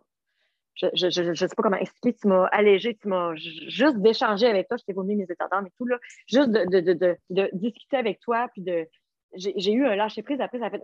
Je 0.76 0.86
ne 0.86 1.10
je, 1.10 1.34
je, 1.34 1.48
sais 1.48 1.56
pas 1.56 1.64
comment 1.64 1.78
expliquer, 1.78 2.16
tu 2.22 2.28
m'as 2.28 2.46
allégé, 2.48 2.96
tu 2.96 3.08
m'as 3.08 3.34
juste 3.36 3.98
d'échanger 3.98 4.46
avec 4.46 4.68
toi, 4.68 4.78
je 4.78 4.84
t'ai 4.84 4.94
vomi 4.94 5.16
mes 5.16 5.24
états 5.24 5.48
d'âme 5.48 5.66
et 5.66 5.72
tout, 5.76 5.86
là, 5.86 5.98
juste 6.28 6.50
de, 6.50 6.66
de, 6.66 6.94
de, 6.94 7.18
de, 7.32 7.50
discuter 7.54 7.98
avec 7.98 8.20
toi, 8.20 8.48
puis 8.54 8.62
de. 8.62 8.88
J'ai 9.34 9.72
eu 9.72 9.86
un 9.86 9.96
lâcher 9.96 10.22
prise 10.22 10.40
après, 10.40 10.60
ça 10.60 10.70
fait. 10.70 10.82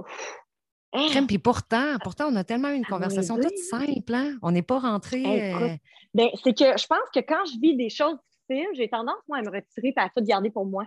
Hein? 0.94 1.26
Puis 1.28 1.38
pourtant, 1.38 1.98
pourtant, 2.04 2.28
on 2.30 2.36
a 2.36 2.44
tellement 2.44 2.70
eu 2.70 2.76
une 2.76 2.86
conversation 2.86 3.36
toute 3.36 3.58
simple, 3.58 4.14
hein? 4.14 4.38
On 4.42 4.52
n'est 4.52 4.64
pas 4.64 4.80
rentré. 4.80 5.54
Euh, 5.54 5.76
ben, 6.14 6.30
c'est 6.44 6.54
que 6.54 6.78
je 6.78 6.88
pense 6.88 7.10
que 7.14 7.20
quand 7.20 7.44
je 7.46 7.60
vis 7.60 7.76
des 7.76 7.90
choses 7.90 8.18
j'ai 8.50 8.90
tendance, 8.90 9.22
moi, 9.28 9.38
à 9.38 9.42
me 9.42 9.50
retirer 9.50 9.94
et 9.96 10.00
à 10.00 10.10
tout 10.10 10.24
garder 10.24 10.50
pour 10.50 10.66
moi. 10.66 10.86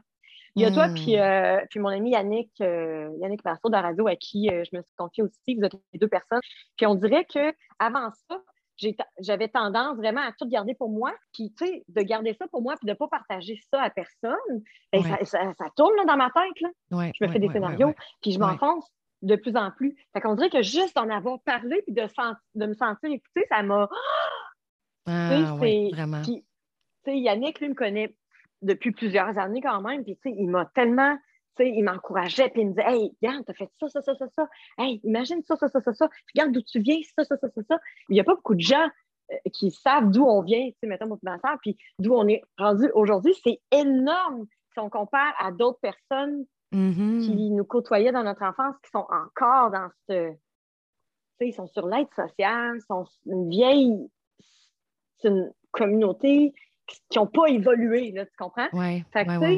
Il 0.55 0.63
y 0.63 0.65
a 0.65 0.71
toi, 0.71 0.89
puis, 0.89 1.17
hmm. 1.17 1.21
euh, 1.21 1.61
puis 1.69 1.81
mon 1.81 1.89
ami 1.89 2.13
Yannick, 2.13 2.51
euh, 2.63 3.11
Yannick 3.21 3.45
Marceau 3.45 3.69
de 3.69 3.75
la 3.75 3.83
radio, 3.83 4.07
à 4.07 4.17
qui 4.17 4.49
je 4.49 4.75
me 4.75 4.83
suis 4.83 4.95
confiée 4.97 5.23
aussi, 5.23 5.55
vous 5.55 5.65
êtes 5.65 5.75
les 5.93 5.99
deux 5.99 6.09
personnes. 6.09 6.41
Puis 6.77 6.87
on 6.87 6.95
dirait 6.95 7.27
qu'avant 7.27 8.11
ça, 8.29 8.41
j'avais 9.21 9.49
tendance 9.49 9.97
vraiment 9.97 10.21
à 10.21 10.33
tout 10.33 10.49
garder 10.49 10.75
pour 10.75 10.91
moi, 10.91 11.13
puis 11.33 11.53
tu 11.57 11.67
sais, 11.67 11.85
de 11.89 12.03
garder 12.03 12.35
ça 12.35 12.47
pour 12.49 12.63
moi, 12.63 12.75
puis 12.77 12.87
de 12.87 12.93
ne 12.93 12.97
pas 12.97 13.09
partager 13.09 13.61
ça 13.71 13.83
à 13.83 13.91
personne, 13.91 14.63
ben, 14.93 15.03
ça, 15.03 15.53
ça, 15.55 15.65
tourne 15.77 16.07
dans 16.07 16.17
ma 16.17 16.31
tête. 16.31 16.61
Là. 16.61 17.11
je 17.15 17.25
me 17.25 17.31
fais 17.31 17.39
des 17.39 17.49
scénarios, 17.49 17.95
puis 18.23 18.33
je 18.33 18.39
m'enfonce 18.39 18.91
de 19.23 19.37
plus 19.37 19.57
en 19.57 19.71
plus. 19.71 19.97
Fait 20.13 20.21
qu'on 20.21 20.35
dirait 20.35 20.51
que 20.51 20.63
juste 20.63 20.95
d'en 20.97 21.09
avoir 21.09 21.41
parlé 21.41 21.83
puis 21.83 21.95
de, 21.95 22.03
de 22.55 22.67
me 22.67 22.75
sentir 22.75 23.11
écoutée, 23.11 23.45
ça 23.49 23.63
m'a. 23.63 23.89
Ah, 25.09 25.55
oui, 25.61 25.93
vraiment. 25.93 26.21
Puis, 26.23 26.45
Yannick, 27.13 27.61
lui, 27.61 27.69
me 27.69 27.75
connaît 27.75 28.15
depuis 28.63 28.93
plusieurs 28.93 29.39
années 29.39 29.61
quand 29.61 29.81
même. 29.81 30.05
Puis, 30.05 30.19
il 30.25 30.49
m'a 30.49 30.67
tellement 30.67 31.17
sais, 31.57 31.71
il 31.71 31.83
m'encourageait, 31.83 32.51
puis 32.51 32.63
il 32.63 32.69
me 32.69 32.71
disait 32.73 32.87
Hey, 32.87 33.17
regarde, 33.23 33.45
t'as 33.47 33.55
fait 33.55 33.71
ça, 33.81 33.89
ça, 33.89 34.03
ça, 34.03 34.15
ça, 34.15 34.29
ça. 34.29 34.49
Hey, 34.79 35.01
imagine 35.05 35.43
ça, 35.43 35.57
ça, 35.57 35.69
ça, 35.69 35.81
ça, 35.81 35.95
ça. 35.95 36.09
Regarde 36.35 36.53
d'où 36.53 36.63
tu 36.63 36.81
viens, 36.81 36.99
ça, 37.17 37.25
ça, 37.25 37.37
ça, 37.39 37.49
ça, 37.49 37.63
ça. 37.69 37.81
Il 38.09 38.15
n'y 38.15 38.21
a 38.21 38.25
pas 38.25 38.35
beaucoup 38.35 38.55
de 38.55 38.61
gens 38.61 38.89
euh, 39.33 39.37
qui 39.53 39.71
savent 39.71 40.11
d'où 40.11 40.25
on 40.25 40.43
vient, 40.43 40.67
tu 40.67 40.77
sais, 40.81 40.87
mettons, 40.87 41.19
ma 41.23 41.39
puis 41.63 41.77
d'où 41.99 42.13
on 42.13 42.29
est 42.29 42.43
rendu 42.59 42.91
aujourd'hui. 42.95 43.35
C'est 43.43 43.61
énorme 43.73 44.47
si 44.73 44.81
on 44.81 44.91
compare 44.91 45.35
à 45.39 45.51
d'autres 45.53 45.81
personnes 45.81 46.45
Mm-hmm. 46.73 47.21
qui 47.21 47.51
nous 47.53 47.65
côtoyaient 47.65 48.11
dans 48.11 48.25
notre 48.25 48.43
enfance, 48.43 48.75
qui 48.83 48.91
sont 48.91 49.07
encore 49.09 49.71
dans 49.71 49.89
ce. 50.09 50.31
Tu 50.31 50.37
sais, 51.39 51.49
ils 51.49 51.53
sont 51.53 51.69
sur 51.69 51.87
l'aide 51.87 52.09
sociale, 52.15 52.81
sont 52.89 53.07
une 53.25 53.49
vieille. 53.49 54.11
C'est 55.19 55.29
une 55.29 55.53
communauté 55.71 56.53
qui 56.87 57.18
n'ont 57.18 57.26
pas 57.26 57.47
évolué, 57.49 58.12
là, 58.12 58.24
tu 58.26 58.37
comprends? 58.39 58.68
Oui, 58.72 59.05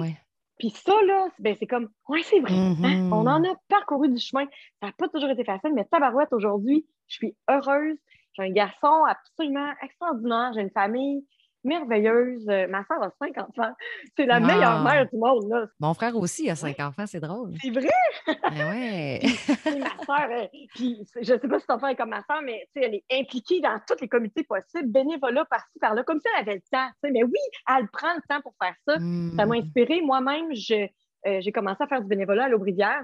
oui. 0.01 0.15
Puis 0.59 0.71
ça, 0.71 0.95
là, 1.07 1.29
ben, 1.39 1.55
c'est 1.59 1.67
comme, 1.67 1.89
ouais, 2.09 2.23
c'est 2.25 2.41
vrai. 2.41 2.53
hein, 2.55 2.75
Mhm. 2.79 3.13
On 3.13 3.27
en 3.27 3.45
a 3.45 3.55
parcouru 3.69 4.09
du 4.09 4.19
chemin. 4.19 4.45
Ça 4.81 4.89
n'a 4.89 4.93
pas 4.93 5.09
toujours 5.09 5.31
été 5.31 5.45
facile, 5.45 5.73
mais 5.75 5.85
tabarouette, 5.85 6.33
aujourd'hui, 6.33 6.87
je 7.07 7.15
suis 7.15 7.37
heureuse. 7.49 7.97
J'ai 8.33 8.43
un 8.43 8.51
garçon 8.51 9.05
absolument 9.09 9.71
extraordinaire. 9.83 10.53
J'ai 10.55 10.63
une 10.63 10.71
famille 10.71 11.25
merveilleuse. 11.69 12.49
Euh, 12.49 12.67
Ma 12.69 12.85
soeur 12.85 13.03
a 13.03 13.11
cinq 13.21 13.39
enfants. 13.39 13.73
C'est 14.17 14.27
la 14.27 14.41
Wow. 14.41 14.47
meilleure 14.47 14.83
mère 14.83 15.09
du 15.09 15.17
monde, 15.19 15.49
là. 15.49 15.67
Mon 15.79 15.95
frère 15.95 16.17
aussi 16.17 16.51
a 16.51 16.57
cinq 16.57 16.81
enfants, 16.81 17.05
c'est 17.07 17.21
drôle. 17.21 17.53
C'est 17.63 17.71
vrai? 17.71 17.89
Ben 18.27 18.71
ouais. 18.71 19.21
Ma 19.67 20.05
soeur, 20.05 20.31
elle- 20.31 20.51
puis 20.75 21.07
je 21.21 21.35
ne 21.35 21.39
sais 21.39 21.49
pas 21.49 21.59
si 21.61 21.67
ton 21.67 21.79
frère 21.79 21.91
est 21.91 21.97
comme 21.97 22.09
ma 22.11 22.23
soeur, 22.25 22.41
mais 22.43 22.67
elle 22.75 22.95
est 22.97 23.05
impliquée 23.13 23.61
dans 23.61 23.79
tous 23.87 24.01
les 24.01 24.09
comités 24.09 24.43
possibles, 24.43 24.89
bénévolat 24.91 25.45
par-ci, 25.45 25.79
par-là, 25.81 26.03
comme 26.03 26.19
si 26.19 26.27
elle 26.35 26.43
avait 26.43 26.55
le 26.57 26.63
temps. 26.71 26.89
Mais 27.05 27.23
oui, 27.23 27.39
elle 27.69 27.87
prend 27.89 28.15
le 28.15 28.23
temps 28.29 28.41
pour 28.41 28.55
faire 28.63 28.75
ça. 28.87 28.95
Ça 28.95 29.47
m'a 29.47 29.57
Mm. 29.57 29.61
inspiré. 29.63 30.01
Moi-même, 30.01 30.51
euh, 30.51 31.41
j'ai 31.41 31.53
commencé 31.53 31.83
à 31.83 31.87
faire 31.87 32.01
du 32.01 32.09
bénévolat 32.09 32.45
à 32.45 32.49
l'Aubrivière. 32.49 33.03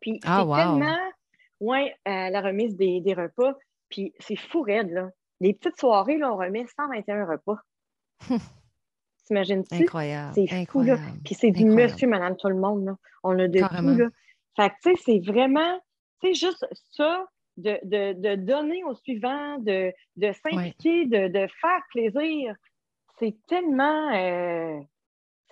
Puis 0.00 0.18
Ah, 0.24 0.38
c'est 0.40 0.46
wow. 0.48 0.56
tellement, 0.56 0.98
euh, 2.08 2.30
la 2.30 2.40
remise 2.40 2.76
des, 2.76 3.00
des 3.00 3.14
repas. 3.14 3.54
Puis 3.88 4.12
c'est 4.18 4.36
fou 4.36 4.62
raide, 4.62 4.90
là. 4.90 5.10
Les 5.40 5.52
petites 5.54 5.78
soirées, 5.78 6.18
là, 6.18 6.32
on 6.32 6.36
remet 6.36 6.64
121 6.76 7.26
repas. 7.26 7.58
T'imagines-tu? 9.26 9.74
Incroyable. 9.82 10.32
C'est 10.34 10.46
fou, 10.46 10.54
là. 10.54 10.60
incroyable. 10.60 11.02
Puis 11.24 11.34
c'est 11.34 11.50
du 11.50 11.64
monsieur, 11.64 12.08
madame, 12.08 12.36
tout 12.36 12.48
le 12.48 12.56
monde, 12.56 12.84
là. 12.86 12.96
On 13.22 13.38
a 13.38 13.48
de 13.48 13.58
Carrément. 13.58 13.92
tout, 13.92 13.98
là. 14.00 14.08
Fait 14.56 14.70
que, 14.70 14.74
tu 14.82 14.96
sais, 14.96 15.02
c'est 15.04 15.30
vraiment, 15.32 15.80
tu 16.22 16.28
sais, 16.28 16.34
juste 16.34 16.66
ça, 16.92 17.24
de, 17.56 17.78
de, 17.84 18.12
de 18.14 18.34
donner 18.36 18.82
au 18.84 18.94
suivant, 18.94 19.58
de, 19.58 19.92
de 20.16 20.32
s'impliquer, 20.32 21.06
de, 21.06 21.28
de 21.28 21.46
faire 21.60 21.80
plaisir. 21.90 22.54
C'est 23.18 23.36
tellement... 23.46 24.12
euh, 24.14 24.80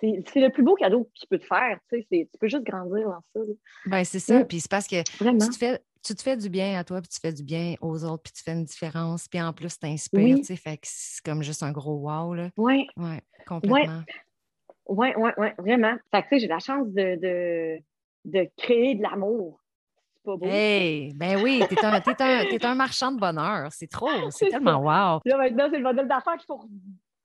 c'est 0.01 0.39
le 0.41 0.49
plus 0.49 0.63
beau 0.63 0.73
cadeau 0.75 1.03
que 1.03 1.11
tu 1.13 1.27
peux 1.29 1.37
te 1.37 1.45
faire, 1.45 1.77
tu 1.89 1.99
sais. 1.99 2.07
c'est- 2.11 2.29
Tu 2.31 2.37
peux 2.39 2.47
juste 2.47 2.63
grandir 2.63 3.07
dans 3.07 3.21
ça, 3.33 3.39
là. 3.39 3.53
Ben, 3.85 4.03
c'est 4.03 4.19
ça. 4.19 4.39
Mm. 4.39 4.47
Puis 4.47 4.59
c'est 4.59 4.71
parce 4.71 4.87
que 4.87 4.95
Vraiment. 5.23 5.37
tu 5.39 5.49
te, 5.49 5.57
fais, 5.57 5.79
tu 6.03 6.15
te 6.15 6.21
fais 6.21 6.37
du 6.37 6.49
bien 6.49 6.79
à 6.79 6.83
toi, 6.83 7.01
puis 7.01 7.09
tu 7.09 7.19
fais 7.19 7.33
du 7.33 7.43
bien 7.43 7.75
aux 7.81 8.03
autres, 8.03 8.23
puis 8.23 8.33
tu 8.33 8.43
fais 8.43 8.53
une 8.53 8.63
différence, 8.65 9.27
puis 9.27 9.41
en 9.41 9.53
plus, 9.53 9.77
t'inspires, 9.77 10.35
Oui. 10.35 10.39
tu 10.39 10.45
sais, 10.47 10.55
fait 10.55 10.77
que 10.77 10.83
c'est 10.87 11.23
comme 11.23 11.43
juste 11.43 11.63
un 11.63 11.71
gros 11.71 11.97
wow, 11.97 12.33
là. 12.33 12.49
Oui, 12.57 12.87
Ouais, 12.97 13.21
complètement. 13.47 14.03
oui, 14.87 15.09
oui, 15.15 15.29
oui, 15.37 15.47
vraiment. 15.57 15.95
Fait 16.11 16.23
que, 16.23 16.27
tu 16.29 16.35
sais, 16.35 16.39
j'ai 16.41 16.47
la 16.47 16.59
chance 16.59 16.87
de, 16.89 17.15
de, 17.21 17.79
de 18.25 18.49
créer 18.57 18.95
de 18.95 19.01
l'amour. 19.03 19.59
C'est 20.15 20.23
pas 20.23 20.37
beau? 20.37 20.45
Hey, 20.45 21.13
ben 21.15 21.37
oui, 21.41 21.61
t'es 21.69 21.83
un, 21.85 21.99
t'es 22.01 22.21
un, 22.21 22.45
t'es 22.45 22.65
un 22.65 22.75
marchand 22.75 23.11
de 23.11 23.19
bonheur. 23.19 23.71
C'est 23.71 23.87
trop, 23.89 24.07
c'est 24.31 24.45
C'est 24.45 24.47
tellement 24.49 24.79
wow. 24.79 25.19
Là, 25.25 25.37
maintenant, 25.37 25.67
c'est 25.71 25.77
le 25.77 25.83
modèle 25.83 26.07
d'affaires 26.07 26.37
qu'il 26.37 26.45
faut 26.47 26.63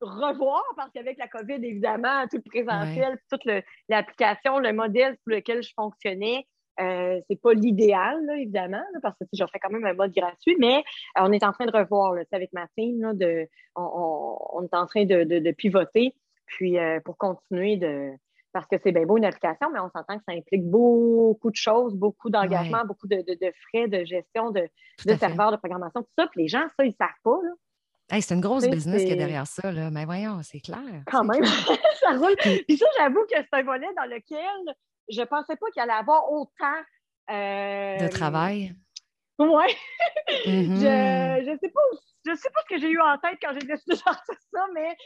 revoir 0.00 0.62
parce 0.76 0.90
qu'avec 0.92 1.18
la 1.18 1.26
COVID, 1.28 1.54
évidemment, 1.54 2.26
tout 2.30 2.36
le 2.44 2.50
présentiel, 2.50 3.18
toute 3.30 3.44
le- 3.46 3.62
l'application, 3.88 4.58
le 4.58 4.72
modèle 4.72 5.16
sur 5.26 5.34
lequel 5.34 5.62
je 5.62 5.72
fonctionnais, 5.74 6.46
euh, 6.80 7.20
c'est 7.28 7.40
pas 7.40 7.52
l'idéal, 7.54 8.18
évidemment, 8.38 8.82
là, 8.92 8.98
parce 9.02 9.16
que 9.18 9.24
j'en 9.32 9.46
fais 9.46 9.58
quand 9.58 9.70
même 9.70 9.84
un 9.84 9.94
mode 9.94 10.12
gratuit, 10.12 10.56
mais 10.58 10.76
euh, 10.78 11.22
on 11.22 11.32
est 11.32 11.44
en 11.44 11.52
train 11.52 11.66
de 11.66 11.76
revoir 11.76 12.12
là, 12.14 12.22
avec 12.32 12.52
ma 12.52 12.66
team, 12.76 13.00
là, 13.00 13.12
de, 13.14 13.46
on, 13.74 13.82
on- 13.82 14.38
on 14.58 14.62
est 14.64 14.74
en 14.74 14.86
train 14.86 15.04
de, 15.04 15.24
de- 15.24 15.38
de 15.38 15.50
pivoter, 15.52 16.14
puis 16.46 16.78
euh, 16.78 17.00
pour 17.00 17.16
continuer 17.16 17.76
de. 17.76 18.10
Parce 18.52 18.66
que 18.68 18.76
c'est 18.82 18.92
bien 18.92 19.04
beau 19.04 19.18
une 19.18 19.24
application, 19.26 19.68
mais 19.70 19.80
on 19.80 19.90
s'entend 19.90 20.16
que 20.16 20.24
ça 20.26 20.34
implique 20.34 20.64
beaucoup 20.64 21.50
de 21.50 21.56
choses, 21.56 21.94
beaucoup 21.94 22.30
d'engagement, 22.30 22.84
beaucoup 22.86 23.06
de, 23.06 23.22
frais, 23.68 23.86
de 23.86 24.02
gestion, 24.06 24.50
de, 24.50 24.66
serveurs, 25.18 25.52
de 25.52 25.56
programmation, 25.58 26.00
tout 26.02 26.08
ça. 26.18 26.26
Puis 26.28 26.42
les 26.42 26.48
gens, 26.48 26.64
ça, 26.78 26.86
ils 26.86 26.94
savent 26.98 27.08
pas. 27.22 27.38
Hey, 28.08 28.22
c'est 28.22 28.34
une 28.34 28.40
grosse 28.40 28.62
Tu 28.62 28.70
sais, 28.70 28.74
business 28.74 29.00
qu'il 29.02 29.08
y 29.08 29.12
a 29.12 29.14
c'est- 29.14 29.18
derrière 29.18 29.46
ça, 29.46 29.70
là. 29.72 29.90
Mais 29.90 30.06
voyons, 30.06 30.38
c'est 30.42 30.60
clair. 30.60 30.78
Quand 31.06 31.24
même, 31.24 31.42
clair. 31.42 31.52
ça 32.00 32.12
roule. 32.16 32.36
Puis 32.66 32.76
ça, 32.78 32.86
j'avoue 32.98 33.24
que 33.30 33.36
c'est 33.36 33.52
un 33.58 33.62
volet 33.62 33.88
dans 33.94 34.04
lequel 34.04 34.74
je 35.09 35.22
pensais 35.22 35.57
pas 35.57 35.66
qu'il 35.72 35.82
allait 35.82 35.92
avoir 35.92 36.30
autant 36.30 36.76
euh, 37.30 37.98
De 37.98 38.09
travail. 38.09 38.74
Ouais. 39.38 39.76
Mhm. 40.46 40.76
Je, 40.76 41.44
je 41.46 41.59
sais 41.61 41.70
pas 41.70 41.80
je 42.26 42.34
sais 42.34 42.50
pas 42.50 42.61
ce 42.68 42.74
que 42.74 42.80
j'ai 42.80 42.88
eu 42.90 43.00
en 43.00 43.16
tête 43.18 43.38
quand 43.40 43.52
j'ai 43.52 43.66
décidé 43.66 43.94
de 43.94 44.00
faire 44.00 44.20
ça, 44.24 44.66
mais 44.74 44.96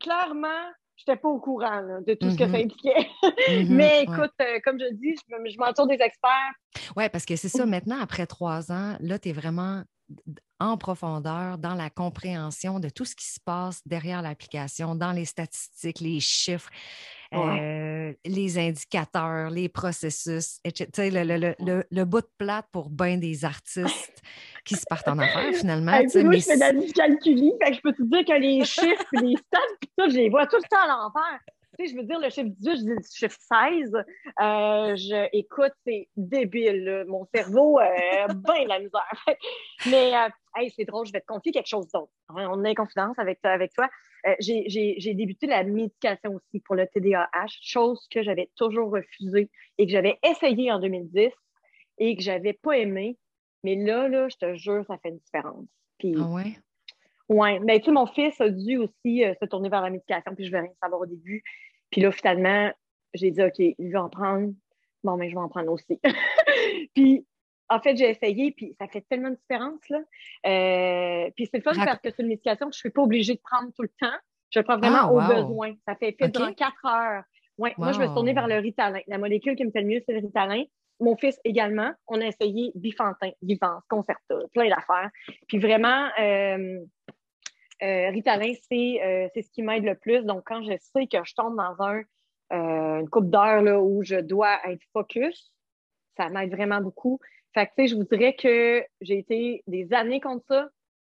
clairement, 0.00 0.70
j'étais 0.96 1.16
pas 1.16 1.28
au 1.28 1.38
courant 1.40 1.80
là, 1.80 2.00
de 2.06 2.14
tout 2.14 2.30
ce 2.30 2.36
que 2.36 2.44
Mhm. 2.44 2.50
ça 2.50 2.56
impliquait. 2.56 3.08
Mhm, 3.48 3.66
mais 3.76 3.98
ouais. 3.98 4.02
écoute, 4.04 4.32
euh, 4.40 4.60
comme 4.64 4.78
je 4.80 4.94
dis, 4.94 5.14
je, 5.28 5.36
me- 5.36 5.50
je 5.50 5.58
m'entoure 5.58 5.86
des 5.86 6.00
experts. 6.00 6.52
Oui, 6.96 7.08
parce 7.10 7.26
que 7.26 7.36
c'est 7.36 7.48
ça, 7.50 7.66
maintenant, 7.66 7.98
après 8.00 8.26
trois 8.26 8.72
ans, 8.72 8.96
là, 9.00 9.18
tu 9.18 9.28
es 9.28 9.32
vraiment 9.32 9.82
en 10.60 10.76
profondeur 10.76 11.56
dans 11.58 11.74
la 11.74 11.88
compréhension 11.88 12.80
de 12.80 12.90
tout 12.90 13.06
ce 13.06 13.16
qui 13.16 13.26
se 13.26 13.40
passe 13.40 13.80
derrière 13.86 14.20
l'application, 14.20 14.94
dans 14.94 15.12
les 15.12 15.24
statistiques, 15.24 16.00
les 16.00 16.20
chiffres, 16.20 16.68
euh, 17.32 18.12
les 18.24 18.58
indicateurs, 18.58 19.50
les 19.50 19.68
processus, 19.68 20.60
etc. 20.64 20.90
Tu 20.92 21.02
sais, 21.02 21.10
Le, 21.10 21.24
le, 21.24 21.38
le, 21.38 21.54
le, 21.60 21.84
le 21.90 22.04
bout 22.04 22.20
de 22.20 22.30
plate 22.36 22.66
pour 22.72 22.90
bien 22.90 23.16
des 23.16 23.44
artistes 23.44 24.22
qui 24.64 24.74
se 24.74 24.84
partent 24.88 25.08
en 25.08 25.18
affaires, 25.18 25.54
finalement. 25.54 25.98
Puis 26.06 26.22
moi, 26.22 26.32
mais 26.32 26.40
je 26.40 26.44
fais 26.44 26.56
de 26.56 26.60
la 26.60 26.72
que 26.72 27.74
je 27.74 27.80
peux 27.80 27.92
te 27.92 28.02
dire 28.02 28.24
que 28.24 28.40
les 28.40 28.64
chiffres, 28.64 29.04
les 29.12 29.36
stats, 29.36 29.58
puis 29.80 30.10
je 30.10 30.16
les 30.16 30.28
vois 30.28 30.46
tout 30.46 30.56
le 30.56 30.68
temps 30.68 30.82
à 30.82 30.88
l'envers. 30.88 31.40
Tu 31.80 31.86
sais, 31.86 31.92
je 31.92 31.96
veux 31.96 32.04
dire, 32.04 32.18
le 32.18 32.28
chiffre 32.28 32.48
18, 32.48 32.76
je 32.76 32.82
dis 32.82 32.88
le 32.88 32.98
chiffre 33.10 33.38
16. 33.40 33.94
Euh, 33.94 34.96
je, 34.96 35.28
écoute, 35.32 35.72
c'est 35.86 36.08
débile, 36.14 36.84
là. 36.84 37.04
Mon 37.06 37.26
cerveau, 37.34 37.78
euh, 37.78 37.84
ben 38.28 38.64
de 38.64 38.68
la 38.68 38.78
misère. 38.80 39.26
Mais, 39.86 40.14
euh, 40.14 40.28
hey, 40.56 40.70
c'est 40.76 40.84
drôle, 40.84 41.06
je 41.06 41.12
vais 41.12 41.20
te 41.20 41.26
confier 41.26 41.52
quelque 41.52 41.68
chose 41.68 41.88
d'autre. 41.88 42.12
On 42.28 42.64
est 42.64 42.70
en 42.70 42.74
confidence 42.74 43.18
avec, 43.18 43.38
avec 43.44 43.72
toi. 43.72 43.88
Euh, 44.26 44.34
j'ai- 44.40 45.14
débuté 45.14 45.46
la 45.46 45.64
médication 45.64 46.34
aussi 46.34 46.60
pour 46.60 46.74
le 46.74 46.86
TDAH, 46.86 47.46
chose 47.62 48.06
que 48.10 48.22
j'avais 48.22 48.50
toujours 48.56 48.90
refusée 48.90 49.48
et 49.78 49.86
que 49.86 49.92
j'avais 49.92 50.18
essayé 50.22 50.70
en 50.70 50.80
2010 50.80 51.30
et 51.98 52.16
que 52.16 52.22
j'avais 52.22 52.52
pas 52.52 52.76
aimé. 52.76 53.16
Mais 53.64 53.76
là, 53.76 54.08
là, 54.08 54.28
je 54.28 54.36
te 54.36 54.54
jure, 54.54 54.84
ça 54.86 54.98
fait 54.98 55.08
une 55.08 55.18
différence. 55.18 55.66
Puis, 55.98 56.14
Ah 56.18 56.28
ouais? 56.28 56.58
oui, 57.30 57.58
mais 57.60 57.78
tu 57.78 57.86
sais, 57.86 57.92
mon 57.92 58.06
fils 58.06 58.38
a 58.40 58.50
dû 58.50 58.76
aussi 58.76 59.24
euh, 59.24 59.32
se 59.40 59.46
tourner 59.46 59.68
vers 59.70 59.82
la 59.82 59.90
médication, 59.90 60.34
puis 60.34 60.44
je 60.44 60.50
vais 60.50 60.60
rien 60.60 60.72
savoir 60.82 61.02
au 61.02 61.06
début. 61.06 61.42
Puis 61.90 62.00
là, 62.00 62.10
finalement, 62.12 62.70
j'ai 63.14 63.30
dit, 63.30 63.42
OK, 63.42 63.58
il 63.58 63.90
va 63.92 64.04
en 64.04 64.08
prendre. 64.08 64.52
Bon, 65.02 65.16
mais 65.16 65.28
je 65.30 65.34
vais 65.34 65.40
en 65.40 65.48
prendre 65.48 65.72
aussi. 65.72 65.98
puis, 66.94 67.26
en 67.68 67.80
fait, 67.80 67.96
j'ai 67.96 68.10
essayé, 68.10 68.52
puis 68.52 68.74
ça 68.80 68.86
fait 68.88 69.04
tellement 69.08 69.30
de 69.30 69.36
différence, 69.36 69.80
là. 69.88 69.98
Euh, 70.46 71.30
puis 71.36 71.46
c'est 71.50 71.58
le 71.58 71.62
fun 71.62 71.72
Rac- 71.72 71.86
parce 71.86 72.00
que 72.00 72.10
c'est 72.10 72.22
une 72.22 72.28
médication 72.28 72.66
que 72.66 72.72
je 72.74 72.78
ne 72.78 72.80
suis 72.80 72.90
pas 72.90 73.02
obligée 73.02 73.34
de 73.34 73.40
prendre 73.42 73.70
tout 73.74 73.82
le 73.82 73.92
temps. 74.00 74.16
Je 74.50 74.58
le 74.58 74.64
prends 74.64 74.78
vraiment 74.78 74.98
Ah, 75.02 75.12
au 75.12 75.20
besoin. 75.34 75.74
Ça 75.86 75.94
fait 75.94 76.08
effet 76.10 76.24
OK. 76.26 76.32
durant 76.32 76.52
quatre 76.52 76.84
heures. 76.84 77.22
Ouais, 77.58 77.74
Moi, 77.78 77.92
je 77.92 78.00
me 78.00 78.06
suis 78.06 78.14
tournée 78.14 78.32
vers 78.32 78.48
le 78.48 78.56
Ritalin. 78.56 79.00
La 79.06 79.18
molécule 79.18 79.54
qui 79.54 79.64
me 79.64 79.70
fait 79.70 79.82
le 79.82 79.86
mieux, 79.86 80.00
c'est 80.06 80.12
le 80.14 80.20
Ritalin. 80.20 80.64
Mon 80.98 81.16
fils 81.16 81.38
également. 81.44 81.92
On 82.08 82.20
a 82.20 82.26
essayé 82.26 82.72
Bifantin, 82.74 83.30
Vivance, 83.42 83.82
Concerta, 83.88 84.34
plein 84.52 84.68
d'affaires. 84.68 85.10
Puis 85.46 85.58
vraiment, 85.58 86.08
euh, 86.18 86.80
euh, 87.82 88.10
Ritalin, 88.10 88.52
c'est 88.70 89.02
euh, 89.02 89.28
c'est 89.34 89.42
ce 89.42 89.50
qui 89.50 89.62
m'aide 89.62 89.84
le 89.84 89.94
plus. 89.94 90.24
Donc, 90.24 90.42
quand 90.46 90.62
je 90.62 90.72
sais 90.78 91.06
que 91.06 91.18
je 91.24 91.34
tombe 91.34 91.56
dans 91.56 91.76
un, 91.82 92.02
euh, 92.52 93.00
une 93.00 93.08
coupe 93.08 93.30
d'heure 93.30 93.82
où 93.82 94.02
je 94.02 94.16
dois 94.16 94.58
être 94.68 94.82
focus, 94.92 95.52
ça 96.16 96.28
m'aide 96.28 96.50
vraiment 96.54 96.80
beaucoup. 96.80 97.18
Fait 97.54 97.66
que, 97.66 97.72
tu 97.76 97.82
sais, 97.82 97.88
je 97.88 97.96
vous 97.96 98.04
dirais 98.04 98.34
que 98.34 98.84
j'ai 99.00 99.18
été 99.18 99.62
des 99.66 99.92
années 99.92 100.20
contre 100.20 100.44
ça. 100.48 100.68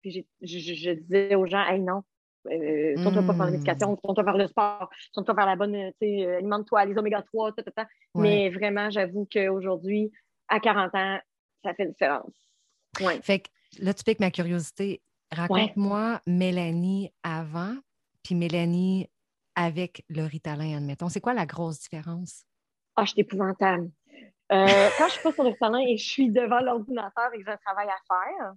Puis 0.02 0.12
je, 0.12 0.22
je- 0.60 0.74
je 0.74 0.92
disais 0.92 1.36
aux 1.36 1.46
gens, 1.46 1.64
hey, 1.68 1.80
non, 1.80 2.02
euh, 2.52 2.96
tourne-toi 3.04 3.24
pas 3.24 3.34
vers 3.34 3.46
la 3.46 3.52
Mm. 3.52 3.54
médication, 3.54 3.96
tourne-toi 3.98 4.24
vers 4.24 4.38
le 4.38 4.48
sport, 4.48 4.90
tourne-toi 5.14 5.34
vers 5.34 5.46
la 5.46 5.56
bonne, 5.56 5.92
tu 6.02 6.08
sais, 6.08 6.26
alimente-toi, 6.36 6.86
les 6.86 6.98
oméga 6.98 7.22
3, 7.22 7.52
ta, 7.54 7.64
ta, 7.64 7.72
ta. 7.72 7.82
Ouais. 8.16 8.22
Mais 8.24 8.50
vraiment, 8.50 8.90
j'avoue 8.90 9.28
qu'aujourd'hui, 9.32 10.12
à 10.50 10.60
40 10.60 10.94
ans, 10.96 11.20
ça 11.64 11.74
fait 11.74 11.84
une 11.84 11.92
différence. 11.92 12.34
Ouais. 13.00 13.20
Fait 13.22 13.40
que 13.40 13.50
là, 13.80 13.94
tu 13.94 14.04
piques 14.04 14.20
ma 14.20 14.30
curiosité. 14.32 15.02
Raconte-moi 15.34 16.22
Mélanie 16.28 17.12
avant, 17.24 17.76
puis 18.24 18.36
Mélanie 18.36 19.10
avec 19.56 20.04
le 20.10 20.24
Ritalin, 20.24 20.78
admettons. 20.78 21.10
C'est 21.10 21.22
quoi 21.22 21.34
la 21.34 21.46
grosse 21.46 21.80
différence? 21.80 22.46
Ah, 22.96 23.06
je 23.06 23.12
suis 23.12 23.22
épouvantable. 23.22 23.90
Euh, 24.52 24.66
quand 24.98 25.08
je 25.08 25.14
suis 25.14 25.24
pas 25.24 25.32
sur 25.32 25.44
le 25.44 25.54
salon 25.60 25.80
et 25.80 25.98
je 25.98 26.08
suis 26.08 26.32
devant 26.32 26.60
l'ordinateur 26.60 27.34
et 27.34 27.38
que 27.38 27.44
j'ai 27.46 27.52
un 27.52 27.58
travail 27.58 27.88
à 27.88 27.98
faire, 28.08 28.54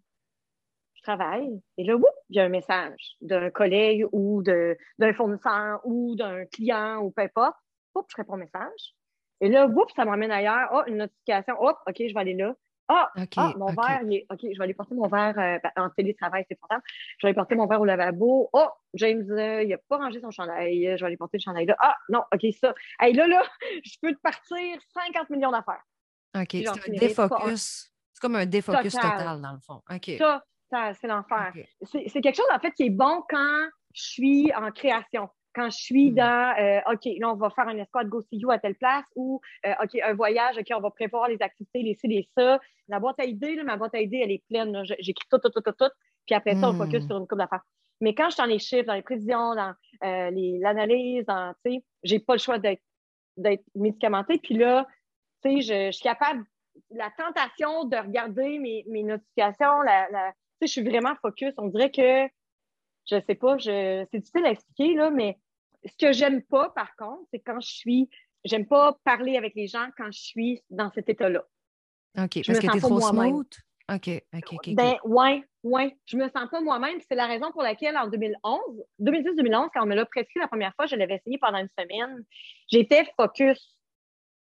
je 0.94 1.02
travaille. 1.02 1.60
Et 1.76 1.84
là, 1.84 1.96
il 2.30 2.36
y 2.36 2.40
a 2.40 2.44
un 2.44 2.48
message 2.48 3.16
d'un 3.20 3.50
collègue 3.50 4.06
ou 4.12 4.42
d'un 4.42 5.12
fournisseur 5.14 5.80
ou 5.84 6.14
d'un 6.16 6.44
client 6.46 6.98
ou 6.98 7.10
peu 7.10 7.22
importe. 7.22 7.56
Oups, 7.94 8.06
je 8.10 8.16
réponds 8.16 8.34
au 8.34 8.38
message. 8.38 8.94
Et 9.40 9.48
là, 9.48 9.66
oups, 9.66 9.92
ça 9.94 10.04
m'emmène 10.04 10.30
ailleurs. 10.30 10.68
Oh, 10.72 10.82
une 10.86 10.96
notification. 10.96 11.54
Hop, 11.60 11.78
OK, 11.86 11.96
je 11.98 12.12
vais 12.12 12.20
aller 12.20 12.34
là. 12.34 12.54
Ah, 12.88 13.10
ah 13.36 13.52
mon 13.56 13.66
verre, 13.66 14.00
il 14.04 14.14
est... 14.14 14.26
OK, 14.30 14.40
je 14.42 14.56
vais 14.56 14.62
aller 14.62 14.74
porter 14.74 14.94
mon 14.94 15.08
verre 15.08 15.36
euh, 15.38 15.58
ben, 15.62 15.84
en 15.84 15.90
télétravail, 15.90 16.44
c'est 16.48 16.54
important. 16.54 16.82
Je 17.18 17.26
vais 17.26 17.30
aller 17.30 17.34
porter 17.34 17.54
mon 17.56 17.66
verre 17.66 17.80
au 17.80 17.84
lavabo. 17.84 18.48
Oh, 18.52 18.68
James, 18.94 19.28
euh, 19.30 19.62
il 19.62 19.70
n'a 19.70 19.78
pas 19.88 19.96
rangé 19.96 20.20
son 20.20 20.30
chandail. 20.30 20.94
Je 20.96 21.00
vais 21.00 21.06
aller 21.06 21.16
porter 21.16 21.38
le 21.38 21.42
chandail 21.42 21.66
là. 21.66 21.76
Ah, 21.80 21.96
non, 22.08 22.22
OK, 22.32 22.46
ça. 22.60 22.74
Hey, 23.00 23.12
là, 23.12 23.26
là, 23.26 23.42
je 23.84 23.96
peux 24.00 24.14
te 24.14 24.20
partir 24.20 24.78
50 24.94 25.30
millions 25.30 25.50
d'affaires. 25.50 25.82
OK, 26.36 26.48
c'est 26.50 26.68
un 26.68 26.92
défocus. 26.98 27.92
C'est 28.12 28.20
comme 28.20 28.36
un 28.36 28.46
défocus 28.46 28.94
total. 28.94 29.40
dans 29.40 29.52
le 29.52 29.60
fond. 29.60 29.82
OK. 29.90 30.10
Ça, 30.18 30.42
ça 30.70 30.94
c'est 30.94 31.06
l'enfer. 31.06 31.52
C'est 31.82 32.20
quelque 32.20 32.36
chose, 32.36 32.46
en 32.54 32.58
fait, 32.58 32.72
qui 32.72 32.84
est 32.84 32.90
bon 32.90 33.22
quand 33.28 33.68
je 33.94 34.02
suis 34.02 34.52
en 34.54 34.70
création 34.70 35.28
quand 35.56 35.70
je 35.70 35.78
suis 35.78 36.10
hmm. 36.10 36.16
dans 36.16 36.54
euh, 36.60 36.92
OK, 36.92 37.08
là, 37.18 37.32
on 37.32 37.36
va 37.36 37.48
faire 37.50 37.66
un 37.66 37.78
escouade 37.78 38.08
Go 38.08 38.20
See 38.20 38.36
You 38.36 38.50
à 38.50 38.58
telle 38.58 38.74
place 38.74 39.06
ou 39.16 39.40
euh, 39.64 39.72
OK, 39.82 39.98
un 40.02 40.12
voyage, 40.12 40.58
OK, 40.58 40.66
on 40.76 40.80
va 40.80 40.90
prévoir 40.90 41.28
les 41.28 41.40
activités, 41.40 41.82
les 41.82 41.94
ci, 41.94 42.06
les 42.06 42.28
ça. 42.36 42.60
La 42.88 43.00
boîte 43.00 43.18
à 43.18 43.24
idées, 43.24 43.60
ma 43.64 43.76
boîte 43.76 43.94
à 43.94 44.00
idées, 44.00 44.20
elle 44.22 44.30
est 44.30 44.44
pleine. 44.48 44.84
J'écris 45.00 45.26
tout, 45.30 45.38
tout, 45.38 45.48
tout, 45.48 45.62
tout, 45.62 45.72
tout. 45.72 45.90
Puis 46.26 46.34
après 46.34 46.54
ça, 46.54 46.68
on 46.68 46.74
hmm. 46.74 46.78
focus 46.78 47.06
sur 47.06 47.16
une 47.16 47.26
couple 47.26 47.38
d'affaires. 47.38 47.64
Mais 48.02 48.14
quand 48.14 48.26
je 48.26 48.34
suis 48.34 48.42
dans 48.42 48.48
les 48.48 48.58
chiffres, 48.58 48.86
dans 48.86 48.94
les 48.94 49.02
prévisions, 49.02 49.54
dans 49.54 49.72
euh, 50.04 50.30
l'analyse, 50.60 51.24
dans, 51.24 51.54
tu 51.64 51.72
sais, 51.72 51.84
j'ai 52.02 52.18
pas 52.18 52.34
le 52.34 52.40
choix 52.40 52.58
d'être 52.58 52.82
médicamenté. 53.74 54.38
Puis 54.38 54.54
là, 54.54 54.86
tu 55.42 55.62
sais, 55.62 55.88
je, 55.88 55.92
suis 55.92 56.02
capable, 56.02 56.44
la 56.90 57.10
tentation 57.16 57.84
de 57.84 57.96
regarder 57.96 58.58
mes, 58.58 58.84
mes 58.88 59.02
notifications, 59.02 59.80
la, 59.80 60.10
la, 60.10 60.32
tu 60.32 60.36
sais, 60.60 60.66
je 60.66 60.72
suis 60.72 60.82
vraiment 60.82 61.14
focus. 61.22 61.54
On 61.56 61.68
dirait 61.68 61.90
que, 61.90 62.26
je 63.10 63.20
sais 63.26 63.34
pas, 63.34 63.56
je, 63.56 64.04
c'est 64.10 64.18
difficile 64.18 64.44
à 64.44 64.50
expliquer, 64.50 64.94
là, 64.94 65.10
mais 65.10 65.38
ce 65.86 66.06
que 66.06 66.12
j'aime 66.12 66.42
pas, 66.42 66.70
par 66.70 66.94
contre, 66.96 67.22
c'est 67.32 67.40
quand 67.40 67.60
je 67.60 67.68
suis. 67.68 68.10
J'aime 68.44 68.66
pas 68.66 68.96
parler 69.04 69.36
avec 69.36 69.54
les 69.54 69.66
gens 69.66 69.88
quand 69.96 70.10
je 70.12 70.20
suis 70.20 70.62
dans 70.70 70.90
cet 70.92 71.08
état-là. 71.08 71.44
OK, 72.18 72.40
parce 72.46 72.58
que 72.58 72.66
tu 72.66 72.76
es 72.76 72.80
trop 72.80 73.00
smooth? 73.00 73.46
OK, 73.92 74.22
OK, 74.34 74.52
OK. 74.52 74.74
Ben, 74.74 74.96
ouais, 75.04 75.44
ouais. 75.62 75.96
Je 76.06 76.16
me 76.16 76.28
sens 76.28 76.48
pas 76.50 76.60
moi-même. 76.60 76.98
C'est 77.08 77.14
la 77.14 77.26
raison 77.26 77.52
pour 77.52 77.62
laquelle, 77.62 77.96
en 77.96 78.08
2011, 78.08 78.60
2010-2011, 79.00 79.68
quand 79.72 79.82
on 79.82 79.86
me 79.86 79.94
l'a 79.94 80.04
prescrit 80.06 80.40
la 80.40 80.48
première 80.48 80.74
fois, 80.74 80.86
je 80.86 80.96
l'avais 80.96 81.16
essayé 81.16 81.38
pendant 81.38 81.58
une 81.58 81.68
semaine. 81.78 82.24
J'étais 82.68 83.06
focus. 83.16 83.76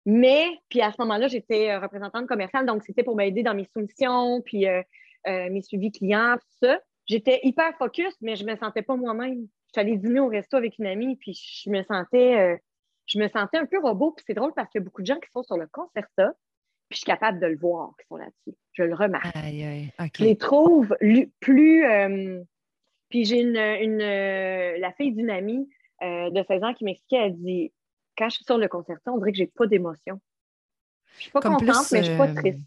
Mais, 0.06 0.50
puis 0.70 0.82
à 0.82 0.92
ce 0.92 0.98
moment-là, 1.00 1.28
j'étais 1.28 1.72
euh, 1.72 1.80
représentante 1.80 2.26
commerciale, 2.28 2.66
donc 2.66 2.84
c'était 2.84 3.04
pour 3.04 3.16
m'aider 3.16 3.44
dans 3.44 3.54
mes 3.54 3.68
soumissions, 3.72 4.42
puis 4.42 4.68
euh, 4.68 4.82
euh, 5.28 5.50
mes 5.50 5.62
suivis 5.62 5.92
clients, 5.92 6.36
tout 6.38 6.68
ça. 6.68 6.80
J'étais 7.06 7.40
hyper 7.44 7.78
focus, 7.78 8.16
mais 8.22 8.36
je 8.36 8.46
me 8.46 8.56
sentais 8.56 8.82
pas 8.82 8.96
moi-même 8.96 9.48
suis 9.74 9.80
allée 9.80 9.98
dîner 9.98 10.20
au 10.20 10.28
resto 10.28 10.58
avec 10.58 10.78
une 10.80 10.88
amie, 10.88 11.16
puis 11.16 11.34
je 11.34 11.70
me 11.70 11.84
sentais, 11.84 12.40
euh, 12.40 12.58
je 13.06 13.20
me 13.20 13.28
sentais 13.28 13.58
un 13.58 13.66
peu 13.66 13.80
robot. 13.80 14.12
Puis 14.12 14.26
c'est 14.28 14.34
drôle 14.34 14.54
parce 14.54 14.70
qu'il 14.70 14.80
y 14.80 14.84
a 14.84 14.86
beaucoup 14.86 15.02
de 15.02 15.08
gens 15.08 15.20
qui 15.20 15.30
sont 15.32 15.44
sur 15.44 15.58
le 15.58 15.68
Concerta, 15.68 16.34
puis 16.90 16.96
je 16.96 16.98
suis 16.98 17.06
capable 17.06 17.40
de 17.40 17.48
le 17.48 17.58
voir 17.58 17.94
qui 18.00 18.08
sont 18.08 18.18
là-dessus. 18.18 18.58
Je 18.74 18.84
le 18.84 18.96
remarque. 18.96 19.36
Je 19.36 20.24
les 20.24 20.38
trouve 20.38 20.96
plus. 21.40 21.86
Euh, 21.86 22.42
puis 23.10 23.26
j'ai 23.26 23.42
une, 23.42 23.58
une 23.58 24.02
euh, 24.02 24.78
la 24.78 24.92
fille 24.94 25.14
d'une 25.14 25.30
amie 25.30 25.68
de 26.02 26.44
16 26.48 26.64
ans 26.64 26.74
qui 26.74 26.86
m'expliquait, 26.86 27.26
elle 27.26 27.38
dit 27.38 27.74
Quand 28.18 28.30
je 28.30 28.36
suis 28.36 28.46
sur 28.46 28.58
le 28.58 28.68
Concerta, 28.68 29.12
on 29.12 29.18
dirait 29.18 29.32
que 29.32 29.38
j'ai 29.38 29.48
pas 29.48 29.68
d'émotion. 29.68 30.20
Je 31.18 31.24
suis 31.24 31.32
pas 31.32 31.42
contente, 31.42 31.92
mais 31.92 32.04
je 32.04 32.10
suis 32.10 32.18
pas 32.18 32.34
triste. 32.34 32.60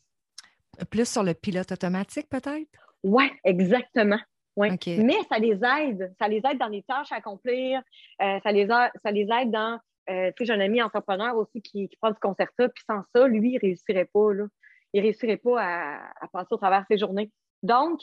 Plus 0.91 1.09
sur 1.09 1.23
le 1.23 1.35
pilote 1.35 1.71
automatique, 1.73 2.29
peut-être? 2.29 2.97
Oui, 3.03 3.25
exactement. 3.45 4.19
Oui. 4.57 4.69
Mais 4.87 5.17
ça 5.31 5.39
les 5.39 5.59
aide. 5.65 6.15
Ça 6.19 6.29
les 6.29 6.43
aide 6.45 6.59
dans 6.59 6.69
les 6.69 6.83
tâches 6.83 7.11
à 7.13 7.17
accomplir. 7.17 7.81
Euh, 8.21 8.39
ça, 8.43 8.53
les 8.53 8.67
ça 8.67 9.11
les 9.11 9.27
aide 9.31 9.51
dans. 9.51 9.79
Euh, 10.11 10.31
tu 10.37 10.45
sais, 10.45 10.47
j'ai 10.47 10.53
un 10.53 10.61
ami 10.61 10.83
entrepreneur 10.83 11.37
aussi 11.37 11.63
qui, 11.63 11.89
qui 11.89 11.97
prend 11.97 12.11
du 12.11 12.19
concerta, 12.19 12.69
puis 12.69 12.85
sans 12.89 13.03
ça, 13.15 13.27
lui, 13.29 13.51
il 13.51 13.55
ne 13.55 13.61
réussirait 13.61 14.09
pas. 14.13 14.33
Là. 14.33 14.45
Il 14.93 15.01
ne 15.01 15.07
réussirait 15.07 15.37
pas 15.37 15.63
à, 15.63 16.29
passer 16.33 16.49
au 16.51 16.57
travers 16.57 16.85
ses 16.91 16.99
journées. 16.99 17.31
Donc, 17.63 18.01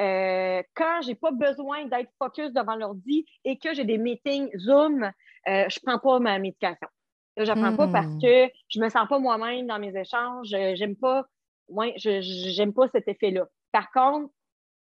euh, 0.00 0.62
quand 0.74 1.02
je 1.02 1.08
n'ai 1.08 1.14
pas 1.14 1.30
besoin 1.30 1.84
d'être 1.84 2.10
focus 2.18 2.52
devant 2.52 2.74
l'ordi 2.74 3.26
et 3.44 3.58
que 3.58 3.74
j'ai 3.74 3.84
des 3.84 3.98
meetings 3.98 4.50
Zoom, 4.58 5.10
je 5.46 5.52
ne 5.52 5.86
prends 5.86 5.98
pas 5.98 6.18
ma 6.20 6.38
médication. 6.38 6.88
Je 7.36 7.50
ne 7.50 7.60
prends 7.60 7.76
pas 7.76 7.88
parce 7.88 8.06
hmm. 8.06 8.20
que 8.20 8.50
je 8.68 8.78
ne 8.78 8.84
me 8.84 8.90
sens 8.90 9.06
pas 9.08 9.18
moi-même 9.18 9.66
dans 9.66 9.78
mes 9.78 9.94
échanges. 9.94 10.48
J'aime 10.48 10.96
pas, 10.96 11.26
ouais, 11.68 11.94
je 11.98 12.58
n'aime 12.58 12.72
pas 12.72 12.88
cet 12.88 13.06
effet-là. 13.08 13.46
Par 13.72 13.90
contre, 13.92 14.32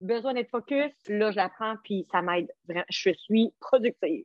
besoin 0.05 0.35
d'être 0.35 0.51
focus, 0.51 0.93
là, 1.09 1.31
je 1.31 1.37
la 1.37 1.49
prends, 1.49 1.75
puis 1.83 2.07
ça 2.11 2.23
m'aide. 2.23 2.49
Je 2.91 3.11
suis 3.13 3.53
productive. 3.61 4.25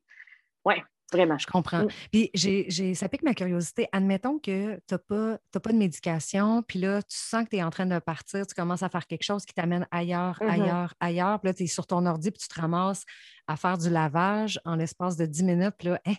Oui, 0.65 0.75
vraiment. 1.11 1.37
Je 1.37 1.47
comprends. 1.47 1.83
Mm. 1.83 1.89
Puis 2.11 2.31
j'ai, 2.33 2.93
ça 2.93 3.09
pique 3.09 3.23
ma 3.23 3.33
curiosité. 3.33 3.87
Admettons 3.91 4.39
que 4.39 4.75
tu 4.75 4.81
n'as 4.91 4.97
pas, 4.97 5.37
pas 5.59 5.71
de 5.71 5.77
médication, 5.77 6.61
puis 6.63 6.79
là, 6.79 7.01
tu 7.01 7.17
sens 7.17 7.45
que 7.45 7.49
tu 7.49 7.57
es 7.57 7.63
en 7.63 7.69
train 7.69 7.85
de 7.85 7.99
partir, 7.99 8.45
tu 8.45 8.53
commences 8.53 8.83
à 8.83 8.89
faire 8.89 9.07
quelque 9.07 9.23
chose 9.23 9.45
qui 9.45 9.53
t'amène 9.53 9.87
ailleurs, 9.91 10.39
mm-hmm. 10.39 10.49
ailleurs, 10.49 10.93
ailleurs. 10.99 11.39
Puis 11.39 11.49
là, 11.49 11.53
tu 11.53 11.63
es 11.63 11.67
sur 11.67 11.87
ton 11.87 12.05
ordi, 12.05 12.31
puis 12.31 12.41
tu 12.41 12.47
te 12.47 12.59
ramasses 12.59 13.05
à 13.47 13.55
faire 13.55 13.77
du 13.77 13.89
lavage 13.89 14.59
en 14.63 14.75
l'espace 14.75 15.17
de 15.17 15.25
10 15.25 15.43
minutes. 15.43 15.75
Puis 15.77 15.87
là, 15.87 15.99
hein, 16.05 16.13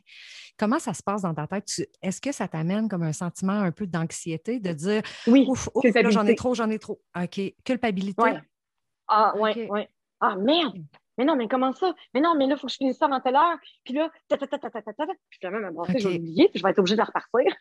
comment 0.58 0.78
ça 0.78 0.94
se 0.94 1.02
passe 1.02 1.22
dans 1.22 1.34
ta 1.34 1.46
tête? 1.46 1.70
est-ce 2.02 2.20
que 2.20 2.32
ça 2.32 2.48
t'amène 2.48 2.88
comme 2.88 3.04
un 3.04 3.12
sentiment 3.12 3.52
un 3.52 3.70
peu 3.70 3.86
d'anxiété 3.86 4.58
de 4.58 4.72
dire 4.72 5.02
Oui, 5.26 5.46
ouf, 5.48 5.68
ouf 5.74 5.84
j'en 6.10 6.26
ai 6.26 6.34
trop, 6.34 6.54
j'en 6.54 6.68
ai 6.70 6.78
trop. 6.78 7.00
OK. 7.16 7.40
Culpabilité. 7.64 8.22
Ah, 9.10 9.36
ouais, 9.36 9.68
ouais. 9.68 9.88
Ah, 10.20 10.36
merde! 10.36 10.78
Mais 11.18 11.24
non, 11.24 11.34
mais 11.36 11.48
comment 11.48 11.72
ça? 11.72 11.94
Mais 12.14 12.20
non, 12.20 12.34
mais 12.34 12.46
là, 12.46 12.54
il 12.54 12.58
faut 12.58 12.66
que 12.68 12.72
je 12.72 12.78
finisse 12.78 12.96
ça 12.96 13.06
avant 13.06 13.20
telle 13.20 13.36
heure. 13.36 13.58
Puis 13.84 13.92
là, 13.92 14.08
ta, 14.28 14.38
ta, 14.38 14.46
ta, 14.46 14.58
ta, 14.58 14.70
ta, 14.70 14.80
ta, 14.80 14.92
ta. 14.92 15.06
Puis 15.06 15.38
je 15.42 15.48
vais 15.48 15.58
même 15.58 15.76
okay. 15.76 15.98
je 15.98 16.08
vais 16.08 16.18
puis 16.18 16.50
je 16.54 16.62
vais 16.62 16.70
être 16.70 16.78
obligée 16.78 16.96
de 16.96 17.02
repartir. 17.02 17.54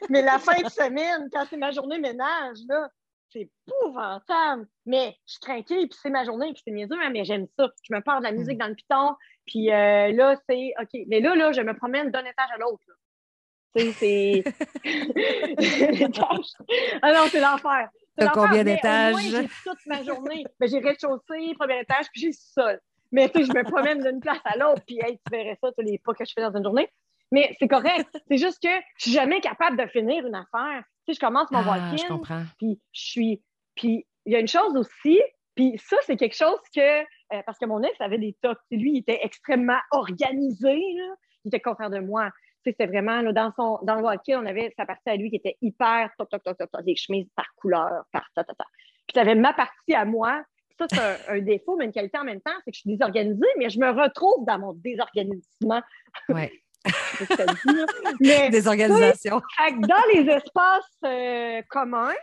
mais 0.10 0.22
la 0.22 0.38
fin 0.38 0.60
de 0.60 0.68
semaine, 0.68 1.28
quand 1.32 1.46
c'est 1.48 1.56
ma 1.56 1.70
journée 1.70 1.98
ménage, 1.98 2.58
là, 2.68 2.90
c'est 3.30 3.48
épouvantable. 3.66 4.66
Mais 4.84 5.16
je 5.24 5.32
suis 5.32 5.40
tranquille, 5.40 5.88
puis 5.88 5.98
c'est 6.02 6.10
ma 6.10 6.24
journée, 6.24 6.52
puis 6.52 6.62
c'est 6.66 6.72
mes 6.72 6.84
hein, 6.84 7.10
mais 7.10 7.24
j'aime 7.24 7.46
ça. 7.56 7.70
Je 7.82 7.94
me 7.94 8.00
parle 8.00 8.18
de 8.18 8.28
la 8.28 8.32
musique 8.32 8.56
mm. 8.56 8.60
dans 8.60 8.68
le 8.68 8.74
piton, 8.74 9.16
puis 9.46 9.72
euh, 9.72 10.12
là, 10.12 10.36
c'est 10.48 10.74
OK. 10.80 11.00
Mais 11.06 11.20
là, 11.20 11.34
là, 11.34 11.52
je 11.52 11.62
me 11.62 11.72
promène 11.74 12.10
d'un 12.10 12.24
étage 12.24 12.50
à 12.52 12.58
l'autre. 12.58 12.84
Tu 13.74 13.92
sais, 13.92 13.92
c'est. 13.92 14.44
ah 17.02 17.12
non, 17.12 17.26
c'est 17.30 17.40
l'enfer 17.40 17.88
combien 18.32 18.64
d'étages? 18.64 19.16
J'ai 19.20 19.48
toute 19.64 19.86
ma 19.86 20.02
journée. 20.02 20.44
Mais 20.58 20.68
j'ai 20.68 20.78
rez-de-chaussée, 20.78 21.54
premier 21.58 21.80
étage, 21.80 22.06
puis 22.12 22.22
j'ai 22.22 22.32
sol. 22.32 22.80
Mais 23.12 23.28
tu 23.28 23.40
sais, 23.40 23.44
je 23.46 23.52
me 23.52 23.64
promène 23.64 24.02
d'une 24.02 24.20
place 24.20 24.40
à 24.44 24.56
l'autre, 24.56 24.82
puis 24.86 24.98
tu 24.98 25.30
verrais 25.30 25.58
ça 25.60 25.70
tous 25.76 25.84
les 25.84 25.98
pas 25.98 26.14
que 26.14 26.24
je 26.24 26.32
fais 26.32 26.42
dans 26.42 26.56
une 26.56 26.64
journée. 26.64 26.88
Mais 27.32 27.54
c'est 27.58 27.68
correct. 27.68 28.08
C'est 28.28 28.38
juste 28.38 28.62
que 28.62 28.68
je 28.96 29.04
suis 29.04 29.12
jamais 29.12 29.40
capable 29.40 29.76
de 29.76 29.86
finir 29.86 30.26
une 30.26 30.34
affaire. 30.34 30.82
Tu 31.06 31.12
sais, 31.12 31.14
je 31.14 31.20
commence 31.20 31.50
mon 31.50 31.60
ah, 31.60 31.90
walk-in, 31.90 32.44
puis 32.58 32.80
je 32.92 33.00
suis... 33.00 33.42
Puis 33.74 34.06
il 34.26 34.32
y 34.32 34.36
a 34.36 34.40
une 34.40 34.48
chose 34.48 34.76
aussi, 34.76 35.20
puis 35.54 35.78
ça, 35.78 35.96
c'est 36.06 36.16
quelque 36.16 36.36
chose 36.36 36.58
que... 36.74 37.00
Euh, 37.00 37.42
parce 37.46 37.58
que 37.58 37.66
mon 37.66 37.82
ex 37.82 38.00
avait 38.00 38.18
des 38.18 38.36
tocs. 38.42 38.58
Lui, 38.70 38.92
il 38.94 38.98
était 38.98 39.20
extrêmement 39.22 39.78
organisé. 39.92 40.74
Là. 40.74 41.14
Il 41.44 41.48
était 41.48 41.60
contraire 41.60 41.90
de 41.90 42.00
moi 42.00 42.30
c'était 42.64 42.86
vraiment 42.86 43.22
dans 43.32 43.52
son 43.56 43.78
dans 43.82 43.96
le 43.96 44.02
walk 44.02 44.22
on 44.28 44.46
avait 44.46 44.72
sa 44.76 44.86
partie 44.86 45.08
à 45.08 45.16
lui 45.16 45.30
qui 45.30 45.36
était 45.36 45.56
hyper 45.60 46.10
toc 46.18 46.28
toc 46.30 46.42
toc 46.42 46.56
toc, 46.58 46.84
des 46.84 46.96
chemises 46.96 47.28
par 47.34 47.46
couleur, 47.56 48.04
par 48.12 48.26
ta 48.34 48.44
ta 48.44 48.54
ta. 48.54 48.64
Puis 49.06 49.14
tu 49.14 49.18
avais 49.18 49.34
ma 49.34 49.52
partie 49.52 49.94
à 49.94 50.04
moi. 50.04 50.42
Ça 50.78 50.86
c'est 50.90 50.98
un, 51.30 51.40
défaut 51.40 51.76
mais 51.76 51.86
une 51.86 51.92
qualité 51.92 52.18
en 52.18 52.24
même 52.24 52.40
temps, 52.40 52.52
c'est 52.64 52.70
que 52.70 52.76
je 52.76 52.80
suis 52.80 52.90
désorganisée, 52.90 53.46
mais 53.58 53.70
je 53.70 53.78
me 53.78 53.90
retrouve 53.90 54.44
dans 54.46 54.58
mon 54.58 54.72
désorganisement. 54.74 55.82
Ouais. 56.28 56.52
mais, 58.20 58.50
Désorganisation. 58.50 59.42
dans 59.80 60.04
les 60.14 60.30
espaces 60.30 60.96
euh, 61.04 61.60
communs, 61.68 62.14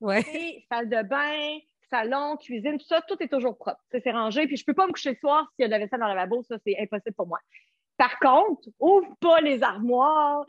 ouais. 0.00 0.22
salle 0.70 0.90
de 0.90 1.02
bain, 1.08 1.58
salon, 1.90 2.36
cuisine, 2.36 2.78
tout 2.78 2.86
ça, 2.86 3.00
tout 3.08 3.16
est 3.20 3.28
toujours 3.28 3.56
propre. 3.56 3.80
C'est 3.90 4.10
rangé. 4.10 4.46
Puis 4.46 4.56
je 4.56 4.64
peux 4.64 4.74
pas 4.74 4.86
me 4.86 4.92
coucher 4.92 5.10
le 5.10 5.16
soir 5.16 5.48
s'il 5.54 5.62
y 5.62 5.64
a 5.64 5.68
de 5.68 5.72
la 5.72 5.78
vaisselle 5.78 6.00
dans 6.00 6.08
le 6.08 6.14
lavabo, 6.14 6.42
ça, 6.42 6.56
c'est 6.66 6.76
impossible 6.78 7.14
pour 7.14 7.26
moi. 7.26 7.38
Par 7.96 8.18
contre, 8.18 8.68
ouvre 8.80 9.14
pas 9.20 9.40
les 9.40 9.62
armoires, 9.62 10.44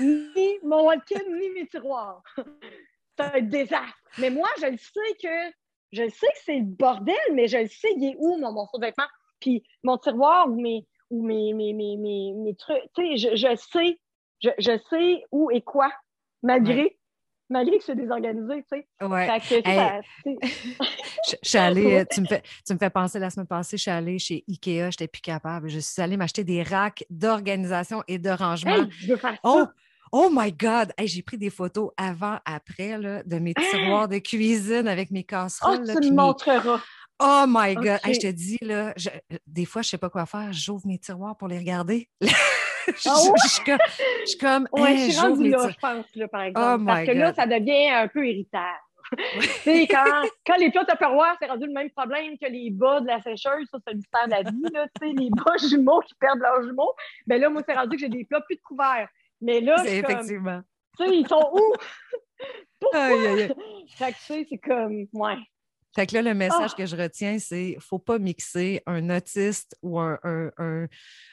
ni 0.00 0.58
mon 0.62 0.86
walk-in, 0.86 1.24
ni 1.28 1.50
mes 1.50 1.66
tiroirs. 1.66 2.22
c'est 3.16 3.24
un 3.24 3.40
désastre. 3.40 3.98
Mais 4.18 4.30
moi, 4.30 4.48
je 4.60 4.66
le 4.66 4.78
sais 4.78 5.16
que 5.22 5.52
je 5.92 6.08
sais 6.08 6.26
que 6.26 6.38
c'est 6.44 6.58
le 6.58 6.64
bordel, 6.64 7.16
mais 7.32 7.46
je 7.46 7.58
le 7.58 7.68
sais, 7.68 7.94
où 8.18 8.36
mon 8.38 8.52
morceau 8.52 8.78
de 8.78 8.86
vêtement. 8.86 9.06
Puis 9.40 9.62
mon 9.82 9.96
tiroir 9.98 10.48
ou 10.48 10.60
mes, 10.60 10.86
ou 11.10 11.24
mes, 11.24 11.52
mes, 11.52 11.72
mes, 11.72 11.96
mes, 11.96 12.54
trucs, 12.56 12.82
tu 12.96 13.16
sais, 13.16 13.36
je, 13.36 13.56
sais, 13.56 14.00
je, 14.40 14.50
je, 14.58 14.78
sais 14.90 15.24
où 15.30 15.50
et 15.50 15.60
quoi, 15.60 15.92
malgré 16.42 16.98
malgré 17.50 17.78
que 17.78 17.84
c'est 17.84 17.94
désorganisé, 17.94 18.64
tu 18.70 18.78
sais. 18.78 18.86
Ouais. 19.06 19.28
je, 21.28 21.36
suis 21.42 21.58
allée, 21.58 22.04
tu 22.10 22.20
me, 22.20 22.26
fais, 22.26 22.42
tu 22.66 22.72
me 22.74 22.78
fais 22.78 22.90
penser 22.90 23.18
la 23.18 23.30
semaine 23.30 23.46
passée, 23.46 23.76
je 23.76 23.82
suis 23.82 23.90
allée 23.90 24.18
chez 24.18 24.44
Ikea, 24.48 24.80
je 24.80 24.86
n'étais 24.86 25.08
plus 25.08 25.22
capable. 25.22 25.68
Je 25.68 25.78
suis 25.78 26.00
allée 26.00 26.16
m'acheter 26.16 26.44
des 26.44 26.62
racks 26.62 27.04
d'organisation 27.10 28.02
et 28.08 28.18
de 28.18 28.30
rangement. 28.30 28.86
je 28.90 29.12
veux 29.12 29.16
faire 29.16 29.38
oh, 29.44 29.64
Oh 30.12 30.30
my 30.32 30.52
God! 30.52 30.92
j'ai 31.02 31.22
pris 31.22 31.38
des 31.38 31.50
photos 31.50 31.90
avant, 31.96 32.38
après 32.44 32.98
là, 32.98 33.22
de 33.24 33.38
mes 33.38 33.52
ah! 33.56 33.62
tiroirs 33.70 34.08
de 34.08 34.18
cuisine 34.18 34.86
avec 34.86 35.10
mes 35.10 35.24
casseroles. 35.24 35.84
Oh, 35.88 36.00
tu 36.00 36.10
me 36.10 36.16
montreras. 36.16 36.80
Oh 37.20 37.44
my 37.48 37.74
God! 37.74 37.98
je 38.04 38.20
te 38.20 38.30
dis, 38.30 38.58
là, 38.60 38.94
des 39.46 39.64
fois, 39.64 39.82
je 39.82 39.88
ne 39.88 39.90
sais 39.90 39.98
pas 39.98 40.10
quoi 40.10 40.26
faire. 40.26 40.52
J'ouvre 40.52 40.86
mes 40.86 40.98
tiroirs 40.98 41.36
pour 41.36 41.48
les 41.48 41.58
regarder. 41.58 42.08
je, 42.96 43.08
ah 43.08 43.32
je, 43.42 44.28
suis 44.28 44.38
comme. 44.38 44.68
Ouais, 44.72 44.96
je 44.96 45.10
suis 45.10 45.20
rendue 45.20 45.50
là, 45.50 45.68
je 45.68 45.78
pense, 45.78 46.06
là, 46.14 46.28
par 46.28 46.42
oh 46.42 46.46
exemple. 46.46 46.84
parce 46.86 47.06
que 47.06 47.12
là, 47.12 47.32
ça 47.34 47.46
devient 47.46 47.88
un 47.88 48.08
peu 48.08 48.26
irritant. 48.26 48.60
quand, 49.64 50.22
quand 50.46 50.56
les 50.56 50.70
plats 50.70 50.84
Tupperware, 50.84 51.36
c'est 51.40 51.48
rendu 51.48 51.66
le 51.66 51.72
même 51.72 51.90
problème 51.90 52.38
que 52.38 52.46
les 52.46 52.70
bas 52.70 53.00
de 53.00 53.06
la 53.06 53.20
sécheuse, 53.20 53.68
ça, 53.70 53.78
c'est 53.84 53.92
le 53.92 53.96
mystère 53.98 54.26
de 54.26 54.30
la 54.30 54.42
vie. 54.42 54.64
Là, 54.72 54.86
les 55.02 55.30
bas 55.30 55.56
jumeaux 55.68 56.00
qui 56.00 56.14
perdent 56.14 56.40
leurs 56.40 56.62
jumeaux. 56.62 56.92
Ben 57.26 57.40
là, 57.40 57.48
moi, 57.50 57.62
c'est 57.66 57.74
rendu 57.74 57.96
que 57.96 58.00
j'ai 58.00 58.08
des 58.08 58.24
plats 58.24 58.40
plus 58.40 58.56
de 58.56 58.62
couverts. 58.62 59.08
Mais 59.40 59.60
là, 59.60 59.76
c'est 59.78 59.98
effectivement. 59.98 60.62
Tu 60.98 61.06
sais, 61.06 61.16
ils 61.16 61.28
sont 61.28 61.50
où? 61.52 61.74
Pourquoi? 62.80 63.08
Fait 63.08 64.12
que, 64.12 64.16
tu 64.16 64.22
sais, 64.22 64.46
c'est 64.48 64.58
comme, 64.58 65.06
ouais. 65.12 65.36
Fait 65.94 66.06
que 66.06 66.14
là, 66.14 66.22
le 66.22 66.34
message 66.34 66.70
ah! 66.72 66.76
que 66.76 66.86
je 66.86 66.96
retiens, 66.96 67.38
c'est 67.38 67.76
faut 67.80 67.98
pas 67.98 68.18
mixer 68.18 68.82
un 68.86 69.10
autiste 69.10 69.76
ou 69.82 70.00
un, 70.00 70.18
un, 70.24 70.50
un, 70.58 70.86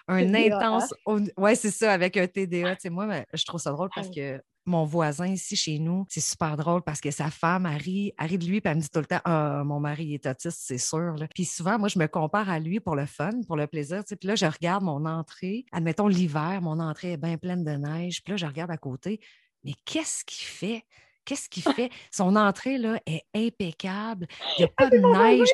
un 0.08 0.34
intense. 0.34 0.94
Ouais, 1.38 1.56
c'est 1.56 1.72
ça, 1.72 1.92
avec 1.94 2.18
un 2.18 2.28
TDA. 2.28 2.76
Tu 2.76 2.82
sais, 2.82 2.90
moi, 2.90 3.08
ben, 3.08 3.26
je 3.34 3.44
trouve 3.46 3.60
ça 3.60 3.72
drôle 3.72 3.90
parce 3.96 4.10
que 4.10 4.42
mon 4.66 4.86
voisin 4.86 5.28
ici 5.28 5.56
chez 5.56 5.80
nous, 5.80 6.06
c'est 6.10 6.22
super 6.22 6.56
drôle 6.56 6.84
parce 6.84 7.02
que 7.02 7.10
sa 7.10 7.32
femme, 7.32 7.66
Harry, 7.66 8.14
rit, 8.20 8.38
de 8.38 8.46
lui, 8.46 8.62
puis 8.62 8.70
elle 8.70 8.78
me 8.78 8.82
dit 8.82 8.90
tout 8.90 9.00
le 9.00 9.06
temps 9.06 9.22
Ah, 9.26 9.64
mon 9.66 9.80
mari 9.80 10.14
est 10.14 10.26
autiste, 10.28 10.60
c'est 10.62 10.78
sûr. 10.78 11.16
Puis 11.34 11.46
souvent, 11.46 11.80
moi, 11.80 11.90
je 11.90 11.98
me 11.98 12.08
compare 12.08 12.50
à 12.50 12.60
lui 12.60 12.80
pour 12.80 12.96
le 12.96 13.06
fun, 13.06 13.32
pour 13.48 13.56
le 13.56 13.68
plaisir. 13.68 14.04
Puis 14.06 14.28
là, 14.28 14.36
je 14.36 14.46
regarde 14.46 14.84
mon 14.84 15.06
entrée. 15.06 15.66
Admettons 15.72 16.08
l'hiver, 16.08 16.60
mon 16.62 16.80
entrée 16.80 17.14
est 17.14 17.18
bien 17.18 17.38
pleine 17.38 17.64
de 17.64 17.72
neige. 17.72 18.24
Puis 18.24 18.32
là, 18.32 18.38
je 18.38 18.46
regarde 18.46 18.72
à 18.72 18.78
côté. 18.78 19.20
Mais 19.64 19.74
qu'est-ce 19.86 20.24
qu'il 20.26 20.46
fait? 20.46 20.84
Qu'est-ce 21.26 21.50
qu'il 21.50 21.64
fait? 21.64 21.90
Son 22.12 22.36
entrée 22.36 22.78
là, 22.78 23.00
est 23.06 23.24
impeccable. 23.34 24.28
Il 24.58 24.62
n'y 24.62 24.66
a 24.66 24.68
pas 24.78 24.90
de 24.90 24.98
neige. 24.98 25.50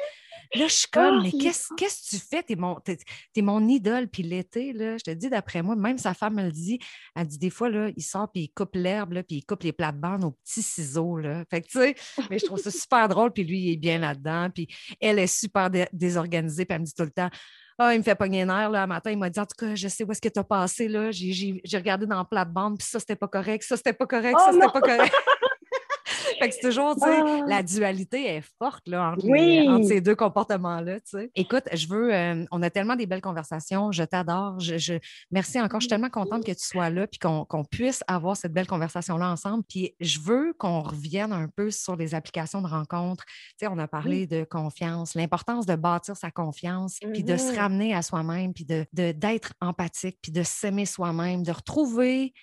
Là, 0.55 0.67
je 0.67 0.73
suis 0.73 0.87
comme, 0.87 1.19
ah, 1.19 1.21
mais 1.23 1.31
qu'est-ce 1.31 1.67
que 1.69 2.09
tu 2.09 2.17
fais? 2.17 2.41
Tu 2.43 2.53
es, 2.53 3.41
mon 3.41 3.67
idole. 3.67 4.07
Puis 4.07 4.23
l'été, 4.23 4.71
là, 4.71 4.97
je 4.97 5.03
te 5.03 5.11
dis, 5.11 5.29
d'après 5.29 5.61
moi, 5.61 5.75
même 5.75 5.97
sa 5.97 6.13
femme 6.13 6.35
me 6.35 6.43
le 6.43 6.51
dit, 6.51 6.79
elle 7.15 7.27
dit 7.27 7.37
des 7.37 7.49
fois, 7.49 7.69
là, 7.69 7.89
il 7.95 8.03
sort 8.03 8.31
puis 8.31 8.43
il 8.43 8.49
coupe 8.49 8.75
l'herbe, 8.75 9.21
puis 9.23 9.37
il 9.37 9.45
coupe 9.45 9.63
les 9.63 9.73
plates-bandes 9.73 10.23
aux 10.23 10.31
petits 10.31 10.61
ciseaux. 10.61 11.17
Là. 11.17 11.43
Fait 11.49 11.61
que, 11.61 11.67
tu 11.67 11.79
sais, 11.79 11.95
mais 12.29 12.39
je 12.39 12.45
trouve 12.45 12.59
ça 12.59 12.71
super 12.71 13.09
drôle. 13.09 13.31
Puis 13.33 13.43
lui, 13.43 13.59
il 13.59 13.73
est 13.73 13.77
bien 13.77 13.99
là-dedans. 13.99 14.49
Puis 14.53 14.67
elle 15.01 15.19
est 15.19 15.27
super 15.27 15.69
désorganisée. 15.91 16.65
Puis 16.65 16.75
elle 16.75 16.81
me 16.81 16.85
dit 16.85 16.93
tout 16.93 17.03
le 17.03 17.11
temps, 17.11 17.29
ah, 17.79 17.93
il 17.93 17.99
me 17.99 18.03
fait 18.03 18.15
pogner 18.15 18.41
un 18.41 18.49
air, 18.49 18.71
là, 18.71 18.83
un 18.83 18.87
matin, 18.87 19.11
il 19.11 19.19
m'a 19.19 19.29
dit, 19.29 19.39
en 19.39 19.45
tout 19.45 19.55
cas, 19.55 19.75
je 19.75 19.87
sais 19.87 20.03
où 20.03 20.11
est-ce 20.11 20.21
que 20.21 20.29
tu 20.29 20.39
as 20.39 20.43
passé, 20.43 20.87
là. 20.87 21.11
J'ai 21.11 21.61
regardé 21.75 22.07
dans 22.07 22.17
la 22.17 22.25
plate-bande, 22.25 22.79
puis 22.79 22.87
ça, 22.87 22.99
c'était 22.99 23.15
pas 23.15 23.27
correct, 23.27 23.63
ça, 23.63 23.77
c'était 23.77 23.93
pas 23.93 24.07
correct, 24.07 24.35
ça, 24.35 24.47
oh 24.49 24.53
c'était 24.53 24.71
pas 24.71 24.81
correct. 24.81 25.13
fait 26.39 26.49
que 26.49 26.55
c'est 26.55 26.67
toujours, 26.67 26.95
tu 26.95 27.01
sais, 27.01 27.21
ah! 27.25 27.43
la 27.47 27.63
dualité 27.63 28.35
est 28.35 28.43
forte 28.59 28.87
là, 28.87 29.11
entre, 29.11 29.87
ces 29.87 30.01
deux 30.01 30.15
comportements-là. 30.15 30.99
Tu 30.99 31.09
sais. 31.11 31.31
Écoute, 31.35 31.63
je 31.73 31.87
veux, 31.87 32.13
euh, 32.13 32.45
on 32.51 32.61
a 32.61 32.69
tellement 32.69 32.95
des 32.95 33.05
belles 33.05 33.21
conversations. 33.21 33.91
Je 33.91 34.03
t'adore. 34.03 34.59
Je, 34.59 34.99
merci 35.31 35.59
encore. 35.59 35.79
Je 35.79 35.85
suis 35.85 35.89
tellement 35.89 36.09
contente 36.09 36.45
que 36.45 36.51
tu 36.51 36.65
sois 36.65 36.89
là 36.89 37.07
puis 37.07 37.19
qu'on 37.19 37.63
puisse 37.69 38.03
avoir 38.07 38.35
cette 38.37 38.53
belle 38.53 38.67
conversation-là 38.67 39.29
ensemble. 39.29 39.63
Puis 39.67 39.95
je 39.99 40.19
veux 40.19 40.53
qu'on 40.57 40.81
revienne 40.81 41.31
un 41.31 41.47
peu 41.47 41.71
sur 41.71 41.95
les 41.95 42.15
applications 42.15 42.61
de 42.61 42.67
rencontres. 42.67 43.25
Tu 43.25 43.65
sais, 43.65 43.67
on 43.67 43.77
a 43.77 43.87
parlé 43.87 44.27
de 44.27 44.43
confiance, 44.43 45.15
l'importance 45.15 45.65
de 45.65 45.75
bâtir 45.75 46.15
sa 46.15 46.31
confiance, 46.31 46.97
puis 47.13 47.23
de 47.23 47.37
se 47.37 47.51
mm-hmm. 47.51 47.57
ramener 47.57 47.95
à 47.95 48.01
soi-même, 48.01 48.53
puis 48.53 48.65
d'être 48.65 48.89
de, 48.93 49.11
d'être 49.11 49.53
empathique, 49.61 50.19
puis 50.21 50.31
de 50.31 50.43
s'aimer 50.43 50.85
soi-même, 50.85 51.43
de 51.43 51.51
retrouver 51.51 52.33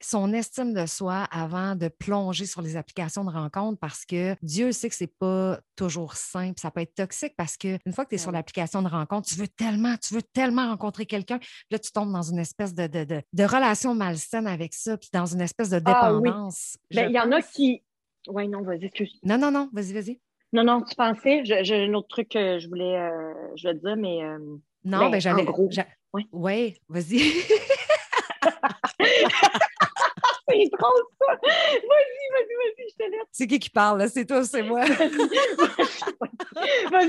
son 0.00 0.32
estime 0.32 0.72
de 0.72 0.86
soi 0.86 1.24
avant 1.30 1.74
de 1.76 1.88
plonger 1.88 2.46
sur 2.46 2.62
les 2.62 2.76
applications 2.76 3.24
de 3.24 3.30
rencontre 3.30 3.78
parce 3.78 4.04
que 4.04 4.34
Dieu 4.42 4.72
sait 4.72 4.88
que 4.88 4.94
c'est 4.94 5.18
pas 5.18 5.58
toujours 5.76 6.14
simple, 6.14 6.58
ça 6.60 6.70
peut 6.70 6.80
être 6.80 6.94
toxique 6.94 7.34
parce 7.36 7.56
que 7.56 7.78
une 7.86 7.92
fois 7.92 8.04
que 8.04 8.10
tu 8.10 8.14
es 8.16 8.18
sur 8.18 8.32
l'application 8.32 8.82
de 8.82 8.88
rencontre, 8.88 9.28
tu 9.28 9.34
veux 9.36 9.48
tellement, 9.48 9.96
tu 9.96 10.14
veux 10.14 10.22
tellement 10.22 10.68
rencontrer 10.68 11.06
quelqu'un, 11.06 11.38
là 11.70 11.78
tu 11.78 11.92
tombes 11.92 12.12
dans 12.12 12.22
une 12.22 12.38
espèce 12.38 12.74
de, 12.74 12.86
de, 12.86 13.04
de, 13.04 13.44
relation 13.44 13.94
malsaine 13.94 14.46
avec 14.46 14.74
ça, 14.74 14.96
puis 14.96 15.10
dans 15.12 15.26
une 15.26 15.40
espèce 15.40 15.70
de 15.70 15.80
ah 15.84 16.12
dépendance. 16.12 16.76
Ben, 16.90 17.08
il 17.08 17.14
y 17.14 17.20
en 17.20 17.32
a 17.32 17.42
qui 17.42 17.82
Oui, 18.28 18.48
non, 18.48 18.62
vas-y, 18.62 18.86
excuse. 18.86 19.18
Non, 19.22 19.38
non, 19.38 19.50
non, 19.50 19.70
vas-y, 19.72 19.92
vas-y. 19.92 20.20
Non, 20.52 20.64
non, 20.64 20.82
tu 20.82 20.94
pensais, 20.96 21.42
j'ai 21.44 21.84
un 21.84 21.94
autre 21.94 22.08
truc 22.08 22.30
que 22.30 22.58
je 22.58 22.68
voulais, 22.68 22.96
euh, 22.96 23.32
je 23.56 23.68
voulais 23.68 23.78
dire, 23.78 23.96
mais. 23.96 24.22
Euh, 24.24 24.38
non, 24.84 24.98
ben, 24.98 25.10
ben 25.10 25.20
j'allais. 25.20 25.46
Oui, 26.12 26.26
ouais, 26.32 26.76
vas-y. 26.88 27.20
c'est 30.50 30.70
drôle 30.78 31.02
ça. 31.18 31.34
Vas-y, 31.42 32.26
vas-y, 32.32 32.54
vas-y, 32.56 32.88
je 32.90 32.94
te 32.96 33.02
laisse. 33.10 33.26
C'est 33.32 33.46
qui 33.46 33.58
qui 33.58 33.70
parle, 33.70 33.98
là? 33.98 34.08
C'est 34.08 34.24
toi, 34.24 34.44
c'est 34.44 34.62
moi. 34.62 34.80
vas-y, 34.84 34.96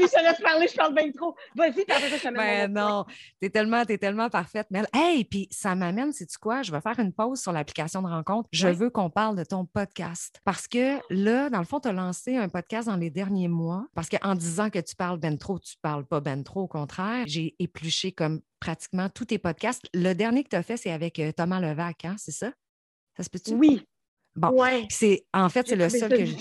je 0.02 0.08
te 0.08 0.22
laisse 0.22 0.42
parler, 0.42 0.68
je 0.68 0.76
parle 0.76 0.96
bien 0.96 1.12
trop. 1.12 1.36
Vas-y, 1.56 1.86
t'as 1.86 2.00
fait 2.00 2.18
ça, 2.18 2.32
Ben 2.32 2.72
non, 2.72 3.06
t'es 3.40 3.50
tellement, 3.50 3.82
es 3.82 3.98
tellement 3.98 4.30
parfaite, 4.30 4.68
Mel. 4.72 4.88
Hey, 4.94 5.24
puis 5.26 5.48
ça 5.52 5.76
m'amène, 5.76 6.12
sais-tu 6.14 6.38
quoi? 6.38 6.62
Je 6.62 6.72
vais 6.72 6.82
faire 6.82 7.00
une 7.00 7.14
pause 7.14 7.42
sur 7.42 7.52
l'application 7.52 8.02
de 8.02 8.08
rencontre. 8.08 8.50
Je 8.52 8.68
veux 8.68 8.90
qu'on 8.90 9.10
parle 9.10 9.36
de 9.36 9.44
ton 9.44 9.66
podcast. 9.66 10.40
Parce 10.44 10.68
que 10.68 11.00
là, 11.10 11.50
dans 11.50 11.60
le 11.60 11.66
fond, 11.66 11.80
tu 11.80 11.88
as 11.88 11.94
lancé 11.94 12.38
un 12.38 12.50
podcast 12.50 12.88
dans 12.88 12.98
les 12.98 13.10
derniers 13.10 13.48
mois. 13.48 13.86
Parce 13.96 14.10
qu'en 14.10 14.36
disant 14.36 14.70
que 14.70 14.80
tu 14.80 14.96
parles 14.96 15.20
ben 15.20 15.38
trop, 15.38 15.60
tu 15.60 15.76
parles 15.82 16.06
pas 16.06 16.20
ben 16.20 16.44
trop. 16.44 16.62
Au 16.62 16.68
contraire, 16.68 17.26
j'ai 17.28 17.56
épluché 17.60 18.12
comme 18.12 18.42
pratiquement 18.60 19.10
tous 19.10 19.26
tes 19.26 19.38
podcasts. 19.40 19.88
Le 19.94 20.14
dernier 20.14 20.44
que 20.44 20.50
tu 20.50 20.56
as 20.56 20.64
fait, 20.64 20.78
c'est 20.78 20.92
avec 20.92 21.20
euh, 21.20 21.32
Thomas 21.32 21.60
Levac, 21.60 22.06
hein, 22.06 22.16
c'est 22.18 22.32
ça? 22.32 22.52
Ça 23.18 23.24
se 23.24 23.30
peut-tu? 23.30 23.54
Oui. 23.54 23.86
Bon, 24.36 24.56
c'est 24.90 25.26
en 25.34 25.50
fait, 25.50 25.68
c'est 25.68 25.76
le 25.76 25.90
seul 25.90 26.10
que 26.10 26.26
je. 26.26 26.36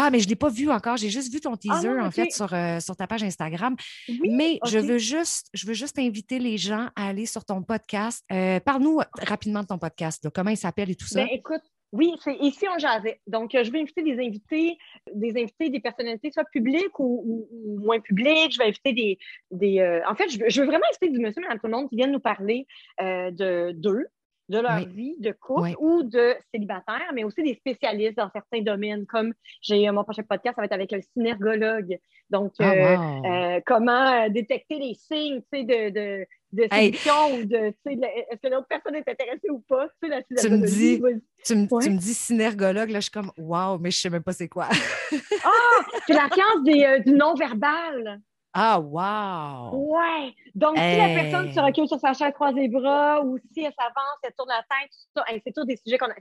Ah, 0.00 0.10
mais 0.10 0.20
je 0.20 0.26
ne 0.26 0.30
l'ai 0.30 0.36
pas 0.36 0.48
vu 0.48 0.70
encore. 0.70 0.96
J'ai 0.96 1.10
juste 1.10 1.32
vu 1.32 1.40
ton 1.40 1.54
ah 1.54 1.56
teaser, 1.56 2.00
en 2.00 2.10
fait, 2.12 2.30
sur, 2.30 2.52
euh, 2.52 2.78
sur, 2.78 2.94
ta 2.94 3.08
page 3.08 3.24
Instagram. 3.24 3.74
mais 4.22 4.60
je 4.64 4.78
veux 4.78 4.98
juste, 4.98 5.48
je 5.54 5.66
veux 5.66 5.74
juste 5.74 5.98
inviter 5.98 6.38
les 6.38 6.56
gens 6.56 6.88
à 6.94 7.08
aller 7.08 7.26
sur 7.26 7.44
ton 7.44 7.62
podcast. 7.62 8.24
Euh, 8.30 8.60
parle-nous 8.60 9.00
rapidement 9.20 9.62
de 9.62 9.66
ton 9.66 9.78
podcast. 9.78 10.28
Comment 10.32 10.50
il 10.50 10.56
s'appelle 10.56 10.90
et 10.90 10.94
tout 10.94 11.06
ça? 11.06 11.24
Ben, 11.24 11.28
écoute, 11.32 11.62
oui, 11.90 12.12
c'est 12.22 12.36
ici 12.36 12.66
on 12.72 12.78
jasait. 12.78 13.20
Donc, 13.26 13.56
euh, 13.56 13.64
je 13.64 13.72
vais 13.72 13.80
inviter 13.80 14.02
des 14.02 14.24
invités, 14.24 14.78
des 15.12 15.30
invités, 15.30 15.68
des 15.68 15.80
personnalités, 15.80 16.30
soit 16.30 16.44
publiques 16.44 17.00
ou, 17.00 17.48
moins 17.80 17.98
publiques. 17.98 18.52
Je 18.52 18.58
vais 18.58 18.66
inviter 18.66 18.92
des. 18.92 19.18
des 19.50 20.02
en 20.06 20.14
fait, 20.14 20.28
je 20.28 20.60
veux, 20.60 20.66
vraiment 20.66 20.84
inviter 20.90 21.08
du 21.08 21.18
monsieur, 21.18 21.42
madame, 21.42 21.58
tout 21.58 21.66
le 21.66 21.72
monde 21.72 21.88
qui 21.88 21.96
viennent 21.96 22.12
nous 22.12 22.20
parler 22.20 22.66
de 23.00 23.72
d'eux, 23.72 24.06
de 24.48 24.58
leur 24.58 24.78
vie 24.86 25.16
de 25.18 25.32
couple 25.32 25.74
ou 25.78 26.02
de 26.02 26.34
célibataire, 26.52 27.10
mais 27.14 27.24
aussi 27.24 27.42
des 27.42 27.54
spécialistes 27.54 28.16
dans 28.16 28.30
certains 28.30 28.62
domaines, 28.62 29.06
comme 29.06 29.34
j'ai 29.60 29.90
mon 29.90 30.04
prochain 30.04 30.22
podcast, 30.22 30.56
ça 30.56 30.62
va 30.62 30.66
être 30.66 30.72
avec 30.72 30.92
un 30.92 31.00
synergologue. 31.14 31.98
Donc, 32.30 32.52
ah, 32.58 32.72
euh, 32.72 32.96
euh, 33.24 33.60
comment 33.66 34.24
euh, 34.24 34.28
détecter 34.28 34.78
les 34.78 34.94
signes 34.94 35.42
de, 35.52 35.90
de, 35.90 36.26
de 36.52 36.68
séduction 36.70 37.34
ou 37.34 37.44
de 37.44 37.56
est-ce 37.56 38.40
que 38.42 38.52
l'autre 38.52 38.66
personne 38.68 38.94
est 38.96 39.08
intéressée 39.08 39.50
ou 39.50 39.60
pas? 39.60 39.88
Tu, 40.02 40.08
la 40.08 40.22
tu 40.22 40.50
me 40.50 40.66
dis, 40.66 41.00
tu 41.44 41.54
me, 41.54 41.82
tu 41.82 41.90
me, 41.90 41.98
dis 41.98 42.14
synergologue, 42.14 42.90
là, 42.90 43.00
je 43.00 43.04
suis 43.04 43.10
comme 43.10 43.32
wow, 43.38 43.78
mais 43.78 43.90
je 43.90 43.98
ne 43.98 44.00
sais 44.00 44.10
même 44.10 44.22
pas 44.22 44.32
c'est 44.32 44.48
quoi. 44.48 44.68
ah, 44.70 45.84
c'est 46.06 46.14
la 46.14 46.28
science 46.30 46.62
des, 46.64 47.00
du 47.04 47.12
non-verbal. 47.12 48.20
Ah, 48.54 48.80
wow! 48.80 49.76
Ouais! 49.76 50.34
Donc, 50.54 50.76
si 50.78 50.96
la 50.96 51.08
personne 51.08 51.52
se 51.52 51.60
recule 51.60 51.86
sur 51.86 52.00
sa 52.00 52.14
chaise, 52.14 52.32
croise 52.32 52.54
les 52.54 52.68
bras, 52.68 53.22
ou 53.22 53.38
si 53.52 53.62
elle 53.62 53.72
s'avance, 53.78 54.18
elle 54.22 54.32
tourne 54.36 54.48
la 54.48 54.62
tête, 54.62 54.90
tout 55.14 55.22
ça, 55.22 55.24
c'est 55.44 55.52
tous 55.52 55.64
des 55.64 55.76
sujets 55.76 55.98
qu'on 55.98 56.06
a. 56.06 56.14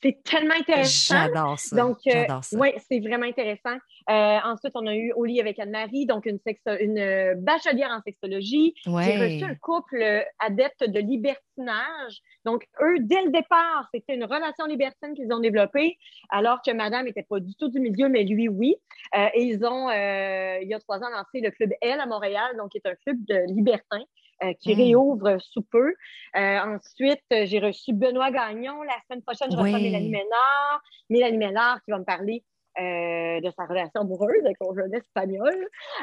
C'est 0.00 0.22
tellement 0.22 0.54
intéressant. 0.54 1.16
J'adore 1.16 1.58
ça. 1.58 1.76
Donc, 1.76 1.98
euh, 2.06 2.24
oui, 2.52 2.68
c'est 2.88 3.00
vraiment 3.00 3.26
intéressant. 3.26 3.76
Euh, 4.08 4.38
ensuite, 4.44 4.72
on 4.76 4.86
a 4.86 4.94
eu 4.94 5.12
au 5.12 5.24
lit 5.24 5.40
avec 5.40 5.58
Anne-Marie, 5.58 6.06
donc 6.06 6.26
une, 6.26 6.38
une 6.80 6.98
euh, 6.98 7.34
bachelière 7.36 7.90
en 7.90 8.00
sexologie. 8.02 8.74
J'ai 8.84 8.90
reçu 8.90 9.44
un 9.44 9.56
couple 9.56 10.24
adepte 10.38 10.84
de 10.84 11.00
libertinage. 11.00 12.20
Donc, 12.44 12.64
eux, 12.80 12.98
dès 13.00 13.22
le 13.22 13.30
départ, 13.30 13.88
c'était 13.92 14.14
une 14.14 14.24
relation 14.24 14.66
libertine 14.66 15.14
qu'ils 15.14 15.32
ont 15.32 15.40
développée, 15.40 15.98
alors 16.30 16.62
que 16.62 16.72
madame 16.72 17.06
n'était 17.06 17.24
pas 17.24 17.40
du 17.40 17.54
tout 17.56 17.68
du 17.68 17.80
milieu, 17.80 18.08
mais 18.08 18.22
lui, 18.22 18.48
oui. 18.48 18.76
et 19.14 19.42
ils 19.42 19.64
ont, 19.64 19.90
il 19.90 20.68
y 20.68 20.74
a 20.74 20.78
trois 20.78 20.98
ans, 20.98 21.10
lancé 21.10 21.40
le 21.40 21.50
Club 21.50 21.70
L 21.80 21.98
à 21.98 22.06
Montréal, 22.06 22.56
donc 22.56 22.70
qui 22.70 22.78
est 22.78 22.88
un 22.88 22.94
club 22.94 23.16
de 23.28 23.52
libertins. 23.52 24.04
Euh, 24.44 24.52
qui 24.60 24.72
hmm. 24.72 24.78
réouvre 24.78 25.38
sous 25.40 25.62
peu. 25.62 25.94
Euh, 26.36 26.58
ensuite, 26.60 27.24
j'ai 27.28 27.58
reçu 27.58 27.92
Benoît 27.92 28.30
Gagnon. 28.30 28.82
La 28.82 28.94
semaine 29.08 29.22
prochaine, 29.22 29.50
je 29.50 29.56
reçois 29.56 29.80
Mélanie 29.80 30.10
Ménard. 30.10 30.82
Mélanie 31.10 31.38
Ménard 31.38 31.82
qui 31.82 31.90
va 31.90 31.98
me 31.98 32.04
parler 32.04 32.44
euh, 32.78 33.40
de 33.40 33.50
sa 33.56 33.64
relation 33.64 34.02
amoureuse 34.02 34.44
avec 34.44 34.56
son 34.62 34.72
jeunesse 34.76 35.02
espagnol. 35.02 35.56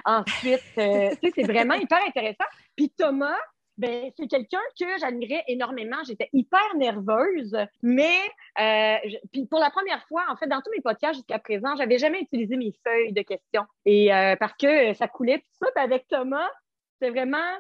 Ensuite, 0.04 0.60
tu 0.76 0.82
sais, 0.82 1.32
c'est 1.34 1.44
vraiment 1.44 1.76
hyper 1.76 2.00
intéressant. 2.06 2.44
Puis 2.76 2.90
Thomas, 2.90 3.38
ben, 3.78 4.12
c'est 4.18 4.28
quelqu'un 4.28 4.60
que 4.78 4.86
j'admirais 5.00 5.46
énormément. 5.48 6.04
J'étais 6.06 6.28
hyper 6.34 6.76
nerveuse, 6.76 7.56
mais 7.84 8.18
puis 9.32 9.46
pour 9.46 9.60
la 9.60 9.70
première 9.70 10.06
fois, 10.08 10.26
en 10.30 10.36
fait, 10.36 10.48
dans 10.48 10.60
tous 10.60 10.72
mes 10.76 10.82
podcasts 10.82 11.16
jusqu'à 11.16 11.40
présent, 11.40 11.74
j'avais 11.78 12.00
jamais 12.00 12.20
utilisé 12.20 12.58
mes 12.58 12.74
feuilles 12.86 13.14
de 13.14 13.22
questions. 13.22 13.64
Et 13.86 14.10
parce 14.42 14.54
que 14.60 14.94
ça 14.94 15.08
coulait 15.08 15.40
tout 15.40 15.66
ça. 15.66 15.82
avec 15.82 16.06
Thomas, 16.10 16.50
c'est 17.00 17.12
vraiment 17.12 17.56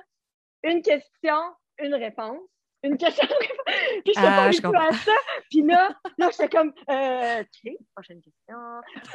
une 0.65 0.81
question, 0.81 1.35
une 1.79 1.95
réponse. 1.95 2.41
Une 2.83 2.97
question, 2.97 3.27
une 3.29 3.47
réponse. 3.47 4.01
Puis 4.03 4.13
je 4.15 4.19
ah, 4.19 4.71
pas 4.71 4.87
à 4.87 4.93
ça. 4.93 5.11
Puis 5.49 5.61
là, 5.63 5.95
là 6.17 6.29
j'étais 6.31 6.49
comme, 6.49 6.73
euh, 6.89 7.41
OK, 7.41 7.71
prochaine 7.95 8.21
question. 8.21 8.57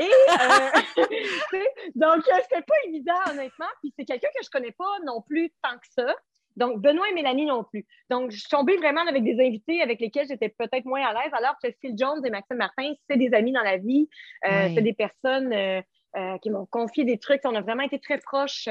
Et, 0.01 0.11
euh, 0.33 1.65
donc, 1.95 2.27
euh, 2.29 2.41
c'était 2.43 2.63
pas 2.63 2.75
évident, 2.87 3.21
honnêtement. 3.31 3.69
Puis 3.81 3.93
c'est 3.97 4.05
quelqu'un 4.05 4.29
que 4.29 4.45
je 4.45 4.51
connais 4.51 4.73
pas 4.73 4.99
non 5.05 5.23
plus 5.23 5.53
tant 5.63 5.77
que 5.79 5.87
ça. 5.91 6.15
Donc, 6.57 6.81
Benoît 6.81 7.09
et 7.09 7.15
Mélanie 7.15 7.47
non 7.47 7.65
plus. 7.65 7.87
Donc, 8.11 8.31
je 8.33 8.39
suis 8.39 8.49
tombée 8.49 8.77
vraiment 8.77 9.07
avec 9.07 9.23
des 9.23 9.41
invités 9.41 9.81
avec 9.83 10.01
lesquels 10.01 10.27
j'étais 10.29 10.49
peut-être 10.49 10.85
moins 10.85 11.03
à 11.03 11.13
l'aise, 11.13 11.33
alors 11.33 11.57
que 11.63 11.71
Phil 11.81 11.95
Jones 11.97 12.25
et 12.25 12.31
Maxime 12.31 12.57
Martin, 12.57 12.93
c'est 13.09 13.17
des 13.17 13.33
amis 13.33 13.53
dans 13.53 13.63
la 13.63 13.79
vie. 13.79 14.09
Euh, 14.47 14.69
c'est 14.75 14.83
des 14.83 14.93
personnes 14.93 15.53
euh, 15.53 15.81
euh, 16.17 16.39
qui 16.39 16.51
m'ont 16.51 16.67
confié 16.67 17.05
des 17.05 17.19
trucs. 17.19 17.41
On 17.45 17.55
a 17.55 17.61
vraiment 17.61 17.83
été 17.83 17.99
très 17.99 18.19
proches. 18.19 18.69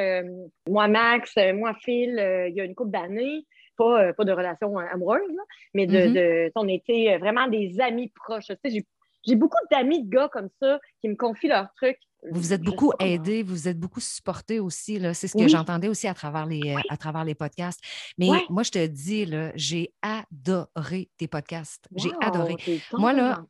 moi, 0.67 0.87
Max, 0.87 1.33
moi, 1.53 1.73
Phil, 1.81 2.11
il 2.49 2.55
y 2.55 2.61
a 2.61 2.63
une 2.63 2.75
couple 2.75 2.91
d'années. 2.91 3.45
Pas, 3.77 4.11
pas, 4.11 4.25
de 4.25 4.33
relation 4.33 4.77
amoureuse, 4.77 5.37
mais 5.73 5.87
de, 5.87 5.97
mm-hmm. 5.97 6.13
de, 6.13 6.51
on 6.55 6.67
était 6.67 7.17
vraiment 7.17 7.47
des 7.47 7.79
amis 7.79 8.09
proches. 8.09 8.47
Tu 8.47 8.55
sais, 8.69 8.83
j'ai 9.25 9.35
beaucoup 9.35 9.57
d'amis 9.71 10.03
de 10.03 10.09
gars 10.09 10.29
comme 10.29 10.49
ça 10.61 10.79
qui 11.01 11.09
me 11.09 11.15
confient 11.15 11.47
leurs 11.47 11.73
trucs. 11.75 11.99
Vous 12.29 12.41
vous 12.41 12.53
êtes 12.53 12.61
beaucoup 12.61 12.91
aidé, 12.99 13.43
vous 13.43 13.53
vous 13.53 13.67
êtes 13.69 13.79
beaucoup 13.79 14.01
supporté 14.01 14.59
aussi. 14.59 14.99
C'est 15.13 15.27
ce 15.29 15.37
que 15.37 15.47
j'entendais 15.47 15.87
aussi 15.87 16.07
à 16.07 16.13
travers 16.13 16.45
les, 16.45 16.75
euh, 16.75 16.79
à 16.89 16.97
travers 16.97 17.23
les 17.23 17.35
podcasts. 17.35 17.79
Mais 18.17 18.27
moi, 18.49 18.63
je 18.63 18.71
te 18.71 18.85
dis, 18.85 19.25
j'ai 19.55 19.93
adoré 20.01 21.09
tes 21.17 21.27
podcasts. 21.27 21.87
j'ai 21.95 22.11
adoré. 22.21 22.55
Moi, 22.91 23.13
là, 23.13 23.45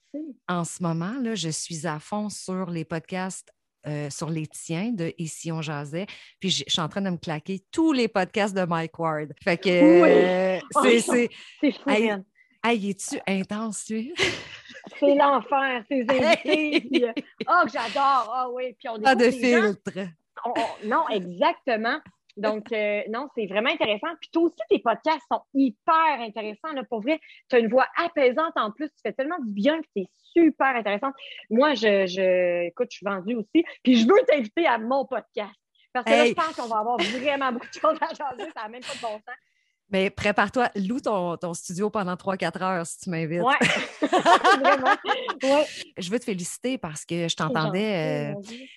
en 0.47 0.63
ce 0.63 0.83
moment, 0.83 1.13
là, 1.19 1.33
je 1.33 1.49
suis 1.49 1.87
à 1.87 1.99
fond 1.99 2.29
sur 2.29 2.69
les 2.69 2.85
podcasts 2.85 3.51
euh, 3.87 4.09
sur 4.09 4.29
les 4.29 4.47
tiens 4.47 4.91
de 4.91 5.13
Ici 5.17 5.51
on 5.51 5.61
jasait. 5.61 6.05
Puis 6.39 6.49
je 6.49 6.63
suis 6.67 6.81
en 6.81 6.89
train 6.89 7.01
de 7.01 7.09
me 7.09 7.17
claquer 7.17 7.63
tous 7.71 7.93
les 7.93 8.07
podcasts 8.07 8.55
de 8.55 8.63
Mike 8.63 8.97
Ward. 8.99 9.33
Fait 9.43 9.57
que 9.57 9.69
euh, 9.69 10.59
c'est. 11.01 11.29
C'est 11.59 11.71
fou, 11.71 11.89
Hey, 12.61 12.89
es-tu 12.89 13.17
intense, 13.25 13.85
tu? 13.85 14.13
C'est 14.99 15.15
l'enfer, 15.15 15.81
ces 15.89 16.01
invités. 16.09 17.05
Euh, 17.05 17.13
oh, 17.47 17.67
j'adore. 17.71 18.33
Ah 18.35 18.49
oui. 18.51 18.75
Puis 18.77 18.89
on 18.89 18.99
Pas 18.99 19.15
de 19.15 19.31
filtre. 19.31 20.09
non, 20.85 21.07
exactement. 21.09 21.99
Donc, 22.37 22.71
euh, 22.71 23.01
non, 23.09 23.27
c'est 23.35 23.47
vraiment 23.47 23.69
intéressant. 23.69 24.07
Puis 24.21 24.29
toi 24.31 24.43
aussi, 24.43 24.55
tes 24.69 24.79
podcasts 24.79 25.25
sont 25.31 25.41
hyper 25.53 26.19
intéressants. 26.19 26.71
Là, 26.73 26.83
pour 26.89 27.01
vrai, 27.01 27.19
tu 27.49 27.55
as 27.55 27.59
une 27.59 27.69
voix 27.69 27.87
apaisante 27.97 28.53
en 28.55 28.71
plus. 28.71 28.87
Tu 28.89 29.01
fais 29.03 29.13
tellement 29.13 29.39
du 29.39 29.51
bien 29.51 29.81
que 29.81 29.87
tu 29.95 30.03
es 30.03 30.07
super 30.33 30.75
intéressante. 30.75 31.15
Moi, 31.49 31.73
je, 31.73 32.05
je, 32.07 32.67
écoute, 32.67 32.87
je 32.91 32.97
suis 32.97 33.05
vendue 33.05 33.35
aussi. 33.35 33.65
Puis 33.83 33.97
je 33.97 34.07
veux 34.07 34.25
t'inviter 34.27 34.65
à 34.67 34.77
mon 34.77 35.05
podcast. 35.05 35.55
Parce 35.91 36.05
que 36.05 36.11
là, 36.11 36.25
je 36.25 36.33
pense 36.33 36.55
qu'on 36.55 36.67
va 36.67 36.79
avoir 36.79 36.97
vraiment 36.97 37.51
beaucoup 37.53 37.67
de 37.67 37.79
choses 37.79 37.97
à 38.01 38.07
changer. 38.07 38.49
Ça 38.55 38.63
n'a 38.63 38.69
même 38.69 38.81
pas 38.81 38.93
de 38.93 39.01
bon 39.01 39.13
sens. 39.13 39.35
Mais 39.91 40.09
prépare-toi, 40.09 40.69
loue 40.75 40.99
ton, 40.99 41.37
ton, 41.37 41.53
studio 41.53 41.89
pendant 41.89 42.13
3-4 42.13 42.63
heures 42.63 42.85
si 42.85 42.99
tu 42.99 43.09
m'invites. 43.09 43.41
Oui, 43.41 43.55
vraiment. 44.61 44.95
Ouais. 45.43 45.65
Je 45.97 46.09
veux 46.11 46.19
te 46.19 46.25
féliciter 46.25 46.77
parce 46.77 47.05
que 47.05 47.27
je 47.27 47.35
t'entendais. 47.35 48.33
Euh, 48.33 48.33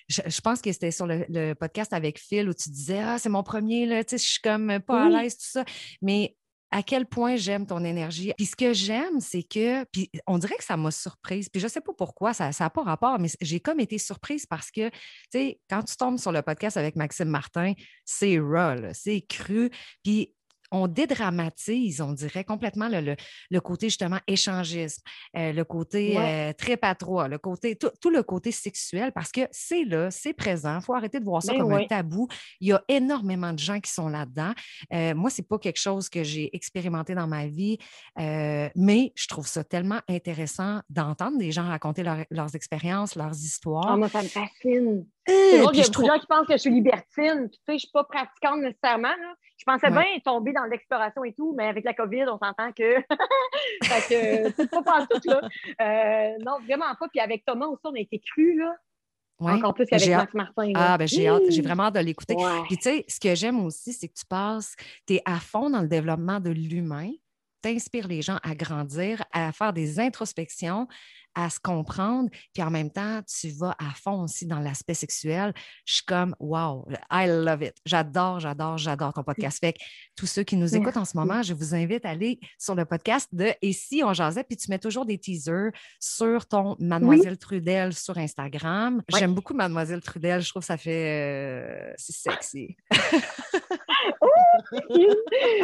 je, 0.07 0.41
pense 0.41 0.61
que 0.61 0.71
c'était 0.71 0.91
sur 0.91 1.05
le, 1.07 1.53
podcast 1.53 1.93
avec 1.93 2.19
Phil 2.19 2.49
où 2.49 2.53
tu 2.53 2.69
disais 2.69 2.99
Ah, 2.99 3.19
c'est 3.19 3.29
mon 3.29 3.43
premier, 3.43 3.85
là, 3.85 4.01
je 4.09 4.17
suis 4.17 4.41
comme 4.41 4.79
pas 4.79 5.05
à 5.05 5.09
l'aise, 5.09 5.37
tout 5.37 5.45
ça. 5.45 5.65
Mais 6.01 6.35
à 6.73 6.81
quel 6.81 7.05
point 7.05 7.35
j'aime 7.35 7.67
ton 7.67 7.83
énergie? 7.83 8.33
Puis 8.35 8.47
ce 8.47 8.55
que 8.55 8.73
j'aime, 8.73 9.19
c'est 9.19 9.43
que, 9.43 9.83
puis 9.85 10.09
on 10.25 10.39
dirait 10.39 10.55
que 10.57 10.63
ça 10.63 10.75
m'a 10.75 10.89
surprise. 10.89 11.47
Puis 11.47 11.61
je 11.61 11.67
sais 11.67 11.81
pas 11.81 11.93
pourquoi, 11.95 12.33
ça 12.33 12.49
n'a 12.59 12.69
pas 12.71 12.81
rapport, 12.81 13.19
mais 13.19 13.29
j'ai 13.41 13.59
comme 13.59 13.79
été 13.79 13.99
surprise 13.99 14.47
parce 14.47 14.71
que, 14.71 14.89
tu 14.89 14.95
sais, 15.31 15.59
quand 15.69 15.83
tu 15.83 15.95
tombes 15.95 16.17
sur 16.17 16.31
le 16.31 16.41
podcast 16.41 16.75
avec 16.75 16.95
Maxime 16.95 17.29
Martin, 17.29 17.73
c'est 18.05 18.39
raw, 18.39 18.75
c'est 18.93 19.21
cru. 19.21 19.69
Puis 20.03 20.33
on 20.73 20.87
dédramatise, 20.87 22.01
on 22.01 22.11
dirait 22.11 22.43
complètement 22.43 22.89
le, 22.89 23.59
côté 23.59 23.87
justement 23.87 24.19
échangisme, 24.27 25.01
euh, 25.37 25.53
le 25.53 25.63
côté 25.63 26.17
euh, 26.17 26.51
très 26.51 26.77
patrois, 26.77 27.27
le 27.27 27.37
côté, 27.37 27.77
tout, 27.77 28.09
le 28.09 28.23
côté 28.23 28.51
sexuel, 28.51 29.11
parce 29.13 29.31
que 29.31 29.41
c'est 29.51 29.85
là, 29.85 30.09
c'est 30.11 30.33
présent. 30.33 30.79
Il 30.79 30.83
faut 30.83 30.95
arrêter 30.95 31.19
de 31.19 31.25
voir 31.25 31.43
ça 31.43 31.53
ben 31.53 31.61
comme 31.61 31.73
un 31.73 31.85
tabou. 31.85 32.27
Il 32.59 32.69
y 32.69 32.73
a 32.73 32.83
énormément 32.87 33.53
de 33.53 33.59
gens 33.59 33.79
qui 33.79 33.91
sont 33.91 34.09
là-dedans. 34.09 34.53
Euh, 34.91 35.13
moi, 35.13 35.29
ce 35.29 35.41
n'est 35.41 35.47
pas 35.47 35.59
quelque 35.59 35.79
chose 35.79 36.09
que 36.09 36.23
j'ai 36.23 36.53
expérimenté 36.55 37.13
dans 37.13 37.27
ma 37.27 37.45
vie, 37.47 37.77
mais 38.17 39.13
je 39.15 39.27
trouve 39.27 39.47
ça 39.47 39.63
tellement 39.63 40.01
intéressant 40.09 40.81
d'entendre 40.89 41.37
des 41.37 41.51
gens 41.51 41.67
raconter 41.67 42.03
leurs 42.03 42.55
expériences, 42.55 43.15
leurs 43.15 43.35
histoires. 43.35 43.85
Ah, 43.87 43.97
moi, 43.97 44.09
ça 44.09 44.23
me 44.23 44.27
fascine. 44.27 45.05
Il 45.27 45.55
y 45.55 45.59
a 45.59 45.63
beaucoup 45.63 46.01
de 46.01 46.07
gens 46.07 46.19
qui 46.19 46.27
pensent 46.27 46.47
que 46.47 46.53
je 46.53 46.57
suis 46.57 46.71
libertine. 46.71 47.49
Tu 47.49 47.55
sais, 47.55 47.59
je 47.67 47.73
ne 47.73 47.77
suis 47.79 47.91
pas 47.91 48.03
pratiquante 48.03 48.59
nécessairement. 48.59 49.13
Je 49.57 49.63
pensais 49.65 49.89
bien 49.89 50.03
tomber 50.25 50.51
dans 50.51 50.65
l'exploration 50.65 51.23
et 51.23 51.33
tout, 51.33 51.53
mais 51.57 51.67
avec 51.67 51.85
la 51.85 51.93
COVID, 51.93 52.23
on 52.23 52.37
s'entend 52.37 52.71
que. 52.73 52.95
fait 53.83 54.01
que 54.09 54.53
c'est 54.55 54.69
pas 54.69 54.83
pas 54.83 55.07
tout, 55.07 55.21
là. 55.25 55.41
Euh, 55.81 56.37
non, 56.45 56.59
vraiment 56.65 56.93
pas. 56.99 57.07
Puis 57.07 57.19
avec 57.19 57.45
Thomas 57.45 57.67
aussi, 57.67 57.81
on 57.85 57.93
a 57.93 57.99
été 57.99 58.19
cru, 58.19 58.57
là. 58.57 58.75
Encore 59.39 59.73
plus 59.73 59.85
qu'avec 59.85 60.09
Max 60.09 60.33
Martin. 60.33 60.71
Ah, 60.75 60.97
ben 60.97 61.07
j'ai 61.07 61.27
hâte, 61.27 61.43
j'ai 61.49 61.61
vraiment 61.61 61.83
hâte 61.83 61.95
de 61.95 61.99
l'écouter. 61.99 62.35
Puis 62.67 62.77
tu 62.77 62.83
sais, 62.83 63.05
ce 63.07 63.19
que 63.19 63.35
j'aime 63.35 63.63
aussi, 63.65 63.93
c'est 63.93 64.07
que 64.07 64.13
tu 64.13 64.25
passes, 64.25 64.75
tu 65.07 65.15
es 65.15 65.21
à 65.25 65.39
fond 65.39 65.69
dans 65.69 65.81
le 65.81 65.87
développement 65.87 66.39
de 66.39 66.49
l'humain, 66.49 67.11
inspires 67.65 68.07
les 68.07 68.21
gens 68.21 68.39
à 68.43 68.55
grandir, 68.55 69.23
à 69.31 69.51
faire 69.51 69.73
des 69.73 69.99
introspections, 69.99 70.87
à 71.35 71.49
se 71.49 71.59
comprendre, 71.59 72.29
puis 72.53 72.63
en 72.63 72.69
même 72.69 72.91
temps, 72.91 73.21
tu 73.23 73.49
vas 73.49 73.75
à 73.79 73.91
fond 73.95 74.23
aussi 74.23 74.45
dans 74.45 74.59
l'aspect 74.59 74.93
sexuel. 74.93 75.53
Je 75.85 75.95
suis 75.95 76.05
comme, 76.05 76.35
wow, 76.39 76.87
I 77.11 77.25
love 77.27 77.63
it. 77.63 77.73
J'adore, 77.85 78.39
j'adore, 78.39 78.77
j'adore 78.77 79.13
ton 79.13 79.23
podcast. 79.23 79.59
Fait 79.59 79.73
que 79.73 79.79
tous 80.15 80.27
ceux 80.27 80.43
qui 80.43 80.55
nous 80.55 80.75
écoutent 80.75 80.97
en 80.97 81.05
ce 81.05 81.17
moment, 81.17 81.41
je 81.41 81.53
vous 81.53 81.73
invite 81.73 82.05
à 82.05 82.09
aller 82.09 82.39
sur 82.59 82.75
le 82.75 82.85
podcast 82.85 83.29
de 83.31 83.51
Et 83.61 83.73
si 83.73 84.03
on 84.03 84.13
jasait, 84.13 84.43
puis 84.43 84.57
tu 84.57 84.69
mets 84.69 84.79
toujours 84.79 85.05
des 85.05 85.17
teasers 85.17 85.71
sur 85.99 86.45
ton 86.45 86.75
Mademoiselle 86.79 87.37
Trudel 87.37 87.93
sur 87.93 88.17
Instagram. 88.17 89.01
J'aime 89.09 89.33
beaucoup 89.33 89.53
Mademoiselle 89.53 90.01
Trudel, 90.01 90.41
je 90.41 90.49
trouve 90.49 90.61
que 90.61 90.67
ça 90.67 90.77
fait. 90.77 91.09
Euh, 91.09 91.93
c'est 91.97 92.13
sexy. 92.13 92.75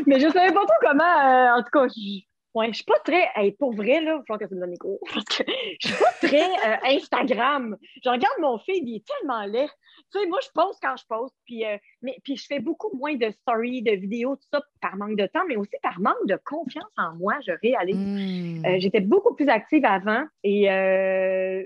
Mais 0.08 0.20
je 0.20 0.28
ne 0.28 0.32
savais 0.32 0.54
pas 0.54 0.66
trop 0.66 0.80
comment, 0.82 1.04
euh, 1.04 1.60
en 1.60 1.64
tout 1.64 1.70
cas, 1.72 1.88
je 1.88 2.22
Ouais, 2.56 2.74
suis 2.74 2.84
pas 2.84 2.98
très. 3.06 3.28
pour 3.60 3.74
vrai, 3.74 4.02
là, 4.02 4.20
il 4.20 4.24
faut 4.28 4.38
que 4.38 4.46
tu 4.46 4.56
me 4.56 4.60
donnes 4.60 4.78
cours. 4.80 5.00
Parce 5.14 5.26
que 5.26 5.44
je 5.80 5.88
suis 5.88 5.98
pas 5.98 6.28
très 6.28 6.42
euh, 6.42 6.98
Instagram. 6.98 7.78
Je 8.04 8.10
regarde 8.10 8.34
mon 8.40 8.58
feed, 8.58 8.88
il 8.88 8.96
est 8.98 9.06
tellement 9.06 9.46
laid. 9.46 9.70
Tu 10.12 10.20
sais, 10.20 10.26
moi, 10.26 10.40
je 10.42 10.50
poste 10.54 10.80
quand 10.82 10.96
je 10.98 11.06
poste. 11.08 11.36
Puis, 11.46 11.64
euh, 11.64 11.78
mais, 12.02 12.18
puis 12.24 12.38
je 12.38 12.46
fais 12.48 12.60
beaucoup 12.60 12.90
moins 12.98 13.16
de 13.16 13.30
stories, 13.30 13.84
de 13.84 13.92
vidéos, 13.92 14.36
tout 14.36 14.48
ça, 14.52 14.64
par 14.82 14.96
manque 14.98 15.16
de 15.16 15.28
temps, 15.28 15.44
mais 15.48 15.58
aussi 15.58 15.76
par 15.84 16.00
manque 16.00 16.26
de 16.26 16.40
confiance 16.44 16.90
en 16.98 17.16
moi, 17.18 17.36
je 17.46 17.52
réalise. 17.62 17.96
Hmm. 17.96 18.66
Euh, 18.66 18.80
j'étais 18.80 19.02
beaucoup 19.02 19.36
plus 19.36 19.48
active 19.48 19.86
avant 19.86 20.24
et 20.44 20.64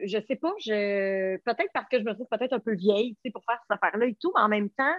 je 0.05 0.17
sais 0.27 0.35
pas, 0.35 0.51
je 0.59 1.37
peut-être 1.37 1.71
parce 1.73 1.87
que 1.87 1.99
je 1.99 2.03
me 2.03 2.13
trouve 2.13 2.27
peut-être 2.29 2.53
un 2.53 2.59
peu 2.59 2.75
vieille, 2.75 3.15
tu 3.15 3.21
sais, 3.25 3.31
pour 3.31 3.43
faire 3.45 3.57
cette 3.61 3.81
affaire-là 3.81 4.05
et 4.07 4.15
tout, 4.19 4.33
mais 4.35 4.41
en 4.41 4.49
même 4.49 4.69
temps, 4.69 4.95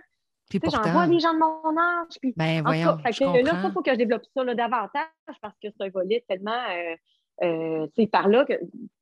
puis 0.61 0.71
pourtant... 0.71 0.85
J'en 0.85 0.93
vois 0.93 1.07
des 1.07 1.19
gens 1.19 1.35
de 1.35 1.39
mon 1.39 1.77
âge. 1.77 2.19
Puis, 2.21 2.33
ben, 2.37 2.63
voyons, 2.63 2.97
cas, 2.97 3.11
là, 3.11 3.63
il 3.65 3.73
faut 3.73 3.83
que 3.83 3.91
je 3.91 3.97
développe 3.97 4.23
ça 4.35 4.45
là, 4.45 4.55
davantage 4.55 5.07
parce 5.41 5.55
que 5.63 5.69
c'est 5.71 5.85
un 5.85 5.91
volet 5.91 6.25
tellement. 6.29 6.53
Euh, 6.53 6.97
euh, 7.43 7.87
c'est 7.97 8.07
par 8.07 8.29
là 8.29 8.45
que 8.45 8.53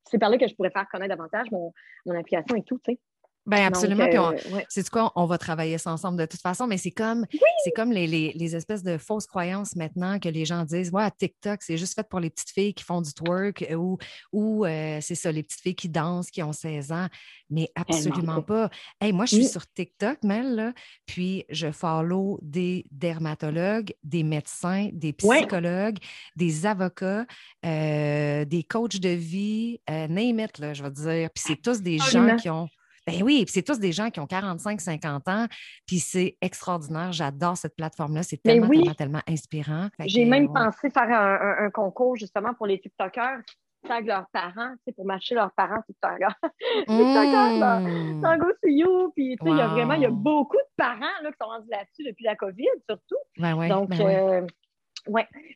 c'est 0.05 0.19
par 0.19 0.31
là 0.31 0.39
que 0.39 0.49
je 0.49 0.55
pourrais 0.55 0.70
faire 0.70 0.89
connaître 0.91 1.11
davantage 1.11 1.51
mon, 1.51 1.73
mon 2.07 2.19
application 2.19 2.57
et 2.57 2.62
tout, 2.62 2.79
tu 2.79 2.93
sais. 2.93 3.01
Bien, 3.44 3.66
absolument. 3.66 4.32
C'est 4.69 4.89
quoi, 4.89 5.12
on 5.16 5.27
va 5.27 5.36
travailler 5.36 5.77
ça 5.77 5.90
ensemble 5.90 6.16
de 6.16 6.27
toute 6.27 6.40
façon, 6.40 6.69
mais 6.69 6.78
c'est 6.78 6.93
comme, 6.93 7.27
c'est 7.64 7.73
comme 7.73 7.90
les, 7.90 8.06
les, 8.06 8.56
espèces 8.56 8.85
de 8.85 8.98
fausses 8.98 9.27
croyances 9.27 9.74
maintenant 9.74 10.20
que 10.20 10.28
les 10.28 10.44
gens 10.44 10.64
disent 10.64 10.93
Ouais, 10.93 11.09
TikTok, 11.10 11.60
c'est 11.62 11.77
juste 11.77 11.94
fait 11.94 12.09
pour 12.09 12.20
les 12.20 12.31
petites 12.31 12.51
filles 12.51 12.73
qui 12.73 12.85
font 12.85 13.01
du 13.01 13.12
twerk 13.12 13.66
ou, 13.77 13.98
ou 14.32 14.64
euh, 14.64 14.98
c'est 15.01 15.16
ça, 15.16 15.32
les 15.32 15.43
petites 15.43 15.60
filles 15.60 15.74
qui 15.74 15.89
dansent, 15.89 16.31
qui 16.31 16.43
ont 16.43 16.52
16 16.52 16.93
ans. 16.93 17.09
Mais 17.51 17.69
eh 17.77 17.81
absolument 17.81 18.43
pas. 18.43 18.70
Hey, 19.01 19.12
moi, 19.12 19.27
je 19.27 19.35
suis 19.35 19.48
sur 19.48 19.66
TikTok, 19.66 20.23
Mel, 20.23 20.55
là, 20.55 20.73
puis 21.06 21.44
je 21.48 21.73
follow 21.73 22.39
des 22.43 22.85
dermatologues, 22.93 23.93
des 24.05 24.23
médecins, 24.23 24.89
des 24.93 25.12
psychologues, 25.12 25.98
des 26.36 26.64
avocats, 26.64 27.27
euh, 27.66 28.44
des 28.44 28.62
coachs 28.62 29.01
de 29.01 29.09
vie, 29.09 29.81
euh, 29.90 30.06
name 30.06 30.39
it, 30.39 30.59
là, 30.59 30.74
je 30.74 30.82
vais 30.82 30.90
dire. 30.90 31.31
Puis 31.35 31.44
c'est 31.47 31.60
tous 31.60 31.82
des 31.82 31.98
gens 31.98 32.36
qui 32.36 32.48
ont 32.48 32.69
ben 33.07 33.23
oui, 33.23 33.45
c'est 33.49 33.62
tous 33.62 33.79
des 33.79 33.93
gens 33.93 34.11
qui 34.11 34.20
ont 34.20 34.27
45, 34.27 34.81
50 34.81 35.29
ans, 35.29 35.47
puis 35.87 35.99
c'est 35.99 36.37
extraordinaire. 36.41 37.12
J'adore 37.12 37.57
cette 37.57 37.77
plateforme-là. 37.77 38.23
C'est 38.23 38.41
tellement, 38.43 38.69
tellement, 38.69 38.95
tellement, 38.95 39.23
inspirant. 39.29 39.89
J'ai 40.07 40.24
même 40.24 40.53
pensé 40.53 40.91
faire 40.91 41.11
un, 41.11 41.70
concours 41.70 42.16
justement 42.16 42.55
pour 42.55 42.66
les 42.66 42.81
TikTokers 42.81 43.43
qui 43.47 43.89
taguent 43.89 44.07
leurs 44.07 44.29
parents, 44.33 44.74
tu 44.87 44.93
pour 44.93 45.05
matcher 45.05 45.35
leurs 45.35 45.53
parents 45.53 45.83
TikTokers. 45.83 46.35
TikTokers, 46.87 47.81
mmh. 47.81 48.20
Tango 48.23 48.47
You, 48.65 49.12
puis 49.16 49.37
tu 49.41 49.45
sais, 49.45 49.53
il 49.53 49.59
y 49.59 49.61
a 49.61 49.69
vraiment, 49.69 49.95
il 49.95 50.03
y 50.03 50.07
a 50.07 50.11
beaucoup 50.11 50.57
de 50.57 50.73
parents 50.77 51.01
là, 51.23 51.31
qui 51.31 51.37
sont 51.41 51.49
rendus 51.49 51.69
là-dessus 51.70 52.05
depuis 52.05 52.24
la 52.24 52.37
COVID, 52.37 52.69
surtout. 52.89 53.16
Ben 53.39 53.55
ouais, 53.57 53.69
Donc, 53.69 53.89
ben 53.89 54.01
ouais. 54.01 54.16
Euh, 54.16 54.47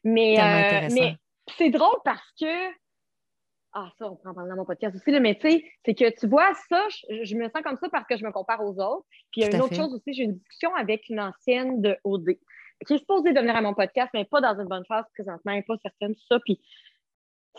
mais, 0.03 0.41
euh, 0.41 0.89
mais 0.93 1.17
c'est 1.57 1.71
drôle 1.71 1.99
parce 2.05 2.33
que 2.41 2.47
ah, 3.79 3.91
ça, 3.99 4.11
on 4.11 4.17
prend 4.17 4.33
dans 4.33 4.57
mon 4.57 4.65
podcast 4.65 4.97
aussi, 4.97 5.21
mais 5.21 5.35
tu 5.35 5.51
sais, 5.51 5.65
c'est 5.85 5.95
que 5.95 6.19
tu 6.19 6.27
vois, 6.27 6.51
ça, 6.71 6.83
je, 7.11 7.37
me 7.37 7.47
sens 7.51 7.61
comme 7.63 7.77
ça 7.77 7.91
parce 7.91 8.07
que 8.07 8.17
je 8.17 8.25
me 8.25 8.33
compare 8.33 8.65
aux 8.65 8.81
autres. 8.81 9.05
Puis 9.31 9.43
il 9.43 9.43
y 9.43 9.45
a 9.45 9.55
une 9.55 9.61
autre 9.61 9.75
chose 9.75 9.93
aussi, 9.93 10.15
j'ai 10.15 10.23
une 10.23 10.33
discussion 10.33 10.75
avec 10.75 11.11
une 11.11 11.21
ancienne 11.21 11.83
de 11.83 11.95
OD 12.03 12.39
qui 12.87 12.95
est 12.95 12.99
supposée 12.99 13.35
devenir 13.35 13.55
à 13.55 13.61
mon 13.61 13.75
podcast, 13.75 14.09
mais 14.15 14.25
pas 14.25 14.41
dans 14.41 14.59
une 14.59 14.67
bonne 14.67 14.85
phase 14.87 15.05
présentement, 15.13 15.53
elle 15.53 15.65
pas 15.65 15.77
certaine 15.83 16.13
de 16.13 16.19
ça. 16.27 16.39
Puis 16.41 16.59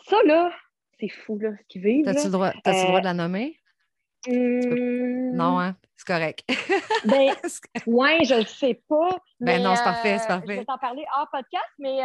ça, 0.06 0.18
là, 0.26 0.52
c'est 1.00 1.10
fou, 1.10 1.38
là, 1.38 1.52
ce 1.56 1.68
qu'ils 1.68 1.84
vivent. 1.84 2.06
T'as-tu 2.06 2.26
le 2.26 2.32
droit, 2.32 2.52
le 2.52 2.88
droit 2.88 3.00
de 3.00 3.06
la 3.06 3.14
nommer? 3.14 3.60
Hmm. 4.28 5.36
Non, 5.36 5.60
hein? 5.60 5.76
C'est 5.98 6.08
correct. 6.08 6.44
ben, 7.06 7.32
ouais, 7.86 8.24
je 8.24 8.40
le 8.40 8.46
sais 8.46 8.82
pas. 8.90 9.10
Ben 9.40 9.62
non, 9.62 9.76
c'est 9.76 9.84
parfait, 9.84 10.18
c'est 10.18 10.28
parfait. 10.28 10.54
je 10.54 10.60
vais 10.60 10.66
t'en 10.66 10.80
parler 10.80 11.06
hors 11.16 11.30
podcast, 11.32 11.70
mais 11.78 12.02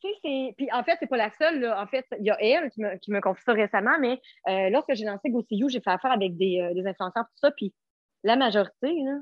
tu 0.00 0.08
sais, 0.08 0.14
c'est. 0.22 0.54
Puis 0.56 0.68
en 0.72 0.82
fait, 0.84 0.96
c'est 1.00 1.06
pas 1.06 1.16
la 1.16 1.30
seule. 1.32 1.64
En 1.72 1.86
fait, 1.86 2.06
il 2.18 2.26
y 2.26 2.30
a 2.30 2.36
elle 2.40 2.70
qui 2.70 2.80
me, 2.80 2.96
qui 2.98 3.10
me 3.10 3.20
confie 3.20 3.42
ça 3.42 3.52
récemment, 3.52 3.98
mais 4.00 4.20
lorsque 4.70 4.94
j'ai 4.94 5.04
lancé 5.04 5.30
GoCU, 5.30 5.68
j'ai 5.68 5.80
fait 5.80 5.90
affaire 5.90 6.12
avec 6.12 6.36
des, 6.36 6.70
des 6.74 6.86
influenceurs, 6.86 7.24
tout 7.24 7.38
ça, 7.40 7.50
puis 7.50 7.74
la 8.24 8.36
majorité, 8.36 8.92
là, 9.04 9.18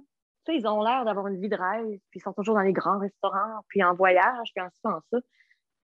ils 0.49 0.67
ont 0.67 0.83
l'air 0.83 1.05
d'avoir 1.05 1.27
une 1.27 1.41
vie 1.41 1.49
de 1.49 1.57
rêve, 1.57 1.99
puis 2.11 2.21
ils 2.21 2.23
sont 2.23 2.33
toujours 2.33 2.55
dans 2.55 2.63
les 2.63 2.73
grands 2.73 2.99
restaurants, 2.99 3.61
puis 3.69 3.83
en 3.83 3.95
voyage, 3.95 4.53
puis 4.55 4.65
en 4.65 4.69
ça, 4.83 4.97
en 4.97 5.01
ça. 5.11 5.19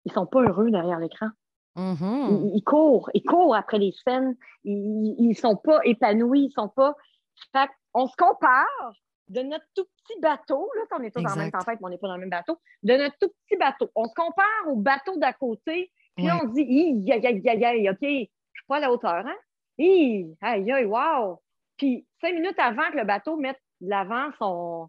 Ils 0.05 0.13
sont 0.13 0.27
pas 0.27 0.43
heureux 0.43 0.71
derrière 0.71 0.99
l'écran. 0.99 1.29
Mm-hmm. 1.77 2.53
ils, 2.55 2.63
courent, 2.63 3.11
ils 3.13 3.23
courent 3.23 3.55
après 3.55 3.79
les 3.79 3.93
scènes, 3.93 4.35
ils, 4.65 5.15
ils 5.19 5.35
sont 5.35 5.57
pas 5.57 5.81
épanouis, 5.85 6.47
ils 6.47 6.53
sont 6.53 6.69
pas. 6.69 6.95
Fait 7.53 7.69
on 7.93 8.07
se 8.07 8.17
compare 8.17 8.93
de 9.29 9.43
notre 9.43 9.65
tout 9.75 9.85
petit 9.85 10.21
bateau, 10.21 10.71
là, 10.77 10.83
on 10.99 11.03
est 11.03 11.11
tous 11.11 11.23
dans 11.23 11.31
la 11.31 11.37
même 11.37 11.51
tempête, 11.51 11.81
mais 11.81 11.87
on 11.87 11.91
n'est 11.91 11.99
pas 11.99 12.09
dans 12.09 12.15
le 12.15 12.21
même 12.21 12.31
bateau, 12.31 12.59
de 12.83 12.95
notre 12.95 13.17
tout 13.21 13.33
petit 13.45 13.57
bateau. 13.59 13.91
On 13.95 14.07
se 14.07 14.15
compare 14.15 14.69
au 14.69 14.77
bateau 14.77 15.17
d'à 15.19 15.33
côté, 15.33 15.91
puis 16.17 16.31
on 16.31 16.49
se 16.49 16.55
dit, 16.55 17.13
aïe, 17.13 17.27
aïe, 17.27 17.49
aïe, 17.49 17.65
aïe, 17.65 17.91
OK, 17.91 17.99
je 18.01 18.07
suis 18.07 18.67
pas 18.69 18.77
à 18.77 18.81
la 18.81 18.93
hauteur, 18.93 19.27
hein? 19.27 19.37
Aïe, 19.79 20.37
aïe, 20.41 20.73
aïe, 20.73 20.85
wow! 20.85 21.41
Puis 21.77 22.07
cinq 22.21 22.35
minutes 22.35 22.59
avant 22.59 22.91
que 22.91 22.97
le 22.97 23.05
bateau 23.05 23.37
mette 23.37 23.61
l'avant 23.81 24.31
son, 24.39 24.89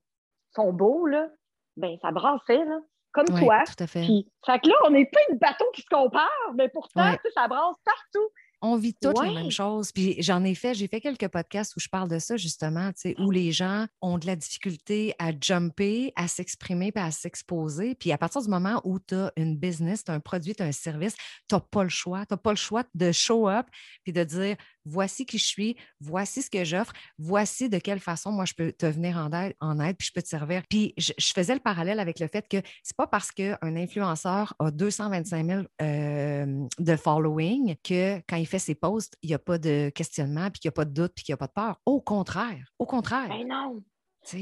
son 0.55 0.71
beau, 0.71 1.07
là, 1.07 1.27
ben, 1.75 1.97
ça 2.01 2.11
brassait, 2.11 2.63
là, 2.63 2.79
comme 3.11 3.27
toi. 3.27 3.63
Tout 3.65 3.83
à 3.83 3.87
fait. 3.87 4.01
Puis, 4.01 4.31
fait 4.45 4.59
que 4.59 4.69
là, 4.69 4.75
on 4.85 4.93
est 4.93 5.05
plein 5.05 5.35
de 5.35 5.39
bateaux 5.39 5.69
qui 5.73 5.81
se 5.81 5.87
comparent, 5.89 6.53
mais 6.55 6.69
pourtant, 6.69 7.13
ça 7.33 7.47
brasse 7.47 7.75
partout. 7.83 8.29
On 8.61 8.75
vit 8.75 8.95
toutes 8.95 9.21
les 9.23 9.33
mêmes 9.33 9.51
choses. 9.51 9.91
Puis 9.91 10.15
j'en 10.19 10.43
ai 10.43 10.55
fait, 10.55 10.73
j'ai 10.73 10.87
fait 10.87 10.99
quelques 10.99 11.27
podcasts 11.27 11.75
où 11.75 11.79
je 11.79 11.89
parle 11.89 12.09
de 12.09 12.17
ça, 12.17 12.37
justement, 12.37 12.91
où 13.19 13.31
les 13.31 13.51
gens 13.51 13.85
ont 14.01 14.17
de 14.17 14.25
la 14.25 14.35
difficulté 14.35 15.13
à 15.19 15.31
jumper, 15.39 16.11
à 16.15 16.27
s'exprimer, 16.27 16.91
puis 16.91 17.03
à 17.03 17.11
s'exposer. 17.11 17.95
Puis 17.95 18.11
à 18.11 18.17
partir 18.17 18.41
du 18.41 18.49
moment 18.49 18.81
où 18.83 18.99
tu 18.99 19.15
as 19.15 19.31
une 19.35 19.57
business, 19.57 20.03
tu 20.03 20.11
as 20.11 20.15
un 20.15 20.19
produit, 20.19 20.55
tu 20.55 20.63
as 20.63 20.65
un 20.65 20.71
service, 20.71 21.15
tu 21.47 21.55
n'as 21.55 21.59
pas 21.59 21.83
le 21.83 21.89
choix. 21.89 22.25
Tu 22.25 22.33
n'as 22.33 22.37
pas 22.37 22.51
le 22.51 22.57
choix 22.57 22.83
de 22.95 23.11
show 23.11 23.47
up 23.47 23.67
puis 24.03 24.13
de 24.13 24.23
dire 24.23 24.55
voici 24.87 25.25
qui 25.25 25.37
je 25.37 25.45
suis, 25.45 25.77
voici 25.99 26.41
ce 26.41 26.49
que 26.49 26.63
j'offre, 26.63 26.93
voici 27.17 27.69
de 27.69 27.77
quelle 27.77 27.99
façon 27.99 28.31
moi 28.31 28.45
je 28.45 28.53
peux 28.53 28.71
te 28.71 28.85
venir 28.85 29.17
en 29.17 29.31
aide, 29.31 29.53
en 29.59 29.79
aide 29.79 29.97
puis 29.97 30.07
je 30.07 30.13
peux 30.13 30.21
te 30.21 30.27
servir. 30.27 30.63
Puis 30.69 30.93
je, 30.97 31.13
faisais 31.33 31.53
le 31.53 31.59
parallèle 31.59 31.99
avec 31.99 32.19
le 32.19 32.27
fait 32.27 32.47
que 32.47 32.57
c'est 32.83 32.97
pas 32.97 33.07
parce 33.07 33.31
qu'un 33.31 33.57
influenceur 33.61 34.55
a 34.59 34.71
225 34.71 35.45
000 35.45 35.61
euh, 35.81 36.67
de 36.79 36.95
following 36.95 37.75
que 37.83 38.19
quand 38.27 38.37
il 38.37 38.47
fait 38.47 38.59
ses 38.59 38.75
posts, 38.75 39.15
il 39.21 39.29
n'y 39.29 39.35
a 39.35 39.39
pas 39.39 39.57
de 39.57 39.89
questionnement, 39.89 40.49
puis 40.49 40.59
qu'il 40.59 40.69
n'y 40.69 40.73
a 40.73 40.77
pas 40.77 40.85
de 40.85 40.93
doute, 40.93 41.11
puis 41.15 41.23
qu'il 41.23 41.33
n'y 41.33 41.37
a 41.37 41.37
pas 41.37 41.47
de 41.47 41.53
peur. 41.53 41.79
Au 41.85 42.01
contraire, 42.01 42.73
au 42.79 42.85
contraire. 42.85 43.29
Ben 43.29 43.47
non. 43.47 43.83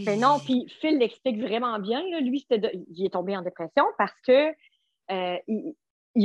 Ben 0.05 0.19
non, 0.19 0.39
puis 0.39 0.65
Phil 0.81 0.97
l'explique 0.97 1.39
vraiment 1.39 1.77
bien. 1.79 2.01
Lui, 2.21 2.45
il 2.49 3.05
est 3.05 3.13
tombé 3.13 3.37
en 3.37 3.43
dépression 3.43 3.83
parce 3.97 4.19
que 4.25 4.49
euh, 5.11 5.37
il 5.47 5.75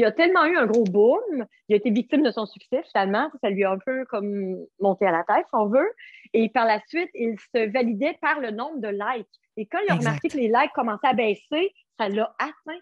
a 0.04 0.12
tellement 0.12 0.44
eu 0.44 0.56
un 0.56 0.66
gros 0.66 0.84
boom, 0.84 1.46
il 1.68 1.74
a 1.74 1.76
été 1.76 1.90
victime 1.90 2.22
de 2.22 2.30
son 2.30 2.46
succès 2.46 2.82
finalement, 2.90 3.30
ça 3.42 3.50
lui 3.50 3.64
a 3.64 3.72
un 3.72 3.78
peu 3.78 4.04
comme 4.06 4.56
monté 4.80 5.06
à 5.06 5.12
la 5.12 5.24
tête, 5.24 5.46
si 5.48 5.54
on 5.54 5.66
veut. 5.66 5.92
Et 6.32 6.48
par 6.48 6.64
la 6.64 6.80
suite, 6.86 7.10
il 7.14 7.36
se 7.54 7.70
validait 7.70 8.16
par 8.20 8.40
le 8.40 8.50
nombre 8.50 8.80
de 8.80 8.88
likes. 8.88 9.26
Et 9.56 9.66
quand 9.66 9.78
il 9.86 9.90
a 9.90 9.96
remarqué 9.96 10.28
que 10.28 10.36
les 10.36 10.48
likes 10.48 10.72
commençaient 10.74 11.08
à 11.08 11.14
baisser, 11.14 11.74
ça 11.98 12.08
l'a 12.08 12.34
atteint. 12.38 12.80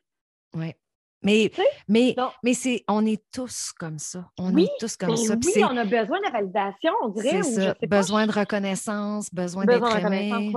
Oui. 0.55 0.74
Mais, 1.22 1.51
mais, 1.89 2.14
mais 2.44 2.55
c'est, 2.55 2.85
on 2.86 3.05
est 3.05 3.20
tous 3.32 3.72
comme 3.72 3.98
ça. 3.98 4.30
On 4.39 4.56
est 4.56 4.70
tous 4.78 4.97
comme 4.97 5.16
ça. 5.16 5.35
Oui, 5.35 5.64
on 5.64 5.76
a 5.76 5.85
besoin 5.85 6.20
de 6.20 6.30
validation, 6.30 6.93
on 7.02 7.09
dirait. 7.09 7.43
ça. 7.43 7.74
besoin 7.89 8.26
de 8.26 8.32
reconnaissance, 8.32 9.32
besoin, 9.35 9.64
d'être 9.64 9.97
aimé 9.97 10.52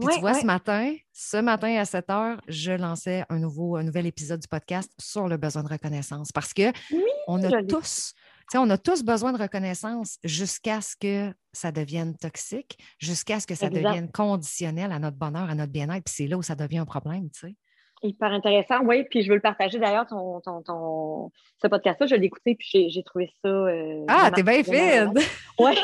tu 0.00 0.20
vois, 0.20 0.34
ce 0.34 0.46
matin, 0.46 0.94
ce 1.12 1.36
matin 1.36 1.76
à 1.76 1.84
7 1.84 2.10
heures, 2.10 2.40
je 2.48 2.72
lançais 2.72 3.24
un, 3.28 3.38
nouveau, 3.38 3.76
un 3.76 3.82
nouvel 3.82 4.06
épisode 4.06 4.40
du 4.40 4.48
podcast 4.48 4.90
sur 4.98 5.28
le 5.28 5.36
besoin 5.36 5.62
de 5.62 5.68
reconnaissance 5.68 6.32
parce 6.32 6.54
que 6.54 6.72
on 7.28 7.42
a 7.42 7.62
tous, 7.62 8.14
on 8.54 8.70
a 8.70 8.78
tous 8.78 9.02
besoin 9.02 9.32
de 9.32 9.38
reconnaissance 9.38 10.18
jusqu'à 10.24 10.80
ce 10.80 10.96
que 10.96 11.34
ça 11.52 11.72
devienne 11.72 12.16
toxique, 12.16 12.78
jusqu'à 12.98 13.40
ce 13.40 13.46
que 13.46 13.54
ça 13.54 13.68
devienne 13.68 14.10
conditionnel 14.10 14.92
à 14.92 14.98
notre 14.98 15.18
bonheur, 15.18 15.50
à 15.50 15.54
notre 15.54 15.72
bien-être. 15.72 16.04
Puis 16.04 16.14
c'est 16.16 16.26
là 16.26 16.38
où 16.38 16.42
ça 16.42 16.54
devient 16.54 16.78
un 16.78 16.86
problème, 16.86 17.30
tu 17.30 17.48
sais. 17.48 17.56
Hyper 18.02 18.32
intéressant, 18.32 18.80
oui. 18.84 19.04
Puis 19.08 19.22
je 19.22 19.28
veux 19.28 19.36
le 19.36 19.40
partager 19.40 19.78
d'ailleurs, 19.78 20.06
ton, 20.06 20.40
ton, 20.40 20.60
ton, 20.62 21.30
ce 21.60 21.68
podcast-là. 21.68 22.06
Je 22.06 22.16
l'ai 22.16 22.26
écouté, 22.26 22.56
puis 22.56 22.90
j'ai 22.90 23.02
trouvé 23.04 23.30
ça. 23.42 23.48
Euh, 23.48 24.04
ah, 24.08 24.30
t'es 24.34 24.42
bien 24.42 24.62
fine! 24.64 25.12
Oui, 25.58 25.78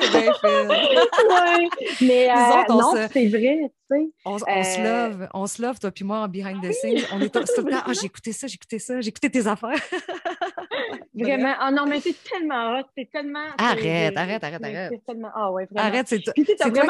t'es 0.00 0.08
bien 0.08 0.32
fine. 0.32 0.68
oui, 0.68 1.68
mais 2.00 2.30
euh, 2.30 2.74
non, 2.74 2.92
c'est 3.12 3.28
vrai, 3.28 3.58
tu 3.60 3.70
sais. 3.90 4.08
On, 4.24 4.34
on 4.34 4.38
se 4.38 4.80
euh, 4.80 5.08
love, 5.08 5.28
on 5.34 5.46
se 5.46 5.62
love, 5.62 5.78
toi 5.78 5.90
puis 5.90 6.04
moi, 6.04 6.20
en 6.20 6.28
behind 6.28 6.62
the 6.62 6.72
scenes. 6.72 7.04
On 7.12 7.20
est 7.20 7.28
tout, 7.28 7.40
le 7.40 7.70
temps, 7.70 7.82
ah, 7.86 7.92
j'ai 7.92 8.06
écouté 8.06 8.32
ça, 8.32 8.46
j'ai 8.46 8.54
écouté 8.54 8.78
ça, 8.78 9.00
j'ai 9.00 9.08
écouté 9.08 9.30
tes 9.30 9.46
affaires. 9.46 9.80
vraiment. 11.14 11.54
Ah 11.60 11.70
non, 11.70 11.86
mais 11.86 12.00
c'est 12.00 12.16
tellement 12.22 12.78
hot, 12.78 12.84
c'est 12.96 13.10
tellement. 13.10 13.46
Arrête, 13.58 14.16
arrête, 14.16 14.42
arrête, 14.42 14.64
arrête. 14.64 14.90
C'est 14.92 15.04
tellement. 15.04 15.30
Ah 15.34 15.52
ouais, 15.52 15.66
vraiment. 15.70 15.88
Arrête, 15.88 16.08
c'est 16.08 16.20
toi 16.20 16.32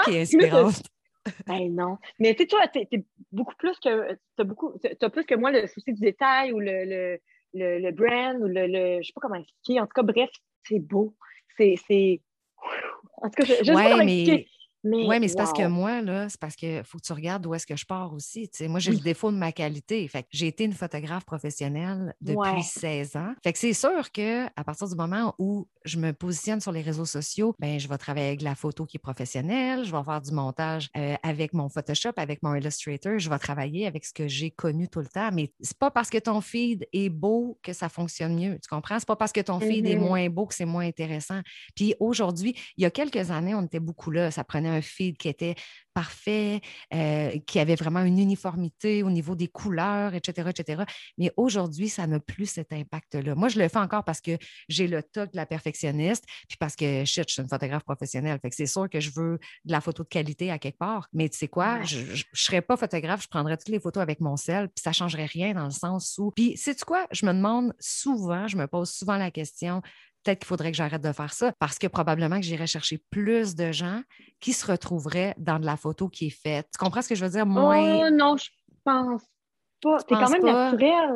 qui 0.04 0.12
es 0.12 0.20
inspirante. 0.20 0.82
Ben 1.46 1.74
non. 1.74 1.98
Mais 2.18 2.34
tu 2.34 2.42
sais, 2.42 2.46
toi, 2.48 2.68
tu 2.68 2.80
es, 2.80 3.04
beaucoup 3.32 3.54
plus 3.56 3.78
que. 3.80 4.14
Tu 4.38 4.44
beaucoup. 4.44 4.72
as 5.00 5.10
plus 5.10 5.24
que 5.24 5.34
moi 5.34 5.50
le 5.50 5.66
souci 5.66 5.92
du 5.92 6.00
détail 6.00 6.52
ou 6.52 6.60
le, 6.60 7.18
le, 7.54 7.78
le, 7.78 7.90
brand 7.90 8.36
ou 8.40 8.46
le, 8.46 8.66
le. 8.66 9.02
Je 9.02 9.06
sais 9.06 9.12
pas 9.12 9.20
comment 9.20 9.36
expliquer. 9.36 9.80
En 9.80 9.86
tout 9.86 9.94
cas, 9.94 10.02
bref, 10.02 10.30
c'est 10.64 10.80
beau. 10.80 11.16
C'est. 11.56 11.76
En 13.22 13.30
tout 13.30 13.42
cas, 13.42 13.44
je, 13.44 13.54
je 13.60 13.64
sais 13.64 13.72
pas 13.72 13.90
comment 13.90 14.02
expliquer. 14.02 14.46
Oui, 14.92 15.20
mais 15.20 15.28
c'est 15.28 15.36
parce 15.36 15.52
que 15.52 15.66
moi, 15.66 16.02
là, 16.02 16.28
c'est 16.28 16.40
parce 16.40 16.56
qu'il 16.56 16.82
faut 16.84 16.98
que 16.98 17.04
tu 17.04 17.12
regardes 17.12 17.46
où 17.46 17.54
est-ce 17.54 17.66
que 17.66 17.76
je 17.76 17.84
pars 17.84 18.12
aussi. 18.12 18.50
moi, 18.62 18.80
j'ai 18.80 18.92
le 18.92 18.98
défaut 18.98 19.30
de 19.30 19.36
ma 19.36 19.52
qualité. 19.52 20.06
Fait 20.08 20.22
que 20.22 20.28
j'ai 20.30 20.46
été 20.46 20.64
une 20.64 20.72
photographe 20.72 21.24
professionnelle 21.24 22.14
depuis 22.20 22.62
16 22.62 23.16
ans. 23.16 23.34
Fait 23.42 23.52
que 23.52 23.58
c'est 23.58 23.72
sûr 23.72 24.10
qu'à 24.10 24.50
partir 24.64 24.88
du 24.88 24.94
moment 24.94 25.34
où 25.38 25.66
je 25.84 25.98
me 25.98 26.12
positionne 26.12 26.60
sur 26.60 26.72
les 26.72 26.82
réseaux 26.82 27.04
sociaux, 27.04 27.54
ben, 27.58 27.78
je 27.78 27.88
vais 27.88 27.98
travailler 27.98 28.28
avec 28.28 28.42
la 28.42 28.54
photo 28.54 28.84
qui 28.86 28.96
est 28.96 29.00
professionnelle, 29.00 29.84
je 29.84 29.92
vais 29.92 30.02
faire 30.02 30.20
du 30.20 30.32
montage 30.32 30.88
euh, 30.96 31.14
avec 31.22 31.52
mon 31.52 31.68
Photoshop, 31.68 32.12
avec 32.16 32.42
mon 32.42 32.54
Illustrator, 32.54 33.18
je 33.18 33.30
vais 33.30 33.38
travailler 33.38 33.86
avec 33.86 34.04
ce 34.04 34.12
que 34.12 34.28
j'ai 34.28 34.50
connu 34.50 34.88
tout 34.88 35.00
le 35.00 35.06
temps. 35.06 35.30
Mais 35.32 35.52
c'est 35.60 35.78
pas 35.78 35.90
parce 35.90 36.10
que 36.10 36.18
ton 36.18 36.40
feed 36.40 36.86
est 36.92 37.08
beau 37.08 37.58
que 37.62 37.72
ça 37.72 37.88
fonctionne 37.88 38.34
mieux. 38.34 38.58
Tu 38.62 38.68
comprends? 38.68 38.98
C'est 38.98 39.08
pas 39.08 39.16
parce 39.16 39.32
que 39.32 39.40
ton 39.40 39.60
feed 39.60 39.86
est 39.86 39.96
mm-hmm. 39.96 39.98
moins 39.98 40.28
beau 40.28 40.46
que 40.46 40.54
c'est 40.54 40.64
moins 40.64 40.86
intéressant. 40.86 41.40
Puis 41.74 41.94
aujourd'hui, 42.00 42.56
il 42.76 42.82
y 42.82 42.86
a 42.86 42.90
quelques 42.90 43.30
années, 43.30 43.54
on 43.54 43.62
était 43.62 43.80
beaucoup 43.80 44.10
là. 44.10 44.30
Ça 44.30 44.44
prenait 44.44 44.68
un 44.68 44.75
feed 44.80 45.16
qui 45.16 45.28
était 45.28 45.54
parfait, 45.96 46.60
euh, 46.92 47.38
qui 47.46 47.58
avait 47.58 47.74
vraiment 47.74 48.02
une 48.02 48.18
uniformité 48.18 49.02
au 49.02 49.08
niveau 49.08 49.34
des 49.34 49.48
couleurs, 49.48 50.14
etc., 50.14 50.50
etc. 50.50 50.84
Mais 51.16 51.32
aujourd'hui, 51.38 51.88
ça 51.88 52.06
n'a 52.06 52.20
plus 52.20 52.44
cet 52.44 52.70
impact-là. 52.74 53.34
Moi, 53.34 53.48
je 53.48 53.58
le 53.58 53.66
fais 53.68 53.78
encore 53.78 54.04
parce 54.04 54.20
que 54.20 54.36
j'ai 54.68 54.88
le 54.88 55.02
toc 55.02 55.32
de 55.32 55.36
la 55.36 55.46
perfectionniste, 55.46 56.24
puis 56.48 56.58
parce 56.58 56.76
que 56.76 57.06
je 57.06 57.10
suis 57.10 57.22
une 57.38 57.48
photographe 57.48 57.84
professionnelle. 57.84 58.38
Fait 58.42 58.50
que 58.50 58.56
c'est 58.56 58.66
sûr 58.66 58.90
que 58.90 59.00
je 59.00 59.10
veux 59.16 59.38
de 59.64 59.72
la 59.72 59.80
photo 59.80 60.02
de 60.02 60.08
qualité 60.08 60.50
à 60.50 60.58
quelque 60.58 60.76
part. 60.76 61.08
Mais 61.14 61.30
tu 61.30 61.38
sais 61.38 61.48
quoi, 61.48 61.82
je 61.84 62.00
ne 62.00 62.16
serais 62.34 62.60
pas 62.60 62.76
photographe, 62.76 63.22
je 63.22 63.28
prendrais 63.28 63.56
toutes 63.56 63.70
les 63.70 63.80
photos 63.80 64.02
avec 64.02 64.20
mon 64.20 64.36
sel, 64.36 64.68
puis 64.68 64.82
ça 64.82 64.90
ne 64.90 64.94
changerait 64.94 65.24
rien 65.24 65.54
dans 65.54 65.64
le 65.64 65.70
sens 65.70 66.18
où. 66.18 66.30
Puis, 66.30 66.58
sais-tu 66.58 66.84
quoi, 66.84 67.06
je 67.10 67.24
me 67.24 67.32
demande 67.32 67.72
souvent, 67.80 68.48
je 68.48 68.58
me 68.58 68.66
pose 68.66 68.90
souvent 68.90 69.16
la 69.16 69.30
question, 69.30 69.80
peut-être 70.26 70.40
qu'il 70.40 70.48
faudrait 70.48 70.72
que 70.72 70.76
j'arrête 70.76 71.02
de 71.02 71.12
faire 71.12 71.32
ça 71.32 71.52
parce 71.58 71.78
que 71.78 71.86
probablement 71.86 72.36
que 72.36 72.44
j'irais 72.44 72.66
chercher 72.66 72.98
plus 73.10 73.54
de 73.54 73.70
gens 73.70 74.02
qui 74.40 74.52
se 74.52 74.66
retrouveraient 74.70 75.34
dans 75.38 75.58
de 75.58 75.66
la 75.66 75.76
photo 75.76 76.08
qui 76.08 76.26
est 76.26 76.42
faite. 76.42 76.66
Tu 76.72 76.78
comprends 76.78 77.02
ce 77.02 77.08
que 77.08 77.14
je 77.14 77.24
veux 77.24 77.30
dire? 77.30 77.46
Moins... 77.46 78.06
Oh 78.06 78.10
non, 78.10 78.36
je 78.36 78.50
pense 78.84 79.22
pas. 79.80 79.98
C'est 80.00 80.14
quand 80.14 80.30
même 80.30 80.44
naturel. 80.44 81.10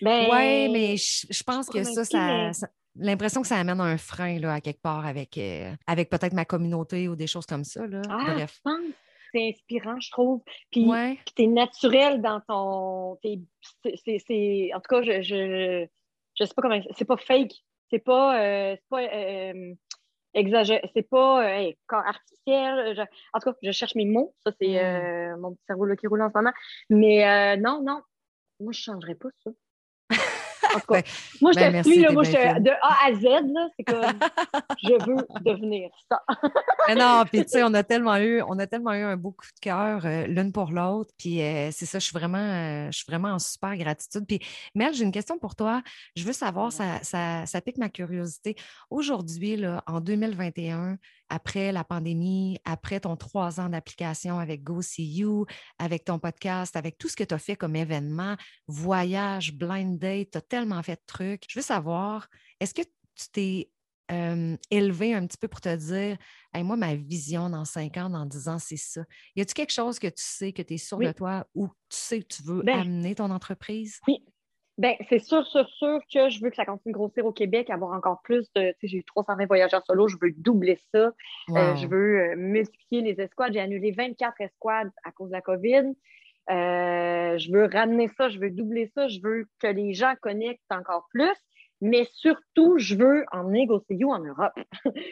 Ben, 0.00 0.28
oui, 0.30 0.68
mais 0.70 0.96
je, 0.96 1.42
pense 1.42 1.68
que 1.68 1.82
ça, 1.82 2.04
ça, 2.04 2.68
l'impression 2.94 3.42
que 3.42 3.48
ça 3.48 3.56
amène 3.56 3.80
un 3.80 3.98
frein 3.98 4.38
là, 4.38 4.54
à 4.54 4.60
quelque 4.60 4.80
part 4.80 5.04
avec, 5.04 5.36
euh, 5.38 5.72
avec 5.86 6.08
peut-être 6.08 6.34
ma 6.34 6.44
communauté 6.44 7.08
ou 7.08 7.16
des 7.16 7.26
choses 7.26 7.46
comme 7.46 7.64
ça. 7.64 7.86
Là. 7.86 8.02
Ah, 8.08 8.34
Bref. 8.34 8.60
c'est 9.32 9.48
inspirant, 9.48 9.98
je 9.98 10.10
trouve. 10.12 10.42
Puis, 10.70 10.88
tu 11.34 11.42
es 11.42 11.46
naturel 11.46 12.22
dans 12.22 12.40
ton. 12.40 13.12
en 13.12 13.16
tout 13.16 13.30
cas, 14.88 15.02
je, 15.02 15.22
je, 15.22 15.86
je 16.38 16.44
sais 16.44 16.54
pas 16.54 16.62
comment. 16.62 16.80
C'est 16.96 17.04
pas 17.04 17.16
fake. 17.16 17.54
C'est 17.90 17.98
pas, 17.98 18.40
euh, 18.42 18.76
pas 18.88 19.02
euh, 19.02 19.74
exagéré, 20.34 20.82
c'est 20.94 21.08
pas 21.08 21.44
euh, 21.48 21.72
artificiel. 21.90 23.08
en 23.32 23.40
tout 23.40 23.50
cas, 23.50 23.56
je 23.62 23.72
cherche 23.72 23.94
mes 23.94 24.04
mots. 24.04 24.34
Ça, 24.44 24.52
c'est 24.60 25.34
mm. 25.34 25.40
mon 25.40 25.54
petit 25.54 25.64
cerveau 25.66 25.84
là, 25.86 25.96
qui 25.96 26.06
roule 26.06 26.22
en 26.22 26.30
ce 26.30 26.36
moment. 26.36 26.52
Mais 26.90 27.56
non, 27.56 27.82
non, 27.82 28.02
moi, 28.60 28.72
je 28.72 28.90
ne 28.90 28.94
changerais 28.94 29.14
pas 29.14 29.28
ça. 29.44 29.50
ben, 30.88 31.02
moi, 31.40 31.52
je 31.52 31.58
ben, 31.58 31.82
te 31.82 31.88
suis, 31.88 32.00
là, 32.00 32.12
moi, 32.12 32.22
je, 32.22 32.60
de 32.60 32.70
A 32.70 33.06
à 33.06 33.14
Z, 33.14 33.72
c'est 33.76 33.84
comme 33.84 34.02
je 34.82 34.92
veux 35.06 35.26
devenir 35.44 35.90
ça. 36.08 36.22
non, 36.94 37.24
puis 37.30 37.42
tu 37.44 37.50
sais, 37.50 37.62
on 37.62 37.74
a 37.74 37.82
tellement 37.88 38.16
eu, 38.16 38.42
on 38.42 38.58
a 38.58 38.66
tellement 38.66 38.92
eu 38.92 39.02
un 39.02 39.16
beau 39.16 39.32
coup 39.32 39.46
de 39.46 39.60
cœur 39.60 40.04
euh, 40.04 40.26
l'une 40.26 40.52
pour 40.52 40.70
l'autre. 40.70 41.12
Puis 41.18 41.42
euh, 41.42 41.70
c'est 41.72 41.86
ça, 41.86 41.98
je 41.98 42.04
suis 42.04 42.18
vraiment, 42.18 42.38
euh, 42.38 42.90
je 42.90 42.98
suis 42.98 43.06
vraiment 43.08 43.28
en 43.28 43.38
super 43.38 43.76
gratitude. 43.76 44.26
Puis 44.26 44.40
Mel, 44.74 44.94
j'ai 44.94 45.04
une 45.04 45.12
question 45.12 45.38
pour 45.38 45.54
toi. 45.54 45.82
Je 46.16 46.24
veux 46.24 46.32
savoir, 46.32 46.72
ça, 46.72 47.02
ça, 47.02 47.46
ça 47.46 47.60
pique 47.60 47.78
ma 47.78 47.88
curiosité. 47.88 48.56
Aujourd'hui, 48.90 49.62
en 49.86 50.00
2021, 50.00 50.98
après 51.28 51.72
la 51.72 51.84
pandémie, 51.84 52.58
après 52.64 53.00
ton 53.00 53.16
trois 53.16 53.60
ans 53.60 53.68
d'application 53.68 54.38
avec 54.38 54.62
Go 54.62 54.82
See 54.82 55.04
You, 55.04 55.46
avec 55.78 56.04
ton 56.04 56.18
podcast, 56.18 56.76
avec 56.76 56.98
tout 56.98 57.08
ce 57.08 57.16
que 57.16 57.24
tu 57.24 57.34
as 57.34 57.38
fait 57.38 57.56
comme 57.56 57.76
événement, 57.76 58.36
voyage, 58.66 59.54
blind 59.54 59.98
date, 59.98 60.30
tu 60.32 60.38
as 60.38 60.42
tellement 60.42 60.82
fait 60.82 60.96
de 60.96 61.06
trucs. 61.06 61.44
Je 61.48 61.58
veux 61.58 61.64
savoir, 61.64 62.28
est-ce 62.60 62.74
que 62.74 62.82
tu 62.82 63.28
t'es 63.32 63.70
élevé 64.70 65.12
un 65.12 65.26
petit 65.26 65.36
peu 65.36 65.48
pour 65.48 65.60
te 65.60 65.76
dire 65.76 66.16
moi, 66.54 66.76
ma 66.76 66.94
vision 66.94 67.50
dans 67.50 67.66
cinq 67.66 67.98
ans, 67.98 68.08
dans 68.08 68.24
dix 68.24 68.48
ans, 68.48 68.58
c'est 68.58 68.78
ça. 68.78 69.02
Y 69.36 69.42
a-t-il 69.42 69.52
quelque 69.52 69.72
chose 69.72 69.98
que 69.98 70.06
tu 70.06 70.22
sais, 70.24 70.52
que 70.54 70.62
tu 70.62 70.74
es 70.74 70.78
sûr 70.78 70.96
de 70.98 71.12
toi 71.12 71.46
ou 71.54 71.68
tu 71.90 71.98
sais 71.98 72.22
que 72.22 72.34
tu 72.34 72.42
veux 72.42 72.62
ben 72.62 72.80
amener 72.80 73.14
ton 73.14 73.30
entreprise? 73.30 74.00
Oui, 74.08 74.24
Bien, 74.78 74.94
c'est 75.08 75.18
sûr, 75.18 75.44
sûr, 75.44 75.68
sûr 75.68 76.00
que 76.12 76.28
je 76.28 76.40
veux 76.40 76.50
que 76.50 76.56
ça 76.56 76.64
continue 76.64 76.92
de 76.92 76.98
grossir 76.98 77.26
au 77.26 77.32
Québec, 77.32 77.68
avoir 77.68 77.92
encore 77.92 78.22
plus 78.22 78.46
de. 78.54 78.70
Tu 78.70 78.76
sais, 78.80 78.88
j'ai 78.88 78.98
eu 78.98 79.04
320 79.04 79.46
voyageurs 79.46 79.84
solo, 79.84 80.06
je 80.06 80.16
veux 80.22 80.30
doubler 80.30 80.78
ça. 80.94 81.12
Euh, 81.50 81.74
je 81.74 81.86
veux 81.88 82.20
euh, 82.20 82.36
multiplier 82.36 83.02
les 83.02 83.20
escouades. 83.20 83.52
J'ai 83.52 83.60
annulé 83.60 83.90
24 83.90 84.40
escouades 84.40 84.92
à 85.04 85.10
cause 85.10 85.30
de 85.30 85.32
la 85.32 85.40
COVID. 85.40 85.94
Euh, 86.50 87.36
je 87.38 87.52
veux 87.52 87.64
ramener 87.64 88.08
ça, 88.16 88.28
je 88.28 88.38
veux 88.38 88.50
doubler 88.50 88.90
ça, 88.94 89.08
je 89.08 89.20
veux 89.20 89.48
que 89.58 89.66
les 89.66 89.94
gens 89.94 90.14
connectent 90.22 90.62
encore 90.70 91.08
plus 91.10 91.36
mais 91.80 92.08
surtout, 92.14 92.78
je 92.78 92.96
veux 92.96 93.24
emmener 93.30 93.66
GoSeeYou 93.66 94.10
en 94.10 94.18
Europe. 94.18 94.52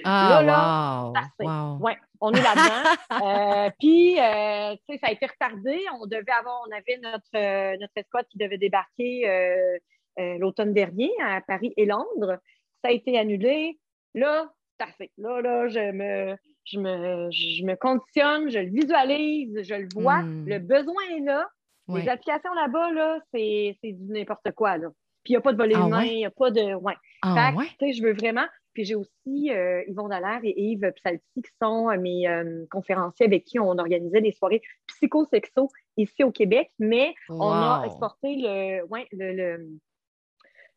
Ah, 0.04 0.42
là, 0.42 1.12
wow, 1.38 1.78
Ouais, 1.84 1.96
on 2.20 2.32
est 2.32 2.42
là-dedans. 2.42 2.90
euh, 3.66 3.70
puis, 3.78 4.18
euh, 4.18 4.74
tu 4.74 4.94
sais, 4.94 4.98
ça 4.98 5.08
a 5.08 5.12
été 5.12 5.26
retardé. 5.26 5.80
On 6.00 6.06
devait 6.06 6.32
avoir, 6.32 6.60
on 6.66 6.72
avait 6.72 6.98
notre, 7.02 7.24
euh, 7.36 7.76
notre 7.80 7.92
escouade 7.96 8.26
qui 8.28 8.38
devait 8.38 8.58
débarquer 8.58 9.28
euh, 9.28 10.38
l'automne 10.38 10.72
dernier 10.72 11.10
à 11.22 11.40
Paris 11.40 11.72
et 11.76 11.86
Londres. 11.86 12.38
Ça 12.82 12.90
a 12.90 12.90
été 12.90 13.18
annulé. 13.18 13.78
Là, 14.14 14.50
c'est 14.78 14.86
assez. 14.86 15.12
Là, 15.18 15.40
là, 15.40 15.68
je 15.68 15.92
me, 15.92 16.36
je 16.64 16.80
me, 16.80 17.30
je 17.30 17.64
me 17.64 17.76
conditionne, 17.76 18.50
je 18.50 18.58
le 18.58 18.70
visualise, 18.70 19.62
je 19.62 19.74
le 19.74 19.88
vois. 19.94 20.22
Hmm. 20.22 20.46
Le 20.48 20.58
besoin 20.58 21.02
est 21.16 21.20
là. 21.20 21.48
Les 21.88 22.08
applications 22.08 22.52
là-bas, 22.54 22.90
là, 22.90 23.20
c'est 23.32 23.78
du 23.84 24.12
n'importe 24.12 24.50
quoi. 24.56 24.76
Là. 24.76 24.88
Puis 25.26 25.32
il 25.32 25.38
n'y 25.38 25.38
a 25.38 25.40
pas 25.40 25.52
de 25.52 25.56
volet 25.56 25.74
ah 25.76 25.84
humain, 25.84 26.04
il 26.04 26.18
n'y 26.18 26.24
a 26.24 26.30
pas 26.30 26.52
de. 26.52 26.74
Ouais. 26.76 26.94
Ah 27.20 27.52
fait, 27.80 27.92
je 27.92 28.00
veux 28.00 28.12
vraiment. 28.12 28.46
Puis 28.74 28.84
j'ai 28.84 28.94
aussi 28.94 29.50
euh, 29.50 29.82
Yvon 29.88 30.06
Dallaire 30.06 30.38
et 30.44 30.54
Yves 30.56 30.92
Psalti 30.92 31.42
qui 31.42 31.50
sont 31.60 31.90
euh, 31.90 31.98
mes 31.98 32.28
euh, 32.28 32.64
conférenciers 32.70 33.26
avec 33.26 33.44
qui 33.44 33.58
on 33.58 33.76
organisait 33.76 34.20
des 34.20 34.30
soirées 34.30 34.62
psychosexo 34.86 35.68
ici 35.96 36.22
au 36.22 36.30
Québec, 36.30 36.70
mais 36.78 37.12
on 37.28 37.50
a 37.50 37.82
exporté 37.86 38.36
le, 38.36 38.84
ouais, 38.84 39.08
le, 39.10 39.66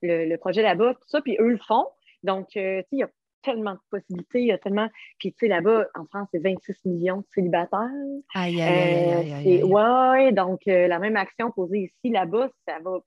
le, 0.01 0.25
le, 0.25 0.37
projet 0.37 0.63
là-bas, 0.63 0.95
tout 0.95 1.07
ça, 1.07 1.21
puis 1.21 1.37
eux 1.39 1.49
le 1.49 1.59
font. 1.59 1.85
Donc, 2.23 2.47
tu 2.47 2.59
sais, 2.59 2.87
il 2.91 2.99
y 2.99 3.03
a 3.03 3.09
tellement 3.43 3.73
de 3.73 3.79
possibilités, 3.91 4.41
il 4.41 4.47
y 4.47 4.51
a 4.51 4.57
tellement. 4.57 4.89
Puis, 5.19 5.31
tu 5.33 5.45
sais, 5.45 5.47
là-bas, 5.47 5.85
en 5.93 6.05
France, 6.05 6.27
c'est 6.31 6.39
26 6.39 6.85
millions 6.85 7.17
de 7.17 7.27
célibataires. 7.35 7.87
Aïe, 8.33 8.59
aïe, 8.59 8.63
aïe, 8.63 9.13
aïe, 9.13 9.33
aïe, 9.33 9.63
Ouais, 9.63 10.31
donc 10.31 10.61
la 10.65 10.97
même 10.97 11.17
action 11.17 11.51
posée 11.51 11.81
ici, 11.81 12.09
là-bas, 12.09 12.49
ça 12.65 12.79
va 12.81 12.97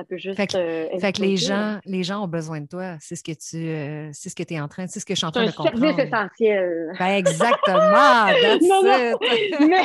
ça 0.00 0.04
peut 0.04 0.16
juste. 0.16 0.36
Fait 0.36 0.46
que, 0.46 0.56
euh, 0.56 1.10
les, 1.18 1.36
gens, 1.36 1.78
les 1.84 2.02
gens 2.02 2.24
ont 2.24 2.28
besoin 2.28 2.60
de 2.60 2.66
toi. 2.66 2.96
C'est 3.00 3.16
ce 3.16 3.22
que 3.22 3.32
tu 3.32 3.56
euh, 3.56 4.08
c'est 4.12 4.30
ce 4.30 4.34
que 4.34 4.42
es 4.52 4.60
en 4.60 4.68
train, 4.68 4.86
c'est 4.86 5.00
ce 5.00 5.06
que 5.06 5.14
je 5.14 5.18
suis 5.18 5.26
en 5.26 5.30
train 5.30 5.46
de 5.46 5.52
comprendre. 5.52 5.78
C'est 5.78 5.84
un 5.84 5.88
service 5.88 6.06
essentiel. 6.06 6.92
Ben 6.98 7.16
exactement. 7.16 8.26
non, 8.62 8.82
non. 8.82 9.18
mais, 9.68 9.82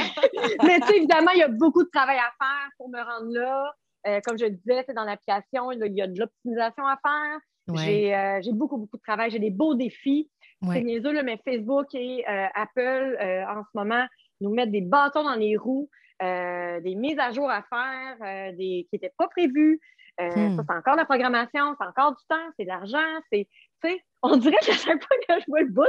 mais 0.63 0.79
tu 0.79 0.87
sais, 0.87 0.97
évidemment, 0.97 1.31
il 1.33 1.39
y 1.39 1.43
a 1.43 1.49
beaucoup 1.49 1.83
de 1.83 1.89
travail 1.89 2.17
à 2.17 2.31
faire 2.39 2.69
pour 2.77 2.89
me 2.89 2.99
rendre 2.99 3.31
là. 3.33 3.73
Euh, 4.07 4.19
comme 4.23 4.37
je 4.37 4.45
le 4.45 4.51
disais, 4.51 4.85
dans 4.95 5.03
l'application, 5.03 5.71
il 5.71 5.95
y 5.95 6.01
a 6.01 6.07
de 6.07 6.19
l'optimisation 6.19 6.85
à 6.85 6.97
faire. 7.03 8.41
J'ai 8.41 8.53
beaucoup, 8.53 8.77
beaucoup 8.77 8.97
de 8.97 9.01
travail. 9.01 9.31
J'ai 9.31 9.39
des 9.39 9.51
beaux 9.51 9.75
défis. 9.75 10.29
C'est 10.71 10.81
niaiseux, 10.81 11.21
mais 11.23 11.39
Facebook 11.43 11.87
et 11.93 12.23
Apple, 12.25 13.17
en 13.49 13.63
ce 13.63 13.69
moment, 13.77 14.05
nous 14.41 14.53
mettent 14.53 14.71
des 14.71 14.81
bâtons 14.81 15.23
dans 15.23 15.35
les 15.35 15.57
roues. 15.57 15.89
des 16.21 16.95
mises 16.95 17.19
à 17.19 17.31
jour 17.31 17.49
à 17.49 17.63
faire 17.63 18.53
des, 18.53 18.87
qui 18.89 18.95
n'étaient 18.95 19.13
pas 19.17 19.27
prévues. 19.27 19.81
Euh, 20.19 20.29
hmm. 20.35 20.57
Ça, 20.57 20.63
c'est 20.67 20.75
encore 20.75 20.95
la 20.95 21.05
programmation, 21.05 21.75
c'est 21.79 21.87
encore 21.87 22.11
du 22.11 22.23
temps, 22.29 22.51
c'est 22.57 22.63
de 22.63 22.69
l'argent, 22.69 23.21
c'est, 23.31 23.47
tu 23.83 23.89
sais, 23.89 24.01
on 24.21 24.37
dirait 24.37 24.57
qu'à 24.61 24.73
chaque 24.73 25.03
fois 25.03 25.17
que 25.27 25.41
je 25.41 25.45
vois 25.47 25.61
le 25.61 25.69
bout, 25.69 25.83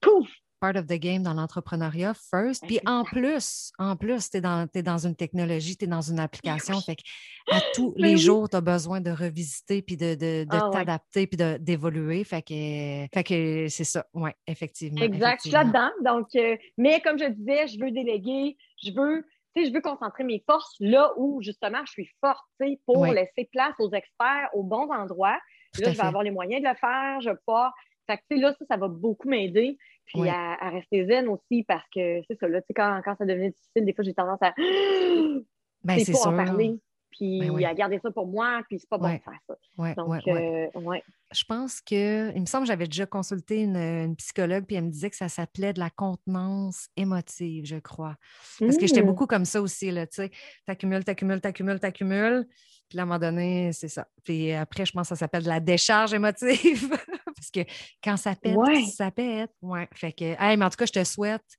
pouf! 0.00 0.28
Part 0.60 0.76
of 0.76 0.86
the 0.86 0.94
game 0.94 1.24
dans 1.24 1.34
l'entrepreneuriat 1.34 2.14
first. 2.14 2.64
Puis 2.68 2.78
en 2.86 3.02
plus, 3.02 3.72
en 3.80 3.96
plus, 3.96 4.30
tu 4.30 4.36
es 4.36 4.40
dans, 4.40 4.68
dans 4.72 5.06
une 5.08 5.16
technologie, 5.16 5.76
tu 5.76 5.86
es 5.86 5.88
dans 5.88 6.02
une 6.02 6.20
application. 6.20 6.80
Fait 6.80 6.96
à 7.50 7.58
tous 7.74 7.92
les 7.96 8.16
jours, 8.16 8.48
tu 8.48 8.54
as 8.54 8.60
besoin 8.60 9.00
de 9.00 9.10
revisiter, 9.10 9.82
puis 9.82 9.96
de, 9.96 10.14
de, 10.14 10.44
de 10.44 10.48
ah 10.56 10.70
t'adapter, 10.72 11.26
puis 11.26 11.36
d'évoluer. 11.58 12.22
Fait 12.22 12.42
que, 12.42 13.08
fait 13.12 13.24
que 13.24 13.66
c'est 13.68 13.82
ça, 13.82 14.06
oui, 14.14 14.30
effectivement. 14.46 15.02
Exact, 15.02 15.40
je 15.42 15.48
suis 15.48 15.50
là-dedans. 15.50 15.90
Donc, 16.04 16.28
euh, 16.36 16.56
mais 16.78 17.00
comme 17.00 17.18
je 17.18 17.28
disais, 17.30 17.66
je 17.66 17.80
veux 17.80 17.90
déléguer, 17.90 18.56
je 18.84 18.92
veux 18.92 19.24
je 19.56 19.72
veux 19.72 19.80
concentrer 19.80 20.24
mes 20.24 20.42
forces 20.46 20.76
là 20.80 21.12
où 21.16 21.42
justement 21.42 21.84
je 21.86 21.92
suis 21.92 22.08
forte, 22.20 22.44
pour 22.86 23.06
laisser 23.06 23.48
place 23.52 23.74
aux 23.78 23.90
experts 23.92 24.48
au 24.54 24.62
bons 24.62 24.90
endroits. 24.90 25.38
là, 25.78 25.92
je 25.92 25.96
vais 25.96 26.00
avoir 26.00 26.22
les 26.22 26.30
moyens 26.30 26.62
de 26.62 26.68
le 26.68 26.74
faire, 26.74 27.20
je 27.20 27.30
vais 27.30 27.36
pouvoir. 27.46 27.72
Fait 28.06 28.18
que, 28.18 28.40
là, 28.40 28.52
ça, 28.58 28.64
ça 28.68 28.76
va 28.76 28.88
beaucoup 28.88 29.28
m'aider. 29.28 29.78
Puis 30.06 30.28
à, 30.28 30.70
rester 30.70 31.06
zen 31.06 31.28
aussi 31.28 31.62
parce 31.62 31.88
que 31.94 32.20
c'est 32.28 32.38
ça, 32.38 32.48
là, 32.48 32.60
quand, 32.74 33.00
quand 33.04 33.16
ça 33.16 33.24
devenait 33.24 33.50
difficile, 33.50 33.84
des 33.84 33.94
fois, 33.94 34.04
j'ai 34.04 34.14
tendance 34.14 34.42
à. 34.42 34.54
Ben, 35.84 35.98
c'est 35.98 36.14
en 36.14 36.36
parler 36.36 36.78
puis 37.12 37.40
ben 37.40 37.64
à 37.64 37.74
garder 37.74 38.00
ça 38.02 38.10
pour 38.10 38.26
moi, 38.26 38.62
puis 38.68 38.78
c'est 38.78 38.88
pas 38.88 38.98
bon 38.98 39.12
de 39.12 39.20
faire 39.20 39.38
ça. 39.46 39.94
Donc, 39.94 40.26
euh, 40.26 40.66
Je 41.32 41.44
pense 41.44 41.80
que, 41.80 42.34
il 42.34 42.40
me 42.40 42.46
semble 42.46 42.64
que 42.64 42.68
j'avais 42.68 42.86
déjà 42.86 43.06
consulté 43.06 43.62
une, 43.62 44.16
psychologue, 44.16 44.64
puis 44.66 44.76
elle 44.76 44.84
me 44.84 44.90
disait 44.90 45.10
que 45.10 45.16
ça 45.16 45.28
s'appelait 45.28 45.72
de 45.72 45.80
la 45.80 45.90
contenance 45.90 46.88
émotive, 46.96 47.66
je 47.66 47.76
crois. 47.76 48.16
Parce 48.58 48.76
que 48.76 48.86
j'étais 48.86 49.02
mmh. 49.02 49.06
beaucoup 49.06 49.26
comme 49.26 49.44
ça 49.44 49.62
aussi, 49.62 49.90
là, 49.90 50.06
tu 50.06 50.16
sais, 50.16 50.30
t'accumules, 50.66 51.04
t'accumules, 51.04 51.40
t'accumules, 51.40 51.80
t'accumules, 51.80 52.46
puis 52.88 52.98
à 52.98 53.02
un 53.02 53.06
moment 53.06 53.18
donné, 53.18 53.72
c'est 53.72 53.88
ça. 53.88 54.06
Puis 54.24 54.52
après, 54.52 54.84
je 54.84 54.92
pense 54.92 55.08
que 55.08 55.14
ça 55.14 55.16
s'appelle 55.16 55.44
de 55.44 55.48
la 55.48 55.60
décharge 55.60 56.14
émotive, 56.14 56.88
parce 57.36 57.50
que 57.52 57.60
quand 58.02 58.16
ça 58.16 58.34
pète, 58.34 58.56
ça 58.94 59.10
pète. 59.10 59.50
Ouais. 59.62 59.88
Fait 59.94 60.12
que, 60.12 60.24
hey, 60.24 60.56
mais 60.56 60.64
en 60.64 60.70
tout 60.70 60.76
cas, 60.76 60.86
je 60.86 60.92
te 60.92 61.04
souhaite 61.04 61.56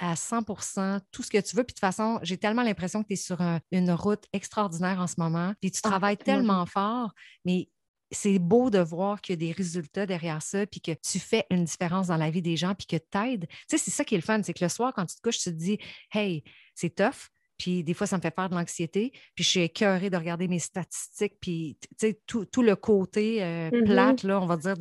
à 0.00 0.14
100% 0.14 1.00
tout 1.12 1.22
ce 1.22 1.30
que 1.30 1.38
tu 1.38 1.54
veux. 1.54 1.62
Puis 1.62 1.74
de 1.74 1.76
toute 1.76 1.80
façon, 1.80 2.18
j'ai 2.22 2.38
tellement 2.38 2.62
l'impression 2.62 3.02
que 3.02 3.08
tu 3.08 3.12
es 3.12 3.16
sur 3.16 3.40
une 3.70 3.92
route 3.92 4.24
extraordinaire 4.32 4.98
en 4.98 5.06
ce 5.06 5.14
moment. 5.18 5.52
Puis 5.60 5.70
tu 5.70 5.80
ah, 5.84 5.90
travailles 5.90 6.16
tellement 6.16 6.66
fort, 6.66 7.12
mais 7.44 7.68
c'est 8.10 8.38
beau 8.38 8.70
de 8.70 8.80
voir 8.80 9.20
qu'il 9.20 9.34
y 9.34 9.38
a 9.44 9.48
des 9.48 9.52
résultats 9.52 10.06
derrière 10.06 10.42
ça, 10.42 10.66
puis 10.66 10.80
que 10.80 10.92
tu 10.92 11.20
fais 11.20 11.46
une 11.50 11.64
différence 11.64 12.08
dans 12.08 12.16
la 12.16 12.30
vie 12.30 12.42
des 12.42 12.56
gens, 12.56 12.74
puis 12.74 12.86
que 12.86 12.96
tu 12.96 13.18
aides. 13.18 13.46
Tu 13.46 13.56
sais, 13.68 13.78
c'est 13.78 13.90
ça 13.92 14.04
qui 14.04 14.14
est 14.14 14.18
le 14.18 14.22
fun, 14.22 14.42
c'est 14.42 14.54
que 14.54 14.64
le 14.64 14.68
soir, 14.68 14.92
quand 14.94 15.06
tu 15.06 15.14
te 15.14 15.20
couches, 15.22 15.38
tu 15.38 15.50
te 15.50 15.54
dis, 15.54 15.78
hey, 16.12 16.42
c'est 16.74 16.94
tough, 16.94 17.30
puis 17.60 17.84
des 17.84 17.92
fois, 17.92 18.06
ça 18.06 18.16
me 18.16 18.22
fait 18.22 18.34
faire 18.34 18.48
de 18.48 18.54
l'anxiété. 18.54 19.12
Puis 19.34 19.44
je 19.44 19.48
suis 19.50 19.60
écœurée 19.60 20.08
de 20.08 20.16
regarder 20.16 20.48
mes 20.48 20.58
statistiques. 20.58 21.34
Puis, 21.42 21.76
tu 21.82 21.88
sais, 21.98 22.20
tout, 22.26 22.62
le 22.62 22.74
côté 22.74 23.44
euh, 23.44 23.70
mm-hmm. 23.70 23.84
plate, 23.84 24.22
là, 24.22 24.40
on 24.40 24.46
va 24.46 24.56
dire, 24.56 24.74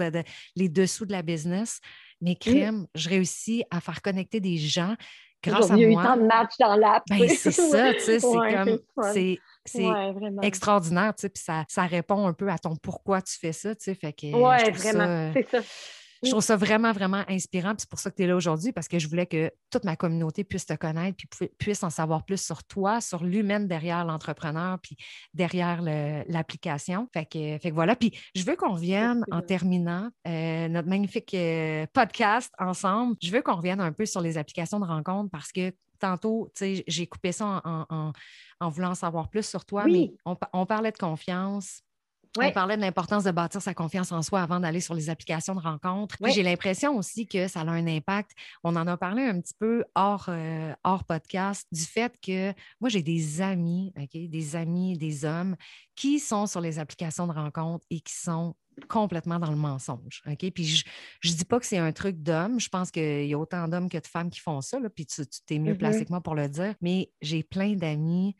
les 0.55 0.69
dessous 0.69 1.05
de 1.05 1.11
la 1.11 1.21
business. 1.21 1.81
Mais 2.21 2.35
crème, 2.35 2.87
je 2.95 3.09
réussis 3.09 3.63
à 3.71 3.79
faire 3.81 4.01
connecter 4.01 4.39
des 4.39 4.57
gens 4.57 4.95
grâce 5.43 5.71
à 5.71 5.75
moi. 5.75 5.77
Il 5.77 5.81
y 5.81 5.85
a 5.85 5.89
eu 5.89 6.03
tant 6.03 6.17
de 6.17 6.25
matchs 6.25 6.57
dans 6.59 6.75
l'app. 6.75 7.03
Ben, 7.09 7.27
c'est 7.29 7.51
ça, 7.51 7.93
tu 7.93 7.99
sais, 8.01 8.19
c'est 8.19 8.29
comme, 8.31 8.79
c'est 8.97 9.39
extraordinaire, 10.41 11.13
tu 11.15 11.21
sais, 11.21 11.29
puis 11.29 11.43
ça, 11.43 11.63
ça, 11.67 11.85
répond 11.85 12.27
un 12.27 12.33
peu 12.33 12.49
à 12.49 12.57
ton 12.57 12.75
pourquoi 12.75 13.21
tu 13.21 13.37
fais 13.37 13.53
ça, 13.53 13.75
tu 13.75 13.83
sais, 13.83 13.95
fait 13.95 14.13
que... 14.13 14.27
Oui, 14.27 14.71
vraiment, 14.71 15.31
c'est 15.33 15.49
ça. 15.49 15.59
Je 16.23 16.31
trouve 16.31 16.43
ça 16.43 16.57
vraiment, 16.57 16.91
vraiment 16.91 17.23
inspirant. 17.27 17.73
C'est 17.77 17.89
pour 17.89 17.99
ça 17.99 18.11
que 18.11 18.15
tu 18.15 18.23
es 18.23 18.27
là 18.27 18.35
aujourd'hui, 18.35 18.71
parce 18.71 18.87
que 18.87 18.99
je 18.99 19.07
voulais 19.07 19.25
que 19.25 19.51
toute 19.69 19.85
ma 19.85 19.95
communauté 19.95 20.43
puisse 20.43 20.65
te 20.65 20.73
connaître, 20.73 21.17
puis 21.17 21.49
puisse 21.57 21.83
en 21.83 21.89
savoir 21.89 22.25
plus 22.25 22.41
sur 22.41 22.63
toi, 22.63 22.99
sur 22.99 23.23
l'humaine 23.23 23.67
derrière 23.67 24.03
l'entrepreneur, 24.03 24.79
puis 24.79 24.97
derrière 25.33 25.81
l'application. 26.27 27.07
Fait 27.13 27.25
que, 27.25 27.57
fait 27.59 27.69
que 27.69 27.73
voilà. 27.73 27.95
Puis 27.95 28.11
je 28.35 28.43
veux 28.43 28.55
qu'on 28.55 28.73
revienne 28.73 29.23
en 29.31 29.41
terminant 29.41 30.09
euh, 30.27 30.67
notre 30.67 30.89
magnifique 30.89 31.33
euh, 31.33 31.85
podcast 31.93 32.51
ensemble. 32.59 33.15
Je 33.21 33.31
veux 33.31 33.41
qu'on 33.41 33.55
revienne 33.55 33.79
un 33.79 33.93
peu 33.93 34.05
sur 34.05 34.21
les 34.21 34.37
applications 34.37 34.79
de 34.79 34.85
rencontre 34.85 35.29
parce 35.31 35.51
que 35.51 35.71
tantôt, 35.99 36.51
j'ai 36.59 37.07
coupé 37.07 37.31
ça 37.31 37.61
en, 37.63 38.13
en, 38.59 38.69
voulant 38.69 38.91
en 38.91 38.95
savoir 38.95 39.29
plus 39.29 39.45
sur 39.45 39.65
toi, 39.65 39.85
mais 39.85 40.13
on, 40.25 40.37
on 40.53 40.65
parlait 40.65 40.91
de 40.91 40.97
confiance 40.97 41.81
On 42.37 42.51
parlait 42.51 42.75
de 42.75 42.81
l'importance 42.81 43.23
de 43.23 43.31
bâtir 43.31 43.61
sa 43.61 43.73
confiance 43.73 44.11
en 44.11 44.21
soi 44.21 44.41
avant 44.41 44.59
d'aller 44.59 44.81
sur 44.81 44.93
les 44.93 45.09
applications 45.09 45.55
de 45.55 45.59
rencontres. 45.59 46.15
J'ai 46.27 46.43
l'impression 46.43 46.95
aussi 46.95 47.27
que 47.27 47.47
ça 47.47 47.61
a 47.61 47.69
un 47.69 47.87
impact. 47.87 48.31
On 48.63 48.75
en 48.75 48.85
a 48.87 48.97
parlé 48.97 49.23
un 49.23 49.39
petit 49.41 49.55
peu 49.57 49.83
hors, 49.95 50.25
euh, 50.29 50.73
hors 50.83 51.03
podcast 51.03 51.67
du 51.71 51.81
fait 51.81 52.13
que 52.21 52.53
moi, 52.79 52.89
j'ai 52.89 53.01
des 53.01 53.41
amis, 53.41 53.93
des 54.13 54.55
amis, 54.55 54.97
des 54.97 55.25
hommes 55.25 55.55
qui 55.95 56.19
sont 56.19 56.45
sur 56.45 56.61
les 56.61 56.79
applications 56.79 57.27
de 57.27 57.33
rencontres 57.33 57.85
et 57.89 57.99
qui 57.99 58.13
sont 58.13 58.55
complètement 58.87 59.39
dans 59.39 59.49
le 59.49 59.57
mensonge. 59.57 60.21
OK? 60.27 60.51
Puis 60.51 60.83
je 61.21 61.31
ne 61.31 61.35
dis 61.35 61.45
pas 61.45 61.59
que 61.59 61.65
c'est 61.65 61.77
un 61.77 61.91
truc 61.91 62.21
d'homme. 62.21 62.59
Je 62.59 62.69
pense 62.69 62.91
qu'il 62.91 63.25
y 63.25 63.33
a 63.33 63.37
autant 63.37 63.67
d'hommes 63.67 63.89
que 63.89 63.97
de 63.97 64.07
femmes 64.07 64.29
qui 64.29 64.39
font 64.39 64.61
ça, 64.61 64.79
là, 64.79 64.89
puis 64.89 65.05
tu, 65.05 65.23
t'es 65.45 65.59
mieux 65.59 65.77
placé 65.77 65.99
mm-hmm. 65.99 66.05
que 66.05 66.09
moi 66.09 66.21
pour 66.21 66.35
le 66.35 66.47
dire. 66.47 66.75
Mais 66.81 67.11
j'ai 67.21 67.43
plein 67.43 67.73
d'amis 67.73 68.35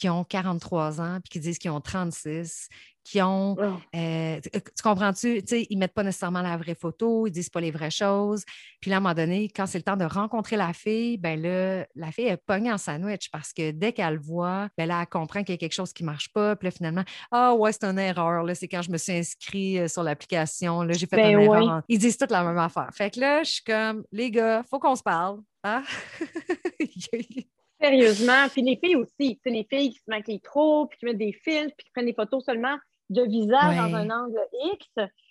qui 0.00 0.08
ont 0.08 0.24
43 0.24 1.00
ans 1.00 1.20
puis 1.22 1.28
qui 1.30 1.40
disent 1.40 1.58
qu'ils 1.58 1.70
ont 1.70 1.80
36, 1.80 2.68
qui 3.10 3.20
ont. 3.22 3.56
Oh. 3.58 3.96
Euh, 3.96 4.40
tu 4.40 4.82
comprends-tu? 4.84 5.38
Ils 5.38 5.74
ne 5.74 5.80
mettent 5.80 5.94
pas 5.94 6.04
nécessairement 6.04 6.42
la 6.42 6.56
vraie 6.56 6.76
photo, 6.76 7.26
ils 7.26 7.30
ne 7.30 7.34
disent 7.34 7.50
pas 7.50 7.60
les 7.60 7.72
vraies 7.72 7.90
choses. 7.90 8.44
Puis 8.80 8.88
là, 8.88 8.96
à 8.96 8.98
un 8.98 9.00
moment 9.00 9.14
donné, 9.14 9.48
quand 9.48 9.66
c'est 9.66 9.78
le 9.78 9.82
temps 9.82 9.96
de 9.96 10.04
rencontrer 10.04 10.56
la 10.56 10.72
fille, 10.72 11.18
ben 11.18 11.40
là, 11.42 11.86
la 11.96 12.12
fille 12.12 12.26
est 12.26 12.36
pognée 12.36 12.72
en 12.72 12.78
sandwich 12.78 13.28
parce 13.32 13.52
que 13.52 13.72
dès 13.72 13.92
qu'elle 13.92 14.14
le 14.14 14.20
voit, 14.20 14.68
ben 14.78 14.86
là, 14.86 15.00
elle 15.00 15.08
comprend 15.08 15.42
qu'il 15.42 15.54
y 15.54 15.58
a 15.58 15.58
quelque 15.58 15.74
chose 15.74 15.92
qui 15.92 16.04
ne 16.04 16.06
marche 16.06 16.32
pas. 16.32 16.54
Puis 16.54 16.68
là, 16.68 16.70
finalement, 16.70 17.02
ah 17.32 17.52
ouais, 17.54 17.72
c'est 17.72 17.84
une 17.84 17.98
erreur. 17.98 18.44
C'est 18.54 18.68
quand 18.68 18.82
je 18.82 18.92
me 18.92 18.96
suis 18.96 19.12
inscrit 19.12 19.80
euh, 19.80 19.88
sur 19.88 20.04
l'application. 20.04 20.82
Là, 20.82 20.92
j'ai 20.92 21.06
fait 21.06 21.16
ben 21.16 21.32
une 21.32 21.40
erreur. 21.40 21.82
Ils 21.88 21.98
disent 21.98 22.16
toute 22.16 22.30
la 22.30 22.44
même 22.44 22.58
affaire. 22.58 22.90
Fait 22.92 23.10
que 23.10 23.18
là, 23.18 23.42
je 23.42 23.50
suis 23.50 23.64
comme, 23.64 24.04
les 24.12 24.30
gars, 24.30 24.62
il 24.64 24.68
faut 24.68 24.78
qu'on 24.78 24.94
se 24.94 25.02
parle. 25.02 25.40
Hein? 25.64 25.82
Sérieusement. 27.82 28.48
Puis 28.52 28.62
les 28.62 28.76
filles 28.76 28.96
aussi. 28.96 29.40
les 29.44 29.66
filles 29.68 29.90
qui 29.90 29.98
se 29.98 30.08
maquillent 30.08 30.40
trop, 30.40 30.86
puis 30.86 30.98
qui 30.98 31.06
mettent 31.06 31.18
des 31.18 31.32
fils, 31.32 31.72
puis 31.76 31.84
qui 31.84 31.90
prennent 31.92 32.06
des 32.06 32.14
photos 32.14 32.44
seulement 32.44 32.76
de 33.10 33.22
visage 33.22 33.76
dans 33.76 33.94
un 33.94 34.10
angle 34.10 34.40
X. 34.72 34.86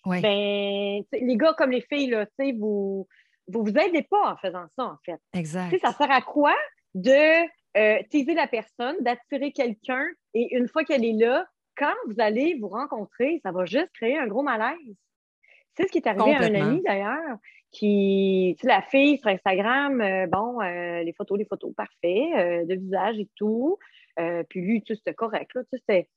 Ben, 0.05 1.03
les 1.11 1.37
gars 1.37 1.53
comme 1.53 1.71
les 1.71 1.81
filles, 1.81 2.11
là, 2.11 2.25
vous 2.57 3.07
vous 3.47 3.63
vous 3.63 3.77
aidez 3.77 4.03
pas 4.03 4.33
en 4.33 4.37
faisant 4.37 4.65
ça, 4.75 4.85
en 4.85 4.97
fait. 5.03 5.19
Exact. 5.33 5.75
ça 5.79 5.91
sert 5.91 6.11
à 6.11 6.21
quoi 6.21 6.55
de 6.93 7.45
euh, 7.77 8.03
teaser 8.09 8.35
la 8.35 8.47
personne, 8.47 8.95
d'attirer 9.01 9.51
quelqu'un, 9.51 10.05
et 10.33 10.55
une 10.55 10.67
fois 10.67 10.83
qu'elle 10.83 11.03
est 11.03 11.13
là, 11.13 11.47
quand 11.75 11.93
vous 12.07 12.15
allez 12.19 12.57
vous 12.59 12.67
rencontrer, 12.67 13.39
ça 13.43 13.51
va 13.51 13.65
juste 13.65 13.89
créer 13.93 14.17
un 14.17 14.27
gros 14.27 14.43
malaise. 14.43 14.77
C'est 15.75 15.87
ce 15.87 15.91
qui 15.91 15.99
est 15.99 16.07
arrivé 16.07 16.35
à 16.35 16.41
un 16.41 16.55
ami 16.55 16.81
d'ailleurs, 16.85 17.37
qui, 17.71 18.55
tu 18.59 18.61
sais, 18.61 18.67
la 18.67 18.81
fille 18.81 19.17
sur 19.19 19.29
Instagram, 19.29 20.01
euh, 20.01 20.27
bon, 20.27 20.61
euh, 20.61 21.03
les 21.03 21.13
photos, 21.13 21.37
les 21.37 21.45
photos, 21.45 21.73
parfait, 21.73 22.31
euh, 22.35 22.65
de 22.65 22.75
visage 22.75 23.17
et 23.19 23.29
tout. 23.35 23.77
puis 24.49 24.61
lui, 24.61 24.81
tu 24.81 24.93
sais, 24.93 24.97
c'était 24.97 25.13
correct, 25.13 25.51
là, 25.55 25.61
tu 25.71 25.79
sais, 25.87 26.09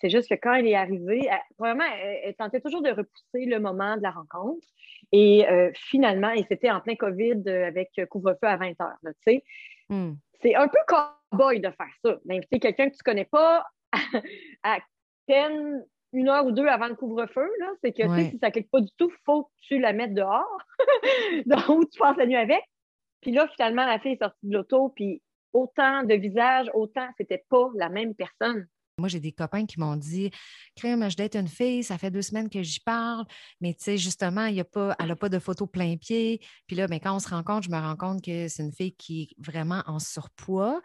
c'est 0.00 0.10
juste 0.10 0.28
que 0.28 0.34
quand 0.34 0.54
elle 0.54 0.66
est 0.66 0.74
arrivée, 0.74 1.28
vraiment, 1.58 1.84
elle, 2.02 2.34
tentait 2.34 2.60
toujours 2.60 2.82
de 2.82 2.90
repousser 2.90 3.46
le 3.46 3.58
moment 3.58 3.96
de 3.96 4.02
la 4.02 4.10
rencontre. 4.10 4.66
Et 5.12 5.46
finalement, 5.74 6.30
et 6.30 6.44
c'était 6.48 6.70
en 6.70 6.80
plein 6.80 6.96
COVID 6.96 7.48
avec 7.48 7.90
couvre-feu 8.10 8.46
à 8.46 8.56
20 8.56 8.80
heures, 8.80 8.98
tu 9.02 9.12
sais. 9.24 9.44
Hmm. 9.88 10.14
C'est 10.42 10.54
un 10.54 10.68
peu 10.68 10.78
cow-boy 10.88 11.60
de 11.60 11.70
faire 11.70 11.94
ça. 12.04 12.18
D'inviter 12.24 12.58
quelqu'un 12.58 12.90
que 12.90 12.96
tu 12.96 13.02
connais 13.02 13.24
pas 13.24 13.64
à 14.62 14.78
peine 15.26 15.84
une 16.12 16.28
heure 16.28 16.46
ou 16.46 16.52
deux 16.52 16.66
avant 16.66 16.88
le 16.88 16.94
couvre-feu, 16.94 17.48
c'est 17.82 17.92
que 17.92 18.02
si 18.02 18.38
ça 18.38 18.48
ne 18.48 18.52
clique 18.52 18.70
pas 18.70 18.80
du 18.80 18.90
tout, 18.96 19.10
il 19.10 19.22
faut 19.24 19.44
que 19.44 19.50
tu 19.60 19.78
la 19.78 19.92
mettes 19.92 20.14
dehors, 20.14 20.58
où 21.68 21.84
tu 21.84 21.98
passes 21.98 22.16
la 22.16 22.26
nuit 22.26 22.36
avec. 22.36 22.62
Puis 23.20 23.32
là, 23.32 23.48
finalement, 23.48 23.84
la 23.84 23.98
fille 23.98 24.12
est 24.12 24.22
sortie 24.22 24.46
de 24.46 24.54
l'auto, 24.54 24.90
puis 24.90 25.22
autant 25.52 26.04
de 26.04 26.14
visages, 26.14 26.70
autant, 26.74 27.08
c'était 27.16 27.44
pas 27.48 27.70
la 27.74 27.88
même 27.88 28.14
personne. 28.14 28.66
Moi, 28.98 29.08
j'ai 29.08 29.20
des 29.20 29.32
copains 29.32 29.66
qui 29.66 29.78
m'ont 29.78 29.96
dit 29.96 30.30
Crème, 30.74 31.10
je 31.10 31.16
date 31.16 31.36
une 31.36 31.48
fille, 31.48 31.84
ça 31.84 31.98
fait 31.98 32.10
deux 32.10 32.22
semaines 32.22 32.48
que 32.48 32.62
j'y 32.62 32.80
parle, 32.80 33.26
mais 33.60 33.74
tu 33.74 33.84
sais, 33.84 33.98
justement, 33.98 34.46
il 34.46 34.54
y 34.54 34.60
a 34.60 34.64
pas, 34.64 34.96
elle 34.98 35.08
n'a 35.08 35.16
pas 35.16 35.28
de 35.28 35.38
photo 35.38 35.66
plein 35.66 35.98
pied. 35.98 36.40
Puis 36.66 36.76
là, 36.76 36.86
ben, 36.86 36.98
quand 36.98 37.14
on 37.14 37.18
se 37.18 37.28
rencontre, 37.28 37.66
je 37.66 37.70
me 37.70 37.78
rends 37.78 37.96
compte 37.96 38.24
que 38.24 38.48
c'est 38.48 38.62
une 38.62 38.72
fille 38.72 38.96
qui 38.96 39.22
est 39.24 39.44
vraiment 39.44 39.82
en 39.86 39.98
surpoids. 39.98 40.80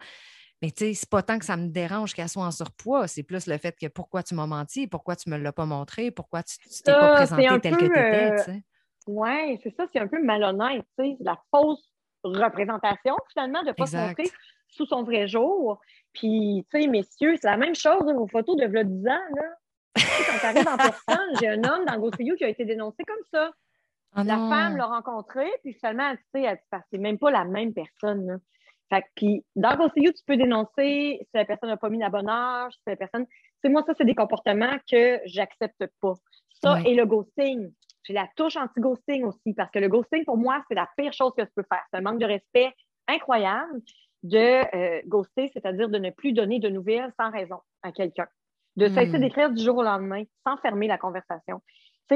Mais 0.60 0.70
tu 0.70 0.84
sais, 0.84 0.94
c'est 0.94 1.08
pas 1.08 1.22
tant 1.22 1.38
que 1.38 1.46
ça 1.46 1.56
me 1.56 1.68
dérange 1.68 2.12
qu'elle 2.12 2.28
soit 2.28 2.44
en 2.44 2.50
surpoids, 2.50 3.08
c'est 3.08 3.22
plus 3.22 3.46
le 3.46 3.56
fait 3.56 3.74
que 3.80 3.86
pourquoi 3.86 4.22
tu 4.22 4.34
m'as 4.34 4.46
menti, 4.46 4.86
pourquoi 4.86 5.16
tu 5.16 5.30
me 5.30 5.38
l'as 5.38 5.52
pas 5.52 5.64
montré, 5.64 6.10
pourquoi 6.10 6.42
tu 6.42 6.58
t'es 6.58 6.92
pas 6.92 7.14
présenté 7.14 7.60
tel 7.60 7.76
que 7.76 7.78
tu 7.78 7.86
étais, 7.86 8.36
tu 8.36 8.44
sais. 8.44 8.62
Oui, 9.06 9.58
c'est 9.62 9.74
ça, 9.74 9.86
c'est 9.90 9.98
un 10.00 10.06
peu 10.06 10.22
malhonnête, 10.22 10.84
tu 10.98 11.04
sais, 11.04 11.16
la 11.20 11.40
fausse 11.50 11.82
représentation, 12.22 13.16
finalement, 13.32 13.62
de 13.62 13.68
ne 13.68 13.72
pas 13.72 13.86
se 13.86 13.96
montrer 13.96 14.30
sous 14.68 14.86
son 14.86 15.02
vrai 15.02 15.26
jour. 15.26 15.80
Puis, 16.12 16.66
tu 16.70 16.80
sais, 16.80 16.86
messieurs, 16.88 17.36
c'est 17.40 17.48
la 17.48 17.56
même 17.56 17.74
chose 17.74 18.02
vos 18.12 18.26
photos 18.26 18.56
de 18.56 18.66
v'là 18.66 18.84
10 18.84 19.06
ans, 19.08 19.20
là. 19.36 19.42
quand 19.96 20.38
tu 20.40 20.46
arrives 20.46 20.68
en 20.68 20.76
personne, 20.76 21.36
j'ai 21.40 21.48
un 21.48 21.64
homme 21.64 21.84
dans 21.86 21.98
GoSeeYou 21.98 22.36
qui 22.36 22.44
a 22.44 22.48
été 22.48 22.64
dénoncé 22.64 23.02
comme 23.04 23.24
ça. 23.32 23.50
Ah 24.14 24.24
la 24.24 24.36
femme 24.36 24.76
l'a 24.76 24.86
rencontré, 24.86 25.46
puis 25.62 25.72
finalement, 25.72 26.12
tu 26.34 26.42
sais, 26.42 26.62
c'est 26.90 26.98
même 26.98 27.18
pas 27.18 27.30
la 27.30 27.44
même 27.44 27.72
personne. 27.72 28.26
Là. 28.26 28.36
Fait 28.90 29.04
puis 29.14 29.44
dans 29.56 29.74
GoSeeYou, 29.74 30.12
tu 30.12 30.22
peux 30.26 30.36
dénoncer 30.36 31.20
si 31.20 31.30
la 31.32 31.46
personne 31.46 31.70
n'a 31.70 31.78
pas 31.78 31.88
mis 31.88 31.98
la 31.98 32.10
bonne 32.10 32.28
heure, 32.28 32.70
si 32.72 32.80
la 32.86 32.96
personne. 32.96 33.26
C'est 33.62 33.70
moi, 33.70 33.82
ça, 33.86 33.94
c'est 33.96 34.04
des 34.04 34.14
comportements 34.14 34.76
que 34.90 35.20
j'accepte 35.24 35.86
pas. 36.00 36.14
Ça 36.62 36.80
et 36.84 36.94
le 36.94 37.06
ghosting. 37.06 37.72
J'ai 38.04 38.12
la 38.12 38.28
touche 38.36 38.56
anti-ghosting 38.56 39.24
aussi, 39.24 39.54
parce 39.54 39.70
que 39.70 39.78
le 39.78 39.88
ghosting, 39.88 40.24
pour 40.24 40.36
moi, 40.36 40.62
c'est 40.68 40.74
la 40.74 40.88
pire 40.96 41.12
chose 41.12 41.32
que 41.36 41.44
je 41.44 41.50
peux 41.54 41.64
faire. 41.68 41.82
C'est 41.90 41.98
un 41.98 42.02
manque 42.02 42.18
de 42.18 42.26
respect 42.26 42.72
incroyable 43.08 43.80
de 44.22 44.76
euh, 44.76 45.02
ghoster, 45.06 45.50
c'est-à-dire 45.52 45.88
de 45.88 45.98
ne 45.98 46.10
plus 46.10 46.32
donner 46.32 46.58
de 46.58 46.68
nouvelles 46.68 47.12
sans 47.18 47.30
raison 47.30 47.58
à 47.82 47.92
quelqu'un. 47.92 48.26
De 48.76 48.88
cesser 48.88 49.18
hmm. 49.18 49.20
d'écrire 49.20 49.50
du 49.50 49.62
jour 49.62 49.76
au 49.76 49.82
lendemain 49.82 50.22
sans 50.46 50.56
fermer 50.58 50.86
la 50.86 50.96
conversation 50.96 51.60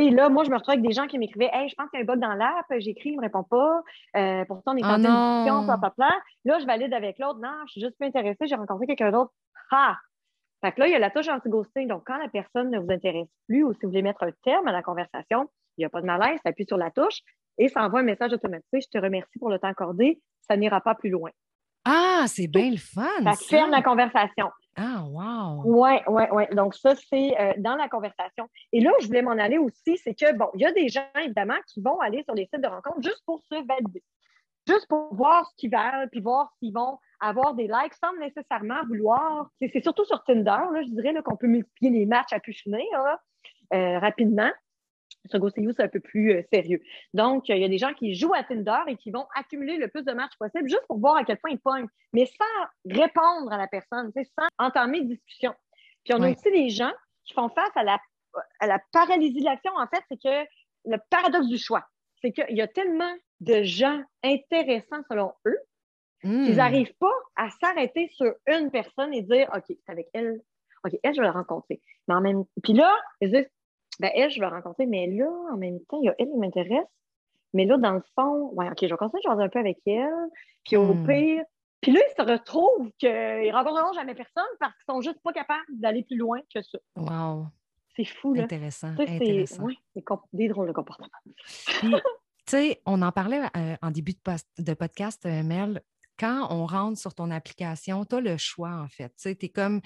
là, 0.04 0.28
moi, 0.28 0.44
je 0.44 0.50
me 0.50 0.56
retrouve 0.56 0.72
avec 0.72 0.86
des 0.86 0.92
gens 0.92 1.06
qui 1.06 1.18
m'écrivaient 1.18 1.50
Hey, 1.52 1.68
je 1.68 1.74
pense 1.74 1.88
qu'il 1.90 1.98
y 1.98 2.02
a 2.02 2.04
un 2.04 2.06
bug 2.06 2.20
dans 2.20 2.34
l'app, 2.34 2.66
j'écris, 2.78 3.10
il 3.10 3.12
ne 3.12 3.16
me 3.18 3.22
répond 3.22 3.44
pas. 3.44 3.82
Euh, 4.16 4.44
pourtant, 4.46 4.72
on 4.74 4.76
est 4.76 4.84
en 4.84 4.94
oh 4.94 4.96
discussion, 4.96 5.66
papa, 5.66 6.20
Là, 6.44 6.58
je 6.58 6.66
valide 6.66 6.92
avec 6.92 7.18
l'autre. 7.18 7.38
Non, 7.40 7.52
je 7.66 7.72
suis 7.72 7.80
juste 7.80 7.96
plus 7.98 8.06
intéressée, 8.06 8.46
j'ai 8.46 8.54
rencontré 8.54 8.86
quelqu'un 8.86 9.10
d'autre. 9.10 9.32
Ah! 9.70 9.96
Fait 10.64 10.72
que 10.72 10.80
là, 10.80 10.88
il 10.88 10.92
y 10.92 10.94
a 10.94 10.98
la 10.98 11.10
touche 11.10 11.28
anti-ghosting. 11.28 11.88
Donc, 11.88 12.04
quand 12.06 12.16
la 12.16 12.28
personne 12.28 12.70
ne 12.70 12.78
vous 12.78 12.90
intéresse 12.90 13.28
plus 13.46 13.64
ou 13.64 13.72
si 13.74 13.80
vous 13.82 13.88
voulez 13.88 14.02
mettre 14.02 14.22
un 14.22 14.32
terme 14.42 14.66
à 14.68 14.72
la 14.72 14.82
conversation, 14.82 15.50
il 15.76 15.82
n'y 15.82 15.84
a 15.84 15.90
pas 15.90 16.00
de 16.00 16.06
malaise, 16.06 16.38
ça 16.42 16.50
appuie 16.50 16.64
sur 16.66 16.78
la 16.78 16.90
touche 16.90 17.20
et 17.58 17.68
ça 17.68 17.84
envoie 17.84 18.00
un 18.00 18.04
message 18.04 18.32
automatique. 18.32 18.64
Je 18.72 18.98
te 18.98 18.98
remercie 18.98 19.38
pour 19.38 19.50
le 19.50 19.58
temps 19.58 19.68
accordé. 19.68 20.20
Ça 20.48 20.56
n'ira 20.56 20.80
pas 20.80 20.94
plus 20.94 21.10
loin. 21.10 21.30
Ah, 21.88 22.24
c'est 22.26 22.48
bien 22.48 22.70
le 22.70 22.78
fun. 22.78 23.06
Ça, 23.22 23.32
ça 23.32 23.46
ferme 23.48 23.70
la 23.70 23.80
conversation. 23.80 24.50
Ah, 24.76 25.04
wow! 25.08 25.62
Oui, 25.64 25.98
oui, 26.08 26.24
oui. 26.32 26.44
Donc, 26.52 26.74
ça, 26.74 26.94
c'est 26.96 27.40
euh, 27.40 27.52
dans 27.58 27.76
la 27.76 27.88
conversation. 27.88 28.48
Et 28.72 28.80
là, 28.80 28.90
je 29.00 29.06
voulais 29.06 29.22
m'en 29.22 29.30
aller 29.30 29.56
aussi, 29.56 29.96
c'est 29.96 30.14
que, 30.14 30.32
bon, 30.34 30.48
il 30.54 30.62
y 30.62 30.66
a 30.66 30.72
des 30.72 30.88
gens, 30.88 31.06
évidemment, 31.22 31.56
qui 31.72 31.80
vont 31.80 31.98
aller 32.00 32.24
sur 32.24 32.34
les 32.34 32.48
sites 32.52 32.60
de 32.60 32.68
rencontres 32.68 33.02
juste 33.02 33.22
pour 33.24 33.40
se 33.40 33.54
valider, 33.66 34.02
juste 34.68 34.88
pour 34.88 35.14
voir 35.14 35.46
ce 35.46 35.54
qu'ils 35.56 35.70
veulent, 35.70 36.10
puis 36.10 36.20
voir 36.20 36.52
s'ils 36.58 36.74
vont 36.74 36.98
avoir 37.20 37.54
des 37.54 37.68
likes 37.68 37.94
sans 37.94 38.12
nécessairement 38.18 38.84
vouloir. 38.88 39.48
C'est 39.60 39.82
surtout 39.82 40.04
sur 40.04 40.22
Tinder, 40.24 40.42
là, 40.72 40.82
je 40.82 40.90
dirais 40.90 41.14
qu'on 41.24 41.36
peut 41.36 41.46
multiplier 41.46 42.00
les 42.00 42.06
matchs 42.06 42.32
à 42.32 42.40
pu 42.40 42.52
finir 42.52 42.82
euh, 43.72 43.98
rapidement. 44.00 44.50
Sur 45.28 45.50
c'est 45.50 45.82
un 45.82 45.88
peu 45.88 46.00
plus 46.00 46.32
euh, 46.32 46.42
sérieux. 46.52 46.82
Donc, 47.14 47.48
il 47.48 47.58
y 47.58 47.64
a 47.64 47.68
des 47.68 47.78
gens 47.78 47.92
qui 47.94 48.14
jouent 48.14 48.34
à 48.34 48.42
Tinder 48.42 48.78
et 48.86 48.96
qui 48.96 49.10
vont 49.10 49.26
accumuler 49.34 49.76
le 49.76 49.88
plus 49.88 50.04
de 50.04 50.12
matchs 50.12 50.36
possible 50.38 50.68
juste 50.68 50.86
pour 50.88 50.98
voir 50.98 51.16
à 51.16 51.24
quel 51.24 51.38
point 51.38 51.50
ils 51.50 51.58
pognent, 51.58 51.88
mais 52.12 52.26
sans 52.26 52.94
répondre 53.00 53.52
à 53.52 53.58
la 53.58 53.66
personne, 53.66 54.12
sans 54.14 54.46
entamer 54.58 55.02
de 55.02 55.08
discussion. 55.08 55.54
Puis, 56.04 56.14
on 56.14 56.22
a 56.22 56.30
aussi 56.30 56.50
des 56.50 56.68
gens 56.68 56.92
qui 57.24 57.34
font 57.34 57.48
face 57.48 57.70
à 57.74 57.82
la, 57.82 57.98
à 58.60 58.66
la 58.66 58.78
paralysation, 58.92 59.72
en 59.76 59.86
fait, 59.86 60.02
c'est 60.08 60.20
que 60.22 60.48
le 60.86 60.98
paradoxe 61.10 61.48
du 61.48 61.58
choix, 61.58 61.84
c'est 62.22 62.32
qu'il 62.32 62.56
y 62.56 62.62
a 62.62 62.68
tellement 62.68 63.14
de 63.40 63.62
gens 63.62 64.02
intéressants 64.22 65.02
selon 65.10 65.32
eux 65.46 65.58
qu'ils 66.22 66.52
hmm. 66.52 66.56
n'arrivent 66.56 66.94
pas 66.98 67.12
à 67.36 67.50
s'arrêter 67.50 68.08
sur 68.14 68.32
une 68.46 68.70
personne 68.70 69.12
et 69.12 69.22
dire 69.22 69.48
OK, 69.54 69.64
c'est 69.68 69.92
avec 69.92 70.08
elle. 70.12 70.40
OK, 70.84 70.98
elle, 71.02 71.14
je 71.14 71.20
vais 71.20 71.26
la 71.26 71.32
rencontrer. 71.32 71.80
Mais 72.08 72.14
en 72.14 72.20
même 72.20 72.44
Puis 72.62 72.72
là, 72.72 72.96
ils 73.20 73.30
disent 73.30 73.48
ben, 74.00 74.10
elle, 74.14 74.30
je 74.30 74.40
vais 74.40 74.46
rencontrer, 74.46 74.86
mais 74.86 75.06
là, 75.06 75.30
en 75.52 75.56
même 75.56 75.80
temps, 75.88 75.98
il 76.00 76.06
y 76.06 76.08
a 76.08 76.14
elle 76.18 76.30
qui 76.30 76.36
m'intéresse. 76.36 76.86
Mais 77.54 77.64
là, 77.64 77.78
dans 77.78 77.92
le 77.92 78.02
fond, 78.14 78.50
ouais, 78.54 78.68
OK, 78.68 78.78
je 78.82 78.86
vais 78.86 78.96
continuer 78.96 79.22
à 79.26 79.34
jouer 79.34 79.44
un 79.44 79.48
peu 79.48 79.58
avec 79.58 79.78
elle. 79.86 80.10
Puis 80.64 80.76
au 80.76 80.92
hmm. 80.92 81.06
pire, 81.06 81.44
puis 81.80 81.92
là, 81.92 82.00
ils 82.00 82.14
se 82.16 82.30
retrouvent 82.30 82.90
qu'ils 82.98 83.10
ne 83.10 83.52
rencontreront 83.52 83.92
jamais 83.92 84.14
personne 84.14 84.44
parce 84.58 84.74
qu'ils 84.74 84.94
sont 84.94 85.00
juste 85.00 85.20
pas 85.22 85.32
capables 85.32 85.64
d'aller 85.70 86.02
plus 86.02 86.16
loin 86.16 86.40
que 86.52 86.60
ça. 86.62 86.78
Wow. 86.96 87.46
C'est 87.94 88.04
fou, 88.04 88.34
là. 88.34 88.42
Intéressant. 88.42 88.88
intéressant. 88.88 89.68
C'est 89.94 90.04
des 90.32 90.48
drôles 90.48 90.68
de 90.68 90.72
comportements. 90.72 91.08
tu 91.80 91.90
sais, 92.46 92.82
on 92.84 93.00
en 93.02 93.12
parlait 93.12 93.40
euh, 93.56 93.76
en 93.80 93.90
début 93.90 94.12
de, 94.12 94.62
de 94.62 94.74
podcast, 94.74 95.24
euh, 95.26 95.42
Mel 95.42 95.80
quand 96.18 96.48
on 96.50 96.66
rentre 96.66 96.98
sur 96.98 97.14
ton 97.14 97.30
application, 97.30 98.04
tu 98.04 98.16
as 98.16 98.20
le 98.20 98.36
choix, 98.36 98.74
en 98.74 98.88
fait. 98.88 99.12
C'est 99.16 99.36
comme, 99.48 99.80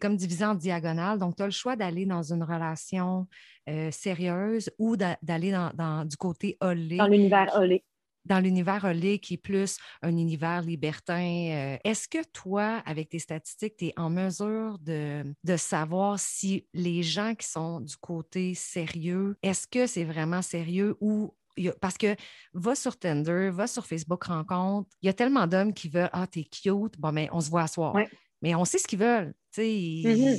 comme 0.00 0.16
divisé 0.16 0.44
en 0.44 0.54
diagonale. 0.54 1.18
Donc, 1.18 1.36
tu 1.36 1.42
as 1.42 1.46
le 1.46 1.52
choix 1.52 1.76
d'aller 1.76 2.06
dans 2.06 2.32
une 2.32 2.42
relation 2.42 3.26
euh, 3.68 3.90
sérieuse 3.90 4.70
ou 4.78 4.96
d'aller 4.96 5.52
dans, 5.52 6.04
du 6.04 6.16
côté 6.16 6.56
olé. 6.60 6.96
Dans 6.96 7.06
l'univers 7.06 7.52
olé. 7.56 7.84
dans 8.24 8.40
l'univers 8.40 8.84
Olé 8.84 9.18
qui 9.18 9.34
est 9.34 9.38
plus 9.38 9.78
un 10.02 10.16
univers 10.16 10.62
libertin, 10.62 11.78
est-ce 11.84 12.08
que 12.08 12.24
toi, 12.32 12.82
avec 12.84 13.08
tes 13.08 13.20
statistiques, 13.20 13.76
tu 13.76 13.86
es 13.86 13.92
en 13.96 14.10
mesure 14.10 14.78
de, 14.80 15.24
de 15.44 15.56
savoir 15.56 16.18
si 16.18 16.66
les 16.74 17.02
gens 17.02 17.34
qui 17.34 17.46
sont 17.46 17.80
du 17.80 17.96
côté 17.96 18.54
sérieux, 18.54 19.36
est-ce 19.42 19.66
que 19.68 19.86
c'est 19.86 20.04
vraiment 20.04 20.42
sérieux 20.42 20.96
ou 21.00 21.34
parce 21.80 21.98
que 21.98 22.14
va 22.54 22.74
sur 22.74 22.98
Tinder, 22.98 23.50
va 23.50 23.66
sur 23.66 23.86
Facebook 23.86 24.24
Rencontre, 24.24 24.88
il 25.02 25.06
y 25.06 25.08
a 25.08 25.12
tellement 25.12 25.46
d'hommes 25.46 25.72
qui 25.72 25.88
veulent 25.88 26.10
Ah, 26.12 26.26
t'es 26.26 26.44
cute, 26.44 26.98
bon, 26.98 27.12
mais 27.12 27.28
on 27.32 27.40
se 27.40 27.50
voit 27.50 27.62
à 27.62 27.66
soir. 27.66 27.96
Mais 28.42 28.54
on 28.54 28.64
sait 28.64 28.78
ce 28.78 28.86
qu'ils 28.86 28.98
veulent. 28.98 29.32
Ils, 29.56 30.06
mm-hmm. 30.06 30.36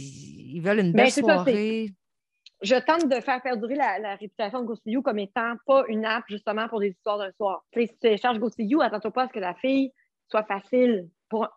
ils, 0.56 0.61
veulent 0.61 0.80
une 0.80 0.91
ben, 0.91 1.03
belle 1.03 1.11
soirée. 1.11 1.89
je 2.61 2.76
tente 2.76 3.10
de 3.10 3.19
faire 3.19 3.41
perdurer 3.41 3.76
la, 3.76 4.15
réputation 4.15 4.61
de 4.61 4.65
GoSeeYou 4.65 5.02
comme 5.02 5.18
étant 5.18 5.56
pas 5.65 5.84
une 5.88 6.06
app 6.06 6.23
justement 6.30 6.68
pour 6.68 6.80
des 6.80 6.89
histoires 6.89 7.18
d'un 7.18 7.31
soir. 7.31 7.64
si 7.76 7.88
tu 7.88 7.98
télécharges 7.98 8.38
GoSeeYou, 8.38 8.81
attends-toi 8.81 9.11
pas 9.11 9.23
à 9.23 9.27
ce 9.27 9.34
que 9.34 9.39
la 9.39 9.56
fille 9.56 9.91
soit 10.30 10.44
facile 10.44 11.10
pour, 11.30 11.48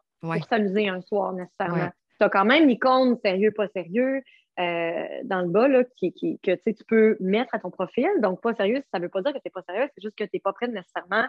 s'amuser 0.49 0.89
un 0.89 1.01
soir 1.03 1.33
nécessairement. 1.33 1.91
Tu 2.19 2.25
as 2.25 2.29
quand 2.29 2.45
même 2.45 2.69
l'icône 2.69 3.17
sérieux, 3.25 3.53
pas 3.53 3.69
sérieux. 3.69 4.23
Euh, 4.59 5.07
dans 5.25 5.41
le 5.41 5.49
bas 5.49 5.69
là, 5.69 5.85
qui, 5.97 6.13
que 6.43 6.71
tu 6.71 6.85
peux 6.87 7.17
mettre 7.21 7.55
à 7.55 7.59
ton 7.59 7.71
profil. 7.71 8.11
Donc, 8.19 8.43
pas 8.43 8.55
sérieux, 8.55 8.83
ça 8.93 8.99
ne 8.99 9.05
veut 9.05 9.09
pas 9.09 9.23
dire 9.23 9.33
que 9.33 9.39
tu 9.39 9.43
n'es 9.47 9.51
pas 9.51 9.63
sérieux, 9.63 9.89
c'est 9.95 10.03
juste 10.03 10.17
que 10.17 10.25
tu 10.25 10.31
n'es 10.35 10.41
pas 10.41 10.53
prête 10.53 10.71
nécessairement 10.71 11.25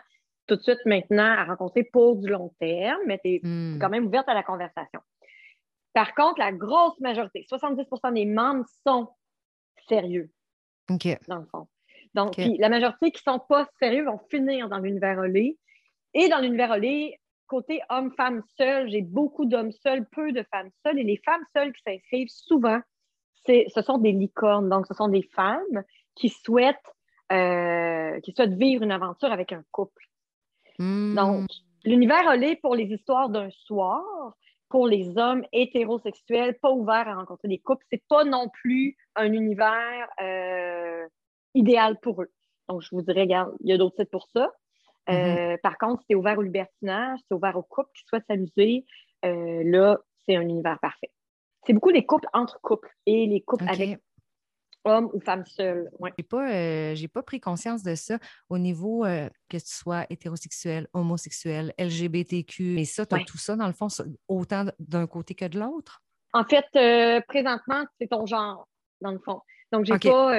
tout 0.48 0.56
de 0.56 0.62
suite 0.62 0.80
maintenant 0.86 1.32
à 1.38 1.46
rencontrer 1.46 1.84
pour 1.84 2.18
du 2.18 2.28
long 2.28 2.54
terme, 2.60 3.00
mais 3.06 3.20
tu 3.24 3.36
es 3.36 3.40
hmm. 3.42 3.78
quand 3.80 3.90
même 3.90 4.08
ouverte 4.08 4.28
à 4.28 4.34
la 4.34 4.44
conversation. 4.44 5.00
Par 5.94 6.14
contre, 6.14 6.40
la 6.40 6.52
grosse 6.52 7.00
majorité, 7.00 7.46
70% 7.50 8.14
des 8.14 8.26
membres 8.26 8.66
sont 8.86 9.10
sérieux. 9.88 10.30
OK. 10.90 11.08
Dans 11.28 11.38
le 11.38 11.46
fond. 11.46 11.68
Donc, 12.14 12.36
la 12.38 12.70
majorité 12.70 13.12
qui 13.12 13.22
ne 13.26 13.34
sont 13.34 13.40
pas 13.40 13.70
sérieux 13.80 14.04
vont 14.04 14.20
finir 14.30 14.68
dans 14.68 14.80
l'univers 14.80 15.20
olé. 15.20 15.58
Et 16.14 16.28
dans 16.28 16.40
l'univers 16.40 16.72
olé, 16.72 17.18
côté 17.48 17.82
homme-femme 17.90 18.42
seul, 18.58 18.90
j'ai 18.90 19.02
beaucoup 19.02 19.46
d'hommes 19.46 19.72
seuls, 19.72 20.06
peu 20.10 20.34
de 20.34 20.44
femmes 20.52 20.72
seules. 20.86 21.00
Et 21.00 21.04
les 21.04 21.22
femmes 21.24 21.44
seules 21.56 21.72
qui 21.72 21.82
s'inscrivent 21.84 22.30
souvent, 22.30 22.82
ce 23.48 23.82
sont 23.82 23.98
des 23.98 24.12
licornes. 24.12 24.70
Donc, 24.70 24.88
ce 24.88 24.94
sont 24.94 25.08
des 25.08 25.24
femmes 25.24 25.84
qui 26.16 26.30
souhaitent, 26.30 26.78
euh, 27.32 28.20
qui 28.22 28.32
souhaitent 28.34 28.54
vivre 28.54 28.84
une 28.84 28.92
aventure 28.92 29.32
avec 29.32 29.52
un 29.52 29.64
couple. 29.72 30.06
Hmm. 30.80 31.16
Donc, 31.16 31.50
l'univers 31.86 32.28
olé 32.28 32.56
pour 32.56 32.76
les 32.76 32.86
histoires 32.86 33.30
d'un 33.30 33.50
soir, 33.50 34.04
pour 34.70 34.88
les 34.88 35.18
hommes 35.18 35.44
hétérosexuels, 35.52 36.58
pas 36.60 36.72
ouverts 36.72 37.08
à 37.08 37.16
rencontrer 37.16 37.48
des 37.48 37.60
couples, 37.60 37.86
c'est 37.92 38.04
pas 38.08 38.24
non 38.24 38.48
plus 38.50 38.96
un 39.16 39.32
univers 39.32 40.08
euh, 40.22 41.06
idéal 41.54 42.00
pour 42.00 42.22
eux. 42.22 42.32
Donc, 42.70 42.82
je 42.82 42.90
vous 42.92 43.02
dirais, 43.02 43.22
regarde, 43.22 43.54
il 43.60 43.70
y 43.70 43.74
a 43.74 43.78
d'autres 43.78 43.98
sites 43.98 44.12
pour 44.12 44.28
ça. 44.34 44.52
Euh, 45.10 45.56
hmm. 45.56 45.58
Par 45.64 45.78
contre, 45.78 46.04
c'est 46.08 46.16
ouvert 46.16 46.38
au 46.38 46.42
libertinage, 46.42 47.20
c'est 47.28 47.34
ouvert 47.34 47.58
aux 47.58 47.64
couples 47.64 47.90
qui 47.96 48.04
souhaitent 48.08 48.28
s'amuser. 48.28 48.86
là, 49.24 49.98
c'est 50.26 50.36
un 50.36 50.42
univers 50.42 50.80
parfait 50.80 51.12
c'est 51.66 51.74
beaucoup 51.74 51.90
les 51.90 52.06
couples 52.06 52.28
entre 52.34 52.60
couples 52.62 52.90
et 53.06 53.28
les 53.28 53.42
couples 53.42 53.66
avec 53.68 54.00
hommes 54.84 55.10
ou 55.14 55.20
femmes 55.20 55.46
seules. 55.46 55.90
Ouais. 56.00 56.12
J'ai 56.18 56.24
pas, 56.24 56.52
euh, 56.52 56.96
pas 57.14 57.24
pris 57.24 57.40
conscience 57.40 57.84
de 57.84 57.96
ça 57.96 58.18
au 58.50 58.58
niveau 58.58 59.06
euh, 59.06 59.30
que 59.50 59.58
tu 59.58 59.68
sois 59.68 60.06
hétérosexuel, 60.10 60.88
homosexuel, 60.94 61.74
LGBTQ. 61.78 62.64
Mais 62.76 62.86
ça, 62.86 63.06
tu 63.06 63.16
as 63.16 63.20
tout 63.20 63.38
ça, 63.38 63.56
dans 63.56 63.68
le 63.68 63.74
fond, 63.74 63.88
autant 64.28 64.66
d'un 64.80 65.08
côté 65.08 65.36
que 65.36 65.46
de 65.46 65.60
l'autre? 65.60 66.02
En 66.34 66.44
fait, 66.46 66.66
euh, 66.76 67.22
présentement, 67.28 67.86
c'est 68.00 68.08
ton 68.08 68.26
genre, 68.26 68.68
dans 69.02 69.12
le 69.12 69.20
fond. 69.20 69.42
Donc, 69.72 69.86
j'ai 69.86 70.00
pas. 70.00 70.32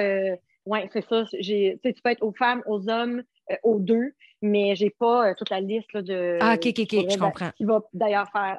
oui, 0.65 0.79
c'est 0.91 1.07
ça. 1.07 1.23
tu 1.25 2.01
peux 2.03 2.09
être 2.09 2.23
aux 2.23 2.33
femmes, 2.33 2.63
aux 2.65 2.89
hommes, 2.89 3.23
aux 3.63 3.79
deux, 3.79 4.13
mais 4.41 4.75
j'ai 4.75 4.89
pas 4.89 5.33
toute 5.35 5.49
la 5.49 5.61
liste 5.61 5.95
de. 5.95 6.37
Ah, 6.41 6.55
OK, 6.55 6.67
OK, 6.67 6.79
OK, 6.79 7.11
je 7.11 7.17
comprends. 7.17 7.51
Qui 7.51 7.65
va 7.65 7.81
d'ailleurs 7.93 8.29
faire 8.31 8.57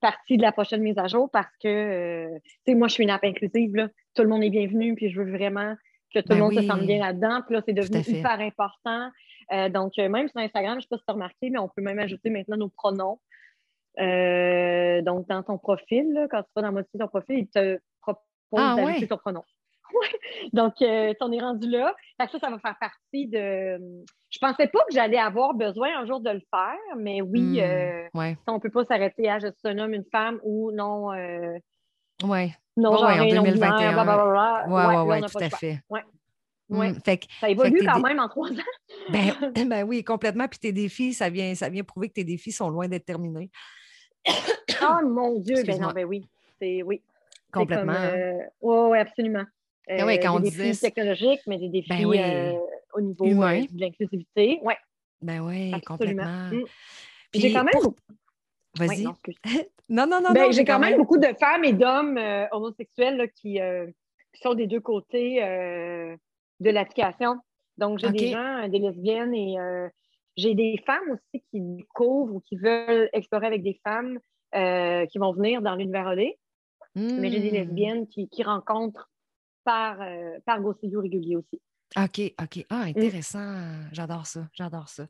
partie 0.00 0.36
de 0.36 0.42
la 0.42 0.52
prochaine 0.52 0.82
mise 0.82 0.98
à 0.98 1.06
jour 1.06 1.30
parce 1.30 1.50
que, 1.62 1.68
euh, 1.68 2.38
tu 2.44 2.72
sais, 2.72 2.74
moi, 2.74 2.88
je 2.88 2.94
suis 2.94 3.04
une 3.04 3.10
app 3.10 3.24
inclusive, 3.24 3.74
là. 3.74 3.88
Tout 4.14 4.22
le 4.22 4.28
monde 4.28 4.44
est 4.44 4.50
bienvenu, 4.50 4.94
puis 4.94 5.10
je 5.10 5.20
veux 5.20 5.30
vraiment 5.30 5.74
que 6.14 6.20
tout 6.20 6.30
le 6.30 6.36
ben 6.36 6.40
monde 6.40 6.54
se 6.54 6.62
sente 6.62 6.82
bien 6.82 6.98
là-dedans. 6.98 7.42
Puis 7.46 7.54
là, 7.54 7.62
c'est 7.66 7.74
devenu 7.74 8.00
hyper 8.00 8.40
important. 8.40 9.10
Euh, 9.52 9.68
donc, 9.68 9.92
euh, 9.98 10.08
même 10.08 10.28
sur 10.28 10.40
Instagram, 10.40 10.74
je 10.74 10.76
ne 10.76 10.80
sais 10.82 10.88
pas 10.88 10.98
si 10.98 11.04
tu 11.04 11.10
as 11.10 11.14
remarqué, 11.14 11.50
mais 11.50 11.58
on 11.58 11.68
peut 11.68 11.82
même 11.82 11.98
ajouter 11.98 12.30
maintenant 12.30 12.56
nos 12.56 12.68
pronoms. 12.68 13.18
donc, 13.98 15.28
dans 15.28 15.42
ton 15.44 15.58
profil, 15.58 16.26
quand 16.30 16.42
tu 16.42 16.50
vas 16.54 16.62
dans 16.62 16.72
modifier 16.72 17.00
ton 17.00 17.08
profil, 17.08 17.38
il 17.38 17.48
te 17.48 17.78
propose 18.00 18.20
ah, 18.56 18.74
d'ajouter 18.76 19.08
ton 19.08 19.18
pronom. 19.18 19.42
Donc, 20.52 20.74
euh, 20.82 21.14
on 21.20 21.32
est 21.32 21.40
rendu 21.40 21.68
là. 21.68 21.94
Ça, 22.18 22.38
ça 22.38 22.50
va 22.50 22.58
faire 22.58 22.76
partie 22.78 23.26
de. 23.26 23.78
Je 24.30 24.38
pensais 24.38 24.66
pas 24.66 24.80
que 24.80 24.92
j'allais 24.92 25.18
avoir 25.18 25.54
besoin 25.54 25.98
un 25.98 26.06
jour 26.06 26.20
de 26.20 26.30
le 26.30 26.42
faire, 26.50 26.96
mais 26.96 27.22
oui, 27.22 27.60
euh, 27.60 28.08
on 28.46 28.54
ne 28.54 28.58
peut 28.58 28.70
pas 28.70 28.84
s'arrêter 28.84 29.28
à 29.28 29.38
je 29.38 29.46
suis 29.46 29.68
un 29.68 29.78
homme, 29.78 29.94
une 29.94 30.04
femme 30.10 30.40
ou 30.42 30.72
non. 30.72 31.12
Euh, 31.12 31.58
oui. 32.24 32.52
Non, 32.76 32.96
genre, 32.96 33.10
en 33.10 33.26
2021. 33.26 34.66
Oui, 34.68 35.14
oui, 35.14 35.20
tout 35.30 35.38
à 35.38 35.50
fait. 35.50 35.80
Ouais. 35.88 36.02
Hmm, 36.68 36.94
ça 37.40 37.48
évolue 37.48 37.86
quand 37.86 38.00
même 38.00 38.18
en 38.18 38.28
trois 38.28 38.50
ans. 38.50 39.10
ben, 39.10 39.32
ben, 39.68 39.84
oui, 39.84 40.02
complètement. 40.02 40.48
Puis 40.48 40.58
tes 40.58 40.72
défis, 40.72 41.14
ça 41.14 41.30
vient, 41.30 41.54
ça 41.54 41.68
vient 41.68 41.84
prouver 41.84 42.08
que 42.08 42.14
tes 42.14 42.24
défis 42.24 42.50
sont 42.50 42.68
loin 42.70 42.88
d'être 42.88 43.04
terminés. 43.04 43.50
oh 44.82 45.06
mon 45.06 45.38
Dieu, 45.38 45.62
ben 45.64 45.80
non, 45.80 45.92
ben 45.92 46.04
oui. 46.04 46.26
C'est 46.60 46.82
oui. 46.82 47.02
Complètement. 47.52 47.94
Oui, 48.60 48.98
absolument. 48.98 49.44
Ah 49.88 50.06
oui, 50.06 50.18
quand 50.18 50.40
des 50.40 50.48
on 50.48 50.52
défis 50.52 50.80
technologiques, 50.80 51.40
mais 51.46 51.58
des 51.58 51.68
défis 51.68 51.88
ben 51.88 52.04
euh, 52.04 52.58
au 52.94 53.00
niveau 53.00 53.24
euh, 53.24 53.60
de 53.70 53.80
l'inclusivité. 53.80 54.58
Ouais. 54.62 54.76
Ben 55.22 55.40
oui, 55.40 55.72
complètement. 55.86 56.48
Mm. 56.50 56.64
J'ai 57.34 57.52
quand 57.52 57.64
même. 57.64 57.82
Vas-y. 58.78 59.04
non, 59.88 60.06
non, 60.06 60.20
non, 60.20 60.32
ben, 60.32 60.52
J'ai 60.52 60.64
quand, 60.64 60.78
même 60.78 60.98
beaucoup 60.98 61.18
de 61.18 61.32
femmes 61.38 61.64
et 61.64 61.72
d'hommes 61.72 62.18
euh, 62.18 62.46
homosexuels 62.50 63.30
qui, 63.34 63.58
sont 64.42 64.54
des 64.54 64.66
deux 64.66 64.80
côtés 64.80 65.40
de 65.40 66.70
l'application. 66.70 67.36
Donc, 67.78 67.98
j'ai 67.98 68.10
des 68.10 68.28
gens, 68.32 68.68
des 68.68 68.78
lesbiennes 68.78 69.34
et 69.34 69.56
j'ai 70.36 70.54
des 70.54 70.82
femmes 70.84 71.10
aussi 71.12 71.42
qui 71.50 71.60
découvrent 71.60 72.34
ou 72.34 72.40
qui 72.40 72.56
veulent 72.56 73.08
explorer 73.14 73.46
avec 73.46 73.62
des 73.62 73.80
femmes 73.82 74.18
qui 74.52 75.18
vont 75.18 75.32
venir 75.32 75.62
dans 75.62 75.74
l'univers 75.74 76.08
OD. 76.08 76.34
Mais 76.96 77.30
j'ai 77.30 77.40
des 77.40 77.50
hmm. 77.50 77.54
lesbiennes 77.54 78.06
qui, 78.08 78.28
qui 78.28 78.42
rencontrent 78.42 79.08
par, 79.66 80.00
euh, 80.00 80.38
par 80.46 80.60
régulier 81.02 81.36
aussi. 81.36 81.60
OK, 81.96 82.34
OK. 82.40 82.64
Ah, 82.70 82.84
mm. 82.84 82.88
intéressant. 82.88 83.62
J'adore 83.92 84.26
ça. 84.26 84.48
J'adore 84.52 84.88
ça. 84.88 85.06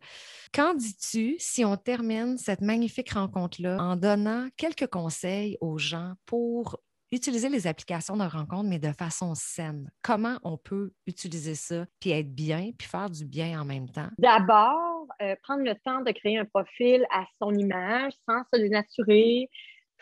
Qu'en 0.52 0.74
dis-tu 0.74 1.36
si 1.38 1.64
on 1.64 1.76
termine 1.76 2.38
cette 2.38 2.60
magnifique 2.60 3.12
rencontre-là 3.12 3.78
en 3.80 3.96
donnant 3.96 4.48
quelques 4.56 4.88
conseils 4.88 5.56
aux 5.60 5.78
gens 5.78 6.14
pour 6.26 6.80
utiliser 7.12 7.48
les 7.48 7.66
applications 7.66 8.16
de 8.16 8.24
rencontre, 8.24 8.68
mais 8.68 8.78
de 8.78 8.92
façon 8.92 9.34
saine? 9.34 9.90
Comment 10.02 10.38
on 10.42 10.56
peut 10.56 10.92
utiliser 11.06 11.54
ça, 11.54 11.86
puis 12.00 12.10
être 12.10 12.34
bien, 12.34 12.72
puis 12.76 12.88
faire 12.88 13.10
du 13.10 13.24
bien 13.24 13.60
en 13.60 13.64
même 13.64 13.88
temps? 13.88 14.08
D'abord, 14.18 15.06
euh, 15.22 15.36
prendre 15.42 15.62
le 15.64 15.74
temps 15.84 16.02
de 16.02 16.10
créer 16.12 16.38
un 16.38 16.44
profil 16.44 17.06
à 17.12 17.24
son 17.40 17.54
image 17.54 18.12
sans 18.28 18.42
se 18.52 18.60
dénaturer, 18.60 19.48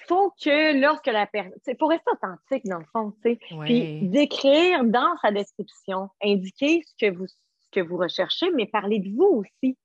faut 0.08 0.32
que 0.42 0.80
lorsque 0.80 1.06
la 1.06 1.26
personne, 1.26 1.52
il 1.66 1.76
faut 1.78 1.86
rester 1.86 2.10
authentique 2.10 2.64
dans 2.66 2.78
le 2.78 2.84
fond, 2.92 3.12
tu 3.24 3.32
sais, 3.32 3.38
puis 3.62 4.08
d'écrire 4.08 4.84
dans 4.84 5.16
sa 5.22 5.30
description, 5.30 6.10
indiquer 6.22 6.82
ce 6.86 7.06
que 7.06 7.12
vous 7.12 7.26
ce 7.26 7.80
que 7.80 7.80
vous 7.80 7.96
recherchez, 7.96 8.50
mais 8.52 8.66
parler 8.66 8.98
de 9.00 9.14
vous 9.16 9.42
aussi. 9.42 9.76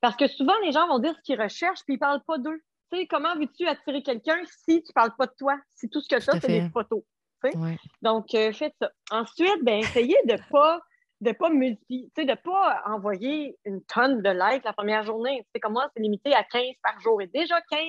Parce 0.00 0.16
que 0.16 0.28
souvent, 0.28 0.54
les 0.64 0.72
gens 0.72 0.86
vont 0.86 0.98
dire 0.98 1.14
ce 1.16 1.22
qu'ils 1.22 1.40
recherchent, 1.40 1.82
puis 1.84 1.94
ils 1.94 1.98
parlent 1.98 2.22
pas 2.26 2.38
d'eux. 2.38 2.60
Tu 2.90 2.98
sais, 2.98 3.06
comment 3.06 3.34
veux-tu 3.36 3.66
attirer 3.66 4.02
quelqu'un 4.02 4.38
si 4.64 4.82
tu 4.82 4.92
parles 4.92 5.14
pas 5.18 5.26
de 5.26 5.34
toi, 5.36 5.58
si 5.74 5.88
tout 5.90 6.00
ce 6.00 6.08
que 6.08 6.22
tu 6.22 6.30
as, 6.30 6.40
c'est 6.40 6.46
des 6.46 6.70
photos? 6.70 7.02
Donc, 8.02 8.34
euh, 8.34 8.52
faites 8.52 8.74
ça. 8.80 8.90
Ensuite, 9.10 9.62
ben, 9.62 9.78
essayez 9.80 10.16
de 10.24 10.36
pas 10.50 10.80
de 11.20 11.32
pas 11.32 11.50
multi, 11.50 12.10
tu 12.14 12.22
sais, 12.22 12.24
de 12.24 12.34
pas 12.34 12.80
envoyer 12.86 13.56
une 13.64 13.82
tonne 13.84 14.22
de 14.22 14.30
likes 14.30 14.64
la 14.64 14.72
première 14.72 15.02
journée. 15.02 15.44
C'est 15.52 15.60
comme 15.60 15.72
moi, 15.72 15.90
c'est 15.94 16.02
limité 16.02 16.32
à 16.32 16.44
15 16.44 16.62
par 16.82 17.00
jour. 17.00 17.20
Et 17.20 17.26
déjà 17.26 17.60
15, 17.62 17.80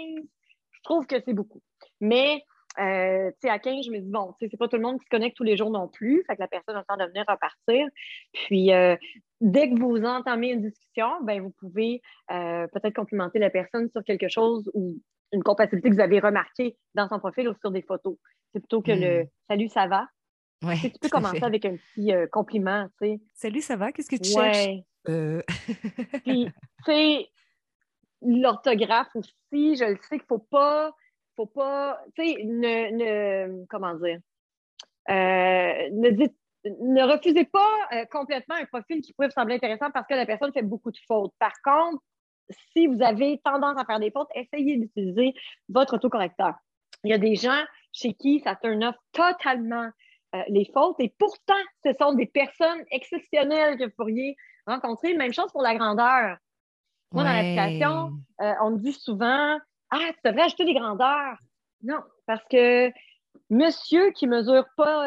je 0.79 0.83
trouve 0.83 1.05
que 1.05 1.15
c'est 1.25 1.33
beaucoup. 1.33 1.61
Mais, 1.99 2.43
euh, 2.79 3.29
tu 3.31 3.37
sais, 3.41 3.49
à 3.49 3.59
15, 3.59 3.85
je 3.85 3.91
me 3.91 3.99
dis, 3.99 4.09
bon, 4.09 4.33
c'est 4.39 4.57
pas 4.57 4.67
tout 4.67 4.77
le 4.77 4.83
monde 4.83 4.99
qui 4.99 5.05
se 5.05 5.09
connecte 5.09 5.35
tous 5.35 5.43
les 5.43 5.57
jours 5.57 5.69
non 5.69 5.87
plus. 5.87 6.23
Fait 6.27 6.35
que 6.35 6.41
la 6.41 6.47
personne 6.47 6.75
a 6.75 6.79
le 6.79 6.85
temps 6.85 6.97
de 6.97 7.09
venir 7.09 7.25
repartir. 7.27 7.87
Puis, 8.33 8.71
euh, 8.73 8.95
dès 9.41 9.69
que 9.69 9.79
vous 9.79 10.03
entamez 10.05 10.51
une 10.51 10.61
discussion, 10.61 11.09
ben, 11.23 11.41
vous 11.41 11.53
pouvez 11.59 12.01
euh, 12.31 12.67
peut-être 12.67 12.95
complimenter 12.95 13.39
la 13.39 13.49
personne 13.49 13.89
sur 13.89 14.03
quelque 14.03 14.29
chose 14.29 14.69
ou 14.73 14.97
une 15.31 15.43
compatibilité 15.43 15.89
que 15.89 15.95
vous 15.95 16.01
avez 16.01 16.19
remarquée 16.19 16.77
dans 16.95 17.07
son 17.07 17.19
profil 17.19 17.49
ou 17.49 17.53
sur 17.59 17.71
des 17.71 17.81
photos. 17.81 18.15
C'est 18.53 18.59
plutôt 18.59 18.81
que 18.81 18.91
le 18.91 19.23
hmm. 19.23 19.27
salut, 19.49 19.67
ça 19.67 19.87
va. 19.87 20.07
Ouais, 20.63 20.75
tu 20.75 20.99
peux 20.99 21.09
commencer 21.09 21.43
avec 21.43 21.63
un 21.65 21.77
petit 21.77 22.11
compliment, 22.31 22.87
tu 23.01 23.07
sais. 23.07 23.19
Salut, 23.33 23.61
ça 23.61 23.77
va? 23.77 23.93
Qu'est-ce 23.93 24.09
que 24.09 24.17
tu 24.17 24.37
ouais. 24.37 24.53
cherches? 24.53 24.83
Puis, 26.23 26.47
tu 26.85 26.91
sais, 26.91 27.29
l'orthographe 28.21 29.15
aussi, 29.15 29.75
je 29.75 29.85
le 29.85 29.97
sais 29.97 30.17
qu'il 30.17 30.23
ne 30.23 30.27
faut 30.27 30.45
pas, 30.49 30.91
faut 31.35 31.45
pas, 31.45 31.99
tu 32.15 32.25
sais, 32.25 32.43
ne, 32.43 33.65
comment 33.65 33.95
dire, 33.95 34.19
euh, 35.09 35.89
ne 35.91 36.27
ne 36.65 37.03
refusez 37.03 37.45
pas 37.45 37.87
euh, 37.93 38.05
complètement 38.11 38.55
un 38.55 38.65
profil 38.65 39.01
qui 39.01 39.13
pourrait 39.13 39.27
vous 39.27 39.33
sembler 39.33 39.55
intéressant 39.55 39.91
parce 39.91 40.07
que 40.07 40.13
la 40.13 40.25
personne 40.25 40.51
fait 40.51 40.61
beaucoup 40.61 40.91
de 40.91 40.97
fautes. 41.07 41.33
Par 41.39 41.53
contre, 41.63 42.03
si 42.73 42.87
vous 42.87 43.01
avez 43.01 43.39
tendance 43.43 43.77
à 43.77 43.85
faire 43.85 43.99
des 43.99 44.11
fautes, 44.11 44.29
essayez 44.35 44.77
d'utiliser 44.77 45.33
votre 45.69 45.95
autocorrecteur. 45.95 46.55
Il 47.03 47.11
y 47.11 47.13
a 47.13 47.17
des 47.17 47.35
gens 47.35 47.63
chez 47.93 48.13
qui 48.13 48.41
ça 48.41 48.55
turn 48.55 48.83
off 48.83 48.95
totalement 49.13 49.89
euh, 50.35 50.43
les 50.49 50.69
fautes 50.73 50.99
et 50.99 51.13
pourtant, 51.17 51.61
ce 51.85 51.91
sont 51.99 52.13
des 52.13 52.25
personnes 52.25 52.83
exceptionnelles 52.91 53.77
que 53.77 53.85
vous 53.85 53.95
pourriez 53.97 54.35
rencontrer. 54.67 55.15
Même 55.15 55.33
chose 55.33 55.51
pour 55.51 55.61
la 55.61 55.75
grandeur. 55.75 56.37
Moi, 57.11 57.23
dans 57.23 57.33
l'application, 57.33 58.11
euh, 58.41 58.53
on 58.61 58.71
me 58.71 58.77
dit 58.79 58.93
souvent 58.93 59.57
Ah, 59.89 60.11
tu 60.13 60.29
devrais 60.29 60.43
acheter 60.43 60.65
des 60.65 60.73
grandeurs. 60.73 61.37
Non, 61.83 61.99
parce 62.25 62.43
que 62.49 62.91
monsieur 63.49 64.11
qui 64.11 64.27
mesure 64.27 64.65
pas 64.75 65.05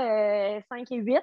5 0.68 0.80
euh, 0.80 0.84
et 0.90 0.96
8, 0.96 1.14
là, 1.14 1.22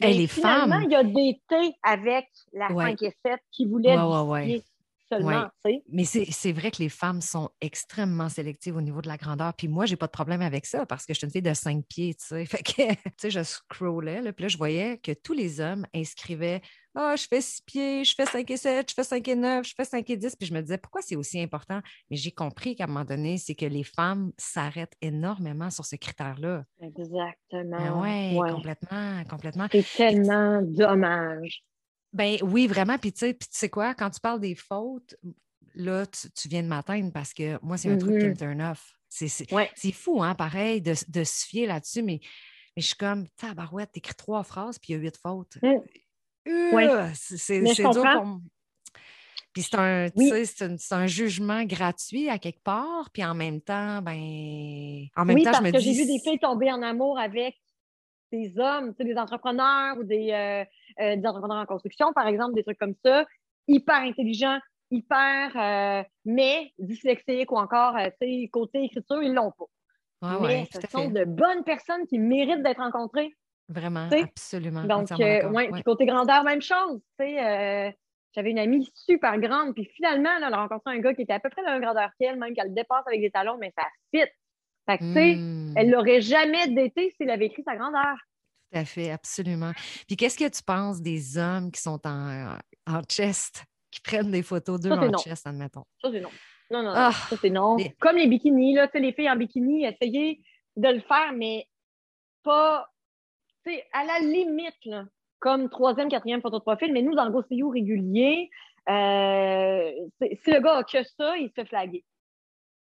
ben, 0.00 0.16
les 0.16 0.26
femmes. 0.26 0.82
il 0.84 0.90
y 0.90 0.94
a 0.94 1.04
des 1.04 1.40
T 1.48 1.74
avec 1.82 2.26
la 2.52 2.68
5 2.68 3.02
et 3.02 3.14
7 3.24 3.40
qui 3.50 3.64
voulaient 3.64 3.96
ouais, 3.98 4.62
seulement. 5.10 5.48
Mais 5.90 6.04
c'est 6.04 6.52
vrai 6.52 6.70
que 6.70 6.78
les 6.82 6.88
femmes 6.88 7.22
sont 7.22 7.48
extrêmement 7.60 8.28
sélectives 8.28 8.76
au 8.76 8.80
niveau 8.80 9.00
de 9.00 9.08
la 9.08 9.16
grandeur. 9.16 9.54
Puis 9.54 9.68
moi, 9.68 9.86
j'ai 9.86 9.96
pas 9.96 10.06
de 10.06 10.12
problème 10.12 10.42
avec 10.42 10.66
ça 10.66 10.84
parce 10.84 11.06
que 11.06 11.14
je 11.14 11.18
suis 11.18 11.26
une 11.26 11.32
fille 11.32 11.42
de 11.42 11.54
5 11.54 11.84
pieds, 11.86 12.14
tu 12.14 12.26
sais. 12.26 12.44
Fait 12.46 12.62
que, 12.62 12.92
tu 12.92 13.10
sais, 13.16 13.30
je 13.30 13.42
scrollais, 13.42 14.20
là, 14.20 14.32
puis 14.32 14.42
là, 14.42 14.48
je 14.48 14.58
voyais 14.58 14.98
que 14.98 15.12
tous 15.12 15.32
les 15.32 15.60
hommes 15.60 15.86
inscrivaient 15.94 16.60
Ah, 16.98 17.14
je 17.14 17.26
fais 17.28 17.42
6 17.42 17.60
pieds, 17.60 18.04
je 18.04 18.14
fais 18.14 18.24
5 18.24 18.50
et 18.50 18.56
7, 18.56 18.88
je 18.88 18.94
fais 18.94 19.04
5 19.04 19.28
et 19.28 19.36
9, 19.36 19.66
je 19.66 19.74
fais 19.76 19.84
5 19.84 20.08
et 20.08 20.16
10. 20.16 20.34
Puis 20.34 20.48
je 20.48 20.54
me 20.54 20.62
disais, 20.62 20.78
pourquoi 20.78 21.02
c'est 21.02 21.14
aussi 21.14 21.38
important? 21.38 21.82
Mais 22.10 22.16
j'ai 22.16 22.30
compris 22.30 22.74
qu'à 22.74 22.84
un 22.84 22.86
moment 22.86 23.04
donné, 23.04 23.36
c'est 23.36 23.54
que 23.54 23.66
les 23.66 23.84
femmes 23.84 24.32
s'arrêtent 24.38 24.96
énormément 25.02 25.68
sur 25.68 25.84
ce 25.84 25.96
critère-là. 25.96 26.64
Exactement. 26.80 28.02
Ben 28.02 28.32
oui, 28.32 28.50
complètement, 28.50 29.22
complètement. 29.28 29.66
C'est 29.70 29.84
tellement 29.94 30.62
dommage. 30.62 31.62
Ben 32.14 32.38
oui, 32.42 32.66
vraiment. 32.66 32.96
Puis 32.96 33.12
tu 33.12 33.36
sais, 33.50 33.68
quoi, 33.68 33.94
quand 33.94 34.08
tu 34.08 34.20
parles 34.20 34.40
des 34.40 34.54
fautes, 34.54 35.16
là, 35.74 36.06
tu, 36.06 36.48
viens 36.48 36.62
de 36.62 36.68
m'atteindre 36.68 37.12
parce 37.12 37.34
que 37.34 37.62
moi, 37.62 37.76
c'est 37.76 37.90
un 37.90 37.98
truc 37.98 38.18
qui 38.18 38.24
me 38.24 38.32
mm-hmm. 38.32 38.38
turn 38.38 38.62
off. 38.62 38.94
C'est 39.10 39.92
fou, 39.92 40.22
hein, 40.22 40.34
pareil, 40.34 40.80
de, 40.80 40.94
se 40.94 41.46
fier 41.46 41.66
là-dessus, 41.66 42.02
mais, 42.02 42.20
mais 42.74 42.82
je 42.82 42.86
suis 42.86 42.96
comme, 42.96 43.28
tabarouette, 43.36 43.92
t'écris 43.92 44.14
trois 44.14 44.42
phrases, 44.44 44.78
puis 44.78 44.94
il 44.94 44.96
y 44.96 44.98
a 44.98 45.02
huit 45.02 45.16
fautes. 45.18 45.58
Mm. 45.62 45.80
Euh, 46.46 47.08
c'est 47.14 47.60
dur 47.60 47.92
pour 47.92 48.40
Puis 49.52 49.62
c'est 49.62 49.74
un, 50.62 50.76
un, 50.90 51.06
jugement 51.06 51.64
gratuit 51.64 52.28
à 52.28 52.38
quelque 52.38 52.62
part, 52.62 53.10
puis 53.12 53.24
en 53.24 53.34
même 53.34 53.60
temps, 53.60 54.02
ben, 54.02 55.06
en 55.16 55.24
même 55.24 55.36
oui, 55.36 55.44
temps, 55.44 55.52
parce 55.52 55.64
je 55.64 55.68
me 55.68 55.72
que 55.72 55.78
dis. 55.78 55.94
J'ai 55.94 56.04
vu 56.04 56.06
des 56.06 56.18
filles 56.20 56.38
tomber 56.38 56.70
en 56.70 56.82
amour 56.82 57.18
avec 57.18 57.56
des 58.32 58.58
hommes, 58.58 58.94
des 58.98 59.16
entrepreneurs 59.16 59.96
ou 59.98 60.04
des, 60.04 60.30
euh, 60.32 60.64
euh, 61.02 61.16
des 61.16 61.26
entrepreneurs 61.26 61.58
en 61.58 61.66
construction, 61.66 62.12
par 62.12 62.26
exemple, 62.26 62.54
des 62.54 62.62
trucs 62.62 62.78
comme 62.78 62.94
ça, 63.04 63.24
hyper 63.66 63.96
intelligents, 63.96 64.58
hyper, 64.90 66.04
mais 66.24 66.72
dyslexiques 66.78 67.50
ou 67.50 67.56
encore, 67.56 67.96
côté 68.52 68.84
écriture, 68.84 69.22
ils 69.22 69.34
l'ont 69.34 69.52
pas. 69.52 70.38
mais 70.40 70.68
ce 70.72 70.80
sont 70.88 71.10
de 71.10 71.24
bonnes 71.24 71.64
personnes 71.64 72.06
qui 72.06 72.18
méritent 72.18 72.62
d'être 72.62 72.80
rencontrées. 72.80 73.34
Vraiment, 73.68 74.08
absolument. 74.10 74.84
Donc, 74.84 75.10
ouais, 75.10 75.70
puis 75.72 75.82
côté 75.82 76.06
grandeur, 76.06 76.44
même 76.44 76.62
chose. 76.62 77.00
J'avais 77.18 78.50
une 78.50 78.58
amie 78.58 78.86
super 78.94 79.38
grande, 79.38 79.74
puis 79.74 79.86
finalement, 79.96 80.28
elle 80.36 80.44
a 80.44 80.56
rencontré 80.56 80.94
un 80.94 80.98
gars 80.98 81.14
qui 81.14 81.22
était 81.22 81.32
à 81.32 81.40
peu 81.40 81.48
près 81.48 81.62
de 81.62 81.66
la 81.66 81.72
même 81.72 81.82
grandeur 81.82 82.10
qu'elle, 82.20 82.38
même 82.38 82.54
qu'elle 82.54 82.74
dépasse 82.74 83.06
avec 83.06 83.22
des 83.22 83.30
talons, 83.30 83.56
mais 83.58 83.72
ça 83.76 83.84
fit. 84.14 84.30
Fait 84.88 84.98
que, 84.98 85.04
tu 85.04 85.12
sais, 85.14 85.34
hmm. 85.36 85.72
elle 85.74 85.90
l'aurait 85.90 86.20
jamais 86.20 86.68
d'été 86.68 87.14
s'il 87.16 87.30
avait 87.30 87.46
écrit 87.46 87.62
sa 87.66 87.76
grandeur. 87.76 88.16
Tout 88.70 88.78
à 88.78 88.84
fait, 88.84 89.10
absolument. 89.10 89.72
Puis 90.06 90.16
qu'est-ce 90.16 90.36
que 90.36 90.48
tu 90.48 90.62
penses 90.62 91.00
des 91.00 91.38
hommes 91.38 91.72
qui 91.72 91.80
sont 91.80 92.00
en, 92.06 92.58
en 92.86 93.02
chest, 93.08 93.64
qui 93.90 94.00
prennent 94.00 94.30
des 94.30 94.42
photos 94.42 94.80
d'eux 94.80 94.92
en 94.92 95.16
chest, 95.16 95.46
admettons? 95.46 95.84
Ça, 96.02 96.10
c'est 96.12 96.20
non. 96.20 96.30
Non, 96.70 96.82
non, 96.82 96.92
ah, 96.94 97.12
ça, 97.12 97.36
c'est 97.40 97.50
non. 97.50 97.76
Comme 98.00 98.16
les 98.16 98.26
bikinis, 98.26 98.74
là, 98.74 98.86
tu 98.88 98.92
sais, 98.92 99.00
les 99.00 99.12
filles 99.12 99.30
en 99.30 99.36
bikini, 99.36 99.86
essayez 99.86 100.42
de 100.76 100.88
le 100.88 101.00
faire, 101.00 101.32
mais 101.32 101.66
pas, 102.42 102.86
à 103.92 104.04
la 104.04 104.18
limite, 104.20 104.84
là, 104.84 105.04
comme 105.38 105.68
troisième, 105.68 106.08
quatrième 106.08 106.40
photo 106.40 106.58
de 106.58 106.64
profil, 106.64 106.92
mais 106.92 107.02
nous, 107.02 107.14
dans 107.14 107.24
le 107.24 107.30
GoCU 107.30 107.64
régulier, 107.64 108.50
euh, 108.88 109.90
si 110.20 110.50
le 110.50 110.60
gars 110.60 110.78
a 110.78 110.84
que 110.84 111.02
ça, 111.02 111.36
il 111.36 111.48
se 111.48 111.54
fait 111.54 111.66
flaguer. 111.66 112.04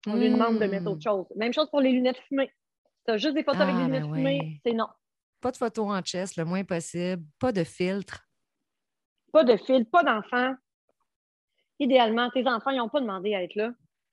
On 0.06 0.16
lui 0.16 0.30
demande 0.30 0.60
de 0.60 0.66
mettre 0.66 0.88
autre 0.88 0.98
hmm. 0.98 1.02
chose. 1.02 1.26
Même 1.36 1.54
chose 1.54 1.70
pour 1.70 1.82
les 1.82 1.92
lunettes 1.92 2.20
fumées. 2.28 2.52
Tu 3.06 3.14
as 3.14 3.18
juste 3.18 3.34
des 3.34 3.44
photos 3.44 3.62
avec 3.62 3.76
des 3.76 3.82
ah, 3.82 3.86
lunettes 3.86 4.04
ben 4.04 4.16
fumées, 4.16 4.62
c'est 4.66 4.74
non. 4.74 4.88
Pas 5.42 5.52
de 5.52 5.58
photos 5.58 5.90
en 5.90 6.02
chest, 6.02 6.38
le 6.38 6.46
moins 6.46 6.64
possible. 6.64 7.24
Pas 7.40 7.52
de 7.52 7.64
filtre. 7.64 8.26
Pas 9.34 9.44
de 9.44 9.58
filtre, 9.58 9.90
pas 9.92 10.04
d'enfants. 10.04 10.56
Idéalement, 11.80 12.30
tes 12.32 12.48
enfants, 12.48 12.72
ils 12.72 12.78
n'ont 12.78 12.90
pas 12.90 13.02
demandé 13.02 13.36
à 13.36 13.44
être 13.44 13.56
là. 13.56 13.72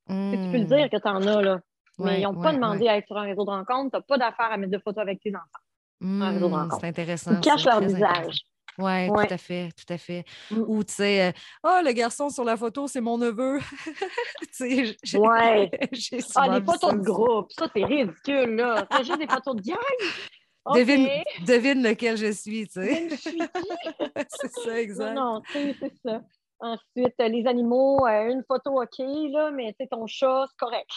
Tu 0.09 0.15
peux 0.15 0.59
le 0.59 0.65
dire 0.65 0.87
hmm. 0.87 0.89
que 0.91 0.97
tu 0.97 1.09
en 1.09 1.27
as, 1.27 1.43
là. 1.43 1.61
Mais 1.99 2.21
ils 2.21 2.25
n'ont 2.25 2.41
pas 2.41 2.53
demandé 2.53 2.89
à 2.89 2.97
être 2.97 3.07
sur 3.07 3.17
un 3.17 3.23
réseau 3.23 3.45
de 3.45 3.51
rencontre. 3.51 3.91
Tu 3.91 3.97
n'as 3.97 4.03
pas 4.03 4.19
d'affaire 4.19 4.51
à 4.51 4.57
mettre 4.57 4.73
de 4.73 4.79
photos 4.79 5.03
avec 5.03 5.21
tes 5.21 5.35
enfants. 5.35 5.64
Hmm, 6.05 6.69
c'est 6.79 6.87
intéressant. 6.87 7.33
Ils 7.33 7.41
cachent 7.41 7.65
leur 7.65 7.81
visage. 7.81 8.45
Oui, 8.77 9.09
tout 9.09 9.35
à 9.35 9.39
fait, 9.39 9.71
tout 9.73 9.91
à 9.93 9.97
fait. 9.97 10.25
Mm. 10.51 10.65
Ou, 10.67 10.85
tu 10.85 10.93
sais, 10.93 11.29
euh, 11.29 11.33
oh, 11.63 11.81
le 11.83 11.93
garçon 11.93 12.29
sur 12.29 12.45
la 12.45 12.57
photo, 12.57 12.87
c'est 12.89 13.01
mon 13.01 13.17
neveu. 13.17 13.61
tu 14.59 14.97
sais, 15.03 15.17
ouais. 15.19 15.71
ah, 16.35 16.59
les 16.59 16.65
photos 16.65 16.93
de 16.93 16.99
groupe, 16.99 17.53
ça, 17.53 17.69
c'est 17.75 17.85
ridicule, 17.85 18.57
là. 18.57 18.87
C'est 18.91 19.05
juste 19.05 19.19
des 19.19 19.29
photos 19.29 19.57
de 19.57 19.63
gang? 19.63 20.75
Devine, 20.75 21.09
devine, 21.47 21.83
lequel 21.83 22.17
je 22.17 22.33
suis, 22.33 22.67
tu 22.67 22.83
sais. 22.83 23.09
c'est 23.11 24.51
ça, 24.51 24.81
exact. 24.81 25.15
Non, 25.15 25.35
non 25.35 25.43
c'est 25.53 25.93
ça. 26.05 26.21
Ensuite, 26.59 27.15
les 27.19 27.47
animaux, 27.47 28.07
euh, 28.07 28.31
une 28.31 28.43
photo, 28.49 28.83
OK, 28.83 28.99
là, 28.99 29.51
mais 29.51 29.75
c'est 29.79 29.89
ton 29.89 30.07
chat, 30.07 30.47
c'est 30.49 30.57
correct. 30.57 30.91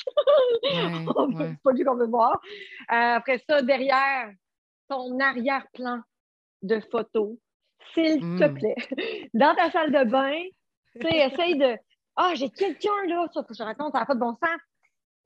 c'est 0.63 1.61
pas 1.63 1.71
lui 1.73 1.83
qu'on 1.83 1.95
veut 1.95 2.07
voir. 2.07 2.39
Euh, 2.91 3.15
après 3.15 3.43
ça, 3.49 3.61
derrière, 3.61 4.31
ton 4.87 5.19
arrière-plan 5.19 6.01
de 6.61 6.79
photos 6.91 7.37
s'il 7.93 8.19
te 8.19 8.45
hmm. 8.45 8.53
plaît. 8.53 8.75
Dans 9.33 9.55
ta 9.55 9.71
salle 9.71 9.91
de 9.91 10.09
bain, 10.09 10.41
tu 10.99 11.07
sais, 11.07 11.27
essaye 11.27 11.57
de. 11.57 11.77
Ah, 12.15 12.33
j'ai 12.35 12.49
quelqu'un 12.49 13.05
là, 13.07 13.27
ça, 13.33 13.41
faut 13.41 13.47
que 13.47 13.53
je 13.53 13.63
raconte, 13.63 13.93
ça 13.93 13.99
n'a 13.99 14.05
pas 14.05 14.15
de 14.15 14.19
bon 14.19 14.33
sens. 14.33 14.59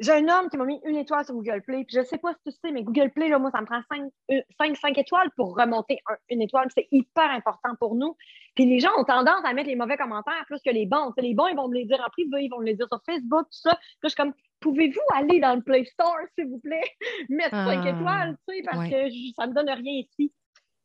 J'ai 0.02 0.14
un 0.14 0.28
homme 0.30 0.50
qui 0.50 0.58
m'a 0.58 0.66
mis 0.66 0.82
une 0.84 0.98
étoile 0.98 1.24
sur 1.24 1.36
Google 1.36 1.62
Play. 1.62 1.86
Puis 1.86 1.96
je 1.96 2.04
sais 2.04 2.18
pas 2.18 2.34
si 2.34 2.52
tu 2.52 2.58
sais, 2.60 2.72
mais 2.72 2.82
Google 2.82 3.12
Play, 3.12 3.30
là, 3.30 3.38
moi, 3.38 3.52
ça 3.52 3.62
me 3.62 3.68
prend 3.68 3.82
5, 3.88 4.12
5, 4.58 4.98
euh, 4.98 5.00
étoiles 5.00 5.30
pour 5.38 5.56
remonter 5.56 6.00
une 6.30 6.42
étoile. 6.42 6.70
C'est 6.76 6.88
hyper 6.92 7.30
important 7.30 7.76
pour 7.80 7.94
nous. 7.94 8.18
Puis 8.56 8.66
les 8.66 8.80
gens 8.80 8.90
ont 8.98 9.04
tendance 9.04 9.46
à 9.46 9.54
mettre 9.54 9.70
les 9.70 9.76
mauvais 9.76 9.98
commentaires 9.98 10.44
plus 10.48 10.60
que 10.66 10.72
les 10.72 10.88
bons. 10.88 11.14
les 11.18 11.36
bons, 11.36 11.48
ils 11.48 11.56
vont 11.56 11.68
me 11.68 11.76
les 11.76 11.86
dire 11.86 12.04
en 12.04 12.10
privé, 12.10 12.46
ils 12.46 12.50
vont 12.50 12.60
me 12.60 12.66
les 12.66 12.74
dire 12.74 12.88
sur 12.92 13.00
Facebook, 13.06 13.44
tout 13.44 13.70
ça. 13.70 13.76
Puis 13.76 14.00
je 14.06 14.10
suis 14.10 14.16
comme, 14.16 14.34
pouvez-vous 14.60 15.00
aller 15.14 15.40
dans 15.40 15.54
le 15.54 15.62
Play 15.62 15.86
Store, 15.86 16.18
s'il 16.36 16.48
vous 16.48 16.60
plaît, 16.60 16.82
mettre 17.30 17.52
5 17.52 17.82
ah, 17.86 17.90
étoiles, 17.90 18.38
tu 18.48 18.56
sais, 18.56 18.64
parce 18.64 18.90
que 18.90 19.10
ça 19.36 19.46
ne 19.46 19.52
me 19.52 19.54
donne 19.54 19.70
rien 19.70 20.02
ici. 20.02 20.34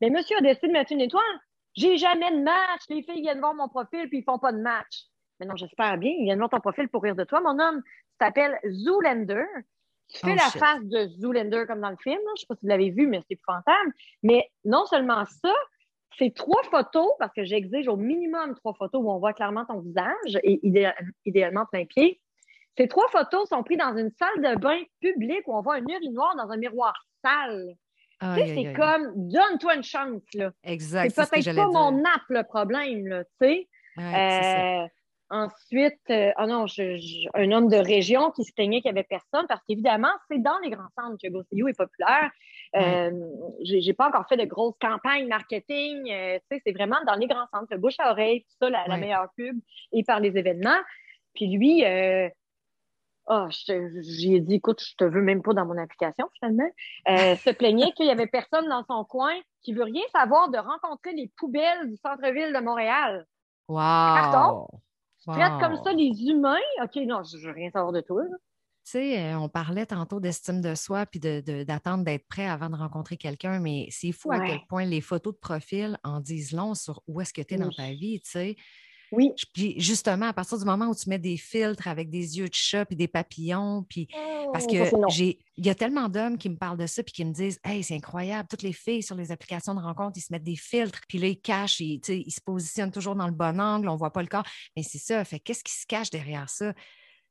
Mais 0.02 0.10
monsieur 0.10 0.36
a 0.36 0.43
décidé 0.43 0.68
de 0.68 0.72
mettre 0.72 0.93
une 0.93 1.01
étoile. 1.01 1.40
J'ai 1.74 1.97
jamais 1.97 2.30
de 2.32 2.43
match. 2.43 2.82
Les 2.90 3.02
filles 3.02 3.22
viennent 3.22 3.40
voir 3.40 3.55
mon 3.55 3.68
profil 3.68 4.09
puis 4.10 4.18
ils 4.18 4.24
font 4.24 4.38
pas 4.38 4.52
de 4.52 4.60
match. 4.60 5.06
Mais 5.41 5.47
non, 5.47 5.57
j'espère 5.57 5.99
bien. 5.99 6.13
Ils 6.19 6.25
viennent 6.25 6.39
voir 6.39 6.51
ton 6.51 6.61
profil 6.61 6.89
pour 6.89 7.03
rire 7.03 7.17
de 7.17 7.25
toi. 7.25 7.41
Mon 7.41 7.59
homme, 7.59 7.83
tu 7.83 8.19
t'appelles 8.19 8.59
Zoolander. 8.69 9.45
Tu 10.09 10.21
fais 10.21 10.33
oh, 10.33 10.37
la 10.37 10.51
face 10.61 10.85
de 10.85 11.09
Zoolander 11.19 11.65
comme 11.67 11.81
dans 11.81 11.91
le 11.91 11.97
film. 12.03 12.19
Je 12.19 12.33
ne 12.33 12.37
sais 12.37 12.47
pas 12.49 12.55
si 12.55 12.61
vous 12.63 12.69
l'avez 12.69 12.91
vu, 12.91 13.07
mais 13.07 13.21
c'est 13.29 13.35
épouvantable. 13.35 13.93
Mais 14.23 14.49
non 14.65 14.87
seulement 14.87 15.25
ça, 15.25 15.53
c'est 16.19 16.35
trois 16.35 16.63
photos, 16.71 17.09
parce 17.19 17.33
que 17.35 17.45
j'exige 17.45 17.89
au 17.89 17.97
minimum 17.97 18.55
trois 18.55 18.75
photos 18.75 19.03
où 19.03 19.11
on 19.11 19.19
voit 19.19 19.33
clairement 19.33 19.65
ton 19.67 19.81
visage 19.81 20.39
et 20.43 20.61
idéalement 21.25 21.67
plein 21.67 21.85
pied. 21.85 22.21
Ces 22.79 22.89
trois 22.89 23.09
photos 23.09 23.49
sont 23.49 23.63
prises 23.63 23.79
dans 23.79 23.97
une 23.97 24.11
salle 24.11 24.43
de 24.43 24.59
bain 24.61 24.79
publique 25.01 25.47
où 25.49 25.57
on 25.57 25.63
voit 25.63 25.77
un 25.77 25.85
urinoir 25.87 26.37
dans 26.37 26.51
un 26.51 26.57
miroir 26.57 26.95
sale 27.23 27.77
c'est 28.21 28.73
comme 28.75 29.13
donne-toi 29.15 29.77
une 29.77 29.83
chance. 29.83 30.23
Là. 30.35 30.51
Exact. 30.63 31.13
C'est 31.15 31.31
peut-être 31.31 31.55
pas 31.55 31.67
mon 31.67 32.05
app 32.05 32.23
le 32.29 32.43
problème, 32.43 33.07
là, 33.07 33.25
tu 33.25 33.31
sais. 33.41 33.69
Euh, 33.99 34.87
ensuite, 35.31 36.01
euh, 36.11 36.32
oh 36.39 36.47
non, 36.47 36.66
un 37.35 37.53
homme 37.53 37.69
de 37.69 37.77
région 37.77 38.31
qui 38.31 38.44
se 38.44 38.53
plaignait 38.53 38.81
qu'il 38.81 38.93
n'y 38.93 38.98
avait 38.98 39.09
personne 39.09 39.47
parce 39.48 39.61
qu'évidemment, 39.69 40.12
c'est 40.31 40.43
dans 40.43 40.59
les 40.59 40.70
grands 40.70 40.89
centres 40.98 41.16
que 41.23 41.28
GoCU 41.28 41.69
est 41.69 41.77
populaire. 41.77 42.31
Euh, 42.77 43.11
J'ai 43.62 43.94
pas 43.94 44.09
encore 44.09 44.27
fait 44.28 44.36
de 44.36 44.44
grosses 44.44 44.77
campagnes 44.81 45.28
marketing. 45.28 46.11
Euh, 46.11 46.39
sais, 46.51 46.61
c'est 46.65 46.73
vraiment 46.73 46.98
dans 47.07 47.15
les 47.15 47.27
grands 47.27 47.47
centres, 47.53 47.69
le 47.70 47.78
bouche 47.78 47.98
à 47.98 48.11
oreille, 48.11 48.43
tout 48.43 48.57
ça, 48.61 48.70
la, 48.70 48.86
la 48.86 48.97
meilleure 48.97 49.28
pub 49.36 49.57
et 49.93 50.05
par 50.05 50.20
les 50.20 50.36
événements. 50.36 50.81
Puis 51.35 51.48
lui, 51.48 51.85
ah, 53.28 53.48
j'ai 53.51 54.40
dit, 54.40 54.55
écoute, 54.55 54.81
je 54.81 54.94
te 54.97 55.05
veux 55.05 55.20
même 55.20 55.43
pas 55.43 55.53
dans 55.53 55.66
mon 55.66 55.77
application, 55.78 56.28
finalement. 56.39 56.70
Euh, 57.09 57.35
se 57.44 57.51
plaignait 57.51 57.90
qu'il 57.93 58.07
y 58.07 58.11
avait 58.11 58.28
personne 58.28 58.69
dans 58.69 58.85
son 58.89 59.05
coin 59.05 59.35
qui 59.62 59.73
veut 59.73 59.82
rien 59.82 60.03
savoir 60.12 60.48
de 60.48 60.59
rencontrer 60.59 61.12
les 61.12 61.31
poubelles 61.36 61.90
du 61.90 61.97
centre-ville 61.97 62.53
de 62.53 62.61
Montréal. 62.61 63.27
Wow! 63.69 63.78
Pardon? 63.78 64.69
Tu 65.27 65.39
traites 65.40 65.61
comme 65.61 65.77
ça 65.82 65.93
les 65.93 66.11
humains? 66.24 66.57
OK, 66.82 66.97
non, 67.07 67.23
je 67.24 67.39
veux 67.39 67.53
rien 67.53 67.70
savoir 67.70 67.93
de 67.93 68.01
toi. 68.01 68.23
sais, 68.85 69.19
euh, 69.19 69.39
on 69.39 69.48
parlait 69.48 69.86
tantôt 69.86 70.20
d'estime 70.20 70.61
de 70.61 70.74
soi 70.74 71.07
puis 71.07 71.19
d'attendre 71.19 72.05
d'être 72.05 72.27
prêt 72.28 72.47
avant 72.47 72.70
de 72.70 72.77
rencontrer 72.77 73.16
quelqu'un, 73.16 73.59
mais 73.59 73.89
c'est 73.90 74.12
fou 74.12 74.31
à 74.32 74.40
quel 74.40 74.61
point 74.69 74.85
les 74.85 75.01
photos 75.01 75.35
de 75.35 75.39
profil 75.39 75.98
en 76.05 76.20
disent 76.20 76.53
long 76.53 76.74
sur 76.74 77.03
où 77.07 77.20
est-ce 77.20 77.32
que 77.32 77.43
tu 77.43 77.55
es 77.55 77.57
dans 77.59 77.73
ta 77.73 77.90
vie, 77.90 78.20
tu 78.20 78.31
sais. 78.31 78.57
Oui. 79.12 79.33
Puis 79.53 79.81
justement, 79.81 80.27
à 80.27 80.33
partir 80.33 80.59
du 80.59 80.65
moment 80.65 80.87
où 80.87 80.95
tu 80.95 81.09
mets 81.09 81.19
des 81.19 81.37
filtres 81.37 81.87
avec 81.89 82.11
des 82.11 82.39
yeux 82.39 82.49
de 82.49 82.55
chat 82.55 82.85
puis 82.85 82.97
des 82.97 83.09
papillons, 83.09 83.85
puis 83.89 84.09
parce 84.53 84.66
oh, 84.69 84.73
que 84.73 85.11
j'ai, 85.11 85.39
il 85.57 85.66
y 85.66 85.70
a 85.70 85.74
tellement 85.74 86.09
d'hommes 86.09 86.39
qui 86.39 86.49
me 86.49 86.57
parlent 86.57 86.78
de 86.78 86.87
ça 86.87 87.03
puis 87.03 87.12
qui 87.12 87.24
me 87.24 87.33
disent, 87.33 87.61
hey, 87.65 87.83
c'est 87.83 87.95
incroyable, 87.95 88.49
toutes 88.49 88.62
les 88.62 88.73
filles 88.73 89.03
sur 89.03 89.15
les 89.15 89.31
applications 89.31 89.74
de 89.74 89.81
rencontre, 89.81 90.15
ils 90.16 90.23
se 90.23 90.33
mettent 90.33 90.45
des 90.45 90.57
filtres, 90.57 91.01
puis 91.09 91.19
là 91.19 91.28
ils 91.28 91.41
cachent, 91.41 91.81
ils, 91.81 92.01
ils 92.09 92.31
se 92.31 92.41
positionnent 92.41 92.91
toujours 92.91 93.15
dans 93.15 93.27
le 93.27 93.33
bon 93.33 93.61
angle, 93.61 93.89
on 93.89 93.97
voit 93.97 94.12
pas 94.12 94.23
le 94.23 94.28
corps. 94.28 94.47
Mais 94.77 94.83
c'est 94.83 94.99
ça. 94.99 95.24
Fait 95.24 95.39
qu'est-ce 95.39 95.62
qui 95.62 95.73
se 95.73 95.87
cache 95.87 96.11
derrière 96.11 96.49
ça? 96.49 96.74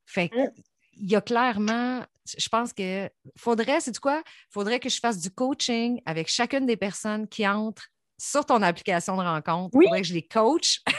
Fait 0.06 0.30
que, 0.30 0.38
mmh. 0.38 0.52
il 0.97 1.11
y 1.11 1.15
a 1.15 1.22
clairement, 1.22 2.06
je 2.38 2.49
pense 2.49 2.72
que 2.73 3.10
faudrait, 3.35 3.81
c'est 3.81 3.97
quoi? 3.99 4.23
Faudrait 4.49 4.80
que 4.80 4.89
je 4.89 4.99
fasse 4.99 5.19
du 5.19 5.30
coaching 5.30 6.02
avec 6.06 6.30
chacune 6.30 6.65
des 6.65 6.77
personnes 6.77 7.27
qui 7.27 7.47
entrent 7.47 7.89
sur 8.18 8.45
ton 8.45 8.61
application 8.61 9.18
de 9.18 9.22
rencontre. 9.22 9.76
Oui. 9.76 9.85
Faudrait 9.85 10.02
que 10.02 10.07
je 10.07 10.14
les 10.14 10.26
coach. 10.26 10.81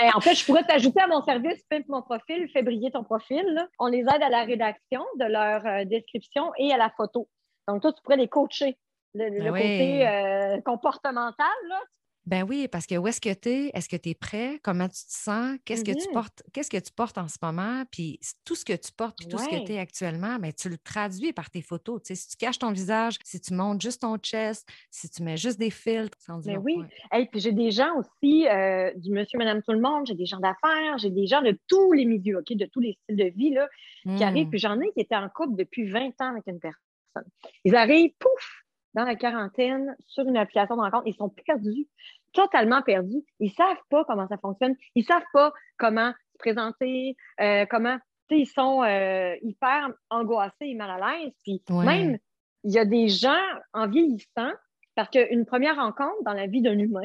Ben, 0.00 0.10
en 0.14 0.20
fait, 0.20 0.34
je 0.34 0.44
pourrais 0.44 0.64
t'ajouter 0.64 1.00
à 1.00 1.06
mon 1.06 1.22
service, 1.22 1.62
Pimp 1.70 1.86
mon 1.88 2.02
profil, 2.02 2.48
fais 2.52 2.62
briller 2.62 2.90
ton 2.90 3.04
profil. 3.04 3.68
On 3.78 3.86
les 3.86 4.00
aide 4.00 4.22
à 4.22 4.28
la 4.28 4.42
rédaction 4.44 5.04
de 5.20 5.24
leur 5.24 5.64
euh, 5.66 5.84
description 5.84 6.50
et 6.58 6.72
à 6.72 6.76
la 6.76 6.90
photo. 6.96 7.28
Donc, 7.68 7.82
toi, 7.82 7.92
tu 7.92 8.02
pourrais 8.02 8.16
les 8.16 8.28
coacher. 8.28 8.76
Le, 9.14 9.30
ben 9.30 9.52
côté 9.52 10.08
euh, 10.08 10.60
comportemental, 10.62 11.46
là, 11.68 11.80
ben 12.26 12.42
oui, 12.42 12.68
parce 12.68 12.86
que 12.86 12.94
où 12.96 13.06
est-ce 13.06 13.20
que 13.20 13.32
tu 13.34 13.50
es? 13.50 13.70
Est-ce 13.74 13.88
que 13.88 13.96
tu 13.96 14.10
es 14.10 14.14
prêt? 14.14 14.58
Comment 14.62 14.88
tu 14.88 15.04
te 15.04 15.12
sens? 15.12 15.58
Qu'est-ce 15.64 15.84
que 15.84 15.92
tu 15.92 16.08
mm-hmm. 16.08 16.12
portes? 16.12 16.42
Qu'est-ce 16.52 16.70
que 16.70 16.78
tu 16.78 16.90
portes 16.90 17.18
en 17.18 17.28
ce 17.28 17.36
moment? 17.42 17.84
Puis 17.90 18.18
tout 18.46 18.54
ce 18.54 18.64
que 18.64 18.72
tu 18.72 18.92
portes, 18.92 19.18
puis 19.18 19.28
tout 19.28 19.36
ce 19.36 19.48
que 19.48 19.64
tu 19.66 19.72
es 19.72 19.78
actuellement, 19.78 20.38
ben, 20.38 20.50
tu 20.52 20.70
le 20.70 20.78
traduis 20.78 21.34
par 21.34 21.50
tes 21.50 21.60
photos. 21.60 22.02
Tu 22.02 22.14
sais, 22.14 22.22
si 22.22 22.28
tu 22.28 22.36
caches 22.36 22.58
ton 22.58 22.72
visage, 22.72 23.18
si 23.24 23.40
tu 23.40 23.52
montes 23.52 23.82
juste 23.82 24.02
ton 24.02 24.16
chest, 24.16 24.66
si 24.90 25.10
tu 25.10 25.22
mets 25.22 25.36
juste 25.36 25.58
des 25.58 25.70
filtres, 25.70 26.16
sans 26.20 26.38
dire. 26.38 26.54
Ben 26.54 26.62
oui. 26.64 26.82
Et 27.14 27.26
puis 27.26 27.40
j'ai 27.40 27.52
des 27.52 27.70
gens 27.70 27.94
aussi, 27.98 28.48
euh, 28.48 28.90
du 28.96 29.10
monsieur, 29.10 29.38
madame, 29.38 29.62
tout 29.62 29.72
le 29.72 29.80
monde, 29.80 30.06
j'ai 30.06 30.14
des 30.14 30.26
gens 30.26 30.40
d'affaires, 30.40 30.96
j'ai 30.96 31.10
des 31.10 31.26
gens 31.26 31.42
de 31.42 31.58
tous 31.68 31.92
les 31.92 32.06
milieux, 32.06 32.38
OK, 32.38 32.56
de 32.56 32.66
tous 32.66 32.80
les 32.80 32.98
styles 33.02 33.16
de 33.16 33.30
vie 33.36 33.50
là, 33.50 33.68
qui 34.16 34.24
arrivent. 34.24 34.46
Mm. 34.46 34.50
Puis 34.50 34.58
j'en 34.60 34.80
ai 34.80 34.90
qui 34.92 35.00
étaient 35.00 35.14
en 35.14 35.28
couple 35.28 35.56
depuis 35.56 35.90
20 35.90 36.08
ans 36.20 36.30
avec 36.30 36.44
une 36.46 36.58
personne. 36.58 37.30
Ils 37.64 37.76
arrivent, 37.76 38.12
pouf, 38.18 38.63
dans 38.94 39.04
la 39.04 39.16
quarantaine 39.16 39.96
sur 40.06 40.24
une 40.26 40.36
application 40.36 40.76
de 40.76 40.80
rencontre. 40.80 41.06
Ils 41.06 41.14
sont 41.14 41.28
perdus, 41.28 41.86
totalement 42.32 42.82
perdus. 42.82 43.22
Ils 43.40 43.52
savent 43.52 43.82
pas 43.90 44.04
comment 44.04 44.26
ça 44.28 44.38
fonctionne. 44.38 44.74
Ils 44.94 45.04
savent 45.04 45.22
pas 45.32 45.52
comment 45.78 46.12
se 46.32 46.38
présenter, 46.38 47.16
euh, 47.40 47.66
comment. 47.68 47.96
Ils 48.30 48.46
sont 48.46 48.82
euh, 48.82 49.36
hyper 49.42 49.90
angoissés 50.10 50.66
et 50.66 50.74
mal 50.74 50.90
à 50.90 51.18
l'aise. 51.18 51.32
Puis 51.44 51.62
même, 51.70 52.18
il 52.64 52.72
y 52.72 52.78
a 52.78 52.84
des 52.84 53.08
gens 53.08 53.42
en 53.74 53.86
vieillissant, 53.86 54.50
parce 54.94 55.10
qu'une 55.10 55.44
première 55.44 55.76
rencontre 55.76 56.22
dans 56.24 56.32
la 56.32 56.46
vie 56.46 56.62
d'un 56.62 56.78
humain, 56.78 57.02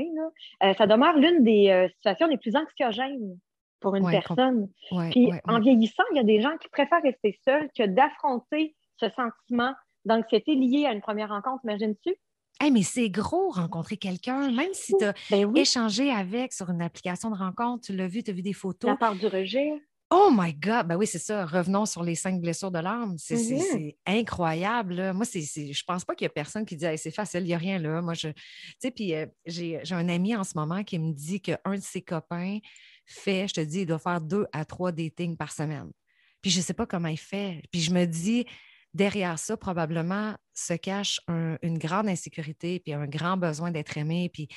euh, 0.63 0.73
ça 0.75 0.87
demeure 0.87 1.17
l'une 1.17 1.43
des 1.43 1.87
situations 1.95 2.27
les 2.27 2.37
plus 2.37 2.55
anxiogènes 2.55 3.37
pour 3.79 3.95
une 3.95 4.09
personne. 4.09 4.69
Puis 5.11 5.29
en 5.45 5.59
vieillissant, 5.59 6.03
il 6.11 6.17
y 6.17 6.19
a 6.19 6.23
des 6.23 6.41
gens 6.41 6.55
qui 6.57 6.69
préfèrent 6.69 7.03
rester 7.03 7.37
seuls 7.43 7.69
que 7.77 7.85
d'affronter 7.85 8.75
ce 8.97 9.09
sentiment 9.09 9.73
d'anxiété 10.05 10.55
liée 10.55 10.85
à 10.85 10.93
une 10.93 11.01
première 11.01 11.29
rencontre, 11.29 11.61
imagines-tu? 11.63 12.15
mais 12.71 12.83
c'est 12.83 13.09
gros 13.09 13.49
rencontrer 13.49 13.97
quelqu'un, 13.97 14.51
même 14.51 14.73
si 14.73 14.93
tu 14.97 15.05
as 15.05 15.13
ben 15.31 15.55
échangé 15.55 16.11
avec 16.11 16.51
sur 16.51 16.69
une 16.69 16.81
application 16.81 17.31
de 17.31 17.37
rencontre, 17.37 17.85
tu 17.85 17.95
l'as 17.95 18.07
vu, 18.07 18.21
tu 18.21 18.31
as 18.31 18.33
vu 18.33 18.41
des 18.41 18.53
photos. 18.53 18.89
La 18.89 18.97
part 18.97 19.15
du 19.15 19.27
rejet. 19.27 19.71
Oh 20.11 20.29
my 20.31 20.53
God! 20.55 20.87
Ben 20.87 20.97
oui, 20.97 21.05
c'est 21.05 21.19
ça. 21.19 21.45
Revenons 21.45 21.85
sur 21.85 22.01
les 22.01 22.15
cinq 22.15 22.41
blessures 22.41 22.71
de 22.71 22.79
l'âme. 22.79 23.15
C'est 23.19 23.35
mm-hmm. 23.35 23.95
incroyable. 24.07 25.13
Moi, 25.13 25.23
c'est, 25.23 25.41
je 25.41 25.83
pense 25.85 26.03
pas 26.03 26.15
qu'il 26.15 26.25
y 26.25 26.27
a 26.27 26.31
personne 26.31 26.65
qui 26.65 26.75
dit 26.75 26.85
c'est 26.97 27.11
facile, 27.11 27.41
il 27.41 27.47
n'y 27.47 27.53
a 27.53 27.59
rien 27.59 27.77
là. 27.77 28.01
Moi, 28.01 28.15
je. 28.15 28.29
Tu 28.29 28.35
sais, 28.79 28.91
puis 28.91 29.13
euh, 29.13 29.27
j'ai, 29.45 29.79
un 29.91 30.09
ami 30.09 30.35
en 30.35 30.43
ce 30.43 30.53
moment 30.55 30.83
qui 30.83 30.97
me 30.97 31.13
dit 31.13 31.39
qu'un 31.41 31.75
de 31.75 31.81
ses 31.81 32.01
copains 32.01 32.57
fait, 33.05 33.47
je 33.47 33.53
te 33.53 33.61
dis, 33.61 33.81
il 33.81 33.85
doit 33.85 33.99
faire 33.99 34.19
deux 34.19 34.47
à 34.51 34.65
trois 34.65 34.91
datings 34.91 35.37
par 35.37 35.51
semaine. 35.51 35.91
Puis 36.41 36.49
je 36.49 36.57
ne 36.57 36.63
sais 36.63 36.73
pas 36.73 36.87
comment 36.87 37.07
il 37.07 37.19
fait. 37.19 37.61
Puis 37.71 37.81
je 37.81 37.91
me 37.91 38.05
dis, 38.05 38.45
derrière 38.93 39.37
ça, 39.39 39.57
probablement, 39.57 40.35
se 40.53 40.73
cache 40.73 41.21
une 41.27 41.77
grande 41.77 42.07
insécurité, 42.07 42.79
puis 42.79 42.93
un 42.93 43.07
grand 43.07 43.37
besoin 43.37 43.71
d'être 43.71 43.97
aimé. 43.97 44.29
Puis, 44.33 44.47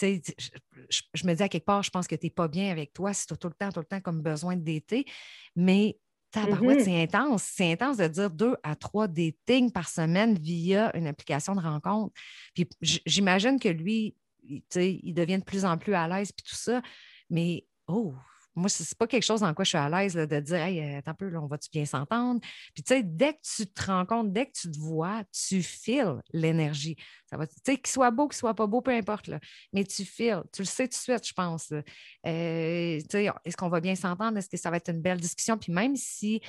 je, 0.00 1.02
je, 1.14 1.26
me 1.26 1.34
dis 1.34 1.42
à 1.42 1.48
quelque 1.48 1.64
part, 1.64 1.82
je 1.82 1.90
pense 1.90 2.06
que 2.06 2.14
tu 2.14 2.26
n'es 2.26 2.30
pas 2.30 2.48
bien 2.48 2.70
avec 2.70 2.92
toi 2.92 3.14
si 3.14 3.26
tu 3.26 3.34
as 3.34 3.36
tout 3.36 3.48
le 3.48 3.54
temps, 3.54 3.70
tout 3.70 3.80
le 3.80 3.86
temps 3.86 4.00
comme 4.00 4.20
besoin 4.22 4.56
d'été. 4.56 5.06
Mais 5.54 5.98
tabarouette, 6.30 6.80
mm-hmm. 6.80 6.84
c'est 6.84 7.02
intense. 7.02 7.42
C'est 7.42 7.72
intense 7.72 7.96
de 7.96 8.06
dire 8.08 8.30
deux 8.30 8.56
à 8.62 8.76
trois 8.76 9.08
datings 9.08 9.72
par 9.72 9.88
semaine 9.88 10.38
via 10.38 10.94
une 10.96 11.06
application 11.06 11.54
de 11.54 11.60
rencontre. 11.60 12.14
Puis 12.54 12.68
j'imagine 12.80 13.58
que 13.58 13.68
lui, 13.68 14.14
il 14.42 15.14
devient 15.14 15.38
de 15.38 15.44
plus 15.44 15.64
en 15.64 15.78
plus 15.78 15.94
à 15.94 16.08
l'aise, 16.08 16.32
puis 16.32 16.44
tout 16.48 16.56
ça. 16.56 16.82
Mais, 17.30 17.66
oh, 17.86 18.14
moi, 18.56 18.68
ce 18.70 18.82
n'est 18.82 18.88
pas 18.98 19.06
quelque 19.06 19.22
chose 19.22 19.40
dans 19.40 19.52
quoi 19.52 19.64
je 19.64 19.70
suis 19.70 19.78
à 19.78 19.88
l'aise 19.88 20.14
de 20.14 20.40
dire 20.40 20.56
Hey, 20.56 20.80
euh, 20.80 20.98
attends 20.98 21.10
un 21.10 21.14
peu, 21.14 21.36
on 21.36 21.46
va-tu 21.46 21.68
bien 21.70 21.84
s'entendre? 21.84 22.40
Puis, 22.74 22.82
tu 22.82 22.94
sais, 22.94 23.02
dès 23.02 23.34
que 23.34 23.40
tu 23.42 23.66
te 23.66 23.84
rends 23.84 24.06
compte, 24.06 24.32
dès 24.32 24.46
que 24.46 24.52
tu 24.52 24.70
te 24.70 24.78
vois, 24.78 25.22
tu 25.32 25.62
files 25.62 26.22
l'énergie. 26.32 26.96
Ça 27.28 27.36
va, 27.36 27.46
tu 27.46 27.54
sais, 27.64 27.76
qu'il 27.76 27.86
soit 27.86 28.10
beau, 28.10 28.28
qu'il 28.28 28.36
soit 28.36 28.54
pas 28.54 28.66
beau, 28.66 28.80
peu 28.80 28.92
importe, 28.92 29.28
là. 29.28 29.38
mais 29.72 29.84
tu 29.84 30.04
files. 30.04 30.42
Tu 30.52 30.62
le 30.62 30.66
sais 30.66 30.88
tout 30.88 30.96
de 30.96 31.02
suite, 31.02 31.26
je 31.26 31.32
pense. 31.34 31.72
Euh, 31.72 32.98
tu 33.00 33.06
sais, 33.10 33.30
est-ce 33.44 33.56
qu'on 33.56 33.68
va 33.68 33.80
bien 33.80 33.94
s'entendre? 33.94 34.38
Est-ce 34.38 34.48
que 34.48 34.56
ça 34.56 34.70
va 34.70 34.78
être 34.78 34.90
une 34.90 35.02
belle 35.02 35.20
discussion? 35.20 35.58
Puis, 35.58 35.72
même 35.72 35.94
si 35.94 36.40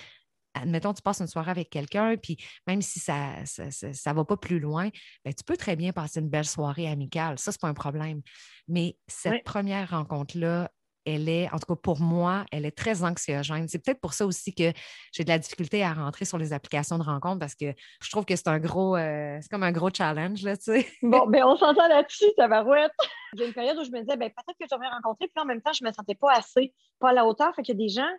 admettons, 0.61 0.93
tu 0.93 1.01
passes 1.01 1.21
une 1.21 1.27
soirée 1.27 1.51
avec 1.51 1.69
quelqu'un, 1.69 2.15
puis 2.17 2.37
même 2.65 2.81
si 2.81 2.99
ça 2.99 3.35
ne 3.59 3.93
ça, 3.93 4.13
va 4.13 4.25
pas 4.25 4.37
plus 4.37 4.59
loin, 4.59 4.89
bien, 5.23 5.33
tu 5.33 5.43
peux 5.43 5.57
très 5.57 5.75
bien 5.75 5.93
passer 5.93 6.19
une 6.19 6.29
belle 6.29 6.47
soirée 6.47 6.87
amicale. 6.87 7.37
Ça, 7.37 7.51
ce 7.51 7.57
n'est 7.57 7.61
pas 7.61 7.67
un 7.67 7.73
problème. 7.73 8.21
Mais 8.67 8.97
cette 9.07 9.43
première 9.43 9.91
rencontre-là, 9.91 10.71
elle 11.07 11.29
est, 11.29 11.47
en 11.53 11.57
tout 11.57 11.73
cas 11.73 11.79
pour 11.81 12.01
moi, 12.01 12.45
elle 12.51 12.65
est 12.65 12.75
très 12.75 13.03
anxiogène. 13.03 13.67
C'est 13.69 13.79
peut-être 13.79 14.01
pour 14.01 14.13
ça 14.13 14.25
aussi 14.25 14.53
que 14.53 14.73
j'ai 15.13 15.23
de 15.23 15.29
la 15.29 15.39
difficulté 15.39 15.81
à 15.81 15.93
rentrer 15.93 16.25
sur 16.25 16.37
les 16.37 16.51
applications 16.51 16.97
de 16.97 17.03
rencontre 17.03 17.39
parce 17.39 17.55
que 17.55 17.73
je 18.01 18.09
trouve 18.11 18.25
que 18.25 18.35
c'est 18.35 18.49
un 18.49 18.59
gros, 18.59 18.97
euh, 18.97 19.37
c'est 19.41 19.49
comme 19.49 19.63
un 19.63 19.71
gros 19.71 19.89
challenge, 19.89 20.43
là, 20.43 20.57
tu 20.57 20.63
sais. 20.63 20.87
Bon, 21.01 21.25
ben 21.27 21.43
on 21.45 21.55
s'entend 21.55 21.87
là-dessus, 21.87 22.25
Tabarouette. 22.35 22.91
J'ai 23.37 23.47
une 23.47 23.53
période 23.53 23.77
où 23.77 23.85
je 23.85 23.91
me 23.91 24.01
disais, 24.01 24.17
ben 24.17 24.29
peut-être 24.29 24.57
que 24.59 24.65
j'aurais 24.69 24.89
rencontré, 24.89 25.27
puis 25.33 25.41
en 25.41 25.45
même 25.45 25.61
temps, 25.61 25.73
je 25.73 25.85
me 25.85 25.91
sentais 25.93 26.15
pas 26.15 26.33
assez, 26.33 26.73
pas 26.99 27.09
à 27.09 27.13
la 27.13 27.25
hauteur. 27.25 27.55
Fait 27.55 27.61
qu'il 27.61 27.79
y 27.79 27.83
a 27.83 27.85
des 27.85 27.93
gens 27.93 28.09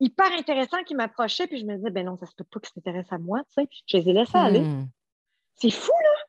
hyper 0.00 0.32
intéressants 0.32 0.82
qui 0.84 0.94
m'approchaient, 0.94 1.46
puis 1.46 1.58
je 1.58 1.66
me 1.66 1.76
disais, 1.76 1.90
ben 1.90 2.06
non, 2.06 2.16
ça 2.16 2.26
se 2.26 2.34
peut 2.34 2.44
pas 2.50 2.60
qu'ils 2.60 2.72
s'intéressent 2.74 3.12
à 3.12 3.18
moi, 3.18 3.40
tu 3.54 3.62
sais. 3.62 3.68
Je 3.86 3.98
les 3.98 4.08
ai 4.08 4.12
laissés 4.14 4.38
aller. 4.38 4.60
Hmm. 4.60 4.88
C'est 5.56 5.70
fou, 5.70 5.92
là 6.02 6.21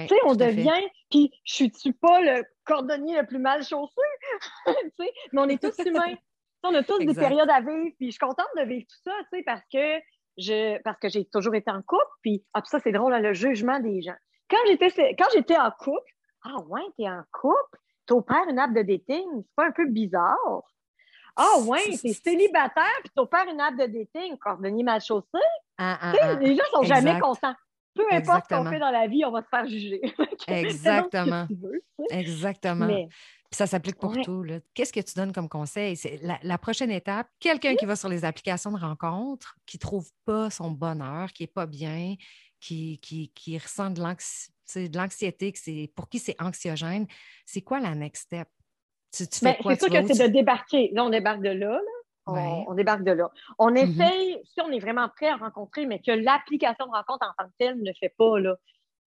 tu 0.00 0.08
sais, 0.08 0.20
on 0.24 0.34
devient, 0.34 0.88
puis 1.10 1.30
je 1.44 1.54
suis-tu 1.54 1.92
pas 1.92 2.20
le 2.20 2.44
cordonnier 2.64 3.20
le 3.20 3.26
plus 3.26 3.38
mal 3.38 3.62
chaussé? 3.64 4.00
mais 4.98 5.40
on 5.40 5.48
est 5.48 5.62
tous 5.62 5.76
humains. 5.86 6.14
on 6.62 6.74
a 6.74 6.82
tous 6.82 6.98
des 6.98 7.14
périodes 7.14 7.50
à 7.50 7.60
vivre, 7.60 7.94
puis 7.98 8.06
je 8.06 8.10
suis 8.12 8.18
contente 8.18 8.46
de 8.56 8.62
vivre 8.62 8.86
tout 8.88 8.98
ça, 9.04 9.12
tu 9.32 9.38
sais, 9.38 9.42
parce 9.44 9.62
que 9.72 10.00
je 10.38 10.80
parce 10.82 10.98
que 10.98 11.08
j'ai 11.08 11.24
toujours 11.26 11.54
été 11.54 11.70
en 11.70 11.82
couple, 11.82 12.04
puis 12.22 12.44
ah, 12.54 12.62
ça, 12.64 12.80
c'est 12.80 12.92
drôle, 12.92 13.14
le 13.14 13.34
jugement 13.34 13.80
des 13.80 14.02
gens. 14.02 14.16
Quand 14.48 14.58
j'étais 14.66 15.14
quand 15.14 15.28
j'étais 15.34 15.56
en 15.56 15.70
couple, 15.70 16.12
ah 16.44 16.60
ouais, 16.68 16.82
t'es 16.96 17.08
en 17.08 17.22
couple, 17.32 17.78
t'opères 18.06 18.48
une 18.48 18.58
app 18.58 18.72
de 18.72 18.82
dating, 18.82 19.26
c'est 19.42 19.54
pas 19.56 19.66
un 19.66 19.72
peu 19.72 19.86
bizarre? 19.86 20.62
Ah 21.36 21.58
ouais, 21.66 21.96
t'es 22.00 22.12
célibataire, 22.12 22.98
puis 23.00 23.10
t'opères 23.14 23.46
une 23.48 23.60
app 23.60 23.74
de 23.76 23.86
dating, 23.86 24.36
cordonnier 24.38 24.82
mal 24.82 25.00
chaussé. 25.00 25.26
Ah, 25.78 25.98
ah, 26.00 26.12
ah. 26.20 26.34
les 26.34 26.54
gens 26.54 26.64
sont 26.72 26.82
jamais 26.82 27.18
contents 27.20 27.54
peu 27.94 28.04
importe 28.10 28.46
ce 28.48 28.54
qu'on 28.54 28.64
fait 28.64 28.78
dans 28.78 28.90
la 28.90 29.06
vie, 29.06 29.24
on 29.24 29.30
va 29.30 29.42
se 29.42 29.48
faire 29.48 29.66
juger. 29.66 30.00
Exactement. 30.48 31.46
Exactement. 32.10 32.86
Puis 32.86 33.58
ça 33.58 33.66
s'applique 33.66 33.98
pour 33.98 34.18
tout. 34.22 34.44
Qu'est-ce 34.74 34.92
que 34.92 35.00
tu 35.00 35.14
donnes 35.14 35.32
comme 35.32 35.48
conseil? 35.48 35.96
C'est 35.96 36.20
la, 36.42 36.58
prochaine 36.58 36.90
étape, 36.90 37.28
quelqu'un 37.38 37.74
qui 37.74 37.84
va 37.84 37.96
sur 37.96 38.08
les 38.08 38.24
applications 38.24 38.72
de 38.72 38.78
rencontres, 38.78 39.56
qui 39.66 39.76
ne 39.76 39.80
trouve 39.80 40.08
pas 40.24 40.48
son 40.48 40.70
bonheur, 40.70 41.32
qui 41.32 41.42
n'est 41.42 41.48
pas 41.48 41.66
bien, 41.66 42.14
qui, 42.60 42.98
qui, 42.98 43.58
ressent 43.58 43.90
de 43.90 44.00
l'anxiété, 44.00 45.52
pour 45.94 46.08
qui 46.08 46.18
c'est 46.18 46.40
anxiogène, 46.40 47.06
c'est 47.44 47.62
quoi 47.62 47.80
la 47.80 47.94
next 47.94 48.24
step? 48.24 48.48
Tu, 49.14 49.24
ben, 49.42 49.54
c'est 49.62 49.78
sûr 49.78 49.90
que 49.90 50.14
c'est 50.14 50.28
de 50.28 50.32
débarquer. 50.32 50.90
Là, 50.94 51.04
on 51.04 51.10
débarque 51.10 51.42
de 51.42 51.50
là. 51.50 51.78
On, 52.26 52.74
débarque 52.74 53.02
de 53.02 53.12
là. 53.12 53.30
On 53.58 53.70
mm-hmm. 53.70 54.00
essaye, 54.00 54.40
si 54.44 54.60
on 54.60 54.70
est 54.70 54.78
vraiment 54.78 55.08
prêt 55.08 55.28
à 55.28 55.36
rencontrer, 55.36 55.86
mais 55.86 55.98
que 55.98 56.12
l'application 56.12 56.86
de 56.86 56.92
rencontre 56.92 57.26
en 57.26 57.32
tant 57.42 57.48
que 57.48 57.54
telle 57.58 57.82
ne 57.82 57.92
fait 57.98 58.14
pas, 58.16 58.38
là, 58.38 58.56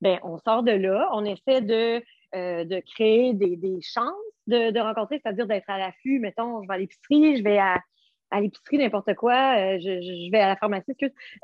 ben, 0.02 0.20
on 0.24 0.38
sort 0.38 0.64
de 0.64 0.72
là, 0.72 1.10
on 1.14 1.24
essaie 1.24 1.62
de, 1.62 2.04
euh, 2.36 2.66
de 2.66 2.82
créer 2.82 3.34
des, 3.34 3.80
chances 3.82 4.14
de, 4.48 4.80
rencontrer, 4.80 5.22
c'est-à-dire 5.24 5.48
d'être 5.48 5.70
à 5.70 5.78
l'affût, 5.78 6.20
mettons, 6.20 6.62
je 6.64 6.68
vais 6.68 6.74
à 6.74 6.78
l'épicerie, 6.78 7.38
je 7.38 7.44
vais 7.44 7.58
à, 7.58 7.80
l'épicerie, 8.42 8.78
n'importe 8.78 9.14
quoi, 9.16 9.58
euh, 9.58 9.80
je, 9.80 10.32
vais 10.32 10.40
à 10.40 10.50
la 10.50 10.58
pharmacie, 10.58 10.92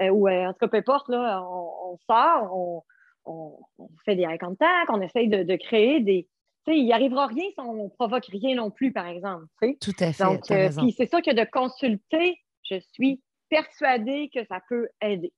euh, 0.02 0.10
ou 0.10 0.30
en 0.30 0.52
tout 0.52 0.60
cas, 0.60 0.68
peu 0.68 0.78
importe, 0.78 1.08
là, 1.08 1.42
on, 1.44 1.98
sort, 2.06 2.84
on, 3.26 3.60
fait 4.04 4.16
des 4.16 4.24
eye 4.24 4.38
contact, 4.38 4.90
on 4.90 5.00
essaye 5.00 5.30
de 5.30 5.56
créer 5.56 6.02
des, 6.02 6.28
il 6.68 6.86
n'y 6.86 6.94
arrivera 6.94 7.28
rien 7.28 7.46
si 7.50 7.60
on 7.60 7.86
ne 7.86 7.90
provoque 7.90 8.26
rien 8.26 8.56
non 8.56 8.72
plus, 8.72 8.92
par 8.92 9.08
exemple. 9.08 9.46
Tout 9.80 9.96
à 10.00 10.14
fait. 10.14 10.24
Donc, 10.24 10.50
euh, 10.52 10.70
c'est 10.96 11.10
ça 11.10 11.22
que 11.22 11.34
de 11.34 11.50
consulter, 11.50 12.40
je 12.70 12.80
suis 12.94 13.22
persuadée 13.50 14.30
que 14.34 14.46
ça 14.46 14.60
peut 14.70 14.88
aider. 15.02 15.34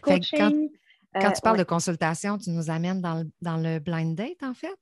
Coaching. 0.00 0.70
Quand, 1.20 1.30
tu 1.30 1.40
parles 1.42 1.58
de 1.58 1.64
consultation, 1.64 2.38
tu 2.38 2.50
nous 2.50 2.70
amènes 2.70 3.00
dans 3.00 3.22
le, 3.22 3.30
dans 3.40 3.56
le 3.56 3.78
blind 3.78 4.16
date, 4.16 4.42
en 4.42 4.54
fait? 4.54 4.78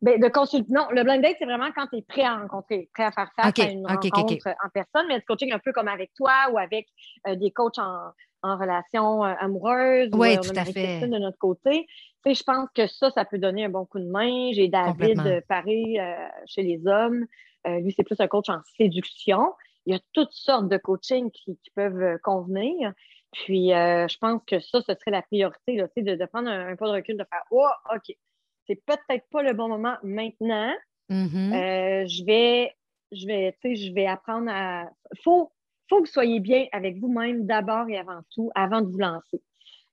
Ben, 0.00 0.20
de. 0.20 0.72
Non, 0.72 0.86
le 0.90 1.02
blind 1.02 1.22
date, 1.22 1.36
c'est 1.38 1.44
vraiment 1.44 1.70
quand 1.74 1.88
tu 1.88 1.96
es 1.96 2.02
prêt 2.02 2.22
à 2.22 2.36
rencontrer, 2.36 2.88
prêt 2.94 3.04
à 3.04 3.10
faire 3.10 3.30
face 3.34 3.58
à 3.58 3.70
une 3.70 3.86
rencontre 3.86 4.48
en 4.64 4.68
personne, 4.72 5.06
mais 5.08 5.16
le 5.16 5.22
coaching 5.26 5.52
un 5.52 5.58
peu 5.58 5.72
comme 5.72 5.88
avec 5.88 6.12
toi 6.14 6.32
ou 6.52 6.58
avec 6.58 6.86
euh, 7.26 7.34
des 7.34 7.50
coachs 7.50 7.78
en, 7.78 8.12
en 8.42 8.56
relation 8.56 9.24
euh, 9.24 9.34
amoureuse 9.40 10.10
oui, 10.12 10.38
ou, 10.38 10.40
tout 10.40 10.52
à 10.54 10.64
fait. 10.64 11.00
de 11.00 11.18
notre 11.18 11.38
côté. 11.38 11.86
Tu 12.24 12.30
sais, 12.30 12.34
je 12.34 12.42
pense 12.44 12.68
que 12.74 12.86
ça, 12.86 13.10
ça 13.10 13.24
peut 13.24 13.38
donner 13.38 13.64
un 13.64 13.70
bon 13.70 13.86
coup 13.86 13.98
de 13.98 14.08
main. 14.08 14.52
J'ai 14.52 14.68
David 14.68 15.44
Paris 15.48 15.98
euh, 15.98 16.14
chez 16.46 16.62
les 16.62 16.86
hommes. 16.86 17.26
lui, 17.66 17.92
c'est 17.92 18.04
plus 18.04 18.20
un 18.20 18.28
coach 18.28 18.48
en 18.48 18.60
séduction. 18.76 19.52
Il 19.86 19.94
y 19.94 19.96
a 19.96 20.00
toutes 20.12 20.32
sortes 20.32 20.68
de 20.68 20.76
coaching 20.76 21.30
qui, 21.32 21.58
peuvent 21.74 22.18
convenir. 22.22 22.92
Puis, 23.32 23.70
je 23.70 24.18
pense 24.18 24.42
que 24.46 24.60
ça, 24.60 24.80
ce 24.80 24.94
serait 24.94 25.10
la 25.10 25.22
priorité, 25.22 25.76
là, 25.76 25.86
de, 25.96 26.14
de 26.14 26.26
prendre 26.26 26.48
un, 26.48 26.68
un, 26.68 26.76
pas 26.76 26.86
de 26.86 26.92
recul, 26.92 27.16
de 27.16 27.24
faire 27.30 27.42
Oh, 27.50 27.66
OK, 27.94 28.14
c'est 28.68 28.82
peut-être 28.84 29.26
pas 29.30 29.42
le 29.42 29.54
bon 29.54 29.68
moment 29.68 29.96
maintenant. 30.02 30.72
Mm-hmm. 31.10 31.52
Euh, 31.52 32.06
je 32.06 32.24
vais, 32.24 32.76
je 33.12 33.26
vais, 33.26 33.56
je 33.64 33.92
vais 33.92 34.06
apprendre 34.06 34.50
à. 34.50 34.90
Faut, 35.24 35.50
faut 35.88 35.96
que 35.96 36.06
vous 36.06 36.12
soyez 36.12 36.40
bien 36.40 36.66
avec 36.72 36.98
vous-même 36.98 37.46
d'abord 37.46 37.88
et 37.88 37.98
avant 37.98 38.20
tout, 38.34 38.50
avant 38.54 38.82
de 38.82 38.90
vous 38.90 38.98
lancer. 38.98 39.42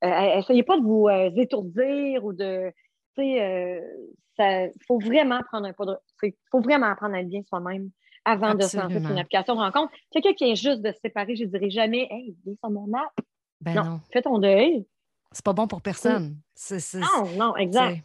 Euh, 0.03 0.38
essayez 0.38 0.64
pas 0.64 0.77
de 0.77 0.84
vous 0.84 1.07
euh, 1.07 1.31
étourdir 1.38 2.26
ou 2.26 2.34
de. 2.34 2.72
Il 3.18 4.72
faut 4.85 4.99
vraiment 4.99 5.39
prendre 5.43 5.68
un 5.68 5.73
pas 5.73 5.85
de. 5.85 5.97
faut 6.52 6.60
vraiment 6.60 6.88
apprendre 6.88 7.15
à 7.15 7.22
être 7.22 7.30
bien 7.30 7.43
soi-même 7.47 7.89
avant 8.26 8.56
de 8.56 8.64
se 8.64 8.76
lancer 8.76 8.99
sur 8.99 9.11
une 9.11 9.19
application 9.19 9.56
de 9.56 9.60
rencontre. 9.61 9.93
Quelqu'un 10.11 10.34
qui 10.34 10.52
est 10.52 10.56
juste 10.56 10.81
de 10.81 10.91
se 10.91 10.99
séparer, 10.99 11.38
je 11.38 11.45
ne 11.45 11.49
dirais 11.49 11.69
jamais 11.69 12.07
Hey, 12.11 12.35
viens 12.43 12.56
sur 12.60 12.69
mon 12.72 12.91
app. 12.93 13.14
Ben 13.61 13.73
non, 13.76 14.02
fais 14.11 14.22
ton 14.22 14.38
deuil. 14.38 14.85
C'est 15.31 15.45
pas 15.45 15.53
bon 15.53 15.68
pour 15.68 15.81
personne. 15.81 16.35
non, 16.95 17.30
non, 17.38 17.56
exact. 17.56 18.03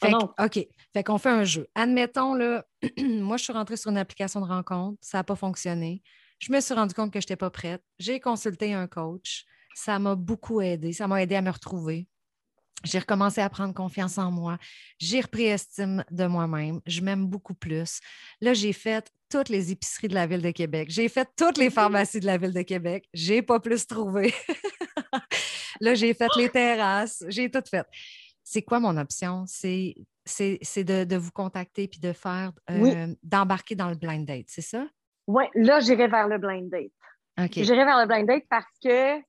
Fait 0.00 0.12
OK. 0.14 0.66
Fait 0.92 1.04
qu'on 1.04 1.18
fait 1.18 1.30
un 1.30 1.44
jeu. 1.44 1.68
Admettons, 1.74 2.34
là, 2.34 2.64
moi, 2.98 3.36
je 3.36 3.44
suis 3.44 3.52
rentrée 3.52 3.76
sur 3.76 3.90
une 3.90 3.98
application 3.98 4.40
de 4.40 4.46
rencontre, 4.46 4.98
ça 5.00 5.18
n'a 5.18 5.24
pas 5.24 5.36
fonctionné. 5.36 6.02
Je 6.38 6.52
me 6.52 6.60
suis 6.60 6.74
rendu 6.74 6.94
compte 6.94 7.12
que 7.12 7.20
je 7.20 7.24
n'étais 7.24 7.36
pas 7.36 7.50
prête. 7.50 7.82
J'ai 7.98 8.20
consulté 8.20 8.72
un 8.72 8.86
coach. 8.86 9.44
Ça 9.74 9.98
m'a 9.98 10.14
beaucoup 10.14 10.60
aidé. 10.60 10.92
Ça 10.92 11.08
m'a 11.08 11.22
aidé 11.22 11.34
à 11.34 11.42
me 11.42 11.50
retrouver. 11.50 12.06
J'ai 12.84 13.00
recommencé 13.00 13.40
à 13.40 13.50
prendre 13.50 13.74
confiance 13.74 14.18
en 14.18 14.30
moi. 14.30 14.56
J'ai 15.00 15.20
repris 15.20 15.46
estime 15.46 16.04
de 16.12 16.26
moi-même. 16.26 16.80
Je 16.86 17.00
m'aime 17.00 17.26
beaucoup 17.26 17.54
plus. 17.54 18.00
Là, 18.40 18.54
j'ai 18.54 18.72
fait 18.72 19.10
toutes 19.28 19.48
les 19.48 19.72
épiceries 19.72 20.08
de 20.08 20.14
la 20.14 20.28
ville 20.28 20.42
de 20.42 20.52
Québec. 20.52 20.88
J'ai 20.90 21.08
fait 21.08 21.28
toutes 21.36 21.58
les 21.58 21.70
pharmacies 21.70 22.20
de 22.20 22.26
la 22.26 22.38
ville 22.38 22.52
de 22.52 22.62
Québec. 22.62 23.08
J'ai 23.12 23.42
pas 23.42 23.58
plus 23.58 23.84
trouvé. 23.84 24.32
là, 25.80 25.94
j'ai 25.94 26.14
fait 26.14 26.30
les 26.36 26.48
terrasses. 26.48 27.24
J'ai 27.28 27.50
tout 27.50 27.64
fait 27.68 27.86
c'est 28.50 28.62
quoi 28.62 28.80
mon 28.80 28.96
option? 28.96 29.44
C'est, 29.46 29.94
c'est, 30.24 30.82
de, 30.82 31.16
vous 31.16 31.30
contacter 31.30 31.86
puis 31.86 32.00
de 32.00 32.14
faire, 32.14 32.52
euh, 32.70 33.14
d'embarquer 33.22 33.74
dans 33.74 33.90
le 33.90 33.94
blind 33.94 34.26
date, 34.26 34.46
c'est 34.48 34.62
ça? 34.62 34.86
Oui, 35.26 35.44
là, 35.54 35.80
j'irai 35.80 36.08
vers 36.08 36.28
le 36.28 36.38
blind 36.38 36.70
date. 36.70 36.90
OK. 37.38 37.52
J'irai 37.52 37.84
vers 37.84 38.00
le 38.00 38.06
blind 38.06 38.26
date 38.26 38.44
parce 38.48 38.64
que 38.82 39.20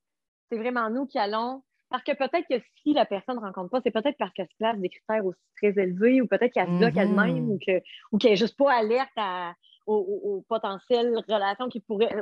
c'est 0.50 0.58
vraiment 0.58 0.90
nous 0.90 1.06
qui 1.06 1.20
allons. 1.20 1.62
Parce 1.90 2.04
que 2.04 2.14
peut-être 2.14 2.48
que 2.50 2.64
si 2.82 2.94
la 2.94 3.06
personne 3.06 3.36
ne 3.36 3.42
rencontre 3.42 3.72
pas, 3.72 3.82
c'est 3.84 3.92
peut-être 3.92 4.16
parce 4.18 4.32
qu'elle 4.34 4.48
se 4.48 4.56
place 4.58 4.78
des 4.78 4.90
critères 4.90 5.26
aussi 5.26 5.42
très 5.58 5.70
élevés 5.70 6.22
ou 6.22 6.28
peut-être 6.28 6.54
qu'elle 6.54 6.68
se 6.68 6.78
bloque 6.78 6.96
elle-même 6.96 7.50
mm-hmm. 7.50 7.52
ou, 7.52 7.60
que, 7.66 7.84
ou 8.14 8.18
qu'elle 8.20 8.32
n'est 8.32 8.38
juste 8.38 8.56
pas 8.56 8.74
alerte 8.74 9.12
à, 9.18 9.54
aux, 9.90 10.46
potentielles 10.48 11.14
relations 11.28 11.68
qui 11.70 11.80
pourraient. 11.80 12.16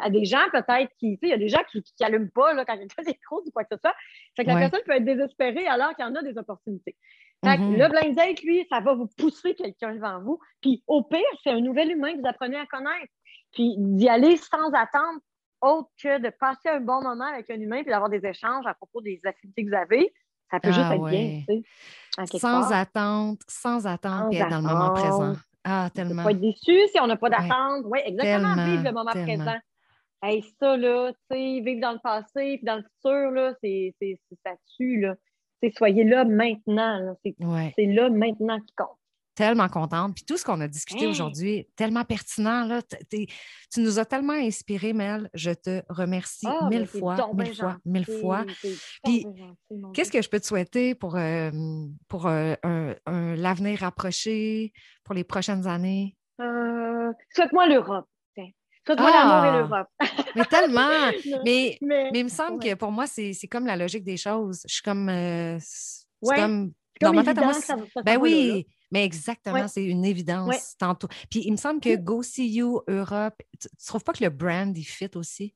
à 0.00 0.10
des 0.10 0.24
gens 0.24 0.44
peut-être 0.52 0.92
qui. 0.98 1.18
il 1.22 1.28
y 1.28 1.32
a 1.32 1.38
des 1.38 1.48
gens 1.48 1.62
qui 1.70 1.82
n'allument 2.00 2.30
pas 2.30 2.52
là, 2.54 2.64
quand 2.64 2.76
quelqu'un 2.76 3.02
trop 3.24 3.42
ou 3.44 3.50
quoi 3.50 3.64
que 3.64 3.74
ce 3.74 3.80
soit. 3.80 3.94
Fait 4.36 4.44
que 4.44 4.50
la 4.50 4.56
personne 4.56 4.80
peut 4.84 4.92
être 4.92 5.04
désespérée 5.04 5.66
alors 5.66 5.94
qu'il 5.94 6.04
y 6.04 6.08
en 6.08 6.14
a 6.14 6.22
des 6.22 6.36
opportunités. 6.38 6.96
Fait 7.44 7.56
mm-hmm. 7.56 7.76
le 7.76 7.88
blind 7.88 8.16
date, 8.16 8.42
lui, 8.42 8.66
ça 8.70 8.80
va 8.80 8.94
vous 8.94 9.08
pousser 9.18 9.54
quelqu'un 9.54 9.94
devant 9.94 10.20
vous. 10.20 10.38
Puis 10.60 10.82
au 10.86 11.02
pire, 11.02 11.20
c'est 11.42 11.50
un 11.50 11.60
nouvel 11.60 11.90
humain 11.90 12.12
que 12.14 12.20
vous 12.20 12.28
apprenez 12.28 12.56
à 12.56 12.66
connaître. 12.66 13.12
Puis 13.52 13.74
d'y 13.78 14.08
aller 14.08 14.36
sans 14.36 14.70
attendre 14.72 15.20
autre 15.60 15.88
que 16.02 16.20
de 16.20 16.30
passer 16.30 16.68
un 16.68 16.80
bon 16.80 17.02
moment 17.02 17.26
avec 17.26 17.48
un 17.50 17.58
humain 17.58 17.82
puis 17.82 17.90
d'avoir 17.90 18.10
des 18.10 18.24
échanges 18.24 18.66
à 18.66 18.74
propos 18.74 19.00
des 19.00 19.20
activités 19.24 19.64
que 19.64 19.70
vous 19.70 19.76
avez. 19.76 20.12
Ça 20.50 20.60
peut 20.60 20.72
juste 20.72 20.86
ah 20.90 20.94
être 20.94 21.04
bien, 21.04 21.42
tu 21.48 21.64
sais. 22.26 22.38
Sans 22.38 22.70
attente, 22.70 23.40
sans 23.48 23.86
attente, 23.86 24.32
sans 24.32 24.38
être 24.38 24.50
dans 24.50 24.58
le 24.58 24.62
moment 24.62 24.92
présent. 24.92 25.34
Ah, 25.64 25.88
tellement. 25.94 26.22
On 26.22 26.24
pas 26.24 26.30
être 26.32 26.40
déçu 26.40 26.88
si 26.88 27.00
on 27.00 27.06
n'a 27.06 27.16
pas 27.16 27.30
d'attente. 27.30 27.84
Oui, 27.86 28.00
exactement. 28.04 28.54
vivre 28.64 28.84
le 28.84 28.92
moment 28.92 29.10
présent. 29.10 29.58
Hey, 30.22 30.42
ça, 30.58 30.76
là, 30.76 31.12
tu 31.12 31.36
sais, 31.36 31.60
vivre 31.60 31.80
dans 31.80 31.92
le 31.92 31.98
passé 32.02 32.56
puis 32.56 32.64
dans 32.64 32.76
le 32.76 32.82
futur, 32.82 33.30
là, 33.30 33.54
c'est, 33.62 33.94
ça 34.42 34.52
là. 34.78 35.14
soyez 35.76 36.04
là 36.04 36.24
maintenant. 36.24 37.14
C'est, 37.24 37.86
là 37.86 38.08
maintenant 38.08 38.58
qui 38.60 38.74
compte 38.74 38.98
tellement 39.34 39.68
contente. 39.68 40.14
Puis 40.14 40.24
tout 40.24 40.36
ce 40.36 40.44
qu'on 40.44 40.60
a 40.60 40.68
discuté 40.68 41.06
aujourd'hui, 41.06 41.68
tellement 41.76 42.04
pertinent. 42.04 42.64
Là, 42.64 42.82
tu 43.10 43.80
nous 43.80 43.98
as 43.98 44.04
tellement 44.04 44.34
inspiré, 44.34 44.92
Mel. 44.92 45.28
Je 45.34 45.50
te 45.50 45.82
remercie 45.88 46.46
ah, 46.46 46.68
mille, 46.68 46.86
fois, 46.86 47.16
mille 47.34 47.54
fois, 47.54 47.76
mille 47.84 48.06
fois, 48.06 48.44
Puis, 49.04 49.26
qu'est-ce 49.92 50.10
que 50.10 50.22
je 50.22 50.28
peux 50.28 50.40
te 50.40 50.46
souhaiter 50.46 50.94
pour, 50.94 51.16
euh, 51.16 51.50
pour 52.08 52.26
euh, 52.26 52.54
un, 52.62 53.34
l'avenir 53.36 53.80
rapproché, 53.80 54.72
pour 55.02 55.14
les 55.14 55.24
prochaines 55.24 55.66
années? 55.66 56.16
Euh, 56.40 57.12
souhaite-moi 57.34 57.66
l'Europe. 57.66 58.06
Souhaite-moi 58.86 59.10
l'amour 59.10 59.44
et 59.44 59.48
ah! 59.48 59.60
l'Europe. 59.60 59.88
mais 60.36 60.44
tellement. 60.44 60.90
mais, 61.44 61.78
mais, 61.80 62.10
il 62.12 62.24
me 62.24 62.28
semble 62.28 62.62
que 62.62 62.74
pour 62.74 62.92
moi, 62.92 63.06
c'est 63.06 63.34
comme 63.50 63.66
la 63.66 63.76
logique 63.76 64.04
des 64.04 64.18
choses. 64.18 64.60
Je 64.68 64.74
suis 64.74 64.82
comme. 64.82 65.08
c'est 65.58 66.36
comme. 66.36 66.72
Dans 67.00 67.12
ma 67.12 67.24
tête, 67.24 67.38
moi, 67.38 67.52
ben 68.04 68.18
oui, 68.20 68.66
mais 68.94 69.04
exactement, 69.04 69.66
c'est 69.66 69.84
une 69.84 70.04
évidence 70.04 70.76
tantôt. 70.78 71.08
Puis 71.28 71.42
il 71.44 71.50
me 71.50 71.56
semble 71.56 71.80
que 71.80 71.96
Go 71.96 72.22
See 72.22 72.48
You 72.48 72.80
Europe, 72.86 73.34
tu, 73.60 73.66
ne 73.66 73.86
trouves 73.86 74.04
pas 74.04 74.12
que 74.12 74.22
le 74.22 74.30
brand, 74.30 74.76
il 74.76 74.84
fit 74.84 75.10
aussi? 75.16 75.52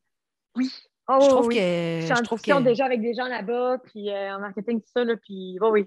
Oui. 0.57 0.69
Oh, 1.09 1.19
je 1.23 1.29
trouve 1.29 1.49
que. 1.49 1.55
Je, 1.55 2.23
trouve 2.25 2.43
que... 2.43 2.63
déjà 2.65 2.85
avec 2.85 3.01
des 3.01 3.15
gens 3.15 3.29
là-bas, 3.29 3.79
puis 3.85 4.11
euh, 4.11 4.35
en 4.35 4.41
marketing, 4.41 4.81
tout 4.81 4.91
ça, 4.93 5.05
là, 5.05 5.15
puis 5.17 5.57
oui. 5.63 5.87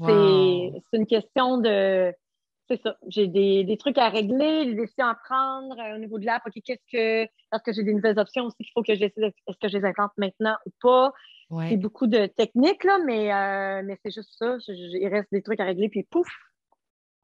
C'est 0.00 0.96
une 0.96 1.06
question 1.06 1.58
de. 1.58 2.14
C'est 2.70 2.80
ça. 2.80 2.96
J'ai 3.08 3.26
des, 3.26 3.64
des, 3.64 3.76
trucs 3.76 3.98
à 3.98 4.08
régler, 4.08 4.66
des 4.66 4.74
décisions 4.74 5.06
à 5.06 5.16
prendre 5.16 5.76
euh, 5.78 5.96
au 5.96 5.98
niveau 5.98 6.20
de 6.20 6.26
l'app. 6.26 6.44
OK, 6.46 6.62
qu'est-ce 6.64 6.86
que. 6.92 7.24
Est-ce 7.24 7.62
que 7.64 7.72
j'ai 7.72 7.82
des 7.82 7.92
nouvelles 7.92 8.20
options 8.20 8.44
aussi 8.44 8.58
qu'il 8.58 8.70
faut 8.72 8.84
que 8.84 8.94
je 8.94 9.04
Est-ce 9.04 9.58
que 9.60 9.68
je 9.68 9.78
les 9.78 9.84
implante 9.84 10.12
maintenant 10.16 10.54
ou 10.64 10.70
pas? 10.80 11.12
C'est 11.68 11.76
beaucoup 11.76 12.06
de 12.06 12.26
techniques, 12.26 12.84
là, 12.84 12.98
mais, 13.04 13.32
euh, 13.32 13.82
mais 13.84 13.98
c'est 14.04 14.12
juste 14.12 14.34
ça. 14.38 14.56
il 14.68 15.08
reste 15.08 15.28
des 15.32 15.42
trucs 15.42 15.60
à 15.60 15.64
régler, 15.64 15.88
puis 15.88 16.04
pouf, 16.04 16.28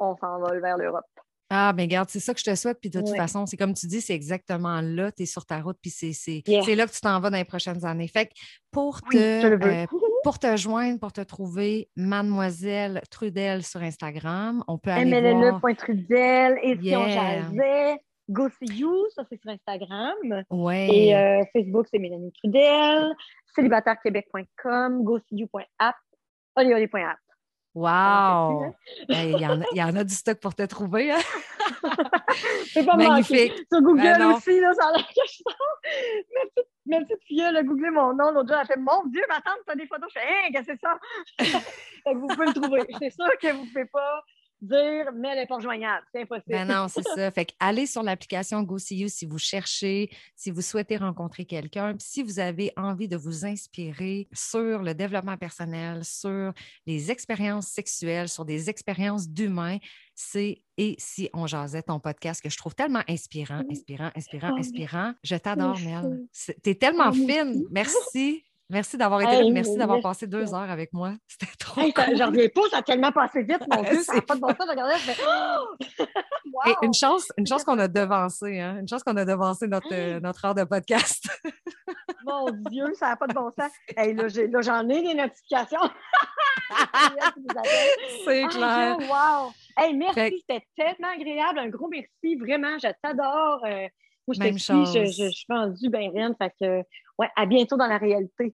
on 0.01 0.17
s'envole 0.17 0.61
vers 0.61 0.77
l'Europe. 0.77 1.05
Ah, 1.53 1.73
mais 1.75 1.83
regarde, 1.83 2.09
c'est 2.09 2.21
ça 2.21 2.33
que 2.33 2.39
je 2.39 2.45
te 2.45 2.55
souhaite. 2.55 2.79
Puis 2.81 2.91
de 2.91 3.01
toute 3.01 3.17
façon, 3.17 3.45
c'est 3.45 3.57
comme 3.57 3.75
tu 3.75 3.89
dis, 3.89 4.01
c'est 4.01 4.15
exactement 4.15 4.81
là, 4.81 5.11
tu 5.11 5.25
es 5.25 5.27
sur 5.27 5.45
ta 5.45 5.61
route, 5.61 5.77
puis 5.83 5.91
c'est 5.91 6.43
là 6.47 6.87
que 6.87 6.93
tu 6.93 7.01
t'en 7.01 7.19
vas 7.19 7.29
dans 7.29 7.37
les 7.37 7.45
prochaines 7.45 7.85
années. 7.85 8.07
Fait 8.07 8.27
que 8.27 8.33
pour 8.71 9.03
te, 9.03 9.17
euh, 9.17 9.87
pour 10.23 10.39
te 10.39 10.57
joindre, 10.57 11.01
pour 11.01 11.13
te 11.13 11.23
trouver, 11.23 11.89
Mademoiselle 11.97 13.03
Trudel 13.11 13.65
sur 13.65 13.83
Instagram, 13.83 14.63
on 14.69 14.79
peut 14.79 14.91
aller 14.91 15.33
voir... 15.33 15.61
Trudel, 15.77 16.57
et 16.63 16.79
si 16.81 16.97
on 16.97 17.09
jasait, 17.09 17.99
Go 18.29 18.49
See 18.49 18.79
You, 18.79 18.95
ça 19.17 19.25
c'est 19.29 19.41
sur 19.41 19.51
Instagram. 19.51 20.45
Ouais. 20.51 20.89
Et 20.89 21.17
euh, 21.17 21.43
Facebook, 21.53 21.89
c'est 21.91 21.99
Mélanie 21.99 22.31
Trudel, 22.31 23.13
célibatairequebec.com, 23.57 25.03
goseeyou.app, 25.03 25.97
olioli.app. 26.55 27.19
Wow! 27.75 28.75
Il 29.09 29.39
y, 29.75 29.83
en 29.83 29.97
a 29.97 30.05
du 30.05 30.15
stock 30.15 30.41
pour 30.41 30.55
te 30.55 30.63
trouver. 30.67 31.13
Hein? 31.13 31.21
C'est 32.73 32.85
pas 32.85 32.97
Magnifique. 32.97 33.53
Sur 33.73 33.83
Google 33.83 34.03
ben 34.03 34.33
aussi, 34.33 34.59
là, 34.61 34.73
ça 34.75 34.89
a 34.89 34.93
l'air 34.93 35.07
que 35.07 35.23
je 35.27 35.43
ma 35.47 36.41
petite, 36.49 36.69
ma 36.87 37.01
petite 37.01 37.25
fille, 37.27 37.41
elle 37.41 37.57
a 37.57 37.63
googlé 37.63 37.91
mon 37.91 38.13
nom 38.13 38.33
l'autre 38.33 38.49
jour. 38.49 38.57
Elle 38.57 38.63
a 38.63 38.65
fait 38.65 38.77
Mon 38.77 39.07
Dieu, 39.07 39.23
ma 39.29 39.37
tante, 39.37 39.61
t'as 39.67 39.77
des 39.77 39.87
photos. 39.87 40.11
Je 40.15 40.21
fais 40.21 40.27
Hein, 40.27 40.51
qu'est-ce 40.53 40.67
que 40.67 40.73
c'est 40.75 41.51
ça? 41.53 42.13
vous 42.13 42.27
pouvez 42.27 42.47
le 42.47 42.55
trouver. 42.55 42.87
C'est 42.99 43.11
sûr 43.11 43.31
que 43.41 43.53
vous 43.53 43.65
ne 43.65 43.69
pouvez 43.69 43.87
pas 43.87 44.25
dire, 44.61 45.13
mais 45.15 45.29
elle 45.31 45.39
n'est 45.39 45.47
pas 45.47 45.59
joignable. 45.59 46.05
C'est 46.13 46.23
impossible. 46.23 46.47
Ben 46.49 46.67
non, 46.67 46.89
c'est 46.89 47.03
ça. 47.15 47.31
Fait 47.31 47.53
allez 47.59 47.87
sur 47.87 48.03
l'application 48.03 48.63
GoSeeYou 48.63 49.09
si 49.09 49.27
vous 49.27 49.39
cherchez, 49.39 50.11
si 50.37 50.51
vous 50.51 50.63
souhaitez 50.63 50.97
rencontrer 50.97 51.45
quelqu'un, 51.45 51.95
si 51.99 52.23
vous 52.23 52.39
avez 52.39 52.73
envie 52.77 53.09
de 53.09 53.17
vous 53.17 53.45
inspirer 53.45 54.29
sur 54.33 54.83
le 54.83 54.95
développement 54.95 55.37
personnel, 55.37 56.05
sur 56.05 56.53
les 56.87 57.11
expériences 57.11 57.69
sexuelles, 57.69 58.29
sur 58.29 58.45
des 58.45 58.71
expériences 58.71 59.29
d'humains, 59.29 59.79
c'est 60.15 60.63
Et 60.77 60.97
si 60.99 61.31
on 61.33 61.47
jasait 61.47 61.83
ton 61.83 61.99
podcast 61.99 62.43
que 62.43 62.51
je 62.51 62.57
trouve 62.57 62.75
tellement 62.75 63.03
inspirant, 63.09 63.63
inspirant, 63.71 64.11
inspirant, 64.15 64.53
oh, 64.55 64.59
inspirant. 64.59 65.15
Je 65.23 65.37
t'adore, 65.37 65.79
Mel. 65.79 66.21
Tu 66.63 66.71
es 66.71 66.75
tellement 66.75 67.11
oh, 67.11 67.13
fine. 67.13 67.65
Merci. 67.71 68.45
Merci 68.71 68.97
d'avoir 68.97 69.21
été 69.21 69.43
là. 69.43 69.51
Merci 69.51 69.77
d'avoir 69.77 70.01
passé 70.01 70.29
deux 70.29 70.55
heures 70.55 70.71
avec 70.71 70.93
moi. 70.93 71.15
C'était 71.29 71.53
trop 71.59 71.81
hey, 71.81 71.93
cool. 71.93 72.17
J'en 72.17 72.27
reviens 72.27 72.49
pas, 72.55 72.61
ça 72.71 72.79
a 72.79 72.83
tellement 72.83 73.11
passé 73.11 73.43
vite, 73.43 73.63
mon 73.69 73.83
Dieu, 73.91 74.01
ça 74.03 74.15
n'a 74.15 74.23
pas 74.23 74.37
de 74.37 74.41
bon 74.41 74.49
sens. 74.49 74.69
Je 74.69 75.13
fais... 75.13 75.23
wow! 76.53 76.77
une 76.83 76.95
chance, 76.95 77.33
une 77.37 77.47
chance 77.47 77.65
qu'on 77.65 77.79
a 77.81 77.89
devancé, 77.89 78.61
hein? 78.61 78.79
Une 78.81 78.89
chance 78.89 79.03
qu'on 79.03 79.17
a 79.17 79.25
devancé 79.25 79.67
notre, 79.67 79.93
euh, 79.93 80.21
notre 80.21 80.45
heure 80.45 80.55
de 80.55 80.63
podcast. 80.63 81.29
mon 82.25 82.51
Dieu, 82.71 82.87
ça 82.95 83.09
n'a 83.09 83.17
pas 83.17 83.27
de 83.27 83.35
bon 83.35 83.51
sens. 83.59 83.73
Hey, 83.97 84.15
là, 84.15 84.29
j'en 84.29 84.89
ai, 84.89 85.03
des 85.03 85.15
notifications. 85.15 85.91
C'est 88.25 88.47
clair. 88.47 88.97
wow! 89.01 89.53
Hey, 89.77 89.95
merci, 89.95 90.45
c'était 90.49 90.65
tellement 90.77 91.13
agréable. 91.13 91.59
Un 91.59 91.69
gros 91.69 91.89
merci, 91.89 92.37
vraiment, 92.37 92.79
je 92.79 92.89
t'adore. 93.03 93.65
Euh, 93.65 93.89
moi, 94.29 94.35
je 94.35 94.53
te 94.53 94.59
suis, 94.59 94.87
je, 94.87 95.05
je, 95.07 95.25
je, 95.25 95.31
suis 95.31 95.47
vendue 95.49 95.89
bien 95.89 96.11
reine. 96.13 96.35
Fait 96.41 96.53
que, 96.61 96.83
ouais, 97.19 97.29
à 97.37 97.47
bientôt 97.47 97.77
dans 97.77 97.87
la 97.87 97.99
réalité. 97.99 98.49